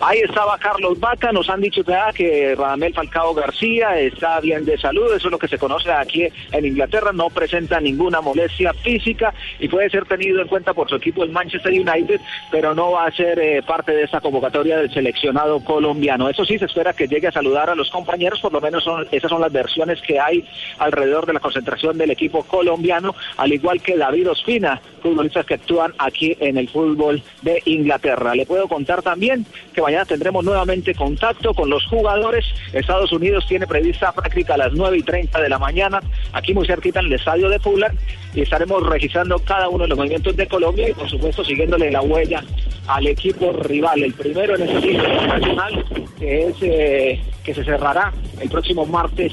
Ahí 0.01 0.21
estaba 0.21 0.59
Carlos 0.59 1.01
Vaca, 1.01 1.33
nos 1.33 1.49
han 1.51 1.61
dicho 1.61 1.83
ya 1.83 2.13
que 2.13 2.55
Radamel 2.57 2.95
Falcao 2.95 3.35
García 3.35 3.99
está 3.99 4.41
bien 4.41 4.65
de 4.65 4.79
salud, 4.79 5.07
eso 5.07 5.29
es 5.29 5.33
lo 5.33 5.39
que 5.39 5.49
se 5.49 5.59
conoce 5.59 5.91
aquí 5.91 6.27
en 6.53 6.65
Inglaterra, 6.65 7.13
no 7.13 7.31
presenta 7.31 7.81
ninguna 7.81 8.21
molestia 8.21 8.73
física 8.75 9.35
y 9.59 9.69
puede 9.69 9.91
ser 9.91 10.07
tenido 10.07 10.41
en 10.41 10.49
cuenta 10.49 10.73
por 10.73 10.89
su 10.89 10.97
equipo 10.97 11.25
el 11.25 11.31
Manchester 11.31 11.73
United, 11.73 12.21
pero 12.51 12.75
no 12.75 12.93
va 12.93 13.07
a 13.07 13.13
ser 13.13 13.39
eh, 13.39 13.63
parte 13.63 13.93
de 13.93 14.05
esta 14.05 14.21
convocatoria 14.21 14.79
del 14.79 14.93
seleccionado 14.93 15.61
colombiano. 15.65 16.29
Eso 16.29 16.45
sí, 16.45 16.59
se 16.59 16.67
espera 16.67 16.93
que 16.93 17.09
llegue 17.09 17.29
a 17.29 17.33
saludar 17.33 17.71
a 17.71 17.75
los 17.75 17.91
compañeros, 17.91 18.41
por 18.41 18.53
lo 18.53 18.61
menos 18.61 18.85
son, 18.85 19.07
esas 19.11 19.31
son 19.31 19.41
las 19.41 19.53
versiones 19.53 20.01
que 20.01 20.21
hay 20.21 20.45
alrededor 20.79 21.27
de 21.27 21.33
la 21.33 21.41
concentración 21.41 21.99
del 21.99 22.11
equipo 22.11 22.45
colombiano, 22.45 23.15
al 23.37 23.53
igual 23.53 23.83
que 23.83 23.97
David 23.97 24.31
Ospina, 24.31 24.81
futbolistas 25.03 25.47
que 25.47 25.55
actúan 25.55 25.93
aquí 25.99 26.37
en 26.41 26.57
el 26.57 26.69
fútbol 26.69 27.23
de 27.43 27.63
Inglaterra. 27.65 28.35
Le 28.35 28.47
puedo 28.47 28.69
contar 28.69 29.03
también 29.03 29.47
que 29.73 29.83
mañana 29.83 30.05
tendremos 30.05 30.45
nuevamente 30.45 30.95
contacto 30.95 31.55
con 31.55 31.71
los 31.71 31.85
jugadores. 31.87 32.45
Estados 32.73 33.13
Unidos 33.13 33.47
tiene 33.49 33.67
prevista 33.67 34.13
práctica 34.13 34.55
a 34.55 34.59
las 34.59 34.73
9 34.73 34.99
y 34.99 35.03
30 35.03 35.41
de 35.41 35.49
la 35.49 35.59
mañana, 35.59 36.01
aquí 36.33 36.55
muy 36.55 36.67
cerquita 36.67 37.01
en 37.01 37.07
el 37.07 37.13
estadio 37.15 37.49
de 37.49 37.59
Fulham, 37.59 37.97
y 38.35 38.43
estaremos 38.43 38.87
registrando 38.87 39.39
cada 39.39 39.69
uno 39.69 39.85
de 39.85 39.89
los 39.89 39.99
movimientos 39.99 40.37
de 40.37 40.47
Colombia 40.47 40.89
y 40.89 40.93
por 40.93 41.09
supuesto 41.09 41.45
siguiéndole 41.45 41.91
la 41.91 42.03
huella 42.03 42.43
al 42.87 43.07
equipo 43.07 43.53
rival. 43.53 44.03
El 44.03 44.15
primero 44.15 44.57
en 44.57 44.63
ese 44.63 44.81
ciclo 44.81 45.27
nacional, 45.27 45.85
que 46.19 46.47
es 46.47 46.57
eh, 46.63 47.23
que 47.45 47.55
se 47.55 47.65
cerrará 47.65 48.13
el 48.41 48.49
próximo 48.49 48.87
martes 48.87 49.33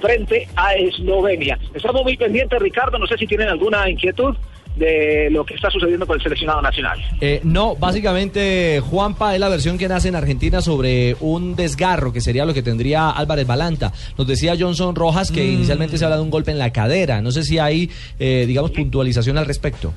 frente 0.00 0.48
a 0.56 0.74
Eslovenia. 0.74 1.58
Estamos 1.74 2.02
muy 2.02 2.16
pendientes, 2.16 2.58
Ricardo, 2.60 2.98
no 2.98 3.06
sé 3.06 3.16
si 3.16 3.26
tienen 3.26 3.48
alguna 3.48 3.88
inquietud 3.88 4.36
de 4.76 5.28
lo 5.30 5.44
que 5.44 5.54
está 5.54 5.70
sucediendo 5.70 6.06
con 6.06 6.16
el 6.16 6.22
seleccionado 6.22 6.60
nacional. 6.62 6.98
Eh, 7.20 7.40
no, 7.44 7.74
básicamente 7.76 8.80
Juanpa 8.88 9.34
es 9.34 9.40
la 9.40 9.48
versión 9.48 9.78
que 9.78 9.88
nace 9.88 10.08
en 10.08 10.16
Argentina 10.16 10.60
sobre 10.60 11.16
un 11.20 11.56
desgarro 11.56 12.12
que 12.12 12.20
sería 12.20 12.44
lo 12.44 12.52
que 12.54 12.62
tendría 12.62 13.10
Álvarez 13.10 13.46
Balanta. 13.46 13.92
Nos 14.18 14.26
decía 14.26 14.54
Johnson 14.58 14.94
Rojas 14.94 15.30
que 15.30 15.42
Mm. 15.42 15.52
inicialmente 15.54 15.96
se 15.98 16.04
habla 16.04 16.16
de 16.16 16.22
un 16.22 16.30
golpe 16.30 16.50
en 16.50 16.58
la 16.58 16.70
cadera. 16.72 17.20
No 17.22 17.30
sé 17.32 17.42
si 17.42 17.58
hay, 17.58 17.90
eh, 18.18 18.44
digamos, 18.46 18.70
puntualización 18.70 19.38
al 19.38 19.46
respecto. 19.46 19.92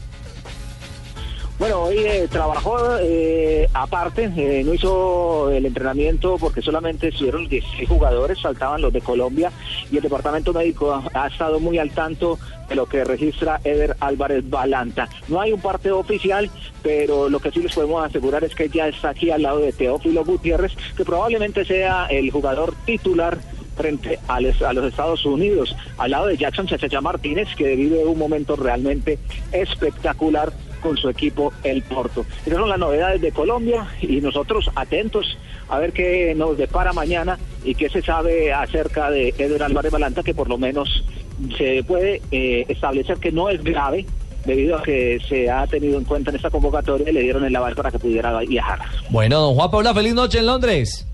Bueno, 1.60 1.84
hoy 1.84 1.98
eh, 1.98 2.30
trabajó 2.32 2.78
eh, 3.02 3.68
aparte, 3.74 4.32
eh, 4.38 4.64
no 4.64 4.74
hizo 4.74 5.52
el 5.52 5.66
entrenamiento 5.66 6.38
porque 6.40 6.62
solamente 6.62 7.10
estuvieron 7.10 7.50
16 7.50 7.90
jugadores, 7.90 8.42
faltaban 8.42 8.82
los 8.82 8.94
de 8.94 9.02
Colombia 9.02 9.52
y 9.92 9.98
el 9.98 10.02
departamento 10.02 10.54
médico 10.54 11.04
ha, 11.14 11.28
estado 11.28 11.60
muy 11.60 11.78
al 11.78 11.92
tanto 11.92 12.40
de 12.70 12.76
lo 12.76 12.86
que 12.86 13.04
registra 13.04 13.60
Eder 13.66 13.98
Álvarez 14.00 14.50
Balanta. 14.50 15.10
No 15.28 15.42
hay 15.42 15.52
un 15.52 15.60
parte 15.60 15.92
oficial, 15.92 16.50
pero 16.82 17.28
lo 17.28 17.42
que 17.42 17.52
sí 17.52 17.62
les 17.62 17.76
podemos 17.76 18.06
asegurar 18.06 18.46
es 18.46 18.56
que 18.56 18.70
ya 18.70 18.88
está 18.88 19.10
aquí 19.10 19.30
al 19.30 19.42
lado 19.42 19.60
de 19.60 19.74
Teófilo 19.74 20.24
Gutiérrez, 20.24 20.72
que 20.96 21.04
probablemente 21.04 21.66
sea 21.66 22.06
el 22.06 22.32
jugador 22.32 22.74
titular 22.86 23.38
frente 23.76 24.18
a 24.30 24.40
los, 24.40 24.62
a 24.62 24.72
los 24.72 24.86
Estados 24.86 25.26
Unidos, 25.26 25.76
al 25.98 26.12
lado 26.12 26.28
de 26.28 26.38
Jackson 26.38 26.68
Chachacha 26.68 27.02
Martínez, 27.02 27.50
que 27.58 27.76
vive 27.76 28.06
un 28.06 28.18
momento 28.18 28.56
realmente 28.56 29.20
espectacular 29.52 30.54
con 30.80 30.98
su 30.98 31.10
equipo 31.10 31.54
el 31.64 31.82
Porto. 31.84 32.26
Esas 32.46 32.60
son 32.60 32.70
las 32.70 32.80
novedades 32.80 33.22
de 33.22 33.32
Colombia 33.32 33.88
y 34.02 34.22
nosotros 34.22 34.70
atentos 34.76 35.38
a 35.70 35.80
ver 35.80 35.94
qué 35.94 36.34
nos 36.36 36.58
depara 36.58 36.94
mañana 36.94 37.38
y 37.64 37.76
qué 37.76 37.90
se 37.90 38.02
sabe 38.02 38.52
acerca 38.54 39.12
de 39.12 39.34
Eder 39.38 39.64
Álvarez 39.64 39.92
Balanta, 39.92 40.24
que 40.24 40.34
por 40.34 40.50
lo 40.50 40.58
menos 40.58 41.04
se 41.58 41.84
puede 41.84 42.22
eh, 42.32 42.66
establecer 42.68 43.18
que 43.18 43.32
no 43.32 43.50
es 43.50 43.64
grave 43.64 44.06
debido 44.46 44.78
a 44.78 44.84
que 44.84 45.20
se 45.28 45.50
ha 45.50 45.68
tenido 45.68 45.98
en 45.98 46.06
cuenta 46.06 46.30
en 46.30 46.38
esta 46.38 46.50
convocatoria 46.50 47.10
y 47.10 47.14
le 47.14 47.22
dieron 47.22 47.44
el 47.44 47.56
aval 47.56 47.76
para 47.76 47.92
que 47.92 48.00
pudiera 48.00 48.38
viajar. 48.40 48.80
Bueno, 49.10 49.42
don 49.42 49.56
Juan 49.56 49.72
Paula, 49.72 49.94
feliz 49.94 50.14
noche 50.14 50.40
en 50.40 50.46
Londres. 50.46 51.09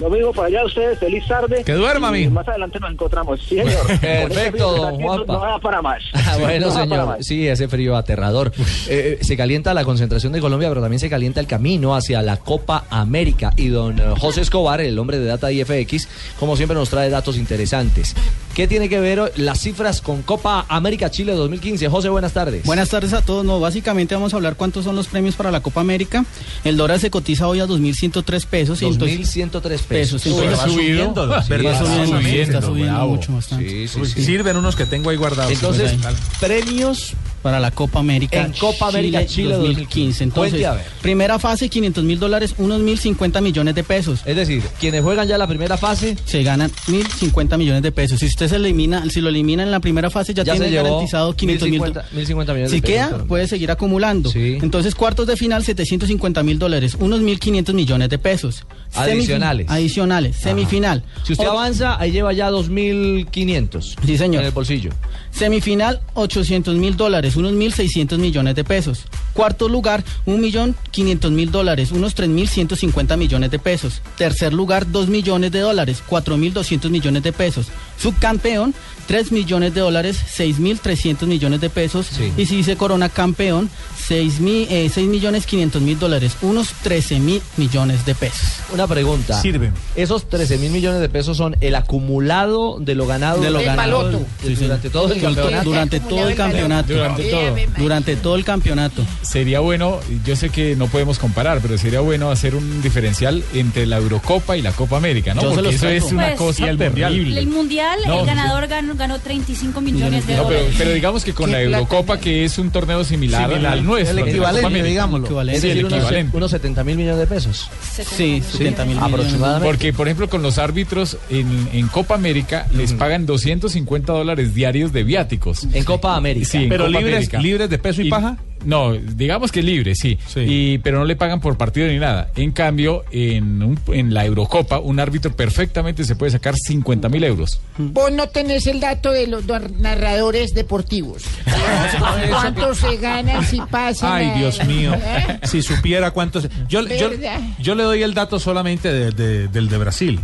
Lo 0.00 0.08
mismo 0.10 0.32
para 0.32 0.48
allá 0.48 0.64
ustedes, 0.64 0.98
feliz 0.98 1.26
tarde. 1.28 1.62
Que 1.64 1.72
duerma, 1.74 2.10
mijo. 2.10 2.30
Más 2.30 2.48
adelante 2.48 2.80
nos 2.80 2.92
encontramos. 2.92 3.40
Sí, 3.40 3.56
señor. 3.56 3.70
Este 3.90 4.06
Perfecto, 4.26 4.72
don 4.74 5.00
Juanpa. 5.00 5.32
No 5.34 5.40
da 5.40 5.58
para 5.58 5.82
más. 5.82 6.02
Ah, 6.30 6.36
bueno, 6.38 6.66
No 6.68 6.72
señor. 6.72 7.06
más. 7.06 7.26
Sí, 7.26 7.46
ese 7.48 7.68
frío 7.68 7.96
aterrador. 7.96 8.52
Eh, 8.88 9.18
eh, 9.20 9.24
se 9.24 9.36
calienta 9.36 9.74
la 9.74 9.84
concentración 9.84 10.32
de 10.32 10.40
Colombia, 10.40 10.68
pero 10.68 10.80
también 10.80 11.00
se 11.00 11.10
calienta 11.10 11.40
el 11.40 11.46
camino 11.46 11.94
hacia 11.94 12.22
la 12.22 12.36
Copa 12.38 12.84
América. 12.88 13.52
Y 13.56 13.68
don 13.68 13.98
eh, 13.98 14.02
José 14.18 14.40
Escobar, 14.42 14.80
el 14.80 14.98
hombre 14.98 15.18
de 15.18 15.26
Data 15.26 15.50
IFX, 15.52 16.08
como 16.38 16.56
siempre 16.56 16.76
nos 16.76 16.88
trae 16.88 17.10
datos 17.10 17.36
interesantes. 17.36 18.14
¿Qué 18.60 18.68
tiene 18.68 18.90
que 18.90 19.00
ver 19.00 19.32
las 19.36 19.58
cifras 19.58 20.02
con 20.02 20.20
Copa 20.20 20.66
América 20.68 21.10
Chile 21.10 21.32
2015? 21.32 21.88
José, 21.88 22.10
buenas 22.10 22.34
tardes. 22.34 22.62
Buenas 22.66 22.90
tardes 22.90 23.14
a 23.14 23.22
todos. 23.22 23.42
No, 23.42 23.58
básicamente 23.58 24.14
vamos 24.14 24.34
a 24.34 24.36
hablar 24.36 24.56
cuántos 24.56 24.84
son 24.84 24.96
los 24.96 25.06
premios 25.06 25.34
para 25.34 25.50
la 25.50 25.62
Copa 25.62 25.80
América. 25.80 26.26
El 26.62 26.76
dólar 26.76 27.00
se 27.00 27.08
cotiza 27.10 27.48
hoy 27.48 27.60
a 27.60 27.66
2.103 27.66 28.44
pesos. 28.44 28.82
y 28.82 28.84
entonces- 28.84 29.18
2.103 29.18 29.80
pesos. 29.80 30.26
Uy, 30.26 30.32
Entonces, 30.32 30.58
va 30.58 30.64
subiendo, 30.68 31.40
Sí, 31.40 31.46
subiendo, 31.48 31.86
subiendo, 31.86 32.42
está 32.42 32.60
subiendo 32.60 32.92
bravo. 32.92 33.14
mucho 33.14 33.32
bastante. 33.32 33.88
Uy, 33.98 34.06
Sirven 34.06 34.54
unos 34.58 34.76
que 34.76 34.84
tengo 34.84 35.08
ahí 35.08 35.16
guardados. 35.16 35.52
Entonces, 35.52 35.94
premios 36.38 37.14
para 37.42 37.60
la 37.60 37.70
Copa 37.70 38.00
América. 38.00 38.44
En 38.44 38.52
Copa 38.52 38.88
América 38.88 39.24
Chile 39.26 39.54
2015. 39.54 40.24
Entonces, 40.24 40.66
primera 41.00 41.38
fase, 41.38 41.68
500 41.68 42.04
mil 42.04 42.18
dólares, 42.18 42.54
unos 42.58 42.80
1.050 42.80 43.40
millones 43.40 43.74
de 43.74 43.84
pesos. 43.84 44.20
Es 44.24 44.36
decir, 44.36 44.62
quienes 44.78 45.02
juegan 45.02 45.26
ya 45.26 45.38
la 45.38 45.46
primera 45.46 45.76
fase 45.76 46.16
se 46.24 46.42
ganan 46.42 46.70
1.050 46.88 47.58
millones 47.58 47.82
de 47.82 47.92
pesos. 47.92 48.20
Si 48.20 48.26
usted 48.26 48.48
se 48.48 48.56
elimina, 48.56 49.08
si 49.10 49.20
lo 49.20 49.28
elimina 49.28 49.62
en 49.62 49.70
la 49.70 49.80
primera 49.80 50.10
fase, 50.10 50.34
ya, 50.34 50.42
Ya 50.42 50.52
tiene 50.54 50.70
garantizado 50.70 51.34
500 51.34 51.68
mil 51.68 51.80
1.050 51.80 52.04
1.050 52.14 52.34
millones 52.36 52.70
Si 52.70 52.80
de 52.80 52.86
queda, 52.86 53.24
puede 53.26 53.46
seguir 53.46 53.70
acumulando. 53.70 54.30
Entonces, 54.34 54.94
cuartos 54.94 55.26
de 55.26 55.36
final, 55.36 55.64
750 55.64 56.42
mil 56.42 56.58
dólares, 56.58 56.96
unos 56.98 57.20
1.500 57.20 57.72
millones 57.74 58.08
de 58.08 58.18
pesos. 58.18 58.64
Adicionales. 58.94 59.66
Adicionales. 59.68 60.36
Semifinal. 60.36 61.04
Si 61.24 61.32
usted 61.32 61.46
avanza, 61.46 61.98
ahí 62.00 62.12
lleva 62.12 62.32
ya 62.32 62.50
2.500. 62.50 63.96
Sí, 64.04 64.18
señor. 64.18 64.42
En 64.42 64.46
el 64.46 64.52
bolsillo. 64.52 64.90
Semifinal, 65.30 66.00
800 66.14 66.74
mil 66.76 66.96
dólares, 66.96 67.29
unos 67.36 67.52
1.600 67.52 68.18
millones 68.18 68.54
de 68.54 68.64
pesos. 68.64 69.04
Cuarto 69.32 69.68
lugar, 69.68 70.04
1.500.000 70.26 71.30
mil 71.30 71.50
dólares, 71.50 71.92
unos 71.92 72.16
3.150 72.16 73.16
millones 73.16 73.50
de 73.50 73.58
pesos. 73.58 74.02
Tercer 74.16 74.52
lugar, 74.52 74.90
2 74.90 75.08
millones 75.08 75.52
de 75.52 75.60
dólares, 75.60 76.02
4.200 76.08 76.90
millones 76.90 77.22
de 77.22 77.32
pesos. 77.32 77.68
Subcampeón, 78.00 78.74
3 79.06 79.32
millones 79.32 79.74
de 79.74 79.80
dólares, 79.80 80.18
6.300 80.36 81.26
millones 81.26 81.60
de 81.60 81.68
pesos. 81.70 82.08
Y 82.36 82.46
si 82.46 82.62
se 82.62 82.76
corona 82.76 83.08
campeón, 83.08 83.68
6, 84.06 84.40
mil, 84.40 84.66
eh, 84.70 84.88
6 84.92 85.08
millones 85.08 85.46
500 85.46 85.82
mil 85.82 85.98
dólares, 85.98 86.36
unos 86.42 86.68
13 86.82 87.18
mil 87.18 87.42
millones 87.56 88.06
de 88.06 88.14
pesos. 88.14 88.60
Una 88.72 88.86
pregunta. 88.86 89.40
Sirve. 89.40 89.72
Esos 89.96 90.28
13 90.28 90.58
mil 90.58 90.70
millones 90.70 91.00
de 91.00 91.08
pesos 91.08 91.36
son 91.36 91.56
el 91.60 91.74
acumulado 91.74 92.78
de 92.80 92.94
lo 92.94 93.06
ganado 93.06 93.40
De 93.40 93.50
lo 93.50 93.62
ganado. 93.62 94.10
durante, 94.10 94.26
Sí, 94.46 94.56
sí. 94.56 94.64
durante 94.64 94.90
todo 94.90 95.12
el 95.12 95.20
campeonato. 95.20 95.64
Durante 95.64 96.00
todo 96.00 96.28
el 96.28 96.34
campeonato. 96.36 96.92
Durante 96.94 97.22
todo. 97.30 97.56
Durante 97.78 98.16
todo 98.16 98.36
el 98.36 98.44
campeonato. 98.44 99.02
Sería 99.22 99.58
bueno, 99.60 99.98
yo 100.24 100.36
sé 100.36 100.50
que 100.50 100.76
no 100.76 100.86
podemos 100.86 101.18
comparar, 101.18 101.60
pero 101.60 101.76
sería 101.78 102.00
bueno 102.00 102.30
hacer 102.30 102.54
un 102.54 102.80
diferencial 102.82 103.42
entre 103.54 103.86
la 103.86 103.96
Eurocopa 103.98 104.56
y 104.56 104.62
la 104.62 104.70
Copa 104.72 104.96
América, 104.98 105.34
¿no? 105.34 105.42
Yo 105.42 105.54
Porque 105.54 105.70
eso 105.70 105.88
es 105.88 106.04
una 106.12 106.26
Pues, 106.28 106.38
cosa 106.38 106.66
¿y 106.66 106.68
el 106.68 106.78
terrible. 106.78 107.40
El 107.40 107.48
mundial, 107.48 107.89
No, 108.06 108.20
el 108.20 108.26
ganador 108.26 108.66
ganó, 108.68 108.94
ganó 108.94 109.18
35 109.18 109.80
millones 109.80 110.26
de 110.26 110.36
No, 110.36 110.44
pero, 110.46 110.58
dólares. 110.60 110.74
pero 110.78 110.92
digamos 110.92 111.24
que 111.24 111.32
con 111.32 111.50
la 111.50 111.58
plata. 111.58 111.76
Eurocopa, 111.78 112.18
que 112.18 112.44
es 112.44 112.58
un 112.58 112.70
torneo 112.70 113.04
similar, 113.04 113.48
Similar. 113.50 113.72
al 113.72 113.84
nuestro. 113.84 114.18
El 114.18 114.28
equivalente, 114.28 114.82
digámoslo. 114.82 115.26
Sí, 115.28 115.34
el 115.38 115.46
decir, 115.46 115.84
unos, 115.86 115.98
equivalente. 115.98 116.36
unos 116.36 116.50
70 116.50 116.84
mil 116.84 116.96
millones 116.96 117.18
de 117.18 117.26
pesos. 117.26 117.70
Sí, 118.16 118.42
70 118.42 118.84
mil 118.84 118.98
Aproximadamente. 118.98 119.66
Porque, 119.66 119.92
por 119.92 120.08
ejemplo, 120.08 120.28
con 120.28 120.42
los 120.42 120.58
árbitros 120.58 121.16
en, 121.30 121.68
en 121.72 121.88
Copa 121.88 122.14
América 122.14 122.66
les 122.74 122.92
pagan 122.92 123.26
250 123.26 124.12
dólares 124.12 124.54
diarios 124.54 124.92
de 124.92 125.04
viáticos. 125.04 125.66
En 125.72 125.84
Copa 125.84 126.16
América. 126.16 126.46
Sí, 126.46 126.58
en 126.64 126.68
Pero 126.68 126.86
Copa 126.86 126.98
libres- 126.98 127.14
América. 127.16 127.40
libres 127.40 127.70
de 127.70 127.78
peso 127.78 128.02
y 128.02 128.08
paja. 128.10 128.36
No, 128.64 128.92
digamos 128.92 129.52
que 129.52 129.62
libre, 129.62 129.94
sí. 129.94 130.18
Y, 130.36 130.78
pero 130.78 130.98
no 130.98 131.04
le 131.04 131.16
pagan 131.16 131.40
por 131.40 131.56
partido 131.56 131.88
ni 131.88 131.98
nada. 131.98 132.30
En 132.36 132.52
cambio, 132.52 133.04
en, 133.10 133.62
un- 133.62 133.78
en 133.88 134.12
la 134.12 134.24
Eurocopa, 134.26 134.78
un 134.80 135.00
árbitro 135.00 135.34
perfectamente 135.34 136.04
se 136.04 136.14
puede 136.16 136.32
sacar 136.32 136.54
50 136.56 137.08
mil 137.08 137.24
euros. 137.24 137.60
Vos 137.78 138.12
no 138.12 138.28
tenés 138.28 138.66
el 138.66 138.80
dato 138.80 139.10
de 139.12 139.26
los 139.26 139.44
narradores 139.78 140.52
deportivos. 140.54 141.22
¿Cuánto 142.28 142.74
se 142.74 142.96
ganan 142.96 143.44
si 143.44 143.60
pasan? 143.70 144.12
Ay, 144.12 144.26
a- 144.26 144.34
Dios 144.34 144.64
mío. 144.66 144.94
¿Eh? 145.04 145.40
Si 145.44 145.62
supiera 145.62 146.10
cuántos. 146.10 146.48
Yo, 146.68 146.82
yo, 146.86 147.10
¿Verdad? 147.10 147.40
yo 147.58 147.74
le 147.74 147.82
doy 147.84 148.02
el 148.02 148.14
dato 148.14 148.38
solamente 148.38 148.92
de- 148.92 149.10
de- 149.12 149.48
del 149.48 149.68
de 149.68 149.78
Brasil. 149.78 150.20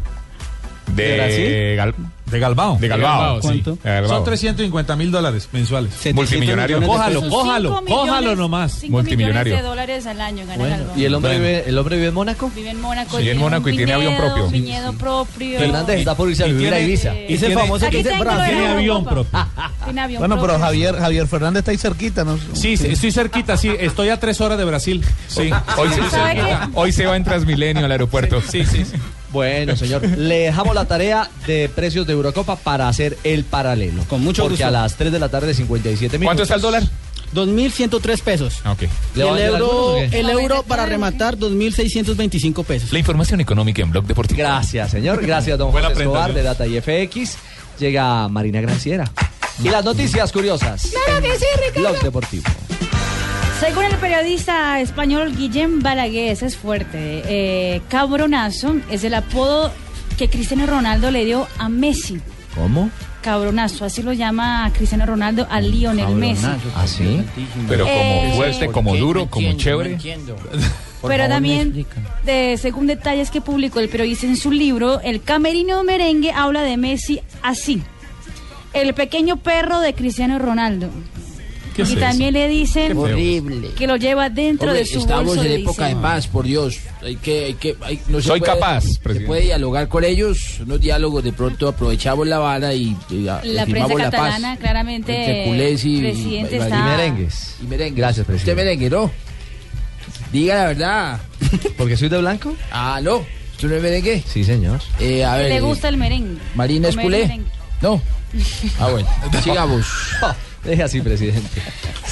De, 0.94 1.14
Brasil? 1.16 1.76
Gal- 1.76 1.94
De 2.30 2.38
Galbao. 2.38 2.78
De 2.78 2.88
Galbao, 2.88 3.36
sí. 3.42 3.48
¿Cuánto? 3.48 3.78
De 3.82 3.90
Galbao. 3.90 4.10
Son 4.10 4.24
350 4.24 4.96
mil 4.96 5.10
dólares 5.10 5.48
mensuales. 5.52 5.92
Multimillonario. 6.14 6.80
Cójalo, 6.82 7.28
cójalo, 7.28 7.84
cójalo 7.86 8.36
nomás. 8.36 8.82
millones 8.82 9.44
de 9.44 9.62
dólares 9.62 10.06
al 10.06 10.20
año 10.20 10.46
gana 10.46 10.68
Galván. 10.68 10.98
¿Y 10.98 11.04
el 11.04 11.14
hombre, 11.14 11.32
Bueno. 11.32 11.44
vive, 11.46 11.64
el 11.68 11.78
hombre 11.78 11.96
vive 11.96 12.08
en 12.08 12.14
Mónaco? 12.14 12.50
Vive 12.54 12.70
en 12.70 12.80
Mónaco. 12.80 13.18
Sí, 13.18 13.28
en 13.28 13.38
Mónaco 13.38 13.68
y 13.68 13.76
tiene 13.76 13.92
avión 13.92 14.16
propio. 14.16 14.48
Viñedo 14.48 14.92
propio. 14.94 15.58
Fernández 15.58 15.98
está 15.98 16.14
por 16.14 16.30
irse 16.30 16.44
a 16.44 16.46
vivir 16.46 16.72
a 16.72 16.80
Ibiza. 16.80 17.14
y 17.14 17.34
ese 17.34 17.50
famoso 17.52 17.86
Aquí 17.86 17.98
que 17.98 18.04
de 18.04 18.10
Tiene 18.10 18.66
avión 18.68 19.04
propio. 19.04 19.38
Bueno, 20.18 20.40
pero. 20.40 20.58
Javier, 20.58 20.96
Javier 20.96 21.26
Fernández 21.28 21.60
está 21.60 21.70
ahí 21.70 21.76
cerquita, 21.78 22.24
¿no? 22.24 22.38
Sí, 22.54 22.76
sí, 22.76 22.88
estoy 22.88 23.12
cerquita, 23.12 23.56
sí. 23.56 23.70
Estoy 23.78 24.08
a 24.08 24.18
tres 24.18 24.40
horas 24.40 24.58
de 24.58 24.64
Brasil. 24.64 25.04
Sí. 25.28 25.50
Hoy 26.74 26.92
se, 26.92 27.06
va 27.06 27.16
en 27.16 27.24
Transmilenio 27.24 27.84
al 27.84 27.92
aeropuerto. 27.92 28.40
Sí, 28.40 28.64
sí, 28.64 28.84
sí. 28.84 28.96
Bueno, 29.32 29.76
señor, 29.76 30.02
le 30.02 30.38
dejamos 30.38 30.74
la 30.74 30.86
tarea 30.86 31.28
de 31.46 31.68
precios 31.68 32.06
de 32.06 32.12
Eurocopa 32.12 32.56
para 32.56 32.88
hacer 32.88 33.18
el 33.24 33.44
paralelo. 33.44 34.02
Con 34.08 34.22
mucho 34.22 34.42
Porque 34.42 34.54
gusto. 34.54 34.66
a 34.66 34.70
las 34.70 34.96
3 34.96 35.12
de 35.12 35.18
la 35.18 35.28
tarde, 35.28 35.52
57 35.54 36.18
minutos. 36.18 36.26
¿Cuánto 36.26 36.42
está 36.42 36.54
el 36.54 36.60
dólar? 36.60 36.82
2.103 37.34 38.20
pesos. 38.22 38.60
Ah, 38.64 38.72
ok. 38.72 38.82
Y 38.82 39.18
¿Le 39.18 39.24
va 39.24 39.34
a 39.34 39.38
el 39.40 39.46
euro, 39.54 39.96
el 39.98 40.30
euro 40.30 40.62
para 40.62 40.86
rematar, 40.86 41.36
2.625 41.36 42.64
pesos. 42.64 42.92
La 42.92 42.98
información 42.98 43.40
económica 43.40 43.82
en 43.82 43.90
Blog 43.90 44.06
Deportivo. 44.06 44.38
Gracias, 44.38 44.90
señor. 44.92 45.20
Gracias, 45.24 45.58
don 45.58 45.72
Buena 45.72 45.88
José 45.88 45.96
prenda, 46.00 46.12
Escobar 46.12 46.34
de 46.34 46.42
Data 46.42 46.66
y 46.66 46.80
FX. 46.80 47.36
Llega 47.78 48.28
Marina 48.28 48.60
Granciera. 48.60 49.10
Y 49.62 49.68
las 49.68 49.84
noticias 49.84 50.30
curiosas. 50.32 50.88
Claro 51.04 51.22
que 51.22 51.36
sí, 51.38 51.44
Ricardo. 51.66 51.90
Blog 51.90 52.02
Deportivo. 52.02 52.44
Según 53.60 53.84
el 53.84 53.96
periodista 53.96 54.80
español 54.80 55.34
Guillem 55.34 55.80
Balaguer, 55.80 56.32
ese 56.32 56.46
es 56.46 56.56
fuerte, 56.56 57.22
eh, 57.26 57.80
cabronazo 57.88 58.76
es 58.90 59.02
el 59.04 59.14
apodo 59.14 59.72
que 60.18 60.28
Cristiano 60.28 60.66
Ronaldo 60.66 61.10
le 61.10 61.24
dio 61.24 61.48
a 61.58 61.68
Messi. 61.68 62.20
¿Cómo? 62.54 62.90
Cabronazo, 63.22 63.84
así 63.84 64.02
lo 64.02 64.12
llama 64.12 64.70
Cristiano 64.72 65.04
Ronaldo 65.04 65.46
a 65.50 65.60
Lionel 65.60 66.14
Messi. 66.14 66.46
¿Ah, 66.76 66.86
sí? 66.86 67.22
Pero 67.66 67.84
como 67.84 67.96
Eh, 67.96 68.32
fuerte, 68.36 68.66
como 68.68 68.90
¿Por 68.90 68.98
qué? 68.98 69.04
duro, 69.04 69.26
como 69.30 69.52
chévere. 69.54 69.98
Pero 71.02 71.28
también, 71.28 71.86
de, 72.24 72.56
según 72.60 72.86
detalles 72.86 73.30
que 73.30 73.40
publicó 73.40 73.80
el 73.80 73.88
periodista 73.88 74.26
en 74.26 74.36
su 74.36 74.50
libro, 74.52 75.00
el 75.00 75.22
camerino 75.22 75.82
merengue 75.82 76.30
habla 76.32 76.62
de 76.62 76.76
Messi 76.76 77.20
así. 77.42 77.82
El 78.72 78.94
pequeño 78.94 79.38
perro 79.38 79.80
de 79.80 79.94
Cristiano 79.94 80.38
Ronaldo. 80.38 80.88
¿Qué 81.76 81.82
es 81.82 81.90
y 81.90 81.92
eso? 81.92 82.00
también 82.00 82.32
le 82.32 82.48
dicen 82.48 82.96
Horrible. 82.96 83.68
que 83.76 83.86
lo 83.86 83.96
lleva 83.96 84.30
dentro 84.30 84.68
Hombre, 84.68 84.80
de 84.84 84.86
su 84.90 84.98
estamos 85.00 85.26
bolso 85.26 85.42
en 85.42 85.48
de 85.48 85.54
época 85.60 85.86
de 85.88 85.96
paz, 85.96 86.26
por 86.26 86.44
Dios. 86.46 86.78
Hay 87.02 87.16
que, 87.16 87.44
hay 87.44 87.54
que, 87.54 87.76
hay- 87.82 88.00
no 88.08 88.20
Soy 88.22 88.40
puede- 88.40 88.52
capaz, 88.54 88.84
Se 88.84 89.20
puede 89.20 89.42
dialogar 89.42 89.86
con 89.88 90.02
ellos, 90.04 90.60
unos 90.60 90.80
diálogos, 90.80 91.22
de 91.22 91.32
pronto 91.32 91.68
aprovechamos 91.68 92.26
la 92.26 92.38
vara 92.38 92.72
y, 92.74 92.96
y, 93.10 93.20
La 93.20 93.40
prensa 93.66 93.94
la 93.94 94.04
catalana, 94.04 94.48
paz. 94.54 94.58
claramente, 94.58 95.44
y, 95.84 96.00
presidente 96.00 96.56
y- 96.56 96.58
está- 96.58 96.78
Y 96.78 96.82
merengues. 96.82 97.54
y. 97.62 97.66
Gracias, 97.94 98.20
Usted 98.20 98.26
presidente. 98.26 98.54
merengue, 98.64 98.90
¿no? 98.90 99.10
Diga 100.32 100.54
la 100.54 100.66
verdad. 100.66 101.20
¿Porque 101.76 101.96
soy 101.96 102.08
de 102.08 102.18
blanco? 102.18 102.54
Ah, 102.70 103.00
no. 103.02 103.18
¿Usted 103.52 103.68
no 103.68 103.76
es 103.76 103.82
merengue? 103.82 104.22
Sí, 104.26 104.44
señor. 104.44 104.80
Eh, 105.00 105.24
a 105.24 105.36
ver. 105.36 105.48
Le 105.50 105.56
eh, 105.56 105.60
gusta 105.60 105.88
el 105.88 105.96
merengue. 105.96 106.40
Marina 106.54 106.88
es 106.88 106.94
Comer 106.94 107.04
culé. 107.06 107.18
merengue. 107.22 107.50
No. 107.82 108.00
Ah, 108.78 108.88
bueno. 108.90 109.08
Sigamos. 109.44 109.86
Deje 110.66 110.82
así, 110.82 111.00
presidente. 111.00 111.62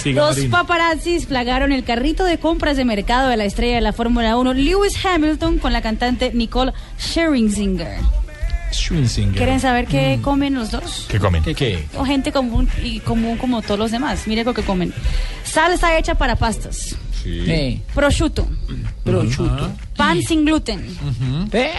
Los 0.07 0.39
paparazzis 0.47 1.27
plagaron 1.27 1.73
el 1.73 1.83
carrito 1.83 2.25
de 2.25 2.39
compras 2.39 2.77
de 2.77 2.85
mercado 2.85 3.29
de 3.29 3.37
la 3.37 3.45
estrella 3.45 3.77
de 3.77 3.81
la 3.81 3.93
Fórmula 3.93 4.37
1, 4.37 4.53
Lewis 4.55 4.95
Hamilton, 5.05 5.59
con 5.59 5.73
la 5.73 5.83
cantante 5.83 6.31
Nicole 6.33 6.73
Scherzinger. 6.99 7.99
¿Quieren 9.35 9.61
saber 9.61 9.87
qué 9.87 10.19
comen 10.21 10.55
los 10.55 10.71
dos? 10.73 11.07
¿Qué 11.09 11.19
comen? 11.21 11.43
¿Qué? 11.43 11.87
O 11.97 12.05
gente 12.05 12.33
común 12.33 12.69
y 12.83 13.01
común 13.01 13.39
como 13.39 13.63
todos 13.63 13.79
los 13.79 13.91
demás. 13.93 14.27
Mire 14.27 14.45
lo 14.45 14.53
que 14.53 14.63
comen. 14.63 14.93
Salsa 15.45 15.97
hecha 15.97 16.17
para 16.17 16.37
pastas. 16.37 16.97
Eh, 17.25 17.81
Prosciutto. 17.95 18.47
prosciutto. 19.03 19.71
Pan 19.97 20.21
sin 20.23 20.45
gluten. 20.45 20.85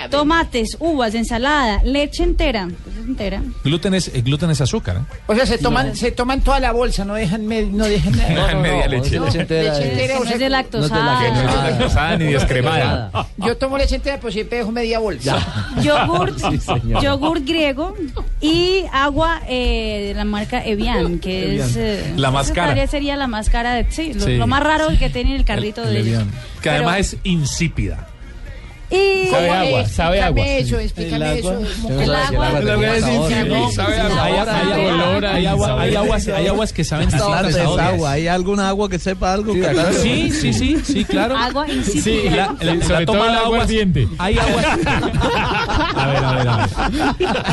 Tomates, 0.09 0.77
uvas, 0.79 1.13
ensalada, 1.15 1.81
leche 1.83 2.23
entera. 2.23 2.67
Pues 2.83 2.97
entera. 2.97 3.41
Gluten 3.63 3.93
es, 3.93 4.07
el 4.13 4.23
gluten 4.23 4.49
es 4.51 4.61
azúcar. 4.61 4.97
¿eh? 4.97 5.15
O 5.27 5.35
sea, 5.35 5.45
se 5.45 5.57
toman, 5.57 5.95
se 5.95 6.11
toman 6.11 6.41
toda 6.41 6.59
la 6.59 6.71
bolsa, 6.71 7.03
no 7.05 7.15
dejan, 7.15 7.45
me- 7.45 7.63
no 7.63 7.85
dejan 7.85 8.11
nada. 8.17 8.29
No, 8.29 8.51
no, 8.53 8.61
media 8.61 8.87
leche. 8.87 9.19
Leche 9.19 9.41
entera 9.41 9.73
Leche 9.73 9.83
es- 9.85 9.91
entera, 9.91 10.13
Que 10.13 10.19
o 10.19 10.23
no 10.23 10.29
es 10.31 10.39
de 10.39 10.45
no 10.45 10.49
lactosada. 10.51 11.27
es 11.27 11.33
de 11.35 11.43
lactosada 11.71 12.17
ni 12.17 12.25
descremada. 12.25 13.27
Yo 13.37 13.57
tomo 13.57 13.77
leche 13.77 13.95
entera, 13.95 14.17
pero 14.19 14.31
siempre 14.31 14.57
dejo 14.59 14.71
media 14.71 14.99
bolsa. 14.99 15.37
Yogurt, 15.83 16.39
Sí, 16.39 16.59
yogurt 17.01 17.43
griego 17.45 17.95
y 18.41 18.83
agua 18.91 19.41
eh, 19.47 20.05
de 20.07 20.13
la 20.13 20.25
marca 20.25 20.63
Evian, 20.63 21.19
que 21.19 21.57
es... 21.57 21.75
eh, 21.75 22.13
La 22.17 22.31
más 22.31 22.51
cara. 22.51 22.87
sería 22.87 23.15
la 23.15 23.27
más 23.27 23.49
cara 23.49 23.73
de... 23.73 23.91
Sí, 23.91 24.13
lo, 24.13 24.25
Sí. 24.25 24.37
lo 24.37 24.47
más 24.47 24.63
raro 24.63 24.87
que 24.97 25.09
tiene 25.09 25.31
en 25.31 25.35
el 25.37 25.45
carrito 25.45 25.83
El- 25.83 25.93
de 25.93 25.99
el 25.99 26.07
ellos. 26.07 26.21
Evian. 26.21 26.54
Que 26.65 26.71
Pero- 26.71 26.89
además 26.89 27.13
es 27.13 27.17
insípida. 27.23 28.07
Y... 28.89 29.27
Sabe 29.31 29.49
agua, 29.49 29.85
sabe 29.87 30.21
agua. 30.21 30.45
Explícame 30.45 30.59
eso, 30.59 30.79
explícame 30.79 31.39
eso. 31.39 31.59
El 31.89 32.15
agua... 32.15 32.47
Agua 32.47 32.59
Hay, 35.33 35.45
agua- 35.45 35.81
hay 35.81 35.95
aguas, 35.95 36.27
hay 36.27 36.47
aguas 36.47 36.73
que 36.73 36.83
saben 36.83 37.13
a 37.13 37.17
agua. 37.87 38.11
¿Hay 38.11 38.27
alguna 38.27 38.69
agua 38.69 38.89
que 38.89 38.97
sepa 38.97 39.33
algo? 39.33 39.53
Sí, 39.53 39.61
que 39.61 39.67
claro. 39.67 39.93
Sí, 39.93 40.31
sí, 40.31 40.53
sí, 40.53 40.77
sí, 40.83 41.05
claro. 41.05 41.37
Agua 41.37 41.69
insípida. 41.69 42.55
Sí, 42.59 42.65
Sobre 42.87 43.05
todo 43.05 43.17
toma 43.17 43.25
el 43.27 43.31
de 43.33 43.37
agua 43.39 43.61
ardiente. 43.61 44.07
Hay 44.17 44.37
aguas. 44.39 44.65
A 45.95 46.07
ver, 46.07 46.23
a 46.23 46.31
ver, 46.33 46.47
a 46.47 46.57
ver. 46.57 46.69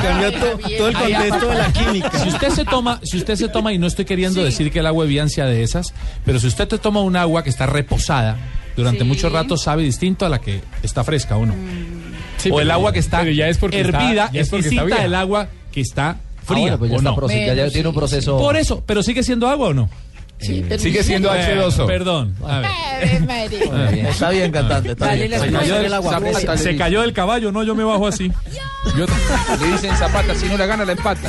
Cambió 0.02 0.32
to- 0.32 0.58
todo 0.78 0.88
el 0.88 0.94
contexto 0.96 1.48
de 1.48 1.54
la 1.54 1.72
química. 1.72 2.10
Si 2.18 2.28
usted 2.28 2.48
se 2.50 2.64
toma, 2.64 3.00
si 3.02 3.16
usted 3.18 3.36
se 3.36 3.48
toma 3.48 3.72
y 3.72 3.78
no 3.78 3.86
estoy 3.86 4.04
queriendo 4.04 4.42
decir 4.42 4.70
que 4.70 4.80
el 4.80 4.86
agua 4.86 5.04
Evian 5.04 5.30
sea 5.30 5.46
de 5.46 5.62
esas, 5.62 5.94
pero 6.24 6.38
si 6.40 6.46
usted 6.46 6.68
te 6.68 6.78
toma 6.78 7.00
un 7.02 7.16
agua 7.16 7.42
que 7.42 7.50
está 7.50 7.66
reposada 7.66 8.36
durante 8.76 9.00
Sí. 9.00 9.04
mucho 9.04 9.28
rato 9.28 9.56
sabe 9.56 9.82
distinto 9.82 10.24
a 10.26 10.28
la 10.28 10.40
que 10.40 10.60
está 10.82 11.04
fresca 11.04 11.36
o 11.36 11.46
no. 11.46 11.54
Sí, 12.38 12.50
o 12.52 12.60
el 12.60 12.70
agua 12.70 12.92
que 12.92 12.98
está 12.98 13.22
ya 13.30 13.48
es 13.48 13.58
porque 13.58 13.80
está- 13.80 14.02
hervida 14.02 14.30
ya 14.32 14.40
es 14.40 14.48
porque 14.48 14.68
está 14.68 14.70
distinta 14.70 14.84
vieja. 14.84 15.02
del 15.02 15.14
agua 15.14 15.48
que 15.70 15.80
está 15.80 16.10
Ah, 16.10 16.16
fría 16.44 16.60
bueno, 16.62 16.78
pues 16.78 16.90
ya 16.90 16.96
o 16.96 16.98
está 17.00 17.10
no. 17.10 17.16
proce- 17.16 17.46
ya, 17.46 17.54
ya 17.54 17.70
tiene 17.70 17.88
un 17.88 17.94
proceso. 17.94 18.38
Por 18.38 18.56
eso, 18.56 18.82
pero 18.84 19.02
sigue 19.02 19.22
siendo 19.22 19.48
agua 19.48 19.68
o 19.68 19.74
no? 19.74 19.88
Sí, 20.42 20.64
pero 20.68 20.82
Sigue 20.82 21.02
siendo 21.02 21.34
Eh, 21.34 21.56
H2O. 21.56 21.86
Perdón. 21.86 22.34
A 22.46 22.58
ver. 22.60 22.72
Bien. 23.92 24.06
Está 24.06 24.30
bien, 24.30 24.52
cantante. 24.52 24.92
Está 24.92 25.12
bien. 25.14 25.30
Se 25.30 25.50
cayó 25.52 25.74
del. 25.76 26.58
Se, 26.58 26.76
cayó 26.76 27.14
caballo, 27.14 27.52
no, 27.52 27.62
yo 27.62 27.74
me 27.74 27.84
bajo 27.84 28.06
así. 28.06 28.30
Yo- 28.96 29.06
Le 29.60 29.66
dicen 29.72 29.96
zapata, 29.96 30.34
si 30.34 30.46
no 30.46 30.56
la 30.56 30.66
gana, 30.66 30.84
la 30.84 30.92
empata. 30.92 31.20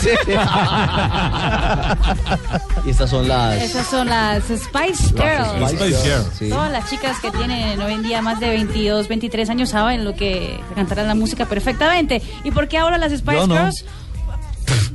Y 2.85 2.90
estas 2.90 3.10
son 3.10 3.27
las. 3.27 3.61
Esas 3.61 3.88
son 3.88 4.07
las 4.07 4.44
Spice 4.44 5.14
Girls. 5.15 5.72
Spice 5.72 6.02
Girls. 6.03 6.27
Sí. 6.38 6.49
Todas 6.49 6.72
las 6.72 6.90
chicas 6.90 7.19
que 7.19 7.31
tienen 7.31 7.80
hoy 7.81 7.94
en 7.94 8.03
día 8.03 8.22
más 8.22 8.40
de 8.40 8.49
22, 8.49 9.07
23 9.07 9.49
años 9.49 9.69
saben 9.69 10.03
lo 10.03 10.15
que 10.15 10.60
cantarán 10.76 11.07
la 11.07 11.15
música 11.15 11.45
perfectamente. 11.45 12.22
¿Y 12.44 12.52
por 12.52 12.68
qué 12.68 12.77
ahora 12.77 12.98
las 12.98 13.11
Spice 13.11 13.48
no. 13.48 13.56
Girls? 13.56 13.85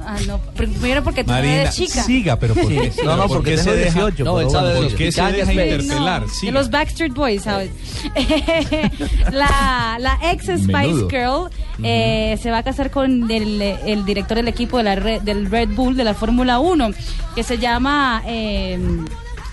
Ah, 0.04 0.16
no, 0.26 0.38
primero 0.54 1.02
porque 1.04 1.24
tú 1.24 1.30
no 1.30 1.36
Marina, 1.36 1.54
eres 1.62 1.74
chica. 1.74 2.02
siga, 2.02 2.38
pero 2.38 2.54
¿por 2.54 2.68
qué? 2.68 2.92
No, 3.04 3.16
no, 3.16 3.28
porque 3.28 3.56
se 3.56 3.64
tengo 3.64 3.76
deja, 3.76 3.98
18. 4.06 4.24
No, 4.24 4.40
él 4.40 4.46
pero 4.48 4.60
sabe 4.60 4.74
¿por 4.82 4.94
qué 4.96 5.12
se 5.12 5.22
deja 5.22 5.52
interpelar? 5.52 6.22
No, 6.22 6.28
de 6.42 6.52
los 6.52 6.70
Backstreet 6.70 7.14
Boys, 7.14 7.42
¿sabes? 7.42 7.70
la, 9.32 9.96
la 9.98 10.18
ex 10.30 10.44
Spice 10.44 10.66
Menudo. 10.72 11.08
Girl 11.08 11.50
eh, 11.82 12.38
se 12.42 12.50
va 12.50 12.58
a 12.58 12.62
casar 12.62 12.90
con 12.90 13.30
el, 13.30 13.60
el 13.62 14.04
director 14.04 14.36
del 14.36 14.48
equipo 14.48 14.78
de 14.78 14.84
la 14.84 14.94
Red, 14.96 15.22
del 15.22 15.50
Red 15.50 15.70
Bull 15.70 15.96
de 15.96 16.04
la 16.04 16.14
Fórmula 16.14 16.58
1, 16.58 16.90
que 17.34 17.42
se 17.42 17.58
llama, 17.58 18.22
eh, 18.26 18.78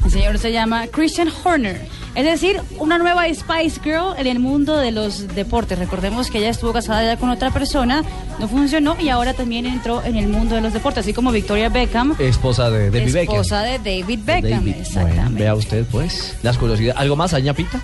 el 0.05 0.11
señor 0.11 0.37
se 0.37 0.51
llama 0.51 0.87
Christian 0.87 1.29
Horner. 1.43 1.81
Es 2.15 2.23
decir, 2.23 2.61
una 2.79 2.97
nueva 2.97 3.25
Spice 3.27 3.81
Girl 3.83 4.13
en 4.17 4.27
el 4.27 4.39
mundo 4.39 4.77
de 4.77 4.91
los 4.91 5.27
deportes. 5.35 5.77
Recordemos 5.77 6.29
que 6.31 6.37
ella 6.37 6.49
estuvo 6.49 6.71
casada 6.71 7.03
ya 7.03 7.17
con 7.17 7.29
otra 7.29 7.51
persona, 7.51 8.03
no 8.39 8.47
funcionó 8.47 8.95
y 9.01 9.09
ahora 9.09 9.33
también 9.33 9.65
entró 9.65 10.01
en 10.03 10.15
el 10.15 10.27
mundo 10.27 10.55
de 10.55 10.61
los 10.61 10.71
deportes, 10.73 11.01
así 11.01 11.13
como 11.13 11.31
Victoria 11.31 11.67
Beckham, 11.69 12.15
Esposa 12.19 12.69
de 12.69 12.89
David 12.89 13.13
Beckham. 13.13 13.35
esposa 13.35 13.61
de 13.63 13.77
David 13.79 14.19
Beckham. 14.23 14.51
David. 14.51 14.75
Exactamente. 14.79 15.21
Bueno, 15.23 15.37
vea 15.39 15.55
usted, 15.55 15.85
pues, 15.91 16.37
las 16.41 16.57
curiosidades. 16.57 16.99
¿Algo 17.01 17.15
más, 17.17 17.33
Añapita? 17.33 17.81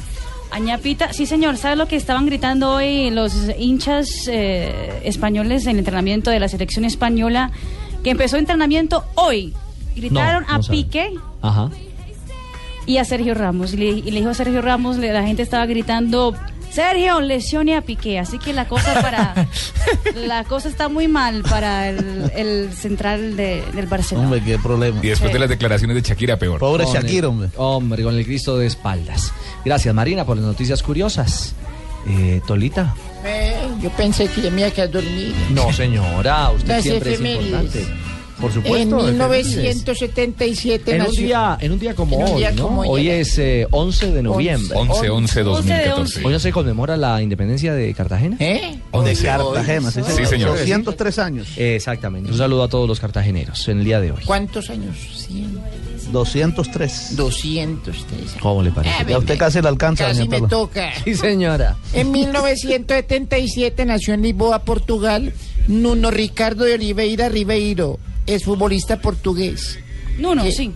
Añapita, 0.51 1.11
sí 1.13 1.25
señor, 1.25 1.57
¿sabe 1.57 1.75
lo 1.75 1.87
que 1.87 1.95
estaban 1.95 2.25
gritando 2.25 2.71
hoy 2.71 3.09
los 3.09 3.33
hinchas 3.57 4.09
eh, 4.27 5.01
españoles 5.03 5.63
en 5.65 5.71
el 5.71 5.79
entrenamiento 5.79 6.29
de 6.29 6.39
la 6.39 6.47
selección 6.47 6.85
española? 6.85 7.51
Que 8.03 8.11
empezó 8.11 8.37
entrenamiento 8.37 9.05
hoy. 9.15 9.53
Gritaron 9.95 10.43
No, 10.43 10.49
no 10.49 10.55
a 10.59 10.63
sabe. 10.63 10.77
Piqué 10.77 11.13
Ajá. 11.41 11.69
Y 12.93 12.97
a 12.97 13.05
Sergio 13.05 13.33
Ramos. 13.33 13.73
Y 13.73 13.77
le, 13.77 13.85
y 13.89 14.01
le 14.11 14.19
dijo 14.19 14.29
a 14.29 14.33
Sergio 14.33 14.61
Ramos, 14.61 14.97
le- 14.97 15.11
la 15.13 15.23
gente 15.23 15.41
estaba 15.41 15.65
gritando, 15.65 16.35
Sergio, 16.71 17.19
lesione 17.21 17.75
a 17.75 17.81
Piqué. 17.81 18.19
Así 18.19 18.37
que 18.39 18.53
la 18.53 18.67
cosa 18.67 19.01
para 19.01 19.47
la 20.15 20.43
cosa 20.45 20.69
está 20.69 20.87
muy 20.89 21.07
mal 21.07 21.43
para 21.43 21.89
el, 21.89 22.31
el 22.35 22.73
central 22.73 23.35
de- 23.37 23.63
del 23.73 23.87
Barcelona. 23.87 24.27
Hombre, 24.27 24.43
qué 24.43 24.57
problema. 24.59 24.99
Y 25.03 25.07
después 25.09 25.29
Sí. 25.29 25.33
de 25.33 25.39
las 25.39 25.49
declaraciones 25.49 25.95
de 25.95 26.01
Shakira, 26.01 26.37
peor. 26.37 26.59
Pobre 26.59 26.85
Shakira, 26.85 27.27
hombre. 27.29 27.49
Hombre, 27.57 28.03
con 28.03 28.15
el 28.15 28.25
Cristo 28.25 28.57
de 28.57 28.67
espaldas. 28.67 29.33
Gracias, 29.65 29.93
Marina, 29.93 30.25
por 30.25 30.37
las 30.37 30.45
noticias 30.45 30.81
curiosas. 30.83 31.53
Eh, 32.07 32.41
Tolita. 32.47 32.95
Eh, 33.23 33.55
Yo 33.81 33.89
pensé 33.91 34.27
que 34.27 34.41
ya 34.41 34.49
me 34.49 34.61
iba 34.61 34.69
a 34.69 34.71
quedar 34.71 34.89
dormida. 34.89 35.35
No, 35.51 35.71
señora, 35.71 36.49
usted 36.49 36.67
Las 36.67 36.83
siempre 36.83 37.13
es 37.13 37.21
importante. 37.21 37.85
Por 38.41 38.51
supuesto. 38.51 39.07
En 39.07 39.15
efemérides. 39.21 39.55
1977 39.55 40.95
En 40.95 41.01
un, 41.01 41.07
nació- 41.07 41.25
día, 41.25 41.57
en 41.61 41.71
un 41.71 41.79
día 41.79 41.93
como 41.95 42.15
En 42.17 42.23
un 42.23 42.29
hoy, 42.31 42.37
día 42.39 42.51
¿no? 42.51 42.63
como 42.63 42.81
hoy 42.81 43.09
es 43.09 43.37
eh, 43.37 43.67
11 43.69 44.11
de 44.11 44.23
noviembre. 44.23 44.77
11, 44.77 45.09
11, 45.09 45.43
2014. 45.43 46.25
Hoy 46.25 46.33
no 46.33 46.39
se 46.39 46.51
conmemora 46.51 46.97
la 46.97 47.21
independencia 47.21 47.73
de 47.73 47.93
Cartagena. 47.93 48.37
¿Eh? 48.39 48.79
De 48.91 49.15
Cartagena, 49.15 49.91
sí, 49.91 50.01
Sí, 50.15 50.25
señor. 50.25 50.49
203 50.57 51.19
años. 51.19 51.47
Exactamente. 51.55 52.31
Un 52.31 52.37
saludo 52.37 52.63
a 52.63 52.67
todos 52.67 52.87
los 52.87 52.99
cartageneros 52.99 53.67
en 53.67 53.79
el 53.79 53.85
día 53.85 53.99
de 54.01 54.11
hoy. 54.11 54.23
¿Cuántos 54.25 54.69
años? 54.69 54.95
100. 55.27 55.59
203. 56.11 57.15
203. 57.15 58.35
¿Cómo 58.41 58.63
le 58.63 58.71
parece? 58.71 58.95
Ah, 58.99 59.05
Ya 59.07 59.17
usted 59.17 59.37
casi 59.37 59.61
le 59.61 59.67
alcanza, 59.69 60.07
Casi 60.07 60.27
me 60.27 60.41
toca. 60.41 60.91
Sí, 61.03 61.15
señora. 61.15 61.77
En 61.93 62.11
1977 62.11 63.85
nació 63.85 64.13
en 64.13 64.21
Lisboa, 64.23 64.59
Portugal, 64.63 65.31
Nuno 65.67 66.11
Ricardo 66.11 66.65
de 66.65 66.73
Oliveira 66.73 67.29
Ribeiro, 67.29 67.99
es 68.25 68.43
futbolista 68.43 69.01
portugués. 69.01 69.79
No, 70.19 70.35
no, 70.35 70.43
que 70.43 70.51
sí. 70.51 70.71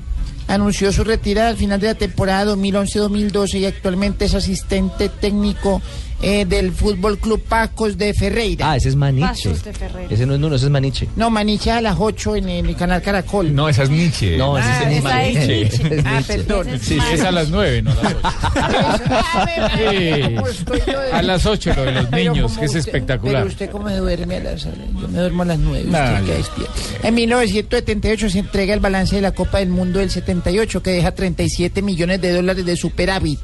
Anunció 0.48 0.92
su 0.92 1.04
retirada 1.04 1.50
al 1.50 1.58
final 1.58 1.80
de 1.80 1.88
la 1.88 1.96
temporada 1.96 2.56
2011-2012 2.56 3.60
y 3.60 3.66
actualmente 3.66 4.26
es 4.26 4.36
asistente 4.36 5.10
técnico 5.10 5.82
eh, 6.26 6.44
del 6.46 6.72
Fútbol 6.72 7.18
Club 7.20 7.42
Pacos 7.44 7.98
de 7.98 8.14
Ferreira. 8.14 8.72
Ah, 8.72 8.76
ese 8.76 8.90
es 8.90 8.96
Maniche. 8.96 9.28
Pasos 9.28 9.64
de 9.64 9.74
Ferreira. 9.74 10.14
Ese 10.14 10.26
no 10.26 10.34
es 10.34 10.40
Nuno, 10.40 10.56
ese 10.56 10.66
es 10.66 10.72
Maniche. 10.72 11.08
No, 11.16 11.30
Maniche 11.30 11.72
a 11.72 11.80
las 11.82 11.96
8 12.00 12.36
en 12.38 12.50
el 12.50 12.76
canal 12.76 13.02
Caracol. 13.02 13.54
No, 13.54 13.70
esa 13.70 13.84
es 13.84 13.90
Nietzsche. 13.90 14.38
No, 14.38 14.58
ese 14.58 14.68
Ah, 14.68 14.82
es 14.92 14.98
esa 14.98 14.98
es 14.98 15.04
Maniche. 15.36 15.48
Nietzsche. 15.48 16.04
Ah, 16.06 16.12
Nietzsche. 16.14 16.34
perdón. 16.34 16.68
Sí, 16.82 16.98
es 17.14 17.22
a 17.24 17.32
las 17.32 17.50
nueve, 17.50 17.82
no 17.82 17.92
a 17.92 17.96
las 17.96 18.14
ocho. 18.16 18.30
Sí. 19.76 20.36
¿Cómo 20.36 20.48
estoy 20.48 20.80
yo 20.88 21.00
de- 21.00 21.12
A 21.12 21.22
las 21.22 21.46
ocho 21.46 21.74
lo 21.76 21.84
de 21.86 21.92
los 21.92 22.06
Pero 22.08 22.34
niños, 22.34 22.48
como 22.52 22.60
que 22.60 22.66
es 22.66 22.70
usted- 22.76 22.80
espectacular. 22.80 23.36
Pero 23.44 23.48
usted 23.48 23.70
cómo 23.70 23.90
se 23.90 23.96
duerme 23.98 24.36
a 24.38 24.40
las 24.40 24.64
Yo 24.64 24.70
me 25.10 25.20
duermo 25.20 25.44
a 25.44 25.46
las 25.46 25.60
9. 25.60 25.86
Nah, 25.90 26.00
usted 26.04 26.20
ya. 26.20 26.26
queda 26.26 26.38
despierto. 26.38 26.74
En 27.04 27.14
1978 27.16 28.30
se 28.30 28.40
entrega 28.40 28.74
el 28.74 28.80
balance 28.80 29.16
de 29.16 29.22
la 29.22 29.32
Copa 29.34 29.60
del 29.60 29.70
Mundo 29.70 30.00
del 30.00 30.10
78 30.10 30.82
que 30.82 30.92
deja 30.92 31.12
37 31.14 31.82
millones 31.82 32.22
de 32.22 32.34
dólares 32.34 32.66
de 32.66 32.76
superávit. 32.76 33.40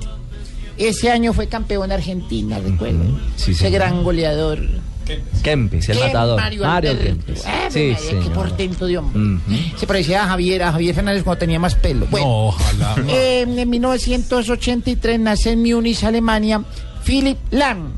Ese 0.88 1.10
año 1.12 1.34
fue 1.34 1.48
campeón 1.48 1.92
Argentina, 1.92 2.60
recuerdo. 2.60 3.04
Sí, 3.36 3.52
Ese 3.52 3.66
señor. 3.66 3.74
gran 3.74 4.04
goleador. 4.04 4.60
Kempes, 5.44 5.90
el 5.90 5.98
Qué 5.98 6.04
matador. 6.06 6.40
Mario. 6.40 6.98
Kempes. 7.00 7.44
Ah, 7.46 7.68
Sí, 7.70 7.80
María, 7.92 7.98
Qué 7.98 8.04
señor. 8.22 8.34
portento 8.34 8.86
de 8.86 8.98
hombre. 8.98 9.40
Se 9.78 9.86
parecía 9.88 10.24
a 10.24 10.28
Javier, 10.28 10.64
a 10.64 10.72
Javier 10.72 10.96
Fernández 10.96 11.24
cuando 11.24 11.40
tenía 11.40 11.60
más 11.60 11.76
pelo. 11.76 12.06
Bueno, 12.10 12.26
No, 12.28 12.46
ojalá. 12.48 12.96
eh, 13.10 13.42
en 13.42 13.70
1983 13.70 15.20
nace 15.20 15.52
en 15.52 15.64
Múnich, 15.64 16.04
Alemania, 16.04 16.64
Philip 17.04 17.38
Lahm, 17.52 17.92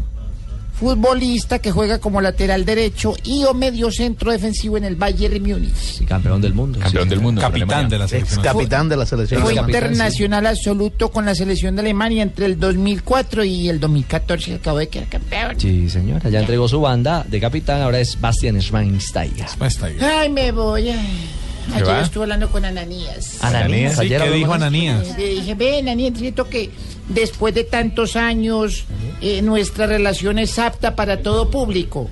futbolista 0.73 1.59
que 1.59 1.71
juega 1.71 1.99
como 1.99 2.19
lateral 2.21 2.65
derecho 2.65 3.13
y 3.23 3.43
o 3.45 3.53
medio 3.53 3.91
centro 3.91 4.31
defensivo 4.31 4.77
en 4.77 4.83
el 4.85 4.95
Bayern 4.95 5.41
Múnich. 5.43 5.73
Sí, 5.75 6.05
campeón 6.05 6.41
del 6.41 6.53
mundo. 6.53 6.79
Campeón 6.79 7.03
sí, 7.05 7.09
del 7.09 7.19
mundo. 7.21 7.41
Capitán 7.41 7.87
de 7.89 7.97
la 7.99 8.07
selección. 8.07 8.41
capitán 8.43 8.89
de 8.89 8.97
la 8.97 9.05
selección. 9.05 9.41
Fue 9.41 9.53
internacional 9.55 10.45
absoluto 10.47 11.09
con 11.11 11.25
la 11.25 11.35
selección 11.35 11.75
de 11.75 11.81
Alemania 11.81 12.23
entre 12.23 12.45
el 12.47 12.59
2004 12.59 13.43
y 13.43 13.69
el 13.69 13.79
2014 13.79 14.45
que 14.51 14.55
acabó 14.55 14.77
de 14.79 14.87
quedar 14.87 15.07
campeón. 15.07 15.59
Sí, 15.59 15.89
señora. 15.89 16.29
Ya 16.29 16.39
entregó 16.39 16.67
su 16.67 16.81
banda 16.81 17.25
de 17.27 17.39
capitán, 17.39 17.81
ahora 17.81 17.99
es 17.99 18.19
Bastian 18.19 18.59
Schweinsteiger. 18.61 19.45
Ahí. 19.83 19.97
Ay, 20.01 20.29
me 20.29 20.51
voy. 20.51 20.89
ay. 20.89 21.29
¿Se 21.69 21.75
Ayer 21.75 21.87
va? 21.87 22.01
estuve 22.01 22.23
hablando 22.23 22.49
con 22.51 22.65
Ananías. 22.65 23.37
Ananías, 23.41 23.93
Sí, 23.95 24.01
ayer 24.01 24.21
¿qué 24.21 24.31
dijo. 24.31 24.53
Ananías? 24.53 25.17
Le 25.17 25.27
dije, 25.29 25.55
ven, 25.55 25.87
Ananías, 25.87 26.17
siento 26.19 26.49
que 26.49 26.69
después 27.09 27.53
de 27.53 27.63
tantos 27.63 28.15
años 28.15 28.85
eh, 29.21 29.41
nuestra 29.41 29.85
relación 29.87 30.39
es 30.39 30.57
apta 30.59 30.95
para 30.95 31.21
todo 31.21 31.49
público. 31.49 32.09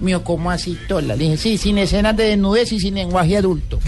Mío, 0.00 0.24
¿cómo 0.24 0.50
así, 0.50 0.76
Tola? 0.88 1.14
Le 1.14 1.24
dije, 1.24 1.36
sí, 1.36 1.56
sin 1.58 1.78
escenas 1.78 2.16
de 2.16 2.24
desnudez 2.24 2.72
y 2.72 2.80
sin 2.80 2.94
lenguaje 2.96 3.36
adulto. 3.36 3.78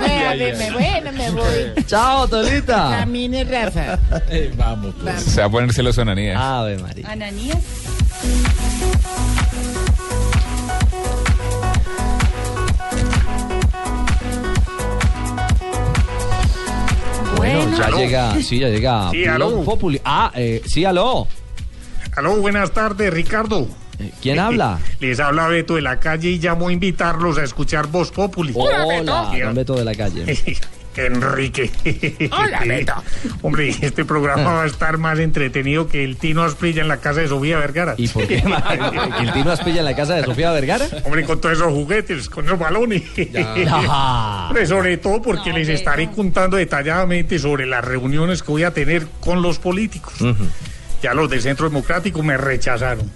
Ay, 0.00 0.38
me, 0.38 0.52
me- 0.54 0.70
bueno, 0.72 1.12
me 1.12 1.30
voy. 1.30 1.84
Chao, 1.86 2.26
Tolita. 2.26 2.96
Camine, 2.98 3.44
Rafa. 3.44 3.98
vamos, 4.56 4.94
pues. 5.02 5.22
Se 5.22 5.40
va 5.40 5.46
a 5.46 5.50
poner 5.50 5.72
celoso 5.72 6.02
Ananías. 6.02 6.36
Ave 6.40 6.78
María. 6.78 7.08
Ananías. 7.08 7.58
Bueno, 17.56 17.78
ya 17.78 17.86
Aló. 17.86 17.96
llega, 17.98 18.42
sí, 18.42 18.58
ya 18.58 18.68
llega. 18.68 19.10
Sí, 19.10 19.26
aló. 19.26 19.62
Populi. 19.62 20.00
Ah, 20.04 20.30
eh, 20.34 20.62
sí, 20.66 20.84
aló. 20.84 21.26
Aló, 22.16 22.36
buenas 22.36 22.72
tardes, 22.72 23.12
Ricardo. 23.12 23.68
Eh, 23.98 24.10
¿Quién 24.20 24.38
habla? 24.38 24.78
Les 25.00 25.20
habla 25.20 25.46
Beto 25.48 25.74
de 25.74 25.82
la 25.82 26.00
calle 26.00 26.30
y 26.30 26.38
llamo 26.38 26.68
a 26.68 26.72
invitarlos 26.72 27.38
a 27.38 27.44
escuchar 27.44 27.86
Voz 27.86 28.10
Populi. 28.10 28.52
Hola, 28.56 29.32
don 29.44 29.54
Beto 29.54 29.74
de 29.74 29.84
la 29.84 29.94
calle. 29.94 30.24
Enrique. 31.06 32.30
Hola, 32.32 32.62
Beto. 32.66 32.94
Hombre, 33.42 33.74
este 33.80 34.04
programa 34.04 34.54
va 34.54 34.62
a 34.64 34.66
estar 34.66 34.98
más 34.98 35.18
entretenido 35.18 35.88
que 35.88 36.04
el 36.04 36.16
Tino 36.16 36.42
Asprilla 36.42 36.82
en 36.82 36.88
la 36.88 36.98
casa 36.98 37.20
de 37.20 37.28
Sofía 37.28 37.58
Vergara. 37.58 37.94
¿Y 37.96 38.08
por 38.08 38.26
qué? 38.26 38.36
¿Que 39.18 39.22
el 39.22 39.32
Tino 39.32 39.50
Aspilla 39.50 39.80
en 39.80 39.84
la 39.84 39.96
casa 39.96 40.14
de 40.14 40.24
Sofía 40.24 40.52
Vergara? 40.52 40.86
Hombre, 41.04 41.24
con 41.24 41.40
todos 41.40 41.58
esos 41.58 41.72
juguetes, 41.72 42.28
con 42.28 42.44
esos 42.44 42.58
balones. 42.58 43.02
Hombre, 44.48 44.66
sobre 44.66 44.96
todo 44.96 45.22
porque 45.22 45.52
les 45.52 45.68
estaré 45.68 46.10
contando 46.10 46.56
detalladamente 46.56 47.38
sobre 47.38 47.66
las 47.66 47.84
reuniones 47.84 48.42
que 48.42 48.50
voy 48.50 48.64
a 48.64 48.72
tener 48.72 49.06
con 49.20 49.42
los 49.42 49.58
políticos. 49.58 50.14
Ya 51.02 51.14
los 51.14 51.30
del 51.30 51.40
Centro 51.40 51.68
Democrático 51.68 52.22
me 52.22 52.36
rechazaron. 52.36 53.10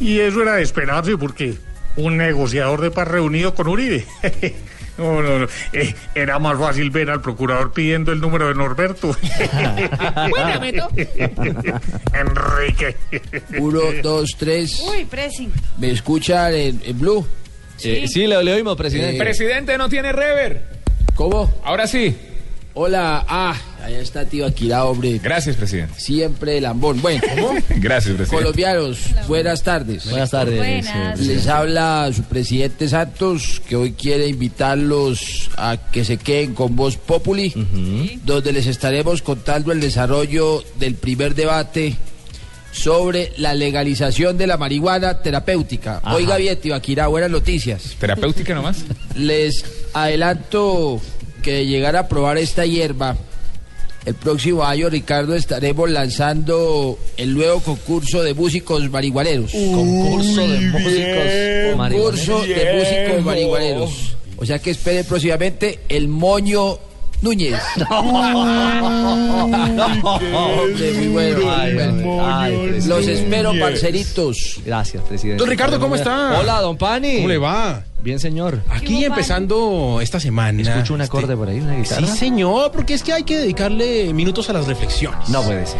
Y 0.00 0.20
eso 0.20 0.42
era 0.42 0.54
de 0.54 0.62
esperarse 0.62 1.16
porque 1.16 1.56
un 1.96 2.16
negociador 2.16 2.80
de 2.80 2.90
paz 2.90 3.08
reunido 3.08 3.54
con 3.54 3.68
Uribe. 3.68 4.06
No, 4.98 5.22
no, 5.22 5.38
no. 5.38 5.46
Eh, 5.72 5.94
era 6.14 6.38
más 6.38 6.58
fácil 6.58 6.90
ver 6.90 7.08
al 7.10 7.22
procurador 7.22 7.72
pidiendo 7.72 8.12
el 8.12 8.20
número 8.20 8.48
de 8.48 8.54
Norberto. 8.54 9.16
Beto. 10.60 10.88
Enrique. 12.12 12.96
Uno, 13.58 13.80
dos, 14.02 14.30
tres. 14.36 14.80
Uy, 14.80 15.04
pressing. 15.04 15.52
¿Me 15.78 15.90
escuchan 15.90 16.52
en, 16.54 16.80
en 16.84 16.98
Blue? 16.98 17.24
Eh, 17.84 18.06
sí, 18.08 18.26
le, 18.26 18.42
le 18.42 18.52
oímos, 18.52 18.76
presidente. 18.76 19.18
Presidente 19.18 19.78
no 19.78 19.88
tiene 19.88 20.12
rever. 20.12 20.78
¿Cómo? 21.14 21.60
Ahora 21.64 21.86
sí. 21.86 22.16
Hola. 22.80 23.24
Ah, 23.26 23.56
allá 23.82 23.98
está 23.98 24.24
tío 24.24 24.46
Akira, 24.46 24.84
hombre. 24.84 25.18
Gracias, 25.20 25.56
presidente. 25.56 25.98
Siempre 25.98 26.60
lambón. 26.60 27.02
Bueno, 27.02 27.20
Gracias, 27.70 28.14
presidente. 28.14 28.36
colombianos, 28.36 29.00
buenas 29.26 29.64
tardes. 29.64 30.08
Buenas 30.08 30.30
tardes. 30.30 30.58
Buenas. 30.58 31.18
Les 31.18 31.48
habla 31.48 32.08
su 32.14 32.22
presidente 32.22 32.88
Santos, 32.88 33.60
que 33.68 33.74
hoy 33.74 33.94
quiere 33.94 34.28
invitarlos 34.28 35.50
a 35.56 35.76
que 35.90 36.04
se 36.04 36.18
queden 36.18 36.54
con 36.54 36.76
Voz 36.76 36.96
Populi, 36.96 37.52
donde 38.24 38.52
les 38.52 38.68
estaremos 38.68 39.22
contando 39.22 39.72
el 39.72 39.80
desarrollo 39.80 40.62
del 40.78 40.94
primer 40.94 41.34
debate 41.34 41.96
sobre 42.70 43.32
la 43.38 43.54
legalización 43.54 44.38
de 44.38 44.46
la 44.46 44.56
marihuana 44.56 45.20
terapéutica. 45.20 45.96
Ajá. 45.96 46.14
Oiga 46.14 46.36
bien, 46.36 46.56
tío 46.60 46.76
Akira, 46.76 47.08
buenas 47.08 47.32
noticias. 47.32 47.96
Terapéutica 47.98 48.54
nomás. 48.54 48.84
Les 49.16 49.64
adelanto 49.94 51.00
que 51.48 51.54
de 51.54 51.66
llegar 51.66 51.96
a 51.96 52.08
probar 52.08 52.36
esta 52.36 52.66
hierba, 52.66 53.16
el 54.04 54.14
próximo 54.14 54.64
año, 54.64 54.90
Ricardo, 54.90 55.34
estaremos 55.34 55.88
lanzando 55.88 56.98
el 57.16 57.34
nuevo 57.34 57.60
concurso 57.60 58.22
de 58.22 58.34
músicos 58.34 58.90
marihuaneros. 58.90 59.52
Concurso 59.52 60.46
de 60.46 60.60
músicos 60.60 61.24
Concurso 61.74 62.42
de 62.42 62.74
músicos 62.74 63.24
marihuaneros. 63.24 64.14
O 64.36 64.44
sea 64.44 64.58
que 64.58 64.72
espere 64.72 65.04
próximamente 65.04 65.78
el 65.88 66.08
moño 66.08 66.78
Núñez. 67.22 67.54
Hombre, 67.90 68.82
muy 70.92 71.08
bueno. 71.08 71.50
Ay, 71.50 71.72
muy 71.72 72.04
bueno. 72.04 72.26
ay, 72.26 72.56
presidente. 72.56 72.88
Los 72.88 73.06
espero, 73.08 73.52
parceritos. 73.58 74.60
Gracias, 74.66 75.02
presidente. 75.02 75.40
Don 75.40 75.48
Ricardo, 75.48 75.80
¿cómo 75.80 75.96
está? 75.96 76.38
Hola, 76.38 76.60
don 76.60 76.76
Pani. 76.76 77.16
¿Cómo 77.16 77.28
le 77.28 77.38
va? 77.38 77.82
Bien, 78.00 78.18
señor. 78.18 78.62
Aquí 78.68 79.04
empezando 79.04 80.00
esta 80.00 80.20
semana. 80.20 80.62
Escucho 80.62 80.94
un 80.94 81.00
acorde 81.00 81.36
por 81.36 81.48
ahí, 81.48 81.60
una 81.60 81.76
guitarra. 81.76 82.06
Sí, 82.06 82.16
señor, 82.16 82.70
porque 82.72 82.94
es 82.94 83.02
que 83.02 83.12
hay 83.12 83.24
que 83.24 83.38
dedicarle 83.38 84.12
minutos 84.14 84.48
a 84.50 84.52
las 84.52 84.66
reflexiones. 84.66 85.28
No 85.28 85.42
puede 85.42 85.66
ser. 85.66 85.78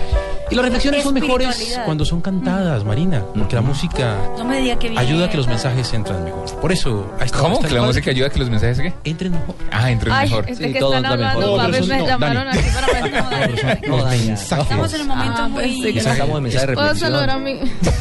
Y 0.51 0.55
las 0.55 0.65
reflexiones 0.65 1.03
son 1.03 1.15
mejores 1.15 1.79
cuando 1.85 2.05
son 2.05 2.21
cantadas, 2.21 2.85
Marina, 2.85 3.23
porque 3.37 3.55
la 3.57 3.63
música 3.63 4.17
No 4.39 4.45
me 4.45 4.61
diga 4.61 4.79
que 4.79 4.97
ayuda 4.99 5.27
a 5.27 5.31
que 5.31 5.37
los 5.37 5.47
mensajes 5.47 5.93
entran 5.93 6.25
mejor. 6.25 6.51
Por 6.61 6.73
eso, 6.73 7.07
¿Cómo? 7.39 7.55
esta 7.57 7.69
¿Que 7.69 7.75
la 7.75 7.81
padre- 7.81 7.87
música 7.87 8.11
ayuda 8.11 8.27
a 8.29 8.31
que 8.31 8.39
los 8.39 8.49
mensajes 8.51 8.79
qué? 8.81 8.95
entren 9.11 9.33
mejor. 9.33 9.55
Ah, 9.71 9.91
entren 9.91 10.13
Ay, 10.13 10.29
mejor. 10.29 10.47
Sí, 10.47 10.55
que 10.73 10.79
están 10.79 11.05
hablando, 11.07 11.41
mejor. 11.57 11.63
No, 11.65 11.71
pero 11.71 11.87
me 11.87 11.99
no, 11.99 12.07
llamaron 12.07 12.45
Dani. 12.47 12.59
aquí 12.59 12.69
para. 12.75 13.79
Los 13.89 14.05
Daña, 14.05 14.25
mensajes. 14.27 14.63
Estamos 14.65 14.95
en 14.95 15.01
un 15.03 15.09
momento 15.09 15.35
Ah, 15.43 15.49
muy... 15.49 16.01
Sacamos 16.01 16.35
de 16.37 16.41
mensaje 16.41 16.67
de 16.67 16.73
¿Puedo 16.75 16.89
reflexión. 16.89 17.11
saludar 17.13 17.31
a 17.31 17.39
mí? 17.39 17.59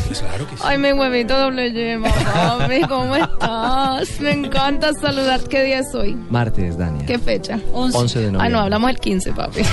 Pues 0.07 0.19
claro 0.21 0.47
que 0.49 0.55
sí. 0.57 0.63
Ay, 0.65 0.77
mi 0.77 0.91
huevito 0.93 1.37
doble 1.37 1.71
yema, 1.73 2.09
papi, 2.09 2.81
¿cómo 2.87 3.15
estás? 3.15 4.19
Me 4.21 4.31
encanta 4.31 4.91
saludar. 4.93 5.41
¿Qué 5.41 5.63
día 5.63 5.79
es 5.79 5.93
hoy? 5.93 6.15
Martes, 6.29 6.77
Dania. 6.77 7.05
¿Qué 7.05 7.19
fecha? 7.19 7.59
11 7.73 8.19
de 8.19 8.31
noviembre. 8.31 8.41
Ah, 8.41 8.49
no, 8.49 8.59
hablamos 8.61 8.89
el 8.89 8.99
15, 8.99 9.33
papi. 9.33 9.61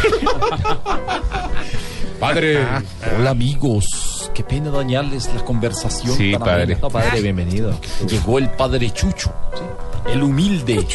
Padre. 2.20 2.64
Hola 3.18 3.30
amigos. 3.30 4.30
Qué 4.34 4.42
pena 4.42 4.70
dañarles 4.70 5.30
la 5.34 5.44
conversación. 5.44 6.16
Sí, 6.16 6.32
tan 6.32 6.40
padre. 6.40 6.74
amena. 6.74 6.88
Padre, 6.88 7.20
bienvenido. 7.20 7.78
Llegó 8.08 8.38
el 8.38 8.50
padre 8.50 8.90
Chucho, 8.90 9.32
el 10.06 10.22
humilde, 10.22 10.86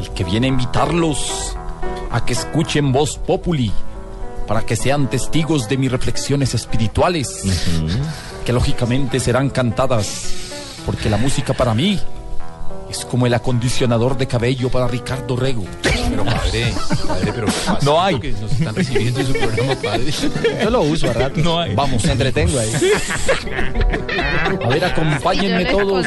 el 0.00 0.10
que 0.10 0.24
viene 0.24 0.46
a 0.46 0.50
invitarlos 0.50 1.56
a 2.10 2.24
que 2.24 2.32
escuchen 2.32 2.92
Voz 2.92 3.18
Populi, 3.18 3.70
para 4.46 4.62
que 4.62 4.74
sean 4.74 5.08
testigos 5.08 5.68
de 5.68 5.76
mis 5.76 5.92
reflexiones 5.92 6.54
espirituales, 6.54 7.44
que 8.44 8.52
lógicamente 8.52 9.20
serán 9.20 9.50
cantadas, 9.50 10.34
porque 10.86 11.10
la 11.10 11.18
música 11.18 11.52
para 11.52 11.74
mí 11.74 12.00
es 12.90 13.04
como 13.04 13.26
el 13.26 13.34
acondicionador 13.34 14.18
de 14.18 14.26
cabello 14.26 14.68
para 14.68 14.88
Ricardo 14.88 15.36
Rego. 15.36 15.64
Pero 15.82 16.24
padre, 16.24 16.74
padre, 17.06 17.32
pero. 17.32 17.46
No 17.82 18.02
hay. 18.02 18.18
Que 18.18 18.32
nos 18.32 18.52
están 18.52 18.74
recibiendo 18.74 19.20
en 19.20 19.26
su 19.26 19.32
programa, 19.32 19.74
padre. 19.76 20.12
Yo 20.62 20.70
lo 20.70 20.82
uso 20.82 21.08
a 21.10 21.12
ratos. 21.12 21.44
No 21.44 21.60
hay. 21.60 21.74
Vamos, 21.74 22.04
me 22.04 22.12
entretengo 22.12 22.58
ahí. 22.58 22.72
A 24.64 24.68
ver, 24.68 24.84
acompáñenme 24.84 25.64
todos. 25.66 26.06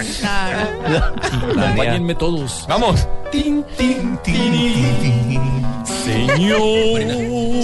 Acompáñenme 1.58 2.16
todos. 2.16 2.66
Vamos. 2.68 3.08
Tin, 3.32 3.64
tin, 3.78 4.18
tin. 4.24 5.42
Señor. 5.86 7.02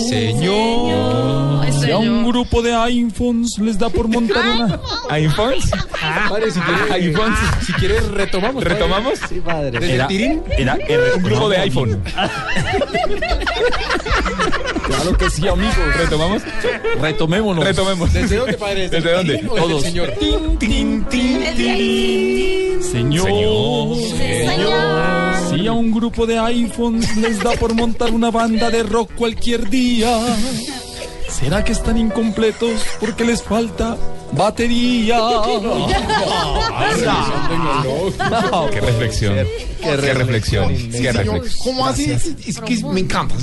Señor. 0.09 1.28
Si 1.89 1.93
a 1.93 1.97
un 1.97 2.23
grupo 2.25 2.61
de 2.61 2.73
iPhones 2.75 3.57
les 3.59 3.77
da 3.79 3.89
por 3.89 4.07
montar 4.07 4.45
una. 4.47 4.79
¿iPhones? 5.09 5.71
Padre, 6.29 6.51
si 6.51 6.59
quiere, 6.59 6.93
iPhones. 7.07 7.39
si 7.65 7.73
quiere 7.73 7.99
retomamos. 8.01 8.63
padre. 8.63 8.75
¿Retomamos? 8.75 9.19
Sí, 9.27 9.41
padre. 9.43 9.79
Desde 9.79 10.03
tirín. 10.05 10.43
Era, 10.57 10.77
era 10.87 11.03
un 11.15 11.23
grupo 11.23 11.49
de 11.49 11.57
iPhone. 11.57 12.01
Claro 14.85 15.17
que 15.17 15.29
sí, 15.29 15.47
amigos. 15.47 15.75
¿Retomamos? 15.97 16.41
Retomémonos. 17.01 17.65
Retomemos. 17.65 18.13
¿Desde 18.13 18.35
dónde, 18.37 18.57
padre? 18.57 18.89
¿Desde 18.89 19.11
dónde? 19.11 19.33
el 19.33 19.39
tirín 19.39 19.49
o 19.49 19.53
desde 19.55 19.65
el 19.65 19.69
Todos. 19.69 19.83
señor. 19.83 20.09
Tin, 20.19 20.57
tin, 20.59 21.03
tin, 21.05 21.39
tin. 21.55 22.83
Señor. 22.83 23.25
Señor. 23.25 23.97
Si 25.49 25.67
a 25.67 25.71
un 25.73 25.91
grupo 25.91 26.25
de 26.25 26.37
iPhones 26.39 27.17
les 27.17 27.39
da 27.39 27.51
por 27.53 27.73
montar 27.73 28.11
una 28.11 28.31
banda 28.31 28.69
de 28.69 28.83
rock 28.83 29.11
cualquier 29.15 29.69
día, 29.69 30.17
¿será 31.29 31.63
que 31.63 31.71
están 31.71 31.97
incompletos 31.97 32.81
porque 32.99 33.23
les 33.23 33.41
falta 33.41 33.97
batería? 34.31 35.19
Qué 38.71 38.81
reflexión. 38.81 39.35
Qué 39.81 39.95
reflexión. 39.95 40.75
Qué 40.91 41.11
reflexión. 41.11 41.41
¿Cómo 41.63 41.87
así? 41.87 42.11
Es 42.11 42.59
que 42.59 42.83
me 42.85 42.99
encanta. 43.01 43.35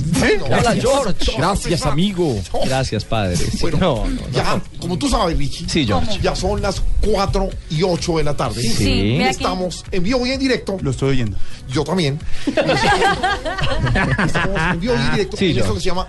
Hola, 0.44 0.74
George. 0.74 1.32
Gracias, 1.36 1.86
amigo. 1.86 2.36
Gracias, 2.64 3.04
padre. 3.04 3.36
Bueno, 3.60 3.78
no, 3.78 4.06
no, 4.06 4.20
ya, 4.32 4.60
como 4.80 4.98
tú 4.98 5.08
sabes, 5.08 5.38
Richie. 5.38 5.68
Sí, 5.68 5.86
George. 5.86 6.18
Ya 6.22 6.34
son 6.34 6.60
las 6.62 6.82
4 7.04 7.48
y 7.70 7.82
8 7.82 8.18
de 8.18 8.24
la 8.24 8.36
tarde. 8.36 8.62
Sí, 8.62 9.18
Estamos 9.22 9.84
en 9.90 10.02
vivo 10.02 10.26
y 10.26 10.32
en 10.32 10.40
directo. 10.40 10.76
Lo 10.80 10.90
estoy 10.90 11.10
oyendo. 11.10 11.36
Yo 11.68 11.84
también. 11.84 12.18
Estamos 12.46 12.80
en 14.72 14.80
vivo 14.80 14.94
y 14.94 14.98
en 14.98 15.10
directo 15.12 15.36
en 15.38 15.54
que 15.54 15.80
se 15.80 15.80
llama 15.80 16.08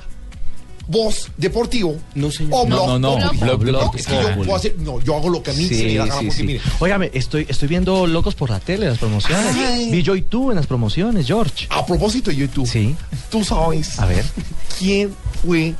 Voz 0.87 1.29
Deportivo. 1.37 1.97
No, 2.15 2.31
señor. 2.31 2.53
O 2.53 2.65
No, 2.69 2.85
blog. 2.85 2.99
no, 2.99 3.19
no. 3.19 3.31
Blog, 3.33 3.59
Blog 3.59 3.95
Es 3.95 4.05
que 4.07 4.13
yo 4.13 4.21
Populi. 4.21 4.35
puedo 4.45 4.55
hacer. 4.55 4.75
No, 4.79 5.01
yo 5.01 5.15
hago 5.15 5.29
lo 5.29 5.43
que 5.43 5.51
a 5.51 5.53
mí 5.53 5.67
se 5.67 5.83
me 5.83 5.95
da 5.95 6.05
gana 6.05 6.21
porque 6.27 6.43
mire. 6.43 6.61
Óigame, 6.79 7.11
estoy, 7.13 7.45
estoy 7.49 7.67
viendo 7.67 8.07
locos 8.07 8.35
por 8.35 8.49
la 8.49 8.59
tele, 8.59 8.87
las 8.87 8.97
promociones. 8.97 9.55
Ay. 9.55 9.91
Vi 9.91 10.01
yo 10.03 10.15
y 10.15 10.21
tú 10.21 10.49
en 10.51 10.55
las 10.55 10.67
promociones, 10.67 11.27
George. 11.27 11.67
A 11.69 11.85
propósito 11.85 12.29
de 12.29 12.37
YouTube. 12.37 12.67
Sí. 12.67 12.95
Tú 13.29 13.43
sabes 13.43 13.99
A 13.99 14.05
ver. 14.05 14.23
quién 14.79 15.13
fue 15.45 15.75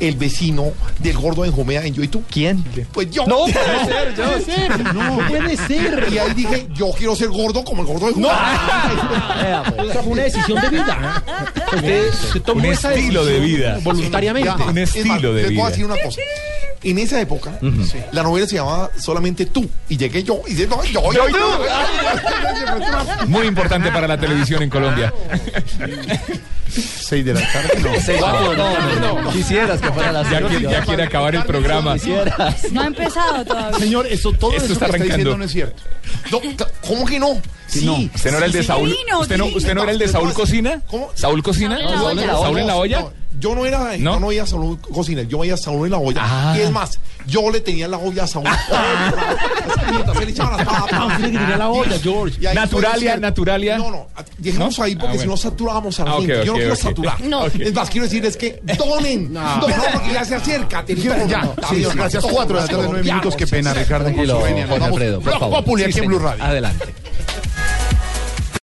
el 0.00 0.16
vecino 0.16 0.72
del 0.98 1.16
gordo 1.16 1.44
en 1.44 1.52
Jomea 1.52 1.84
en 1.84 1.94
YouTube. 1.94 2.24
¿Quién? 2.30 2.62
Pues 2.92 3.10
yo. 3.10 3.24
No 3.26 3.38
puede 3.44 3.84
ser, 3.86 4.14
yo. 4.16 4.24
puede 4.24 4.44
ser. 4.44 4.94
No 4.94 5.18
puede 5.28 5.56
ser. 5.56 6.08
Y 6.12 6.18
ahí 6.18 6.34
dije, 6.34 6.66
yo 6.74 6.90
quiero 6.96 7.14
ser 7.16 7.28
gordo 7.28 7.64
como 7.64 7.82
el 7.82 7.88
gordo 7.88 8.06
de 8.08 8.12
Jomea. 8.14 9.38
Vea, 9.42 9.62
pues. 9.76 9.88
O 9.88 9.92
sea, 9.92 10.02
fue 10.02 10.12
una 10.12 10.22
decisión 10.22 10.60
de 10.60 10.68
vida. 10.70 11.24
Usted 11.74 12.12
se 12.32 12.40
tomó 12.40 12.60
Un 12.60 12.66
esa 12.66 12.94
estilo 12.94 13.24
de 13.24 13.40
vida. 13.40 13.78
Voluntariamente. 13.82 14.48
Ya, 14.48 14.64
Un 14.64 14.78
es 14.78 14.88
estilo 14.96 15.06
más, 15.14 15.22
de 15.22 15.32
les 15.32 15.44
voy 15.44 15.52
vida. 15.54 15.66
a 15.66 15.70
decir 15.70 15.84
una 15.84 15.96
cosa. 16.02 16.20
En 16.84 16.98
esa 16.98 17.20
época, 17.20 17.58
la 18.12 18.22
novela 18.22 18.46
se 18.46 18.56
llamaba 18.56 18.90
Solamente 18.98 19.46
tú. 19.46 19.68
Y 19.88 19.96
llegué 19.96 20.22
yo 20.22 20.42
y 20.46 20.54
dije, 20.54 20.66
no, 20.68 20.84
yo, 20.84 21.12
yo, 21.12 21.28
yo. 21.28 23.26
Muy 23.26 23.46
importante 23.46 23.90
para 23.90 24.06
la 24.06 24.18
televisión 24.18 24.62
en 24.62 24.70
Colombia. 24.70 25.12
6 26.68 27.24
de 27.24 27.34
la 27.34 27.40
tarde, 27.52 27.68
no. 27.80 27.90
Seis, 28.00 28.20
no, 28.20 28.54
no, 28.54 29.00
no, 29.00 29.22
no. 29.22 29.30
Quisieras 29.30 29.80
que 29.80 29.92
fuera 29.92 30.10
la 30.10 30.22
Ya, 30.28 30.40
quiere, 30.46 30.62
ya 30.62 30.82
quiere 30.82 31.02
acabar 31.04 31.34
el 31.34 31.44
programa. 31.44 31.94
Quisieras. 31.94 32.72
No 32.72 32.80
ha 32.82 32.86
empezado 32.86 33.44
todavía. 33.44 33.78
Señor, 33.78 34.06
eso 34.08 34.32
todo 34.32 34.52
Esto 34.52 34.64
eso 34.64 34.72
está 34.72 34.86
que 34.86 34.92
está 34.92 34.96
arrancando. 34.96 35.16
diciendo 35.16 35.38
no 35.38 35.44
es 35.44 35.52
cierto. 35.52 35.82
No, 36.32 36.40
¿Cómo 36.86 37.06
que 37.06 37.18
no? 37.18 37.40
Sí. 37.66 38.10
¿Usted 38.14 38.30
no 38.30 38.36
era 38.38 38.46
el 38.46 38.52
de 38.52 38.60
sí, 38.62 38.66
Saúl? 38.66 38.90
divino, 38.90 39.20
¿Usted 39.20 39.36
no, 39.38 39.46
usted 39.46 39.74
no 39.74 39.82
era 39.82 39.92
el 39.92 39.98
de 39.98 40.08
Saúl 40.08 40.32
Cocina? 40.32 40.80
¿Cómo? 40.88 41.10
¿Saúl 41.14 41.42
Cocina? 41.42 41.78
Saúl 41.78 42.58
en 42.58 42.66
la 42.66 42.76
olla. 42.76 43.06
No, 43.34 43.40
yo 43.40 43.54
no 43.54 43.66
era, 43.66 43.96
¿No? 43.98 44.14
yo 44.14 44.20
no 44.20 44.26
veía 44.28 44.42
a 44.44 44.46
Saúl 44.46 44.78
cocina, 44.80 45.22
yo 45.22 45.38
veía 45.40 45.54
a 45.54 45.56
Saúl 45.56 45.86
en 45.86 45.92
la 45.92 45.98
olla. 45.98 46.20
Ah. 46.24 46.54
Y 46.56 46.60
es 46.60 46.70
más, 46.70 46.98
yo 47.26 47.50
le 47.50 47.60
tenía 47.60 47.88
la 47.88 47.98
olla 47.98 48.24
a 48.24 48.26
Saúl. 48.26 48.46
Mientras 49.90 50.16
él 50.20 50.28
echaba 50.28 50.56
las 50.56 50.66
papas. 50.66 50.90
Ah, 50.92 51.06
usted 51.06 51.32
le 51.32 51.38
tenía 51.38 51.56
la 51.56 51.68
olla, 51.68 51.98
George. 52.02 52.38
Y 52.40 52.46
ahí 52.46 52.54
Naturalia, 52.54 53.16
naturalia. 53.16 53.78
No, 53.78 53.90
no, 53.90 54.06
dejemos 54.38 54.78
ahí 54.80 54.96
porque 54.96 55.18
Ah, 55.18 55.20
si 55.20 55.26
no 55.26 55.36
saturábamos 55.36 55.98
a 56.00 56.04
la 56.04 56.10
Ah, 56.12 56.16
gente. 56.18 56.32
yo 56.38 56.44
no 56.46 56.52
ok, 56.52 56.58
quiero 56.58 56.74
ok. 56.74 56.80
saturar. 56.80 57.20
No. 57.22 57.46
Es 57.46 57.74
más, 57.74 57.90
quiero 57.90 58.04
decirles 58.06 58.36
que 58.36 58.60
donen. 58.78 59.32
No. 59.32 59.58
Donen 59.60 59.76
porque 59.92 60.12
ya 60.12 60.24
se 60.24 60.34
acerca. 60.36 60.84
te- 60.84 60.94
Ya, 60.96 61.54
Sí, 61.68 61.84
gracias. 61.94 62.24
Cuatro 62.24 62.56
de 62.56 62.62
la 62.62 62.68
tarde, 62.68 62.84
nueve 62.86 63.02
minutos. 63.02 63.36
Qué 63.36 63.46
pena, 63.46 63.72
Ricardo. 63.74 64.04
Tranquilo. 64.06 64.42
Alfredo, 64.84 65.20
Blog. 65.20 65.38
Populi 65.50 65.84
aquí 65.84 65.98
en. 65.98 66.06
Blue 66.06 66.18
Radio. 66.18 66.44
Adelante. 66.44 66.94